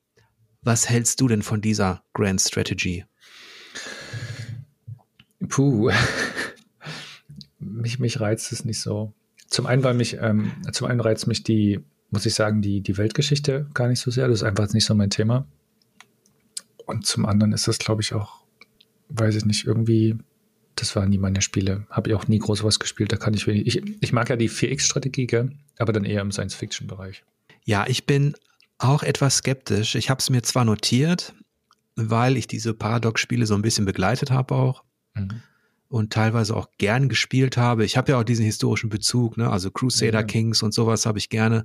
Was 0.63 0.89
hältst 0.89 1.21
du 1.21 1.29
denn 1.29 1.43
von 1.43 1.61
dieser 1.61 2.03
Grand 2.13 2.41
Strategy? 2.41 3.05
Puh, 5.49 5.93
mich, 7.61 7.99
mich 7.99 8.21
reizt 8.21 8.51
es 8.53 8.65
nicht 8.65 8.81
so. 8.81 9.13
Zum 9.49 9.67
einen, 9.67 9.85
weil 9.85 9.95
mich, 9.95 10.17
ähm, 10.21 10.53
zum 10.73 10.89
einen 10.89 11.01
reizt 11.01 11.29
mich 11.29 11.45
die 11.45 11.85
muss 12.11 12.27
ich 12.27 12.35
sagen, 12.35 12.63
die, 12.63 12.81
die 12.81 12.97
Weltgeschichte 12.97 13.67
gar 13.75 13.89
nicht 13.89 14.01
so 14.01 14.11
sehr. 14.11 14.29
Das 14.29 14.41
ist 14.41 14.43
einfach 14.45 14.73
nicht 14.73 14.85
so 14.85 14.95
mein 14.95 15.11
Thema. 15.11 15.47
Und 16.87 17.07
zum 17.07 17.27
anderen 17.27 17.53
ist 17.53 17.67
das, 17.67 17.79
glaube 17.79 18.03
ich, 18.03 18.13
auch, 18.15 18.45
weiß 19.09 19.35
ich 19.35 19.45
nicht, 19.45 19.67
irgendwie, 19.67 20.17
das 20.77 20.95
waren 20.95 21.09
nie 21.09 21.19
meine 21.19 21.43
Spiele. 21.43 21.87
Habe 21.91 22.11
ich 22.11 22.15
auch 22.15 22.29
nie 22.29 22.39
groß 22.39 22.63
was 22.63 22.79
gespielt. 22.79 23.13
Da 23.13 23.17
kann 23.17 23.35
ich 23.35 23.47
wenig. 23.47 23.67
Ich, 23.67 23.83
ich 24.01 24.13
mag 24.13 24.31
ja 24.31 24.37
die 24.37 24.51
4X-Strategie, 24.51 25.29
aber 25.79 25.93
dann 25.93 26.05
eher 26.05 26.21
im 26.21 26.31
Science-Fiction-Bereich. 26.31 27.25
Ja, 27.65 27.85
ich 27.89 28.07
bin 28.07 28.35
auch 28.79 29.03
etwas 29.03 29.39
skeptisch. 29.39 29.97
Ich 29.97 30.11
habe 30.11 30.21
es 30.21 30.31
mir 30.31 30.43
zwar 30.43 30.65
notiert, 30.65 31.35
weil 31.97 32.37
ich 32.37 32.47
diese 32.47 32.75
Paradox-Spiele 32.75 33.47
so 33.47 33.55
ein 33.55 33.63
bisschen 33.63 33.85
begleitet 33.85 34.31
habe 34.31 34.55
auch. 34.55 34.85
Mhm 35.15 35.43
und 35.89 36.12
teilweise 36.12 36.57
auch 36.57 36.68
gern 36.78 37.09
gespielt 37.09 37.57
habe. 37.57 37.84
Ich 37.84 37.97
habe 37.97 38.12
ja 38.12 38.18
auch 38.20 38.24
diesen 38.24 38.45
historischen 38.45 38.91
Bezug, 38.91 39.37
ne? 39.37 39.51
also 39.51 39.70
Crusader 39.70 40.20
ja. 40.20 40.22
Kings 40.24 40.62
und 40.62 40.74
sowas 40.74 41.07
habe 41.07 41.18
ich 41.18 41.28
gerne 41.28 41.64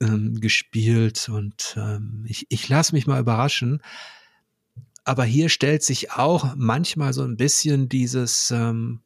ähm, 0.00 0.40
gespielt 0.40 1.28
und 1.28 1.76
ähm, 1.76 2.24
ich, 2.28 2.46
ich 2.48 2.68
lasse 2.68 2.94
mich 2.94 3.06
mal 3.06 3.20
überraschen. 3.20 3.82
Aber 5.04 5.24
hier 5.24 5.48
stellt 5.50 5.82
sich 5.82 6.12
auch 6.12 6.54
manchmal 6.56 7.12
so 7.12 7.22
ein 7.22 7.36
bisschen 7.36 7.88
dieses, 7.88 8.50
ähm, 8.50 9.00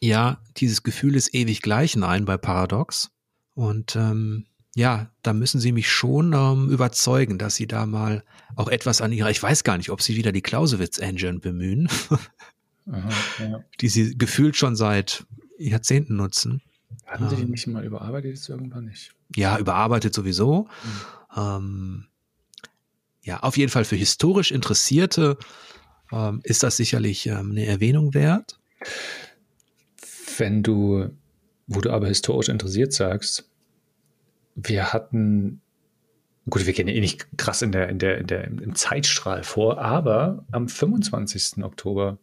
ja, 0.00 0.40
dieses 0.56 0.82
Gefühl 0.82 1.12
des 1.12 1.32
ewig 1.34 1.60
Gleichen 1.60 2.02
ein 2.02 2.24
bei 2.24 2.38
Paradox. 2.38 3.10
Und 3.54 3.94
ähm, 3.94 4.46
ja, 4.74 5.10
da 5.22 5.32
müssen 5.32 5.60
sie 5.60 5.72
mich 5.72 5.90
schon 5.90 6.32
ähm, 6.32 6.70
überzeugen, 6.70 7.38
dass 7.38 7.54
sie 7.54 7.66
da 7.66 7.86
mal 7.86 8.24
auch 8.56 8.68
etwas 8.68 9.00
an 9.00 9.12
ihrer, 9.12 9.30
ich 9.30 9.42
weiß 9.42 9.64
gar 9.64 9.76
nicht, 9.76 9.90
ob 9.90 10.02
sie 10.02 10.16
wieder 10.16 10.32
die 10.32 10.42
Clausewitz-Engine 10.42 11.38
bemühen. 11.38 11.88
Aha, 12.90 13.10
ja. 13.40 13.64
die 13.80 13.88
sie 13.88 14.16
gefühlt 14.16 14.56
schon 14.56 14.76
seit 14.76 15.26
Jahrzehnten 15.58 16.16
nutzen. 16.16 16.62
Hatten 17.06 17.28
Sie 17.28 17.36
die 17.36 17.42
ähm. 17.42 17.50
nicht 17.50 17.66
mal 17.66 17.84
überarbeitet 17.84 18.34
jetzt 18.34 18.48
irgendwann 18.48 18.86
nicht? 18.86 19.12
Ja, 19.34 19.58
überarbeitet 19.58 20.14
sowieso. 20.14 20.68
Mhm. 21.34 21.40
Ähm, 21.40 22.06
ja, 23.22 23.40
auf 23.40 23.56
jeden 23.56 23.70
Fall 23.70 23.84
für 23.84 23.96
historisch 23.96 24.52
Interessierte 24.52 25.38
ähm, 26.12 26.40
ist 26.44 26.62
das 26.62 26.76
sicherlich 26.76 27.26
ähm, 27.26 27.52
eine 27.52 27.66
Erwähnung 27.66 28.14
wert. 28.14 28.58
Wenn 30.36 30.62
du, 30.62 31.10
wo 31.66 31.80
du 31.80 31.90
aber 31.90 32.08
historisch 32.08 32.48
interessiert 32.48 32.92
sagst, 32.92 33.48
wir 34.54 34.92
hatten, 34.92 35.60
gut, 36.48 36.66
wir 36.66 36.72
gehen 36.72 36.88
ja 36.88 36.94
eh 36.94 37.00
nicht 37.00 37.26
krass 37.38 37.62
in 37.62 37.72
der, 37.72 37.88
in 37.88 37.98
der, 37.98 38.18
in 38.18 38.26
der, 38.26 38.44
im 38.44 38.74
Zeitstrahl 38.74 39.42
vor, 39.42 39.78
aber 39.78 40.44
am 40.52 40.68
25. 40.68 41.64
Oktober 41.64 42.18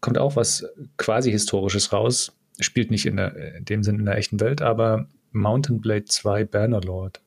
kommt 0.00 0.18
auch 0.18 0.36
was 0.36 0.66
quasi 0.96 1.30
Historisches 1.30 1.92
raus. 1.92 2.32
Spielt 2.60 2.90
nicht 2.90 3.06
in, 3.06 3.16
der, 3.16 3.56
in 3.56 3.64
dem 3.64 3.82
Sinn 3.82 3.98
in 4.00 4.06
der 4.06 4.16
echten 4.16 4.40
Welt, 4.40 4.62
aber 4.62 5.08
Mountain 5.32 5.80
Blade 5.80 6.06
2 6.06 6.44
Bannerlord. 6.44 7.20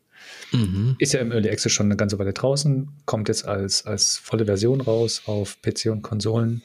Mhm. 0.52 0.96
Ist 1.00 1.14
ja 1.14 1.20
im 1.20 1.32
Early 1.32 1.50
Access 1.50 1.72
schon 1.72 1.88
eine 1.88 1.96
ganze 1.96 2.20
Weile 2.20 2.34
draußen, 2.34 2.90
kommt 3.06 3.28
jetzt 3.28 3.46
als, 3.46 3.86
als 3.86 4.18
volle 4.18 4.46
Version 4.46 4.82
raus 4.82 5.24
auf 5.26 5.62
PC 5.62 5.88
und 5.88 6.02
Konsolen. 6.02 6.64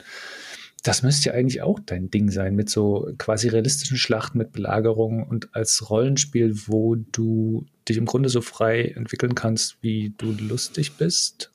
Das 0.82 1.02
müsste 1.02 1.30
ja 1.30 1.34
eigentlich 1.34 1.62
auch 1.62 1.80
dein 1.84 2.10
Ding 2.10 2.30
sein, 2.30 2.54
mit 2.54 2.70
so 2.70 3.10
quasi 3.18 3.48
realistischen 3.48 3.96
Schlachten, 3.96 4.38
mit 4.38 4.52
Belagerung 4.52 5.26
und 5.26 5.54
als 5.54 5.90
Rollenspiel, 5.90 6.54
wo 6.66 6.94
du 6.94 7.66
dich 7.88 7.96
im 7.96 8.04
Grunde 8.04 8.28
so 8.28 8.40
frei 8.40 8.92
entwickeln 8.94 9.34
kannst, 9.34 9.78
wie 9.80 10.14
du 10.16 10.32
lustig 10.32 10.92
bist. 10.92 11.50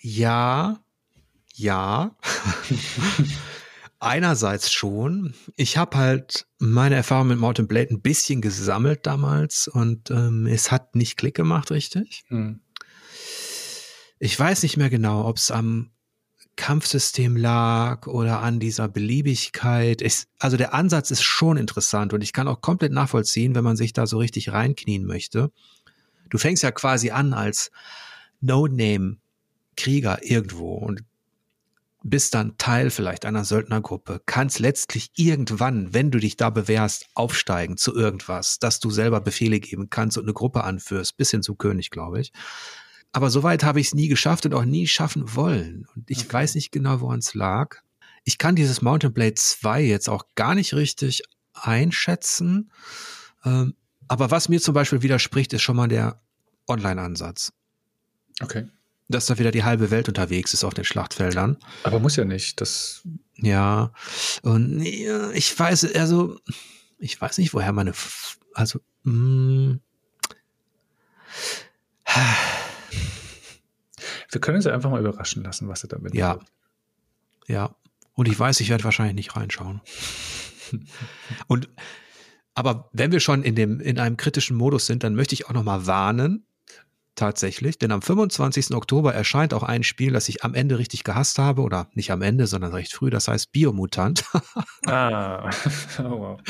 Ja, 0.00 0.80
ja. 1.54 2.14
Einerseits 4.04 4.70
schon. 4.70 5.32
Ich 5.56 5.78
habe 5.78 5.96
halt 5.96 6.46
meine 6.58 6.94
Erfahrung 6.94 7.28
mit 7.28 7.38
Mountain 7.38 7.66
Blade 7.66 7.88
ein 7.90 8.02
bisschen 8.02 8.42
gesammelt 8.42 9.06
damals 9.06 9.66
und 9.66 10.10
ähm, 10.10 10.46
es 10.46 10.70
hat 10.70 10.94
nicht 10.94 11.16
Klick 11.16 11.34
gemacht, 11.34 11.70
richtig. 11.70 12.22
Hm. 12.28 12.60
Ich 14.18 14.38
weiß 14.38 14.62
nicht 14.62 14.76
mehr 14.76 14.90
genau, 14.90 15.26
ob 15.26 15.38
es 15.38 15.50
am 15.50 15.90
Kampfsystem 16.56 17.34
lag 17.34 18.06
oder 18.06 18.40
an 18.40 18.60
dieser 18.60 18.88
Beliebigkeit. 18.88 20.02
Ich, 20.02 20.24
also 20.38 20.58
der 20.58 20.74
Ansatz 20.74 21.10
ist 21.10 21.22
schon 21.22 21.56
interessant 21.56 22.12
und 22.12 22.22
ich 22.22 22.34
kann 22.34 22.46
auch 22.46 22.60
komplett 22.60 22.92
nachvollziehen, 22.92 23.54
wenn 23.54 23.64
man 23.64 23.76
sich 23.76 23.94
da 23.94 24.06
so 24.06 24.18
richtig 24.18 24.52
reinknien 24.52 25.06
möchte. 25.06 25.50
Du 26.28 26.36
fängst 26.36 26.62
ja 26.62 26.72
quasi 26.72 27.10
an 27.10 27.32
als 27.32 27.70
No-Name-Krieger 28.42 30.18
irgendwo 30.22 30.74
und 30.74 31.04
bist 32.04 32.34
dann 32.34 32.56
Teil 32.58 32.90
vielleicht 32.90 33.24
einer 33.24 33.44
Söldnergruppe, 33.44 34.20
kannst 34.26 34.58
letztlich 34.58 35.10
irgendwann, 35.16 35.94
wenn 35.94 36.10
du 36.10 36.18
dich 36.18 36.36
da 36.36 36.50
bewährst, 36.50 37.06
aufsteigen 37.14 37.78
zu 37.78 37.94
irgendwas, 37.96 38.58
dass 38.58 38.78
du 38.78 38.90
selber 38.90 39.22
Befehle 39.22 39.58
geben 39.58 39.88
kannst 39.88 40.18
und 40.18 40.24
eine 40.24 40.34
Gruppe 40.34 40.64
anführst, 40.64 41.16
bis 41.16 41.30
hin 41.30 41.42
zu 41.42 41.54
König, 41.54 41.90
glaube 41.90 42.20
ich. 42.20 42.32
Aber 43.12 43.30
soweit 43.30 43.64
habe 43.64 43.80
ich 43.80 43.88
es 43.88 43.94
nie 43.94 44.08
geschafft 44.08 44.44
und 44.44 44.54
auch 44.54 44.66
nie 44.66 44.86
schaffen 44.86 45.34
wollen. 45.34 45.86
Und 45.96 46.10
ich 46.10 46.24
okay. 46.24 46.32
weiß 46.32 46.54
nicht 46.56 46.72
genau, 46.72 47.00
woran 47.00 47.20
es 47.20 47.32
lag. 47.32 47.76
Ich 48.24 48.36
kann 48.36 48.54
dieses 48.54 48.82
Mountain 48.82 49.14
Blade 49.14 49.34
2 49.34 49.82
jetzt 49.82 50.08
auch 50.08 50.26
gar 50.34 50.54
nicht 50.54 50.74
richtig 50.74 51.22
einschätzen. 51.54 52.70
Ähm, 53.44 53.74
aber 54.08 54.30
was 54.30 54.50
mir 54.50 54.60
zum 54.60 54.74
Beispiel 54.74 55.00
widerspricht, 55.00 55.54
ist 55.54 55.62
schon 55.62 55.76
mal 55.76 55.88
der 55.88 56.20
Online-Ansatz. 56.68 57.52
Okay 58.42 58.66
dass 59.08 59.26
da 59.26 59.38
wieder 59.38 59.50
die 59.50 59.64
halbe 59.64 59.90
Welt 59.90 60.08
unterwegs 60.08 60.54
ist 60.54 60.64
auf 60.64 60.74
den 60.74 60.84
Schlachtfeldern. 60.84 61.58
Aber 61.82 62.00
muss 62.00 62.16
ja 62.16 62.24
nicht. 62.24 62.60
Das 62.60 63.02
ja. 63.36 63.92
Und 64.42 64.82
ich 64.82 65.58
weiß, 65.58 65.94
also 65.94 66.38
ich 66.98 67.20
weiß 67.20 67.38
nicht, 67.38 67.52
woher 67.54 67.72
meine, 67.72 67.92
also 68.54 68.80
mh. 69.02 69.12
Hm. 69.12 69.80
wir 74.30 74.40
können 74.40 74.56
uns 74.56 74.66
einfach 74.66 74.90
mal 74.90 75.00
überraschen 75.00 75.42
lassen, 75.42 75.68
was 75.68 75.82
er 75.82 75.88
damit 75.88 76.14
Ja. 76.14 76.34
Wird. 76.34 76.44
Ja. 77.46 77.76
Und 78.14 78.28
ich 78.28 78.38
weiß, 78.38 78.60
ich 78.60 78.70
werde 78.70 78.84
wahrscheinlich 78.84 79.16
nicht 79.16 79.36
reinschauen. 79.36 79.80
Und 81.46 81.68
aber 82.54 82.88
wenn 82.92 83.10
wir 83.10 83.18
schon 83.20 83.42
in 83.42 83.56
dem 83.56 83.80
in 83.80 83.98
einem 83.98 84.16
kritischen 84.16 84.56
Modus 84.56 84.86
sind, 84.86 85.02
dann 85.02 85.16
möchte 85.16 85.34
ich 85.34 85.46
auch 85.46 85.52
noch 85.52 85.64
mal 85.64 85.86
warnen, 85.86 86.46
tatsächlich, 87.14 87.78
denn 87.78 87.92
am 87.92 88.02
25. 88.02 88.74
Oktober 88.74 89.14
erscheint 89.14 89.54
auch 89.54 89.62
ein 89.62 89.82
Spiel, 89.82 90.12
das 90.12 90.28
ich 90.28 90.44
am 90.44 90.54
Ende 90.54 90.78
richtig 90.78 91.04
gehasst 91.04 91.38
habe, 91.38 91.62
oder 91.62 91.88
nicht 91.94 92.10
am 92.10 92.22
Ende, 92.22 92.46
sondern 92.46 92.72
recht 92.72 92.92
früh, 92.92 93.10
das 93.10 93.28
heißt 93.28 93.52
Biomutant. 93.52 94.24
ah, 94.86 95.50
oh, 95.98 96.02
wow. 96.02 96.40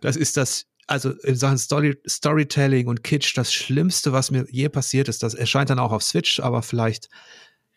Das 0.00 0.16
ist 0.16 0.36
das, 0.36 0.66
also 0.86 1.10
in 1.10 1.36
Sachen 1.36 1.58
Story, 1.58 1.96
Storytelling 2.06 2.86
und 2.86 3.02
Kitsch, 3.04 3.36
das 3.36 3.52
Schlimmste, 3.52 4.12
was 4.12 4.30
mir 4.30 4.46
je 4.50 4.68
passiert 4.68 5.08
ist. 5.08 5.22
Das 5.22 5.34
erscheint 5.34 5.70
dann 5.70 5.78
auch 5.78 5.92
auf 5.92 6.02
Switch, 6.02 6.40
aber 6.40 6.62
vielleicht 6.62 7.08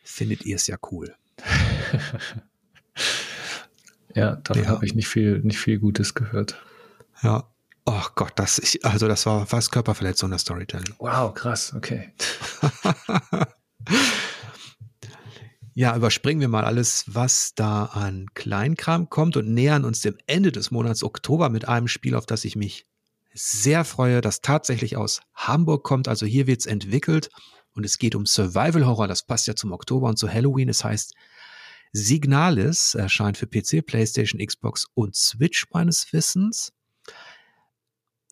findet 0.03 0.45
ihr 0.45 0.55
es 0.55 0.67
ja 0.67 0.77
cool. 0.91 1.15
Ja, 4.15 4.35
davon 4.37 4.63
ja. 4.63 4.69
habe 4.69 4.85
ich 4.85 4.95
nicht 4.95 5.07
viel, 5.07 5.39
nicht 5.39 5.59
viel 5.59 5.79
Gutes 5.79 6.13
gehört. 6.13 6.61
Ja. 7.21 7.47
Oh 7.91 8.05
Gott, 8.13 8.33
das 8.35 8.59
ich, 8.59 8.85
also 8.85 9.07
das 9.07 9.25
war 9.25 9.47
fast 9.47 9.71
Körperverletzung, 9.71 10.29
das 10.29 10.41
Storytelling. 10.41 10.93
Wow, 10.99 11.33
krass, 11.33 11.73
okay. 11.73 12.13
ja, 15.73 15.95
überspringen 15.95 16.39
wir 16.39 16.49
mal 16.49 16.65
alles, 16.65 17.05
was 17.07 17.55
da 17.55 17.85
an 17.85 18.27
Kleinkram 18.35 19.09
kommt 19.09 19.37
und 19.37 19.51
nähern 19.51 19.85
uns 19.85 20.01
dem 20.01 20.19
Ende 20.27 20.51
des 20.51 20.69
Monats 20.69 21.01
Oktober 21.01 21.49
mit 21.49 21.67
einem 21.67 21.87
Spiel, 21.87 22.13
auf 22.13 22.27
das 22.27 22.45
ich 22.45 22.55
mich 22.55 22.85
sehr 23.33 23.83
freue, 23.85 24.21
das 24.21 24.41
tatsächlich 24.41 24.95
aus 24.95 25.21
Hamburg 25.33 25.83
kommt. 25.83 26.07
Also 26.07 26.27
hier 26.27 26.45
wird 26.45 26.59
es 26.59 26.67
entwickelt 26.67 27.31
und 27.73 27.87
es 27.87 27.97
geht 27.97 28.13
um 28.13 28.27
Survival 28.27 28.85
Horror. 28.85 29.07
Das 29.07 29.25
passt 29.25 29.47
ja 29.47 29.55
zum 29.55 29.71
Oktober 29.71 30.09
und 30.09 30.19
zu 30.19 30.31
Halloween. 30.31 30.69
Es 30.69 30.83
heißt 30.83 31.15
Signalis, 31.91 32.93
erscheint 32.93 33.37
für 33.39 33.47
PC, 33.47 33.83
PlayStation, 33.83 34.45
Xbox 34.45 34.85
und 34.93 35.15
Switch 35.15 35.65
meines 35.71 36.13
Wissens. 36.13 36.71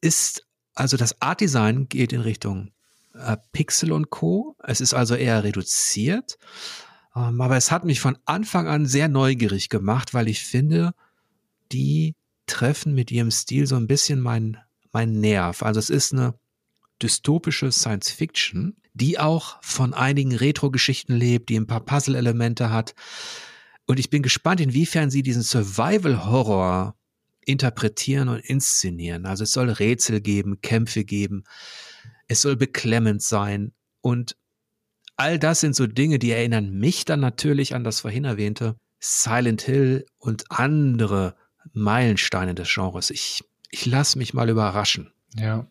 Ist 0.02 0.48
also 0.74 0.96
das 0.98 1.22
Art 1.22 1.42
Design 1.42 1.88
geht 1.90 2.14
in 2.14 2.22
Richtung 2.22 2.72
äh, 3.14 3.38
Pixel 3.52 3.92
und 3.92 4.10
Co. 4.10 4.56
Es 4.64 4.82
ist 4.82 4.94
also 4.94 5.16
eher 5.16 5.44
reduziert. 5.44 6.38
Ähm, 7.16 7.42
aber 7.42 7.58
es 7.58 7.72
hat 7.72 7.84
mich 7.84 8.00
von 8.00 8.18
Anfang 8.26 8.68
an 8.68 8.86
sehr 8.86 9.08
neugierig 9.08 9.70
gemacht, 9.70 10.14
weil 10.14 10.28
ich 10.28 10.44
finde, 10.44 10.94
die 11.72 12.16
treffen 12.46 12.94
mit 12.94 13.12
ihrem 13.12 13.32
Stil 13.32 13.68
so 13.68 13.76
ein 13.76 13.88
bisschen 13.88 14.22
meinen 14.22 14.58
mein 14.92 15.20
Nerv. 15.20 15.64
Also 15.64 15.80
es 15.80 15.90
ist 15.90 16.14
eine 16.14 16.34
dystopische 17.02 17.72
Science 17.72 18.10
Fiction, 18.10 18.78
die 18.94 19.20
auch 19.20 19.58
von 19.62 19.94
einigen 19.94 20.34
Retro-Geschichten 20.34 21.14
lebt, 21.14 21.50
die 21.50 21.60
ein 21.60 21.68
paar 21.68 21.82
Puzzle-Elemente 21.82 22.72
hat. 22.72 22.96
Und 23.86 24.00
ich 24.00 24.10
bin 24.10 24.24
gespannt, 24.24 24.60
inwiefern 24.60 25.10
sie 25.10 25.24
diesen 25.24 25.44
Survival-Horror 25.44 26.97
interpretieren 27.48 28.28
und 28.28 28.40
inszenieren. 28.40 29.26
Also 29.26 29.46
es 29.46 29.52
soll 29.52 29.70
Rätsel 29.70 30.20
geben, 30.22 30.60
Kämpfe 30.62 31.06
geben, 31.06 31.46
es 32.28 32.42
soll 32.42 32.58
beklemmend 32.58 33.22
sein. 33.22 33.74
Und 34.02 34.36
all 35.16 35.40
das 35.40 35.62
sind 35.62 35.76
so 35.76 35.88
Dinge, 35.88 36.20
die 36.20 36.32
erinnern 36.32 36.72
mich 36.72 37.06
dann 37.06 37.22
natürlich 37.22 37.74
an 37.74 37.84
das 37.84 38.02
vorhin 38.02 38.26
erwähnte 38.26 38.76
Silent 39.00 39.62
Hill 39.62 40.06
und 40.18 40.46
andere 40.50 41.36
Meilensteine 41.72 42.54
des 42.54 42.74
Genres. 42.74 43.12
Ich, 43.12 43.44
ich 43.70 43.86
lasse 43.86 44.18
mich 44.18 44.34
mal 44.34 44.50
überraschen. 44.50 45.12
Ja, 45.36 45.68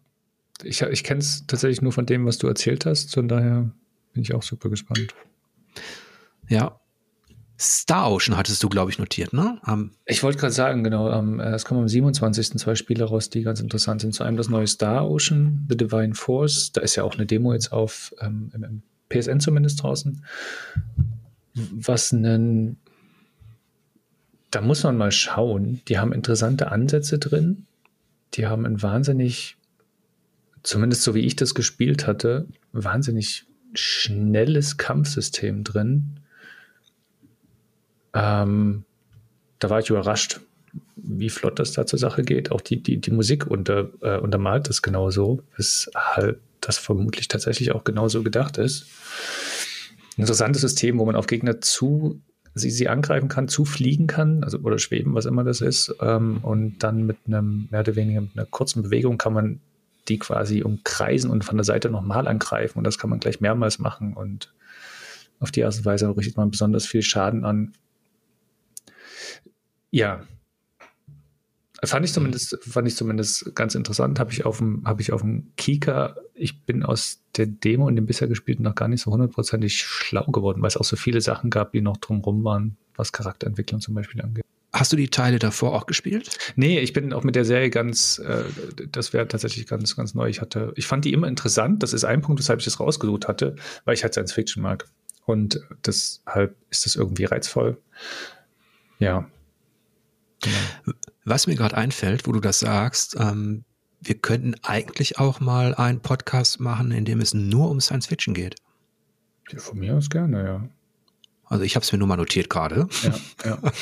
ich, 0.62 0.81
ich 0.81 1.05
kenne 1.05 1.20
es 1.20 1.47
tatsächlich 1.47 1.83
nur 1.83 1.93
von 1.93 2.07
dem, 2.07 2.24
was 2.24 2.39
du 2.39 2.47
erzählt 2.47 2.87
hast. 2.87 3.12
Von 3.12 3.29
daher 3.29 3.70
bin 4.14 4.22
ich 4.22 4.33
auch 4.33 4.43
super 4.43 4.70
gespannt. 4.70 5.14
Ja. 6.49 6.81
Star 7.59 8.11
Ocean 8.11 8.37
hattest 8.37 8.63
du, 8.63 8.69
glaube 8.69 8.91
ich, 8.91 8.99
notiert, 8.99 9.33
ne? 9.33 9.59
Um, 9.67 9.93
ich 10.05 10.23
wollte 10.23 10.39
gerade 10.39 10.53
sagen, 10.53 10.85
genau, 10.85 11.11
um, 11.19 11.41
es 11.41 11.65
kommen 11.65 11.81
am 11.81 11.89
27. 11.89 12.59
zwei 12.59 12.75
Spiele 12.75 13.05
raus, 13.05 13.31
die 13.31 13.43
ganz 13.43 13.61
interessant 13.61 14.03
sind. 14.03 14.13
Zu 14.13 14.25
einem 14.25 14.37
das 14.37 14.49
neue 14.49 14.67
Star 14.67 15.09
Ocean, 15.09 15.67
The 15.69 15.77
Divine 15.77 16.15
Force. 16.15 16.73
Da 16.73 16.83
ist 16.83 16.97
ja 16.97 17.05
auch 17.05 17.15
eine 17.15 17.27
Demo 17.27 17.53
jetzt 17.53 17.73
auf 17.73 18.15
ähm, 18.21 18.51
im, 18.55 18.65
im 18.65 18.83
PSN 19.09 19.41
zumindest 19.41 19.83
draußen. 19.83 20.25
Was 21.55 22.13
einen, 22.13 22.77
da 24.51 24.61
muss 24.61 24.85
man 24.85 24.97
mal 24.97 25.13
schauen. 25.13 25.81
Die 25.89 25.99
haben 25.99 26.13
interessante 26.13 26.71
Ansätze 26.71 27.19
drin. 27.19 27.67
Die 28.35 28.47
haben 28.47 28.67
ein 28.67 28.83
wahnsinnig 28.83 29.57
zumindest 30.67 31.03
so 31.03 31.15
wie 31.15 31.21
ich 31.21 31.37
das 31.37 31.55
gespielt 31.55 32.07
hatte, 32.07 32.47
wahnsinnig 32.73 33.47
schnelles 33.75 34.77
Kampfsystem 34.77 35.65
drin. 35.65 36.21
Ähm, 38.17 38.85
da 39.59 39.71
war 39.71 39.81
ich 39.81 39.91
überrascht, 39.91 40.41
wie 40.97 41.31
flott 41.31 41.59
das 41.59 41.73
da 41.73 41.87
zur 41.87 41.99
Sache 41.99 42.23
geht. 42.23 42.51
Auch 42.51 42.61
die, 42.61 42.83
die, 42.83 43.01
die 43.01 43.11
Musik 43.11 43.47
unter, 43.47 43.91
äh, 44.01 44.19
untermalt 44.19 44.69
das 44.69 44.83
genauso, 44.83 45.43
weshalb 45.57 46.41
das 46.61 46.79
vermutlich 46.79 47.29
tatsächlich 47.29 47.73
auch 47.73 47.85
genauso 47.85 48.23
gedacht 48.23 48.59
ist. 48.59 48.87
Ein 50.17 50.23
interessantes 50.23 50.62
System, 50.62 50.99
wo 50.99 51.05
man 51.05 51.17
auf 51.17 51.27
Gegner 51.27 51.61
zu 51.61 52.21
sie, 52.55 52.71
sie 52.71 52.89
angreifen 52.89 53.29
kann, 53.29 53.49
zufliegen 53.49 54.07
kann, 54.07 54.43
also 54.43 54.59
oder 54.59 54.79
schweben, 54.79 55.14
was 55.14 55.27
immer 55.27 55.45
das 55.45 55.61
ist. 55.61 55.95
Ähm, 56.01 56.39
und 56.43 56.79
dann 56.79 57.05
mit 57.05 57.19
einem 57.27 57.69
mehr 57.71 57.81
oder 57.81 57.97
weniger 57.97 58.23
mit 58.23 58.31
einer 58.35 58.47
kurzen 58.47 58.83
Bewegung 58.83 59.19
kann 59.19 59.35
man 59.35 59.61
die 60.09 60.19
quasi 60.19 60.62
umkreisen 60.62 61.31
und 61.31 61.45
von 61.45 61.57
der 61.57 61.64
Seite 61.64 61.91
nochmal 61.91 62.27
angreifen. 62.27 62.79
Und 62.79 62.85
das 62.85 62.99
kann 62.99 63.11
man 63.11 63.21
gleich 63.21 63.41
mehrmals 63.41 63.79
machen. 63.79 64.14
Und 64.14 64.53
auf 65.39 65.51
die 65.51 65.64
Art 65.64 65.77
und 65.77 65.85
Weise 65.85 66.17
richtet 66.17 66.37
man 66.37 66.51
besonders 66.51 66.87
viel 66.87 67.03
Schaden 67.03 67.45
an. 67.45 67.73
Ja. 69.91 70.22
Fand 71.84 72.07
ich 72.07 72.12
zumindest, 72.12 72.59
fand 72.62 72.89
ich 72.89 72.97
zumindest 72.97 73.55
ganz 73.55 73.74
interessant. 73.74 74.18
Habe 74.18 74.32
ich 74.32 74.47
auf 74.47 74.59
dem, 74.59 74.87
habe 74.87 75.03
ich 75.03 75.12
auf 75.12 75.20
dem 75.20 75.53
Kika, 75.57 76.16
ich 76.34 76.64
bin 76.64 76.82
aus 76.82 77.20
der 77.37 77.47
Demo 77.47 77.87
und 77.87 77.97
dem 77.97 78.07
bisher 78.07 78.28
gespielten 78.28 78.62
noch 78.62 78.74
gar 78.74 78.89
nicht 78.89 79.03
so 79.03 79.11
hundertprozentig 79.11 79.76
schlau 79.76 80.24
geworden, 80.24 80.62
weil 80.62 80.68
es 80.68 80.76
auch 80.76 80.84
so 80.84 80.97
viele 80.97 81.20
Sachen 81.20 81.51
gab, 81.51 81.72
die 81.72 81.82
noch 81.82 81.99
drumrum 81.99 82.45
waren, 82.45 82.76
was 82.97 83.12
Charakterentwicklung 83.12 83.80
zum 83.80 83.95
Beispiel 83.95 84.22
angeht. 84.22 84.45
Hast 84.72 84.93
du 84.93 84.97
die 84.97 85.09
Teile 85.09 85.39
davor 85.39 85.74
auch 85.74 85.87
gespielt? 85.87 86.37
Nee, 86.55 86.80
ich 86.80 86.93
bin 86.93 87.12
auch 87.14 87.24
mit 87.24 87.34
der 87.34 87.47
Serie 87.47 87.70
ganz, 87.70 88.18
äh, 88.18 88.45
das 88.91 89.14
wäre 89.14 89.26
tatsächlich 89.26 89.66
ganz, 89.66 89.97
ganz 89.97 90.14
neu. 90.14 90.28
Ich 90.28 90.41
hatte, 90.41 90.72
ich 90.76 90.87
fand 90.87 91.05
die 91.07 91.14
immer 91.14 91.28
interessant. 91.28 91.82
Das 91.82 91.95
ist 91.95 92.05
ein 92.05 92.20
Punkt, 92.20 92.41
weshalb 92.41 92.59
ich 92.59 92.66
das 92.66 92.78
rausgesucht 92.78 93.26
hatte, 93.26 93.57
weil 93.84 93.95
ich 93.95 94.03
halt 94.03 94.12
Science 94.12 94.32
Fiction 94.32 94.62
mag. 94.62 94.87
Und 95.24 95.61
deshalb 95.84 96.57
ist 96.68 96.84
das 96.84 96.95
irgendwie 96.95 97.24
reizvoll. 97.24 97.78
Ja. 98.99 99.28
Genau. 100.47 100.97
Was 101.25 101.47
mir 101.47 101.57
gerade 101.57 101.77
einfällt, 101.77 102.27
wo 102.27 102.33
du 102.33 102.41
das 102.41 102.61
sagst, 102.61 103.17
ähm, 103.19 103.65
wir 104.01 104.17
könnten 104.17 104.55
eigentlich 104.63 105.19
auch 105.19 105.41
mal 105.41 105.75
einen 105.75 106.01
Podcast 106.01 106.61
machen, 106.61 106.93
in 106.93 107.05
dem 107.05 107.21
es 107.21 107.35
nur 107.35 107.71
um 107.71 107.81
Science 107.81 108.07
Fiction 108.07 108.35
geht. 108.35 108.57
Ja, 109.51 109.59
von 109.59 109.79
mir 109.79 109.97
aus 109.97 110.11
gerne, 110.11 110.45
ja. 110.45 110.69
Also 111.45 111.65
ich 111.65 111.77
habe 111.77 111.85
es 111.85 111.93
mir 111.93 111.99
nur 111.99 112.09
mal 112.09 112.17
notiert 112.17 112.51
gerade. 112.51 112.89
Ja, 113.03 113.15
ja. 113.45 113.59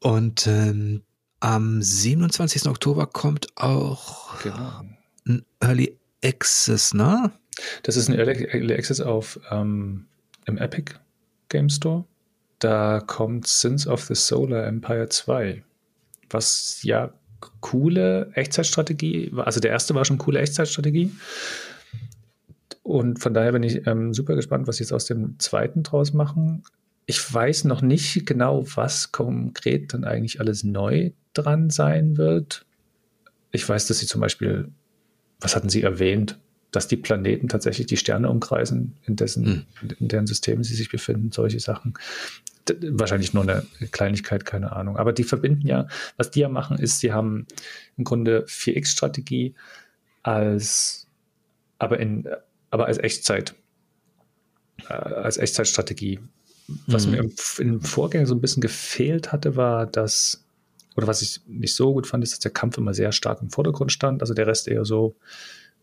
Und 0.00 0.46
ähm, 0.46 1.02
am 1.40 1.80
27. 1.80 2.66
Oktober 2.66 3.06
kommt 3.06 3.48
auch 3.56 4.40
genau. 4.42 4.82
ein 5.26 5.44
Early 5.60 5.96
Access, 6.22 6.92
ne? 6.92 7.32
Das 7.82 7.96
ist 7.96 8.08
ein 8.08 8.18
Early 8.18 8.74
Access 8.74 9.00
auf 9.00 9.40
ähm, 9.50 10.06
im 10.46 10.58
Epic 10.58 10.92
Game 11.48 11.68
Store. 11.68 12.04
Da 12.60 13.00
kommt 13.00 13.46
Sins 13.46 13.86
of 13.86 14.04
the 14.04 14.14
Solar 14.14 14.66
Empire 14.66 15.08
2, 15.08 15.62
was 16.28 16.80
ja 16.82 17.12
coole 17.60 18.30
Echtzeitstrategie, 18.34 19.32
also 19.36 19.60
der 19.60 19.70
erste 19.70 19.94
war 19.94 20.04
schon 20.04 20.18
coole 20.18 20.40
Echtzeitstrategie. 20.40 21.10
Und 22.82 23.18
von 23.18 23.34
daher 23.34 23.52
bin 23.52 23.62
ich 23.62 23.86
ähm, 23.86 24.12
super 24.14 24.34
gespannt, 24.34 24.66
was 24.66 24.76
sie 24.76 24.84
jetzt 24.84 24.92
aus 24.92 25.06
dem 25.06 25.38
zweiten 25.38 25.82
draus 25.82 26.12
machen. 26.12 26.62
Ich 27.06 27.32
weiß 27.32 27.64
noch 27.64 27.82
nicht 27.82 28.26
genau, 28.26 28.64
was 28.74 29.12
konkret 29.12 29.94
dann 29.94 30.04
eigentlich 30.04 30.40
alles 30.40 30.64
neu 30.64 31.12
dran 31.32 31.70
sein 31.70 32.16
wird. 32.16 32.66
Ich 33.52 33.68
weiß, 33.68 33.86
dass 33.86 34.00
sie 34.00 34.06
zum 34.06 34.20
Beispiel, 34.20 34.68
was 35.40 35.56
hatten 35.56 35.68
sie 35.68 35.82
erwähnt, 35.82 36.38
dass 36.70 36.88
die 36.88 36.96
Planeten 36.96 37.48
tatsächlich 37.48 37.86
die 37.86 37.96
Sterne 37.96 38.30
umkreisen, 38.30 38.96
in, 39.06 39.16
dessen, 39.16 39.66
hm. 39.80 39.90
in 39.98 40.08
deren 40.08 40.26
Systemen 40.26 40.64
sie 40.64 40.74
sich 40.74 40.90
befinden, 40.90 41.32
solche 41.32 41.60
Sachen. 41.60 41.94
Wahrscheinlich 42.82 43.34
nur 43.34 43.42
eine 43.42 43.64
Kleinigkeit, 43.90 44.44
keine 44.44 44.72
Ahnung. 44.72 44.96
Aber 44.96 45.12
die 45.12 45.24
verbinden 45.24 45.66
ja, 45.66 45.88
was 46.16 46.30
die 46.30 46.40
ja 46.40 46.48
machen, 46.48 46.78
ist, 46.78 47.00
sie 47.00 47.12
haben 47.12 47.46
im 47.96 48.04
Grunde 48.04 48.44
4X-Strategie 48.46 49.54
als, 50.22 51.08
aber 51.78 51.98
in, 51.98 52.28
aber 52.70 52.86
als 52.86 52.98
Echtzeit, 52.98 53.54
äh, 54.88 54.92
als 54.92 55.38
Echtzeitstrategie. 55.38 56.20
Was 56.86 57.06
mhm. 57.06 57.12
mir 57.12 57.18
im, 57.18 57.32
im 57.58 57.80
Vorgänger 57.80 58.26
so 58.26 58.34
ein 58.34 58.40
bisschen 58.40 58.60
gefehlt 58.60 59.32
hatte, 59.32 59.56
war, 59.56 59.86
dass, 59.86 60.44
oder 60.96 61.08
was 61.08 61.22
ich 61.22 61.40
nicht 61.48 61.74
so 61.74 61.92
gut 61.92 62.06
fand, 62.06 62.22
ist, 62.22 62.32
dass 62.32 62.38
der 62.38 62.52
Kampf 62.52 62.78
immer 62.78 62.94
sehr 62.94 63.10
stark 63.10 63.42
im 63.42 63.50
Vordergrund 63.50 63.90
stand, 63.90 64.20
also 64.22 64.34
der 64.34 64.46
Rest 64.46 64.68
eher 64.68 64.84
so 64.84 65.16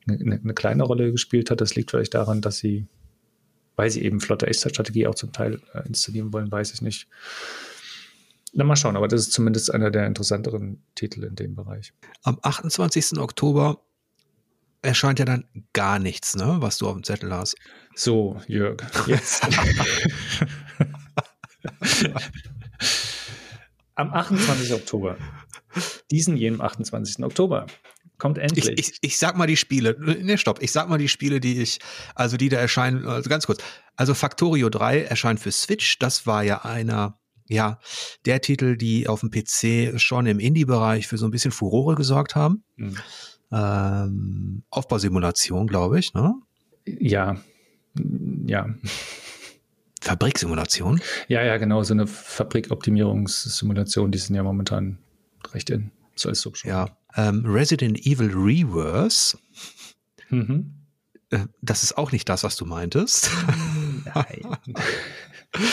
eine, 0.07 0.35
eine 0.35 0.53
kleine 0.53 0.83
Rolle 0.83 1.11
gespielt 1.11 1.51
hat. 1.51 1.61
Das 1.61 1.75
liegt 1.75 1.91
vielleicht 1.91 2.13
daran, 2.13 2.41
dass 2.41 2.57
sie, 2.57 2.87
weil 3.75 3.89
sie 3.89 4.03
eben 4.03 4.19
flotte 4.19 4.47
Echtzeitstrategie 4.47 5.07
auch 5.07 5.15
zum 5.15 5.31
Teil 5.31 5.61
äh, 5.73 5.87
installieren 5.87 6.33
wollen, 6.33 6.51
weiß 6.51 6.73
ich 6.73 6.81
nicht. 6.81 7.07
Na, 8.53 8.63
mal 8.63 8.75
schauen, 8.75 8.95
aber 8.95 9.07
das 9.07 9.21
ist 9.21 9.33
zumindest 9.33 9.73
einer 9.73 9.91
der 9.91 10.07
interessanteren 10.07 10.81
Titel 10.95 11.23
in 11.23 11.35
dem 11.35 11.55
Bereich. 11.55 11.93
Am 12.23 12.39
28. 12.41 13.19
Oktober 13.19 13.81
erscheint 14.81 15.19
ja 15.19 15.25
dann 15.25 15.45
gar 15.73 15.99
nichts, 15.99 16.35
ne, 16.35 16.57
was 16.59 16.77
du 16.77 16.87
auf 16.87 16.93
dem 16.93 17.03
Zettel 17.03 17.33
hast. 17.33 17.55
So, 17.95 18.41
Jörg, 18.47 18.81
jetzt. 19.07 19.45
Am 23.95 24.13
28. 24.13 24.73
Oktober, 24.73 25.17
diesen 26.11 26.37
jenen 26.37 26.61
28. 26.61 27.23
Oktober, 27.25 27.65
kommt 28.17 28.37
endlich. 28.37 28.69
Ich, 28.69 28.79
ich, 28.79 28.97
ich, 29.01 29.17
sag 29.17 29.37
mal 29.37 29.47
die 29.47 29.57
Spiele, 29.57 29.95
ne, 29.99 30.37
stopp, 30.37 30.61
ich 30.61 30.71
sag 30.71 30.89
mal 30.89 30.97
die 30.97 31.07
Spiele, 31.07 31.39
die 31.39 31.61
ich, 31.61 31.79
also 32.15 32.37
die 32.37 32.49
da 32.49 32.57
erscheinen, 32.57 33.05
also 33.05 33.29
ganz 33.29 33.45
kurz. 33.45 33.63
Also 33.95 34.13
Factorio 34.13 34.69
3 34.69 35.03
erscheint 35.03 35.39
für 35.39 35.51
Switch, 35.51 35.97
das 35.99 36.27
war 36.27 36.43
ja 36.43 36.63
einer 36.63 37.19
ja, 37.49 37.79
der 38.25 38.41
Titel, 38.41 38.77
die 38.77 39.07
auf 39.07 39.21
dem 39.21 39.31
PC 39.31 39.99
schon 39.99 40.25
im 40.25 40.39
Indie-Bereich 40.39 41.07
für 41.07 41.17
so 41.17 41.25
ein 41.25 41.31
bisschen 41.31 41.51
Furore 41.51 41.95
gesorgt 41.95 42.35
haben. 42.35 42.63
Mhm. 42.75 42.97
Ähm, 43.51 44.63
Aufbausimulation, 44.69 45.67
glaube 45.67 45.99
ich, 45.99 46.13
ne? 46.13 46.33
Ja, 46.85 47.37
ja. 48.45 48.67
Fabriksimulation? 50.01 51.01
Ja, 51.27 51.43
ja, 51.43 51.57
genau, 51.57 51.83
so 51.83 51.93
eine 51.93 52.07
Fabrikoptimierungssimulation, 52.07 54.11
die 54.11 54.17
sind 54.17 54.35
ja 54.35 54.43
momentan 54.43 54.99
recht 55.53 55.69
in, 55.69 55.91
so 56.19 56.29
als 56.29 56.41
Subgenre. 56.41 56.75
Ja, 56.75 56.97
ähm, 57.15 57.43
Resident 57.45 58.05
Evil 58.05 58.31
Reverse. 58.33 59.37
Mhm. 60.29 60.73
Äh, 61.29 61.45
das 61.61 61.83
ist 61.83 61.97
auch 61.97 62.11
nicht 62.11 62.27
das, 62.29 62.43
was 62.43 62.55
du 62.55 62.65
meintest. 62.65 63.29
Nein. 64.05 64.57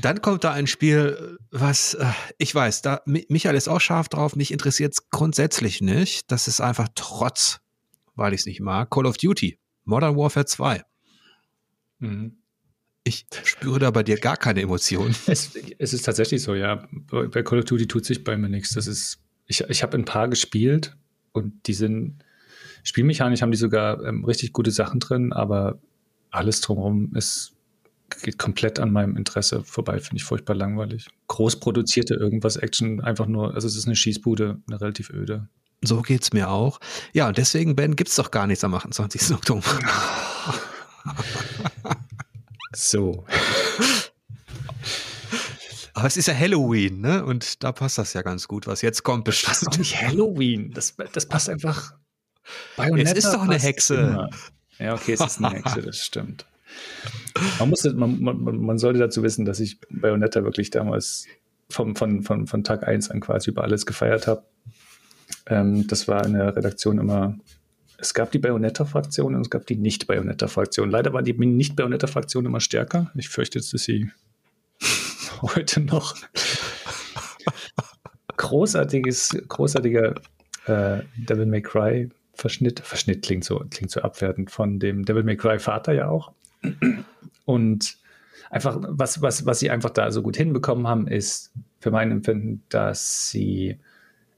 Dann 0.00 0.22
kommt 0.22 0.44
da 0.44 0.52
ein 0.52 0.66
Spiel, 0.66 1.38
was 1.50 1.94
äh, 1.94 2.06
ich 2.38 2.54
weiß, 2.54 2.82
da 2.82 3.02
Michael 3.04 3.56
ist 3.56 3.68
auch 3.68 3.80
scharf 3.80 4.08
drauf, 4.08 4.36
mich 4.36 4.50
interessiert 4.50 4.94
es 4.94 5.10
grundsätzlich 5.10 5.80
nicht. 5.80 6.30
Das 6.30 6.48
ist 6.48 6.60
einfach 6.60 6.88
Trotz, 6.94 7.60
weil 8.14 8.32
ich 8.32 8.40
es 8.40 8.46
nicht 8.46 8.60
mag. 8.60 8.90
Call 8.90 9.06
of 9.06 9.18
Duty, 9.18 9.58
Modern 9.84 10.16
Warfare 10.16 10.46
2. 10.46 10.82
Mhm. 11.98 12.38
Ich 13.04 13.26
spüre 13.44 13.80
da 13.80 13.90
bei 13.90 14.02
dir 14.02 14.16
gar 14.18 14.36
keine 14.36 14.62
Emotionen. 14.62 15.14
Es, 15.26 15.56
es, 15.78 15.92
ist 15.92 16.02
tatsächlich 16.02 16.40
so, 16.42 16.54
ja. 16.54 16.88
Bei 17.10 17.42
Call 17.42 17.58
of 17.58 17.64
Duty 17.64 17.88
tut 17.88 18.04
sich 18.04 18.22
bei 18.22 18.36
mir 18.36 18.48
nichts. 18.48 18.74
Das 18.74 18.86
ist, 18.86 19.21
ich, 19.52 19.60
ich 19.68 19.82
habe 19.82 19.98
ein 19.98 20.04
paar 20.04 20.28
gespielt 20.28 20.96
und 21.32 21.66
die 21.66 21.74
sind 21.74 22.24
spielmechanisch 22.82 23.42
haben 23.42 23.52
die 23.52 23.58
sogar 23.58 24.02
ähm, 24.02 24.24
richtig 24.24 24.52
gute 24.52 24.70
Sachen 24.70 24.98
drin, 24.98 25.32
aber 25.32 25.78
alles 26.30 26.60
drumherum 26.60 27.14
ist 27.14 27.52
geht 28.22 28.38
komplett 28.38 28.78
an 28.78 28.92
meinem 28.92 29.16
Interesse 29.16 29.64
vorbei, 29.64 29.98
finde 29.98 30.16
ich 30.16 30.24
furchtbar 30.24 30.54
langweilig. 30.54 31.08
Groß 31.28 31.60
produzierte 31.60 32.14
irgendwas 32.14 32.56
Action, 32.56 33.00
einfach 33.00 33.26
nur, 33.26 33.54
also 33.54 33.66
es 33.66 33.74
ist 33.74 33.86
eine 33.86 33.96
Schießbude, 33.96 34.60
eine 34.66 34.80
relativ 34.80 35.08
öde. 35.08 35.48
So 35.82 36.02
geht's 36.02 36.34
mir 36.34 36.50
auch. 36.50 36.78
Ja, 37.14 37.28
und 37.28 37.38
deswegen, 37.38 37.74
Ben, 37.74 37.96
gibt's 37.96 38.16
doch 38.16 38.30
gar 38.30 38.46
nichts 38.46 38.64
am 38.64 38.74
28. 38.74 39.34
Oktober. 39.34 39.64
so. 42.74 43.24
Aber 45.94 46.06
es 46.06 46.16
ist 46.16 46.26
ja 46.26 46.34
Halloween, 46.34 47.00
ne? 47.00 47.24
Und 47.24 47.62
da 47.62 47.72
passt 47.72 47.98
das 47.98 48.14
ja 48.14 48.22
ganz 48.22 48.48
gut, 48.48 48.66
was 48.66 48.82
jetzt 48.82 49.02
kommt. 49.02 49.28
Das 49.28 49.42
passt 49.42 49.66
doch 49.66 49.76
nicht 49.76 50.00
Halloween. 50.00 50.72
Das, 50.72 50.94
das 51.12 51.26
passt 51.26 51.48
einfach. 51.48 51.94
Bayonetta 52.76 53.12
es 53.12 53.24
ist 53.24 53.32
doch 53.32 53.42
eine 53.42 53.58
Hexe. 53.58 53.96
Immer. 53.96 54.30
Ja, 54.78 54.94
okay, 54.94 55.12
es 55.12 55.20
ist 55.20 55.38
eine 55.38 55.50
Hexe, 55.50 55.82
das 55.82 55.98
stimmt. 56.04 56.46
Man, 57.58 57.68
muss, 57.68 57.84
man, 57.84 58.20
man, 58.20 58.56
man 58.56 58.78
sollte 58.78 58.98
dazu 58.98 59.22
wissen, 59.22 59.44
dass 59.44 59.60
ich 59.60 59.78
Bayonetta 59.90 60.42
wirklich 60.44 60.70
damals 60.70 61.26
vom, 61.68 61.94
von, 61.94 62.22
von, 62.22 62.46
von 62.46 62.64
Tag 62.64 62.86
1 62.86 63.10
an 63.10 63.20
quasi 63.20 63.50
über 63.50 63.62
alles 63.62 63.84
gefeiert 63.84 64.26
habe. 64.26 64.44
Ähm, 65.46 65.86
das 65.86 66.08
war 66.08 66.24
in 66.24 66.32
der 66.32 66.56
Redaktion 66.56 66.98
immer 66.98 67.36
es 68.02 68.14
gab 68.14 68.32
die 68.32 68.40
Bayonetta-Fraktion 68.40 69.36
und 69.36 69.42
es 69.42 69.50
gab 69.50 69.64
die 69.66 69.76
Nicht-Bayonetta-Fraktion. 69.76 70.90
Leider 70.90 71.12
war 71.12 71.22
die 71.22 71.34
Nicht-Bayonetta-Fraktion 71.34 72.44
immer 72.44 72.58
stärker. 72.58 73.12
Ich 73.14 73.28
fürchte, 73.28 73.60
dass 73.60 73.70
sie 73.70 74.10
heute 75.42 75.80
noch 75.80 76.16
großartiges, 78.36 79.36
großartiger 79.48 80.14
äh, 80.66 81.02
Devil 81.16 81.46
May 81.46 81.62
Cry 81.62 82.08
Verschnitt. 82.34 82.80
Verschnitt 82.80 83.22
klingt 83.22 83.44
so, 83.44 83.64
klingt 83.70 83.90
so 83.90 84.00
abwertend 84.00 84.50
von 84.50 84.78
dem 84.78 85.04
Devil 85.04 85.22
May 85.22 85.36
Cry 85.36 85.58
Vater 85.58 85.92
ja 85.92 86.08
auch. 86.08 86.32
Und 87.44 87.96
einfach, 88.50 88.78
was, 88.80 89.22
was, 89.22 89.46
was 89.46 89.60
sie 89.60 89.70
einfach 89.70 89.90
da 89.90 90.10
so 90.10 90.22
gut 90.22 90.36
hinbekommen 90.36 90.86
haben, 90.86 91.06
ist 91.06 91.52
für 91.80 91.90
mein 91.90 92.10
Empfinden, 92.10 92.62
dass 92.68 93.30
sie, 93.30 93.78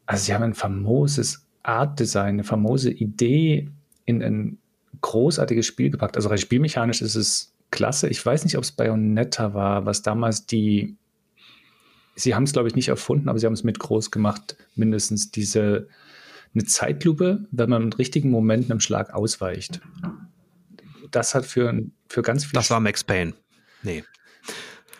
also 0.06 0.24
sie 0.24 0.34
haben 0.34 0.42
ein 0.42 0.54
famoses 0.54 1.46
Art 1.62 1.98
Design, 1.98 2.34
eine 2.34 2.44
famose 2.44 2.90
Idee 2.90 3.70
in 4.04 4.22
ein 4.22 4.58
großartiges 5.00 5.66
Spiel 5.66 5.90
gepackt. 5.90 6.16
Also 6.16 6.28
rein 6.28 6.38
spielmechanisch 6.38 7.02
ist 7.02 7.14
es 7.14 7.53
klasse. 7.74 8.08
Ich 8.08 8.24
weiß 8.24 8.44
nicht, 8.44 8.56
ob 8.56 8.64
es 8.64 8.72
Bayonetta 8.72 9.52
war, 9.52 9.84
was 9.84 10.02
damals 10.02 10.46
die, 10.46 10.96
sie 12.14 12.34
haben 12.34 12.44
es 12.44 12.52
glaube 12.52 12.68
ich 12.68 12.76
nicht 12.76 12.88
erfunden, 12.88 13.28
aber 13.28 13.38
sie 13.38 13.46
haben 13.46 13.52
es 13.52 13.64
mit 13.64 13.78
groß 13.78 14.10
gemacht, 14.10 14.56
mindestens 14.76 15.30
diese, 15.32 15.88
eine 16.54 16.64
Zeitlupe, 16.64 17.46
wenn 17.50 17.68
man 17.68 17.82
im 17.82 17.92
richtigen 17.92 18.30
Moment 18.30 18.70
einem 18.70 18.80
Schlag 18.80 19.12
ausweicht. 19.12 19.80
Das 21.10 21.34
hat 21.34 21.44
für, 21.44 21.82
für 22.08 22.22
ganz 22.22 22.44
viel. 22.44 22.52
Das 22.52 22.70
war 22.70 22.80
Max 22.80 23.02
Payne. 23.02 23.34
Nee. 23.82 24.04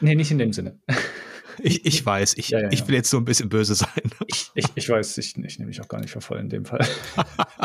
Nee, 0.01 0.17
nicht 0.17 0.33
in 0.33 0.39
dem 0.39 0.53
Sinne. 0.53 0.79
Ich, 1.63 1.87
ich 1.87 2.05
weiß, 2.05 2.35
ich, 2.37 2.49
ja, 2.49 2.61
ja, 2.61 2.73
ich 2.73 2.87
will 2.89 2.97
jetzt 2.97 3.11
so 3.11 3.17
ein 3.17 3.25
bisschen 3.25 3.49
böse 3.49 3.77
sein. 3.77 3.89
Ich, 4.27 4.51
ich, 4.57 4.67
ich 4.75 4.89
weiß, 4.89 5.17
ich, 5.19 5.37
ich 5.37 5.59
nehme 5.59 5.69
mich 5.69 5.81
auch 5.81 5.87
gar 5.87 6.01
nicht 6.01 6.11
für 6.11 6.21
voll 6.21 6.39
in 6.41 6.49
dem 6.49 6.65
Fall. 6.65 6.85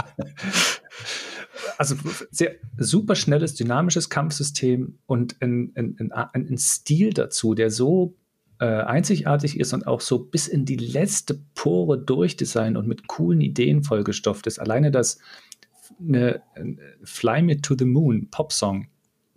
also 1.79 1.95
sehr 2.29 2.55
super 2.77 3.15
schnelles, 3.15 3.55
dynamisches 3.55 4.09
Kampfsystem 4.09 4.99
und 5.05 5.37
ein, 5.41 5.71
ein, 5.75 6.11
ein, 6.11 6.33
ein 6.33 6.57
Stil 6.57 7.13
dazu, 7.13 7.55
der 7.55 7.71
so 7.71 8.17
äh, 8.59 8.65
einzigartig 8.65 9.57
ist 9.57 9.71
und 9.71 9.87
auch 9.87 10.01
so 10.01 10.19
bis 10.19 10.49
in 10.49 10.65
die 10.65 10.75
letzte 10.75 11.39
Pore 11.55 11.97
durchdesignt 11.97 12.75
und 12.75 12.85
mit 12.85 13.07
coolen 13.07 13.39
Ideen 13.39 13.83
vollgestopft 13.83 14.45
ist. 14.45 14.59
Alleine 14.59 14.91
das 14.91 15.19
eine, 16.01 16.41
Fly 17.05 17.41
Me 17.43 17.61
to 17.61 17.75
the 17.79 17.85
Moon 17.85 18.27
Popsong 18.29 18.87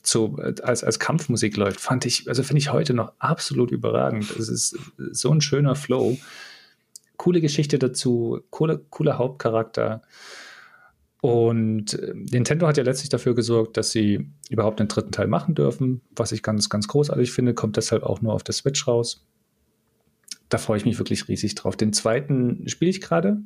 zu, 0.02 0.36
als, 0.36 0.82
als 0.82 0.98
Kampfmusik 0.98 1.56
läuft, 1.56 1.78
fand 1.78 2.06
ich, 2.06 2.28
also 2.28 2.42
finde 2.42 2.58
ich 2.58 2.72
heute 2.72 2.92
noch 2.92 3.12
absolut 3.20 3.70
überragend. 3.70 4.28
Es 4.36 4.48
ist 4.48 4.76
so 5.12 5.30
ein 5.30 5.40
schöner 5.40 5.76
Flow. 5.76 6.18
Coole 7.18 7.40
Geschichte 7.40 7.78
dazu, 7.78 8.40
coole, 8.50 8.80
cooler 8.90 9.18
Hauptcharakter. 9.18 10.02
Und 11.22 11.94
äh, 11.94 12.14
Nintendo 12.14 12.66
hat 12.66 12.76
ja 12.76 12.82
letztlich 12.82 13.08
dafür 13.08 13.36
gesorgt, 13.36 13.76
dass 13.76 13.92
sie 13.92 14.28
überhaupt 14.50 14.80
einen 14.80 14.88
dritten 14.88 15.12
Teil 15.12 15.28
machen 15.28 15.54
dürfen, 15.54 16.02
was 16.16 16.32
ich 16.32 16.42
ganz, 16.42 16.68
ganz 16.68 16.88
großartig 16.88 17.30
finde, 17.30 17.54
kommt 17.54 17.76
deshalb 17.76 18.02
auch 18.02 18.20
nur 18.20 18.32
auf 18.34 18.42
der 18.42 18.54
Switch 18.54 18.88
raus. 18.88 19.24
Da 20.48 20.58
freue 20.58 20.78
ich 20.78 20.84
mich 20.84 20.98
wirklich 20.98 21.28
riesig 21.28 21.54
drauf. 21.54 21.76
Den 21.76 21.92
zweiten 21.92 22.68
spiele 22.68 22.90
ich 22.90 23.00
gerade. 23.00 23.40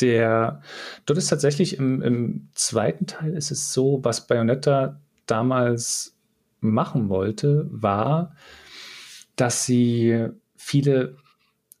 Der, 0.00 0.62
dort 1.04 1.18
ist 1.18 1.28
tatsächlich 1.28 1.76
im, 1.76 2.00
im 2.00 2.48
zweiten 2.54 3.06
Teil 3.06 3.36
ist 3.36 3.50
es 3.50 3.74
so, 3.74 4.00
was 4.02 4.26
Bayonetta 4.26 4.98
damals 5.26 6.16
machen 6.60 7.10
wollte, 7.10 7.68
war, 7.70 8.34
dass 9.36 9.66
sie 9.66 10.28
viele, 10.56 11.18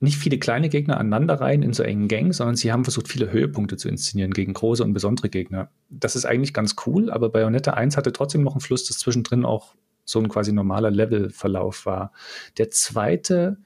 nicht 0.02 0.16
viele 0.16 0.38
kleine 0.38 0.68
Gegner 0.68 0.98
aneinander 0.98 1.40
rein 1.40 1.62
in 1.62 1.72
so 1.72 1.82
engen 1.82 2.08
Gangs, 2.08 2.38
sondern 2.38 2.56
sie 2.56 2.72
haben 2.72 2.84
versucht, 2.84 3.08
viele 3.08 3.30
Höhepunkte 3.30 3.76
zu 3.76 3.88
inszenieren 3.88 4.32
gegen 4.32 4.52
große 4.52 4.82
und 4.82 4.92
besondere 4.92 5.28
Gegner. 5.28 5.70
Das 5.90 6.16
ist 6.16 6.24
eigentlich 6.24 6.52
ganz 6.52 6.76
cool, 6.86 7.10
aber 7.10 7.28
Bayonetta 7.28 7.72
1 7.72 7.96
hatte 7.96 8.12
trotzdem 8.12 8.42
noch 8.42 8.52
einen 8.52 8.60
Fluss, 8.60 8.84
das 8.86 8.98
zwischendrin 8.98 9.44
auch 9.44 9.74
so 10.04 10.18
ein 10.18 10.28
quasi 10.28 10.52
normaler 10.52 10.90
Levelverlauf 10.90 11.86
war. 11.86 12.12
Der 12.58 12.70
zweite, 12.70 13.58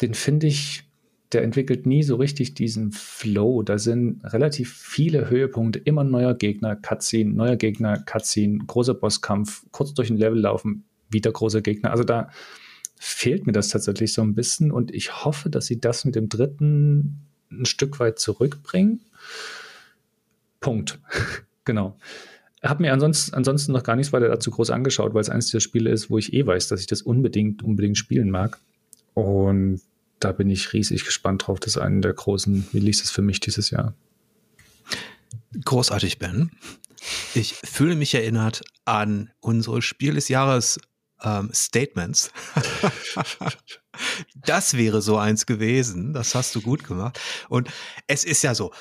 den 0.00 0.14
finde 0.14 0.46
ich 0.46 0.84
der 1.32 1.42
entwickelt 1.42 1.86
nie 1.86 2.02
so 2.02 2.16
richtig 2.16 2.54
diesen 2.54 2.92
Flow. 2.92 3.62
Da 3.62 3.78
sind 3.78 4.20
relativ 4.24 4.76
viele 4.76 5.30
Höhepunkte, 5.30 5.78
immer 5.78 6.04
neuer 6.04 6.34
Gegner, 6.34 6.76
Cutscene, 6.76 7.32
neuer 7.32 7.56
Gegner, 7.56 7.98
Cutscene, 7.98 8.58
großer 8.66 8.94
Bosskampf, 8.94 9.64
kurz 9.70 9.94
durch 9.94 10.10
ein 10.10 10.18
Level 10.18 10.40
laufen, 10.40 10.84
wieder 11.08 11.32
großer 11.32 11.62
Gegner. 11.62 11.90
Also 11.90 12.04
da 12.04 12.28
fehlt 13.04 13.46
mir 13.46 13.52
das 13.52 13.68
tatsächlich 13.68 14.12
so 14.12 14.22
ein 14.22 14.36
bisschen 14.36 14.70
und 14.70 14.94
ich 14.94 15.24
hoffe, 15.24 15.50
dass 15.50 15.66
sie 15.66 15.80
das 15.80 16.04
mit 16.04 16.14
dem 16.14 16.28
dritten 16.28 17.26
ein 17.50 17.64
Stück 17.64 17.98
weit 17.98 18.20
zurückbringen. 18.20 19.00
Punkt. 20.60 21.00
genau. 21.64 21.98
Habe 22.62 22.82
mir 22.82 22.92
ansonsten, 22.92 23.34
ansonsten 23.34 23.72
noch 23.72 23.82
gar 23.82 23.96
nichts 23.96 24.12
weiter 24.12 24.28
dazu 24.28 24.52
groß 24.52 24.70
angeschaut, 24.70 25.14
weil 25.14 25.20
es 25.20 25.30
eines 25.30 25.46
dieser 25.46 25.58
Spiele 25.58 25.90
ist, 25.90 26.10
wo 26.10 26.18
ich 26.18 26.32
eh 26.32 26.46
weiß, 26.46 26.68
dass 26.68 26.78
ich 26.78 26.86
das 26.86 27.02
unbedingt, 27.02 27.64
unbedingt 27.64 27.98
spielen 27.98 28.30
mag. 28.30 28.60
Und 29.14 29.80
da 30.20 30.30
bin 30.30 30.48
ich 30.48 30.72
riesig 30.72 31.04
gespannt 31.04 31.48
drauf. 31.48 31.58
Das 31.58 31.74
ist 31.74 31.82
einer 31.82 32.02
der 32.02 32.12
großen 32.12 32.68
Releases 32.72 33.10
für 33.10 33.22
mich 33.22 33.40
dieses 33.40 33.70
Jahr. 33.70 33.94
Großartig, 35.64 36.20
Ben. 36.20 36.52
Ich 37.34 37.54
fühle 37.54 37.96
mich 37.96 38.14
erinnert 38.14 38.62
an 38.84 39.30
unsere 39.40 39.82
Spiel 39.82 40.14
des 40.14 40.28
Jahres 40.28 40.78
ähm, 41.22 41.50
Statements. 41.52 42.30
das 44.34 44.76
wäre 44.76 45.02
so 45.02 45.18
eins 45.18 45.46
gewesen. 45.46 46.12
Das 46.12 46.34
hast 46.34 46.54
du 46.54 46.60
gut 46.60 46.84
gemacht. 46.84 47.20
Und 47.48 47.70
es 48.06 48.24
ist 48.24 48.42
ja 48.42 48.54
so. 48.54 48.72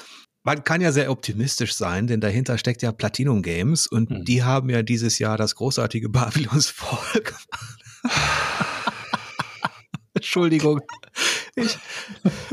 Man 0.44 0.64
kann 0.64 0.82
ja 0.82 0.92
sehr 0.92 1.12
optimistisch 1.12 1.76
sein, 1.76 2.08
denn 2.08 2.20
dahinter 2.20 2.58
steckt 2.58 2.82
ja 2.82 2.92
Platinum 2.92 3.44
Games 3.44 3.86
und 3.86 4.10
hm. 4.10 4.26
die 4.26 4.44
haben 4.44 4.70
ja 4.72 4.82
dieses 4.82 5.20
Jahr 5.20 5.38
das 5.38 5.56
großartige 5.56 6.10
Babylons 6.10 6.68
Fall 6.68 7.22
gemacht. 7.22 7.48
Entschuldigung. 10.14 10.82
Ich, 11.56 11.78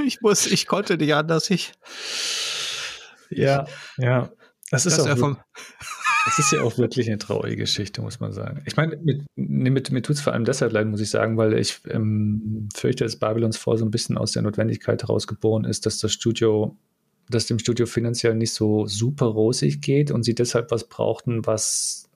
ich 0.04 0.20
muss, 0.20 0.46
ich 0.46 0.66
konnte 0.66 0.96
nicht 0.96 1.14
anders. 1.14 1.48
Ich, 1.50 1.72
ja, 3.30 3.66
ja. 3.96 4.30
Das 4.70 4.84
ist 4.84 4.98
das 4.98 5.04
auch 5.04 5.08
ja 5.08 5.16
vom, 5.16 5.38
Das 6.28 6.38
ist 6.38 6.52
ja 6.52 6.60
auch 6.60 6.76
wirklich 6.76 7.08
eine 7.08 7.16
traurige 7.16 7.56
Geschichte, 7.56 8.02
muss 8.02 8.20
man 8.20 8.32
sagen. 8.34 8.60
Ich 8.66 8.76
meine, 8.76 8.98
mit, 8.98 9.24
mit, 9.34 9.90
mir 9.90 10.02
tut 10.02 10.16
es 10.16 10.20
vor 10.20 10.34
allem 10.34 10.44
deshalb 10.44 10.72
leid, 10.72 10.86
muss 10.86 11.00
ich 11.00 11.08
sagen, 11.08 11.38
weil 11.38 11.54
ich 11.54 11.80
ähm, 11.88 12.68
fürchte, 12.74 13.04
dass 13.04 13.16
Babylons 13.16 13.56
Fall 13.56 13.78
so 13.78 13.86
ein 13.86 13.90
bisschen 13.90 14.18
aus 14.18 14.32
der 14.32 14.42
Notwendigkeit 14.42 15.02
herausgeboren 15.02 15.64
ist, 15.64 15.86
dass 15.86 16.00
das 16.00 16.12
Studio, 16.12 16.76
dass 17.30 17.46
dem 17.46 17.58
Studio 17.58 17.86
finanziell 17.86 18.34
nicht 18.34 18.52
so 18.52 18.86
super 18.86 19.24
rosig 19.24 19.80
geht 19.80 20.10
und 20.10 20.22
sie 20.22 20.34
deshalb 20.34 20.70
was 20.70 20.86
brauchten, 20.86 21.46
was 21.46 22.10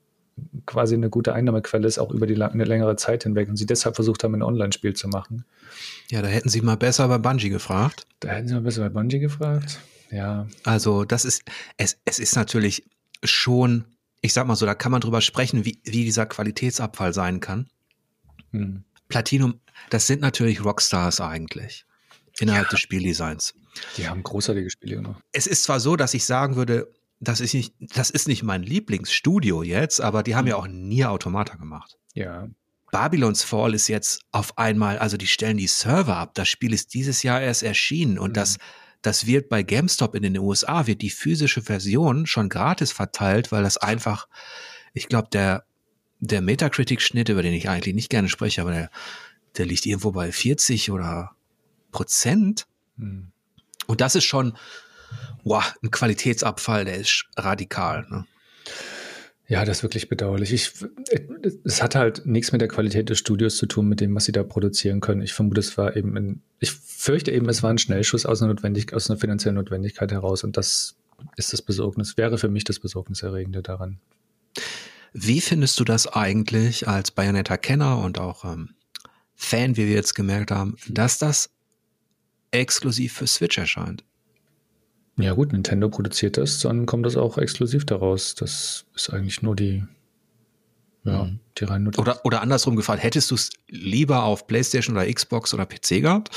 quasi 0.66 0.94
eine 0.94 1.08
gute 1.08 1.32
Einnahmequelle 1.32 1.88
ist, 1.88 1.98
auch 1.98 2.10
über 2.10 2.26
die 2.26 2.40
eine 2.40 2.64
längere 2.64 2.96
Zeit 2.96 3.22
hinweg 3.22 3.48
und 3.48 3.56
sie 3.56 3.66
deshalb 3.66 3.94
versucht 3.94 4.24
haben, 4.24 4.34
ein 4.34 4.42
Online-Spiel 4.42 4.92
zu 4.92 5.08
machen. 5.08 5.46
Ja, 6.10 6.20
da 6.20 6.28
hätten 6.28 6.50
sie 6.50 6.60
mal 6.60 6.76
besser 6.76 7.08
bei 7.08 7.16
Bungie 7.16 7.48
gefragt. 7.48 8.06
Da 8.20 8.28
hätten 8.28 8.48
sie 8.48 8.54
mal 8.54 8.60
besser 8.62 8.82
bei 8.82 8.90
Bungie 8.90 9.20
gefragt. 9.20 9.80
Ja. 10.10 10.46
Also, 10.64 11.04
das 11.04 11.24
ist, 11.24 11.44
es, 11.78 11.98
es 12.04 12.18
ist 12.18 12.36
natürlich 12.36 12.84
schon, 13.24 13.84
ich 14.22 14.32
sag 14.32 14.46
mal 14.46 14.56
so, 14.56 14.64
da 14.64 14.74
kann 14.74 14.92
man 14.92 15.00
drüber 15.00 15.20
sprechen, 15.20 15.64
wie, 15.64 15.80
wie 15.84 16.04
dieser 16.04 16.26
Qualitätsabfall 16.26 17.12
sein 17.12 17.40
kann. 17.40 17.68
Hm. 18.52 18.84
Platinum, 19.08 19.60
das 19.90 20.06
sind 20.06 20.22
natürlich 20.22 20.64
Rockstars 20.64 21.20
eigentlich 21.20 21.84
innerhalb 22.38 22.66
ja. 22.66 22.70
des 22.70 22.80
Spieldesigns. 22.80 23.54
Die 23.96 24.08
haben 24.08 24.22
großartige 24.22 24.70
Spiele 24.70 24.96
gemacht. 24.96 25.20
Es 25.32 25.46
ist 25.46 25.64
zwar 25.64 25.80
so, 25.80 25.96
dass 25.96 26.14
ich 26.14 26.24
sagen 26.24 26.56
würde, 26.56 26.90
das 27.20 27.40
ist 27.40 27.52
nicht, 27.52 27.74
das 27.78 28.10
ist 28.10 28.28
nicht 28.28 28.42
mein 28.42 28.62
Lieblingsstudio 28.62 29.62
jetzt, 29.62 30.00
aber 30.00 30.22
die 30.22 30.34
haben 30.34 30.46
ja 30.46 30.56
hm. 30.56 30.62
auch 30.62 30.68
nie 30.68 31.04
Automata 31.04 31.56
gemacht. 31.56 31.98
Ja. 32.14 32.48
Babylons 32.92 33.42
Fall 33.42 33.74
ist 33.74 33.88
jetzt 33.88 34.20
auf 34.30 34.56
einmal, 34.58 34.98
also 34.98 35.16
die 35.16 35.26
stellen 35.26 35.56
die 35.56 35.66
Server 35.66 36.16
ab. 36.16 36.34
Das 36.34 36.48
Spiel 36.48 36.72
ist 36.72 36.94
dieses 36.94 37.22
Jahr 37.22 37.40
erst 37.40 37.62
erschienen 37.62 38.18
und 38.18 38.30
mhm. 38.30 38.34
das, 38.34 38.58
das 39.02 39.26
wird 39.26 39.48
bei 39.48 39.62
GameStop 39.62 40.14
in 40.14 40.22
den 40.22 40.38
USA, 40.38 40.86
wird 40.86 41.02
die 41.02 41.10
physische 41.10 41.62
Version 41.62 42.26
schon 42.26 42.48
gratis 42.48 42.92
verteilt, 42.92 43.50
weil 43.52 43.64
das 43.64 43.76
einfach, 43.76 44.28
ich 44.94 45.08
glaube, 45.08 45.28
der, 45.32 45.64
der 46.20 46.40
Metacritic-Schnitt, 46.40 47.28
über 47.28 47.42
den 47.42 47.52
ich 47.52 47.68
eigentlich 47.68 47.96
nicht 47.96 48.10
gerne 48.10 48.28
spreche, 48.28 48.60
aber 48.60 48.70
der, 48.70 48.90
der 49.56 49.66
liegt 49.66 49.86
irgendwo 49.86 50.12
bei 50.12 50.30
40 50.30 50.92
oder 50.92 51.32
Prozent. 51.90 52.66
Mhm. 52.96 53.32
Und 53.86 54.00
das 54.00 54.14
ist 54.14 54.24
schon, 54.24 54.56
wow, 55.42 55.74
ein 55.82 55.90
Qualitätsabfall, 55.90 56.84
der 56.84 56.96
ist 56.96 57.26
radikal. 57.36 58.06
Ne? 58.08 58.24
Ja, 59.48 59.64
das 59.64 59.78
ist 59.78 59.82
wirklich 59.82 60.08
bedauerlich. 60.08 60.52
Ich, 60.52 60.72
es 61.64 61.82
hat 61.82 61.94
halt 61.94 62.24
nichts 62.24 62.52
mit 62.52 62.60
der 62.60 62.68
Qualität 62.68 63.10
des 63.10 63.18
Studios 63.18 63.56
zu 63.56 63.66
tun, 63.66 63.88
mit 63.88 64.00
dem, 64.00 64.14
was 64.14 64.24
sie 64.24 64.32
da 64.32 64.44
produzieren 64.44 65.00
können. 65.00 65.20
Ich 65.20 65.32
vermute, 65.32 65.60
es 65.60 65.76
war 65.76 65.96
eben 65.96 66.16
ein, 66.16 66.42
ich 66.60 66.70
fürchte 66.70 67.32
eben, 67.32 67.48
es 67.48 67.62
war 67.62 67.70
ein 67.70 67.78
Schnellschuss 67.78 68.24
aus 68.24 68.40
einer, 68.40 68.52
Notwendig, 68.52 68.94
aus 68.94 69.10
einer 69.10 69.18
finanziellen 69.18 69.56
Notwendigkeit 69.56 70.12
heraus 70.12 70.44
und 70.44 70.56
das 70.56 70.96
ist 71.36 71.52
das 71.52 71.62
Besorgnis, 71.62 72.16
wäre 72.16 72.38
für 72.38 72.48
mich 72.48 72.64
das 72.64 72.78
Besorgniserregende 72.78 73.62
daran. 73.62 73.98
Wie 75.12 75.40
findest 75.40 75.78
du 75.78 75.84
das 75.84 76.06
eigentlich 76.06 76.88
als 76.88 77.10
Bayonetta-Kenner 77.10 77.98
und 77.98 78.18
auch 78.18 78.44
ähm, 78.44 78.70
Fan, 79.34 79.76
wie 79.76 79.86
wir 79.86 79.94
jetzt 79.94 80.14
gemerkt 80.14 80.50
haben, 80.50 80.76
dass 80.88 81.18
das 81.18 81.50
exklusiv 82.50 83.12
für 83.12 83.26
Switch 83.26 83.58
erscheint? 83.58 84.04
Ja 85.16 85.34
gut, 85.34 85.52
Nintendo 85.52 85.88
produziert 85.88 86.38
das, 86.38 86.60
dann 86.60 86.86
kommt 86.86 87.04
das 87.04 87.16
auch 87.16 87.36
exklusiv 87.38 87.84
daraus. 87.84 88.34
Das 88.34 88.86
ist 88.94 89.10
eigentlich 89.12 89.42
nur 89.42 89.54
die, 89.54 89.84
ja, 91.04 91.24
mhm. 91.24 91.40
die 91.58 91.64
rein 91.64 91.86
oder, 91.88 92.24
oder 92.24 92.40
andersrum 92.40 92.76
gefragt, 92.76 93.02
hättest 93.02 93.30
du 93.30 93.34
es 93.34 93.50
lieber 93.68 94.24
auf 94.24 94.46
PlayStation 94.46 94.96
oder 94.96 95.12
Xbox 95.12 95.52
oder 95.52 95.66
PC 95.66 96.00
gehabt? 96.00 96.30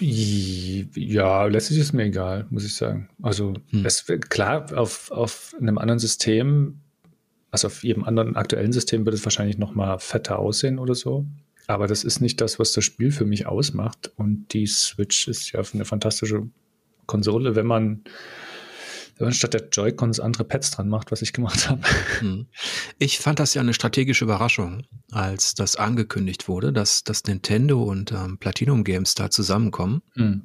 Ja, 0.00 1.46
letztlich 1.46 1.78
ist 1.78 1.92
mir 1.92 2.04
egal, 2.04 2.46
muss 2.50 2.64
ich 2.64 2.74
sagen. 2.74 3.08
Also 3.20 3.54
hm. 3.70 3.84
es, 3.84 4.06
klar, 4.28 4.66
auf, 4.78 5.10
auf 5.10 5.54
einem 5.60 5.76
anderen 5.78 5.98
System, 5.98 6.80
also 7.50 7.66
auf 7.66 7.82
jedem 7.82 8.04
anderen 8.04 8.36
aktuellen 8.36 8.72
System 8.72 9.04
wird 9.04 9.14
es 9.14 9.24
wahrscheinlich 9.24 9.58
noch 9.58 9.74
mal 9.74 9.98
fetter 9.98 10.38
aussehen 10.38 10.78
oder 10.78 10.94
so. 10.94 11.26
Aber 11.66 11.86
das 11.86 12.04
ist 12.04 12.20
nicht 12.20 12.40
das, 12.40 12.58
was 12.58 12.72
das 12.72 12.84
Spiel 12.84 13.10
für 13.10 13.24
mich 13.24 13.46
ausmacht. 13.46 14.12
Und 14.16 14.52
die 14.52 14.66
Switch 14.66 15.28
ist 15.28 15.52
ja 15.52 15.60
eine 15.74 15.84
fantastische 15.84 16.48
Konsole, 17.08 17.56
wenn 17.56 17.66
man, 17.66 18.04
wenn 19.16 19.26
man 19.26 19.34
statt 19.34 19.54
der 19.54 19.68
Joy-Cons 19.72 20.20
andere 20.20 20.44
Pads 20.44 20.70
dran 20.70 20.88
macht, 20.88 21.10
was 21.10 21.22
ich 21.22 21.32
gemacht 21.32 21.68
habe. 21.68 21.82
Hm. 22.20 22.46
Ich 22.98 23.18
fand 23.18 23.40
das 23.40 23.54
ja 23.54 23.62
eine 23.62 23.74
strategische 23.74 24.24
Überraschung, 24.24 24.86
als 25.10 25.56
das 25.56 25.74
angekündigt 25.74 26.46
wurde, 26.46 26.72
dass, 26.72 27.02
dass 27.02 27.24
Nintendo 27.24 27.82
und 27.82 28.12
ähm, 28.12 28.38
Platinum 28.38 28.84
Games 28.84 29.16
da 29.16 29.30
zusammenkommen, 29.30 30.02
hm. 30.14 30.44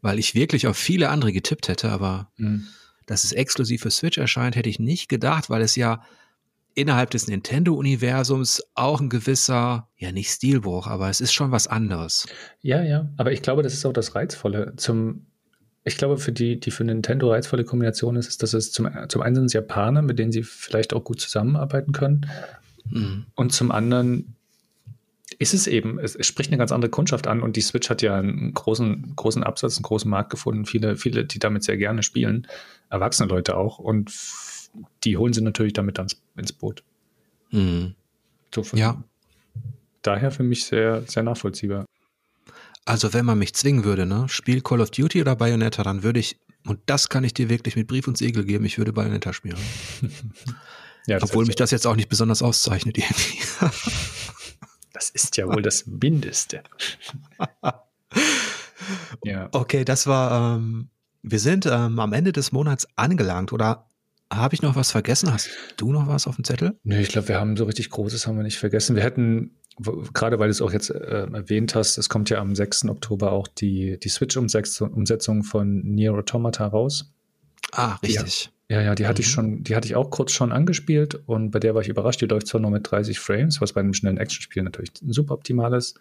weil 0.00 0.18
ich 0.18 0.34
wirklich 0.34 0.66
auf 0.66 0.78
viele 0.78 1.10
andere 1.10 1.32
getippt 1.32 1.68
hätte, 1.68 1.90
aber 1.90 2.30
hm. 2.36 2.66
dass 3.04 3.24
es 3.24 3.32
exklusiv 3.32 3.82
für 3.82 3.90
Switch 3.90 4.16
erscheint, 4.16 4.56
hätte 4.56 4.70
ich 4.70 4.78
nicht 4.78 5.08
gedacht, 5.10 5.50
weil 5.50 5.60
es 5.60 5.76
ja 5.76 6.02
innerhalb 6.76 7.10
des 7.10 7.26
Nintendo-Universums 7.26 8.62
auch 8.74 9.00
ein 9.00 9.08
gewisser, 9.08 9.88
ja 9.96 10.12
nicht 10.12 10.30
Stilbruch, 10.30 10.86
aber 10.86 11.08
es 11.08 11.20
ist 11.20 11.32
schon 11.32 11.50
was 11.50 11.66
anderes. 11.66 12.28
Ja, 12.60 12.82
ja, 12.82 13.08
aber 13.16 13.32
ich 13.32 13.42
glaube, 13.42 13.62
das 13.62 13.72
ist 13.72 13.86
auch 13.86 13.94
das 13.94 14.14
Reizvolle. 14.14 14.74
Zum, 14.76 15.26
ich 15.86 15.96
glaube, 15.96 16.18
für 16.18 16.32
die, 16.32 16.58
die 16.58 16.72
für 16.72 16.82
Nintendo 16.82 17.30
reizvolle 17.30 17.64
Kombination 17.64 18.16
ist, 18.16 18.26
ist, 18.26 18.42
dass 18.42 18.54
es 18.54 18.72
zum, 18.72 18.88
zum 19.08 19.22
einen 19.22 19.36
sind 19.36 19.44
es 19.46 19.52
Japaner, 19.52 20.02
mit 20.02 20.18
denen 20.18 20.32
sie 20.32 20.42
vielleicht 20.42 20.92
auch 20.92 21.04
gut 21.04 21.20
zusammenarbeiten 21.20 21.92
können. 21.92 22.26
Mhm. 22.90 23.26
Und 23.36 23.52
zum 23.52 23.70
anderen 23.70 24.34
ist 25.38 25.54
es 25.54 25.68
eben, 25.68 26.00
es, 26.00 26.16
es, 26.16 26.26
spricht 26.26 26.50
eine 26.50 26.58
ganz 26.58 26.72
andere 26.72 26.90
Kundschaft 26.90 27.28
an 27.28 27.40
und 27.40 27.54
die 27.54 27.60
Switch 27.60 27.88
hat 27.88 28.02
ja 28.02 28.16
einen 28.16 28.52
großen, 28.52 29.14
großen 29.14 29.44
Absatz, 29.44 29.76
einen 29.76 29.84
großen 29.84 30.10
Markt 30.10 30.30
gefunden. 30.30 30.66
Viele, 30.66 30.96
viele, 30.96 31.24
die 31.24 31.38
damit 31.38 31.62
sehr 31.62 31.76
gerne 31.76 32.02
spielen, 32.02 32.48
erwachsene 32.90 33.28
Leute 33.28 33.56
auch. 33.56 33.78
Und 33.78 34.12
die 35.04 35.16
holen 35.16 35.34
sie 35.34 35.40
natürlich 35.40 35.72
damit 35.72 35.98
dann 35.98 36.08
ins 36.36 36.52
Boot. 36.52 36.82
Mhm. 37.52 37.94
So 38.52 38.64
ja. 38.74 39.00
Daher 40.02 40.32
für 40.32 40.42
mich 40.42 40.64
sehr, 40.64 41.02
sehr 41.02 41.22
nachvollziehbar. 41.22 41.86
Also 42.86 43.12
wenn 43.12 43.24
man 43.24 43.38
mich 43.38 43.52
zwingen 43.52 43.84
würde, 43.84 44.06
ne, 44.06 44.26
spiel 44.28 44.60
Call 44.60 44.80
of 44.80 44.92
Duty 44.92 45.20
oder 45.20 45.34
Bayonetta, 45.34 45.82
dann 45.82 46.04
würde 46.04 46.20
ich, 46.20 46.38
und 46.64 46.78
das 46.86 47.08
kann 47.08 47.24
ich 47.24 47.34
dir 47.34 47.48
wirklich 47.48 47.74
mit 47.74 47.88
Brief 47.88 48.06
und 48.06 48.16
Segel 48.16 48.44
geben, 48.44 48.64
ich 48.64 48.78
würde 48.78 48.92
Bayonetta 48.92 49.32
spielen. 49.32 49.58
ja, 51.06 51.18
Obwohl 51.20 51.46
mich 51.46 51.56
das 51.56 51.72
jetzt 51.72 51.84
auch 51.84 51.96
nicht 51.96 52.08
besonders 52.08 52.42
auszeichnet 52.42 52.96
irgendwie. 52.96 53.38
das 54.92 55.10
ist 55.10 55.36
ja 55.36 55.48
wohl 55.48 55.62
das 55.62 55.84
Mindeste. 55.86 56.62
ja. 59.24 59.48
Okay, 59.50 59.84
das 59.84 60.06
war, 60.06 60.56
ähm, 60.56 60.88
wir 61.22 61.40
sind 61.40 61.66
ähm, 61.66 61.98
am 61.98 62.12
Ende 62.12 62.32
des 62.32 62.52
Monats 62.52 62.86
angelangt 62.94 63.52
oder 63.52 63.90
habe 64.32 64.54
ich 64.54 64.62
noch 64.62 64.76
was 64.76 64.92
vergessen? 64.92 65.32
Hast 65.32 65.50
du 65.76 65.92
noch 65.92 66.06
was 66.06 66.28
auf 66.28 66.36
dem 66.36 66.44
Zettel? 66.44 66.78
Nee, 66.84 67.00
ich 67.00 67.08
glaube, 67.08 67.28
wir 67.28 67.40
haben 67.40 67.56
so 67.56 67.64
richtig 67.64 67.90
Großes 67.90 68.28
haben 68.28 68.36
wir 68.36 68.44
nicht 68.44 68.58
vergessen. 68.58 68.94
Wir 68.94 69.02
hätten 69.02 69.56
gerade 69.78 70.38
weil 70.38 70.48
du 70.48 70.52
es 70.52 70.62
auch 70.62 70.72
jetzt 70.72 70.90
äh, 70.90 71.26
erwähnt 71.32 71.74
hast, 71.74 71.98
es 71.98 72.08
kommt 72.08 72.30
ja 72.30 72.38
am 72.38 72.54
6. 72.54 72.86
Oktober 72.86 73.32
auch 73.32 73.48
die, 73.48 73.98
die 73.98 74.08
Switch-Umsetzung 74.08 75.44
von 75.44 75.82
Nier 75.82 76.14
Automata 76.14 76.66
raus. 76.66 77.12
Ah, 77.72 77.96
richtig. 77.96 78.50
Ja, 78.68 78.82
ja, 78.82 78.96
die 78.96 79.06
hatte 79.06 79.20
mhm. 79.20 79.24
ich 79.24 79.30
schon, 79.30 79.62
die 79.62 79.76
hatte 79.76 79.86
ich 79.86 79.94
auch 79.94 80.10
kurz 80.10 80.32
schon 80.32 80.50
angespielt 80.50 81.20
und 81.26 81.52
bei 81.52 81.60
der 81.60 81.74
war 81.74 81.82
ich 81.82 81.88
überrascht, 81.88 82.20
die 82.20 82.26
läuft 82.26 82.48
zwar 82.48 82.60
nur 82.60 82.72
mit 82.72 82.90
30 82.90 83.20
Frames, 83.20 83.60
was 83.60 83.72
bei 83.72 83.80
einem 83.80 83.94
schnellen 83.94 84.18
Actionspiel 84.18 84.64
natürlich 84.64 84.90
super 85.06 85.34
optimal 85.34 85.72
ist. 85.74 86.00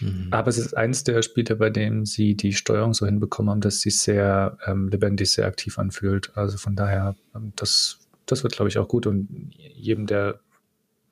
Mhm. 0.00 0.28
Aber 0.30 0.48
es 0.48 0.58
ist 0.58 0.76
eins 0.76 1.02
der 1.02 1.22
Spiele, 1.22 1.56
bei 1.56 1.68
dem 1.68 2.06
sie 2.06 2.36
die 2.36 2.52
Steuerung 2.52 2.94
so 2.94 3.06
hinbekommen 3.06 3.50
haben, 3.50 3.60
dass 3.60 3.80
sie 3.80 3.90
sehr 3.90 4.56
ähm, 4.66 4.88
lebendig, 4.88 5.32
sehr 5.32 5.46
aktiv 5.46 5.80
anfühlt. 5.80 6.30
Also 6.36 6.58
von 6.58 6.76
daher, 6.76 7.16
ähm, 7.34 7.52
das, 7.56 7.98
das 8.26 8.44
wird, 8.44 8.52
glaube 8.52 8.68
ich, 8.68 8.78
auch 8.78 8.86
gut 8.86 9.06
und 9.08 9.50
jedem, 9.56 10.06
der 10.06 10.38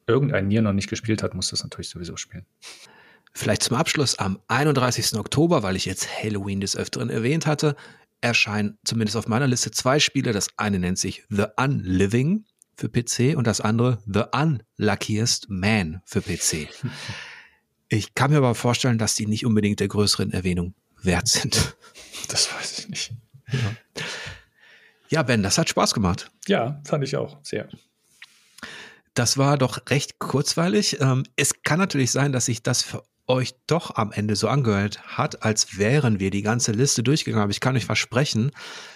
irgendein 0.07 0.49
Nier 0.49 0.63
noch 0.63 0.73
nicht 0.73 0.89
gespielt 0.89 1.23
hat, 1.23 1.35
muss 1.35 1.51
das 1.51 1.63
natürlich 1.63 1.89
sowieso 1.89 2.17
spielen. 2.17 2.47
Vielleicht 3.33 3.65
zum 3.65 3.77
Abschluss 3.77 4.19
am 4.19 4.39
31. 4.49 5.19
Oktober, 5.19 5.63
weil 5.63 5.77
ich 5.77 5.87
jetzt 5.87 6.09
Halloween 6.23 6.61
des 6.61 6.77
Öfteren 6.77 7.11
erwähnt 7.11 7.47
hatte, 7.47 7.75
erscheinen 8.21 8.79
zumindest 8.85 9.17
auf 9.17 9.27
meiner 9.29 9.47
Liste 9.47 9.71
zwei 9.71 9.99
Spiele. 9.99 10.33
Das 10.33 10.49
eine 10.57 10.79
nennt 10.79 10.99
sich 10.99 11.25
The 11.29 11.47
Unliving 11.57 12.45
für 12.77 12.89
PC 12.89 13.37
und 13.37 13.47
das 13.47 13.61
andere 13.61 13.99
The 14.07 14.23
Unluckiest 14.33 15.49
Man 15.49 16.03
für 16.05 16.21
PC. 16.21 16.69
Ich 17.91 18.15
kann 18.15 18.31
mir 18.31 18.39
aber 18.39 18.55
vorstellen, 18.55 18.99
dass 18.99 19.15
die 19.15 19.27
nicht 19.27 19.45
unbedingt 19.45 19.79
der 19.79 19.87
größeren 19.87 20.33
Erwähnung 20.33 20.75
wert 21.03 21.29
sind. 21.29 21.77
Das 22.29 22.53
weiß 22.53 22.79
ich 22.79 22.89
nicht. 22.89 23.13
Ja. 23.53 23.77
ja, 25.11 25.23
Ben, 25.23 25.43
das 25.43 25.59
hat 25.59 25.69
Spaß 25.69 25.93
gemacht. 25.93 26.33
Ja, 26.49 26.81
fand 26.85 27.05
ich 27.05 27.17
auch 27.17 27.39
sehr. 27.43 27.69
Das 29.15 29.39
war 29.39 29.57
doch 29.59 29.81
recht 29.89 30.19
kurzweilig. 30.19 31.01
Ähm, 31.01 31.25
es 31.37 31.63
kann 31.63 31.79
natürlich 31.79 32.11
sein, 32.11 32.33
dass 32.33 32.47
sich 32.47 32.63
das 32.63 32.83
für 32.83 33.05
euch 33.27 33.55
doch 33.67 33.95
am 33.95 34.13
Ende 34.13 34.37
so 34.37 34.49
angehört 34.49 35.03
hat, 35.17 35.43
als 35.43 35.79
wären 35.79 36.21
wir 36.21 36.31
die 36.31 36.43
ganze 36.43 36.73
Liste 36.73 37.03
durchgegangen. 37.03 37.43
Aber 37.43 37.51
ich 37.51 37.61
kann 37.61 37.77
euch 37.77 37.87
versprechen, 37.87 38.51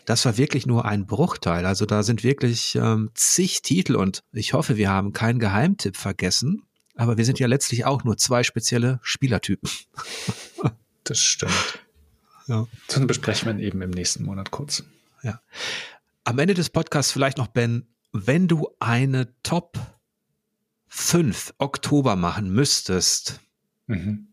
das 0.04 0.24
war 0.24 0.36
wirklich 0.36 0.66
nur 0.66 0.84
ein 0.84 1.06
Bruchteil. 1.06 1.64
Also 1.64 1.86
da 1.86 2.02
sind 2.02 2.24
wirklich 2.24 2.74
ähm, 2.74 3.10
zig 3.14 3.62
Titel 3.62 3.96
und 3.96 4.22
ich 4.32 4.52
hoffe, 4.52 4.76
wir 4.76 4.90
haben 4.90 5.12
keinen 5.12 5.38
Geheimtipp 5.38 5.96
vergessen. 5.96 6.62
Aber 6.94 7.16
wir 7.16 7.24
sind 7.24 7.38
ja 7.38 7.46
letztlich 7.46 7.84
auch 7.84 8.04
nur 8.04 8.16
zwei 8.16 8.42
spezielle 8.42 8.98
Spielertypen. 9.02 9.70
das 11.04 11.18
stimmt. 11.20 11.78
Ja. 12.48 12.66
Das 12.88 13.06
besprechen 13.06 13.56
wir 13.56 13.64
eben 13.64 13.80
im 13.82 13.90
nächsten 13.90 14.24
Monat 14.24 14.50
kurz. 14.50 14.82
Ja. 15.22 15.40
Am 16.24 16.38
Ende 16.38 16.54
des 16.54 16.70
Podcasts 16.70 17.12
vielleicht 17.12 17.38
noch, 17.38 17.46
Ben, 17.46 17.86
wenn 18.12 18.48
du 18.48 18.68
eine 18.80 19.32
Top 19.42 19.78
5 20.88 21.54
Oktober 21.58 22.16
machen 22.16 22.50
müsstest, 22.50 23.40
mhm. 23.86 24.28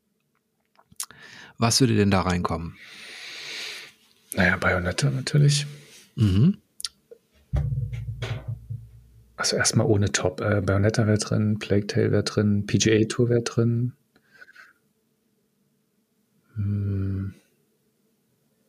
was 1.58 1.80
würde 1.82 1.96
denn 1.96 2.12
da 2.12 2.22
reinkommen? 2.22 2.78
Naja, 4.36 4.58
Bayonetta 4.58 5.10
natürlich. 5.10 5.66
Mhm. 6.16 6.58
Also 9.38 9.58
erstmal 9.58 9.88
ohne 9.88 10.12
Top. 10.12 10.42
Äh, 10.42 10.62
Bayonetta 10.62 11.08
wäre 11.08 11.18
drin, 11.18 11.60
Plague 11.60 11.88
Tale 11.88 12.12
wäre 12.12 12.24
drin, 12.24 12.66
PGA 12.66 13.06
Tour 13.06 13.30
wäre 13.30 13.42
drin. 13.42 13.94
Hm. 16.56 17.34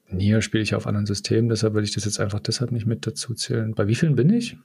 Nier 0.08 0.42
spiele 0.42 0.62
ich 0.62 0.74
auf 0.74 0.86
anderen 0.86 1.06
Systemen, 1.06 1.48
deshalb 1.48 1.74
würde 1.74 1.86
ich 1.86 1.94
das 1.94 2.04
jetzt 2.04 2.20
einfach 2.20 2.40
deshalb 2.40 2.72
nicht 2.72 2.86
mit 2.86 3.06
dazu 3.06 3.34
zählen. 3.34 3.74
Bei 3.74 3.86
wie 3.86 3.94
vielen 3.94 4.16
bin 4.16 4.30
ich? 4.30 4.56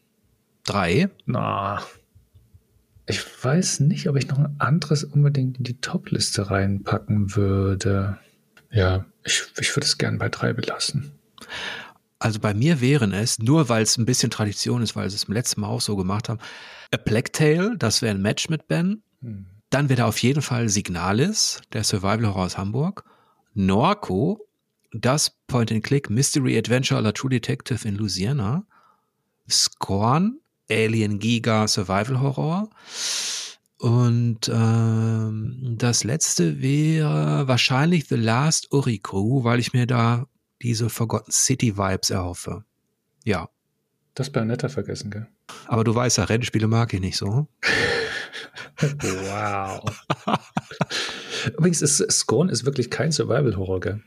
Drei. 0.64 1.10
Na, 1.26 1.81
ich 3.12 3.44
weiß 3.44 3.82
nicht, 3.82 4.08
ob 4.10 4.16
ich 4.16 4.28
noch 4.28 4.40
ein 4.40 4.56
anderes 4.58 5.04
unbedingt 5.04 5.58
in 5.58 5.64
die 5.64 5.80
Top-Liste 5.80 6.50
reinpacken 6.50 7.36
würde. 7.36 8.18
Ja, 8.72 9.06
ich, 9.24 9.44
ich 9.60 9.76
würde 9.76 9.86
es 9.86 9.98
gern 9.98 10.18
bei 10.18 10.30
drei 10.30 10.54
belassen. 10.54 11.12
Also 12.20 12.40
bei 12.40 12.54
mir 12.54 12.82
wären 12.82 13.14
es, 13.14 13.40
nur 13.40 13.68
weil 13.68 13.84
es 13.84 13.98
ein 13.98 14.06
bisschen 14.06 14.32
Tradition 14.32 14.82
ist, 14.82 14.96
weil 14.96 15.10
sie 15.10 15.16
es 15.16 15.26
im 15.26 15.34
letzten 15.34 15.62
Mal 15.62 15.68
auch 15.68 15.82
so 15.82 15.96
gemacht 15.96 16.30
haben, 16.30 16.40
A 16.92 16.98
Plague 16.98 17.32
Tale, 17.32 17.78
das 17.78 18.02
wäre 18.02 18.16
ein 18.16 18.22
Match 18.22 18.48
mit 18.48 18.68
Ben. 18.68 19.04
Hm. 19.22 19.46
Dann 19.70 19.90
wäre 19.90 19.98
da 19.98 20.06
auf 20.08 20.18
jeden 20.20 20.42
Fall 20.42 20.70
Signalis, 20.70 21.62
der 21.74 21.84
Survival 21.84 22.28
Horror 22.28 22.46
aus 22.46 22.58
Hamburg. 22.58 23.04
Norco, 23.54 24.48
das 24.94 25.38
Point-and-Click 25.48 26.10
Mystery 26.10 26.58
Adventure 26.58 27.00
à 27.00 27.04
la 27.04 27.12
True 27.12 27.30
Detective 27.30 27.88
in 27.88 27.96
Louisiana. 27.96 28.66
Scorn, 29.50 30.40
Alien 30.70 31.20
Giga 31.20 31.68
Survival 31.68 32.22
Horror. 32.22 32.70
Und 33.78 34.48
ähm, 34.54 35.76
das 35.78 36.04
letzte 36.04 36.62
wäre 36.62 37.48
wahrscheinlich 37.48 38.08
The 38.08 38.16
Last 38.16 38.72
Uri 38.72 39.00
Crew, 39.00 39.44
weil 39.44 39.60
ich 39.60 39.74
mir 39.74 39.88
da 39.88 40.28
diese 40.62 40.90
Forgotten 40.90 41.32
City 41.32 41.78
Vibes 41.78 42.12
erhoffe. 42.12 42.64
Ja. 43.24 43.50
Das 44.14 44.30
Bayonetta 44.30 44.70
vergessen, 44.70 45.10
gell? 45.10 45.28
Aber 45.68 45.84
du 45.84 45.96
weißt 45.96 46.20
ja, 46.20 46.26
Rennspiele 46.26 46.68
mag 46.68 46.94
ich 46.94 47.00
nicht 47.00 47.18
so. 47.18 47.48
wow. 48.80 49.84
Übrigens, 51.58 51.82
ist, 51.82 52.12
Scorn 52.12 52.50
ist 52.50 52.66
wirklich 52.66 52.92
kein 52.92 53.12
Survival-Horror, 53.12 53.80
gell? 53.80 54.04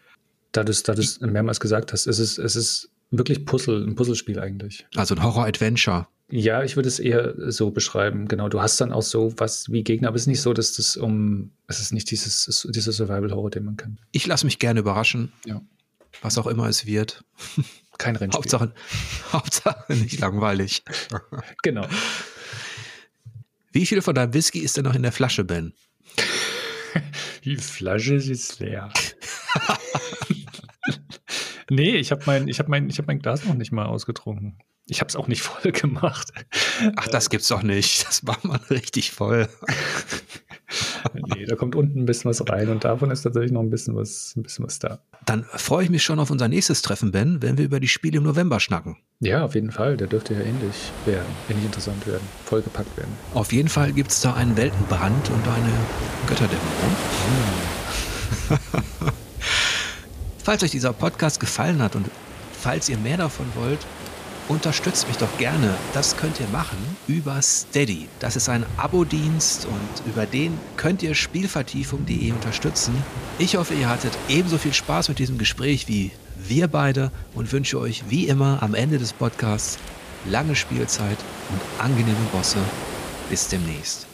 Da 0.52 0.62
du 0.62 0.70
es 0.70 1.20
mehrmals 1.20 1.58
gesagt 1.58 1.92
hast, 1.92 2.06
es 2.06 2.20
ist, 2.20 2.38
es 2.38 2.54
ist 2.54 2.90
wirklich 3.10 3.44
Puzzle, 3.44 3.84
ein 3.84 3.96
Puzzlespiel 3.96 4.38
eigentlich. 4.38 4.86
Also 4.94 5.16
ein 5.16 5.22
Horror-Adventure. 5.22 6.06
Ja, 6.30 6.62
ich 6.62 6.76
würde 6.76 6.88
es 6.88 6.98
eher 6.98 7.34
so 7.52 7.70
beschreiben. 7.70 8.28
Genau, 8.28 8.48
du 8.48 8.60
hast 8.60 8.80
dann 8.80 8.92
auch 8.92 9.02
so 9.02 9.34
was 9.36 9.70
wie 9.70 9.84
Gegner, 9.84 10.08
aber 10.08 10.16
es 10.16 10.22
ist 10.22 10.28
nicht 10.28 10.40
so, 10.40 10.52
dass 10.54 10.74
das 10.74 10.96
um, 10.96 11.52
es 11.66 11.80
ist 11.80 11.92
nicht 11.92 12.10
dieses, 12.10 12.66
dieser 12.70 12.92
Survival-Horror, 12.92 13.50
den 13.50 13.64
man 13.64 13.76
kennt. 13.76 14.00
Ich 14.12 14.26
lasse 14.26 14.46
mich 14.46 14.58
gerne 14.58 14.80
überraschen. 14.80 15.32
Ja. 15.44 15.60
Was 16.22 16.38
auch 16.38 16.46
immer 16.46 16.68
es 16.68 16.86
wird. 16.86 17.24
Kein 17.98 18.16
Rennspiel. 18.16 18.38
Hauptsache, 18.38 18.74
Hauptsache 19.32 19.92
nicht 19.92 20.18
langweilig. 20.18 20.82
genau. 21.62 21.86
Wie 23.72 23.86
viel 23.86 24.02
von 24.02 24.14
deinem 24.14 24.32
Whisky 24.34 24.60
ist 24.60 24.76
denn 24.76 24.84
noch 24.84 24.94
in 24.94 25.02
der 25.02 25.12
Flasche, 25.12 25.44
Ben? 25.44 25.74
Die 27.44 27.56
Flasche 27.56 28.14
ist 28.14 28.60
leer. 28.60 28.92
Nee, 31.74 31.96
ich 31.96 32.10
habe 32.10 32.22
mein, 32.26 32.48
hab 32.48 32.68
mein, 32.68 32.90
hab 32.90 33.06
mein 33.06 33.18
Glas 33.18 33.44
noch 33.44 33.54
nicht 33.54 33.72
mal 33.72 33.86
ausgetrunken. 33.86 34.58
Ich 34.86 35.00
habe 35.00 35.08
es 35.08 35.16
auch 35.16 35.28
nicht 35.28 35.42
voll 35.42 35.72
gemacht. 35.72 36.32
Ach, 36.96 37.08
das 37.08 37.30
gibt's 37.30 37.48
doch 37.48 37.62
nicht. 37.62 38.06
Das 38.06 38.26
war 38.26 38.38
mal 38.42 38.60
richtig 38.70 39.12
voll. 39.12 39.48
nee, 41.34 41.44
da 41.46 41.56
kommt 41.56 41.74
unten 41.74 42.00
ein 42.00 42.06
bisschen 42.06 42.30
was 42.30 42.46
rein 42.48 42.68
und 42.68 42.84
davon 42.84 43.10
ist 43.10 43.22
tatsächlich 43.22 43.52
noch 43.52 43.62
ein 43.62 43.70
bisschen 43.70 43.96
was, 43.96 44.34
ein 44.36 44.42
bisschen 44.42 44.64
was 44.64 44.78
da. 44.78 45.00
Dann 45.24 45.44
freue 45.44 45.84
ich 45.84 45.90
mich 45.90 46.02
schon 46.02 46.18
auf 46.18 46.30
unser 46.30 46.48
nächstes 46.48 46.82
Treffen, 46.82 47.12
Ben, 47.12 47.42
wenn 47.42 47.56
wir 47.58 47.64
über 47.64 47.80
die 47.80 47.88
Spiele 47.88 48.18
im 48.18 48.24
November 48.24 48.60
schnacken. 48.60 48.96
Ja, 49.20 49.44
auf 49.44 49.54
jeden 49.54 49.70
Fall. 49.70 49.96
Der 49.96 50.06
dürfte 50.06 50.34
ja 50.34 50.40
ähnlich 50.40 50.92
werden, 51.06 51.24
ähnlich 51.48 51.66
interessant 51.66 52.06
werden, 52.06 52.26
vollgepackt 52.44 52.96
werden. 52.96 53.12
Auf 53.32 53.52
jeden 53.52 53.68
Fall 53.68 53.92
gibt 53.92 54.10
es 54.10 54.20
da 54.20 54.34
einen 54.34 54.56
Weltenbrand 54.56 55.30
und 55.30 55.48
eine 55.48 55.72
Götterdämmerung. 56.26 56.96
Hm. 58.48 59.08
Falls 60.44 60.62
euch 60.62 60.72
dieser 60.72 60.92
Podcast 60.92 61.40
gefallen 61.40 61.80
hat 61.80 61.96
und 61.96 62.06
falls 62.52 62.90
ihr 62.90 62.98
mehr 62.98 63.16
davon 63.16 63.46
wollt, 63.54 63.78
unterstützt 64.48 65.08
mich 65.08 65.16
doch 65.16 65.38
gerne. 65.38 65.72
Das 65.94 66.18
könnt 66.18 66.38
ihr 66.38 66.46
machen 66.48 66.76
über 67.08 67.40
Steady. 67.40 68.08
Das 68.20 68.36
ist 68.36 68.50
ein 68.50 68.66
Abo-Dienst 68.76 69.64
und 69.64 70.06
über 70.06 70.26
den 70.26 70.58
könnt 70.76 71.02
ihr 71.02 71.14
Spielvertiefung.de 71.14 72.30
unterstützen. 72.30 72.94
Ich 73.38 73.56
hoffe, 73.56 73.72
ihr 73.72 73.88
hattet 73.88 74.12
ebenso 74.28 74.58
viel 74.58 74.74
Spaß 74.74 75.08
mit 75.08 75.18
diesem 75.18 75.38
Gespräch 75.38 75.88
wie 75.88 76.10
wir 76.36 76.68
beide 76.68 77.10
und 77.34 77.50
wünsche 77.50 77.80
euch 77.80 78.04
wie 78.10 78.28
immer 78.28 78.62
am 78.62 78.74
Ende 78.74 78.98
des 78.98 79.14
Podcasts 79.14 79.78
lange 80.26 80.54
Spielzeit 80.54 81.16
und 81.48 81.82
angenehme 81.82 82.16
Bosse. 82.32 82.58
Bis 83.30 83.48
demnächst. 83.48 84.06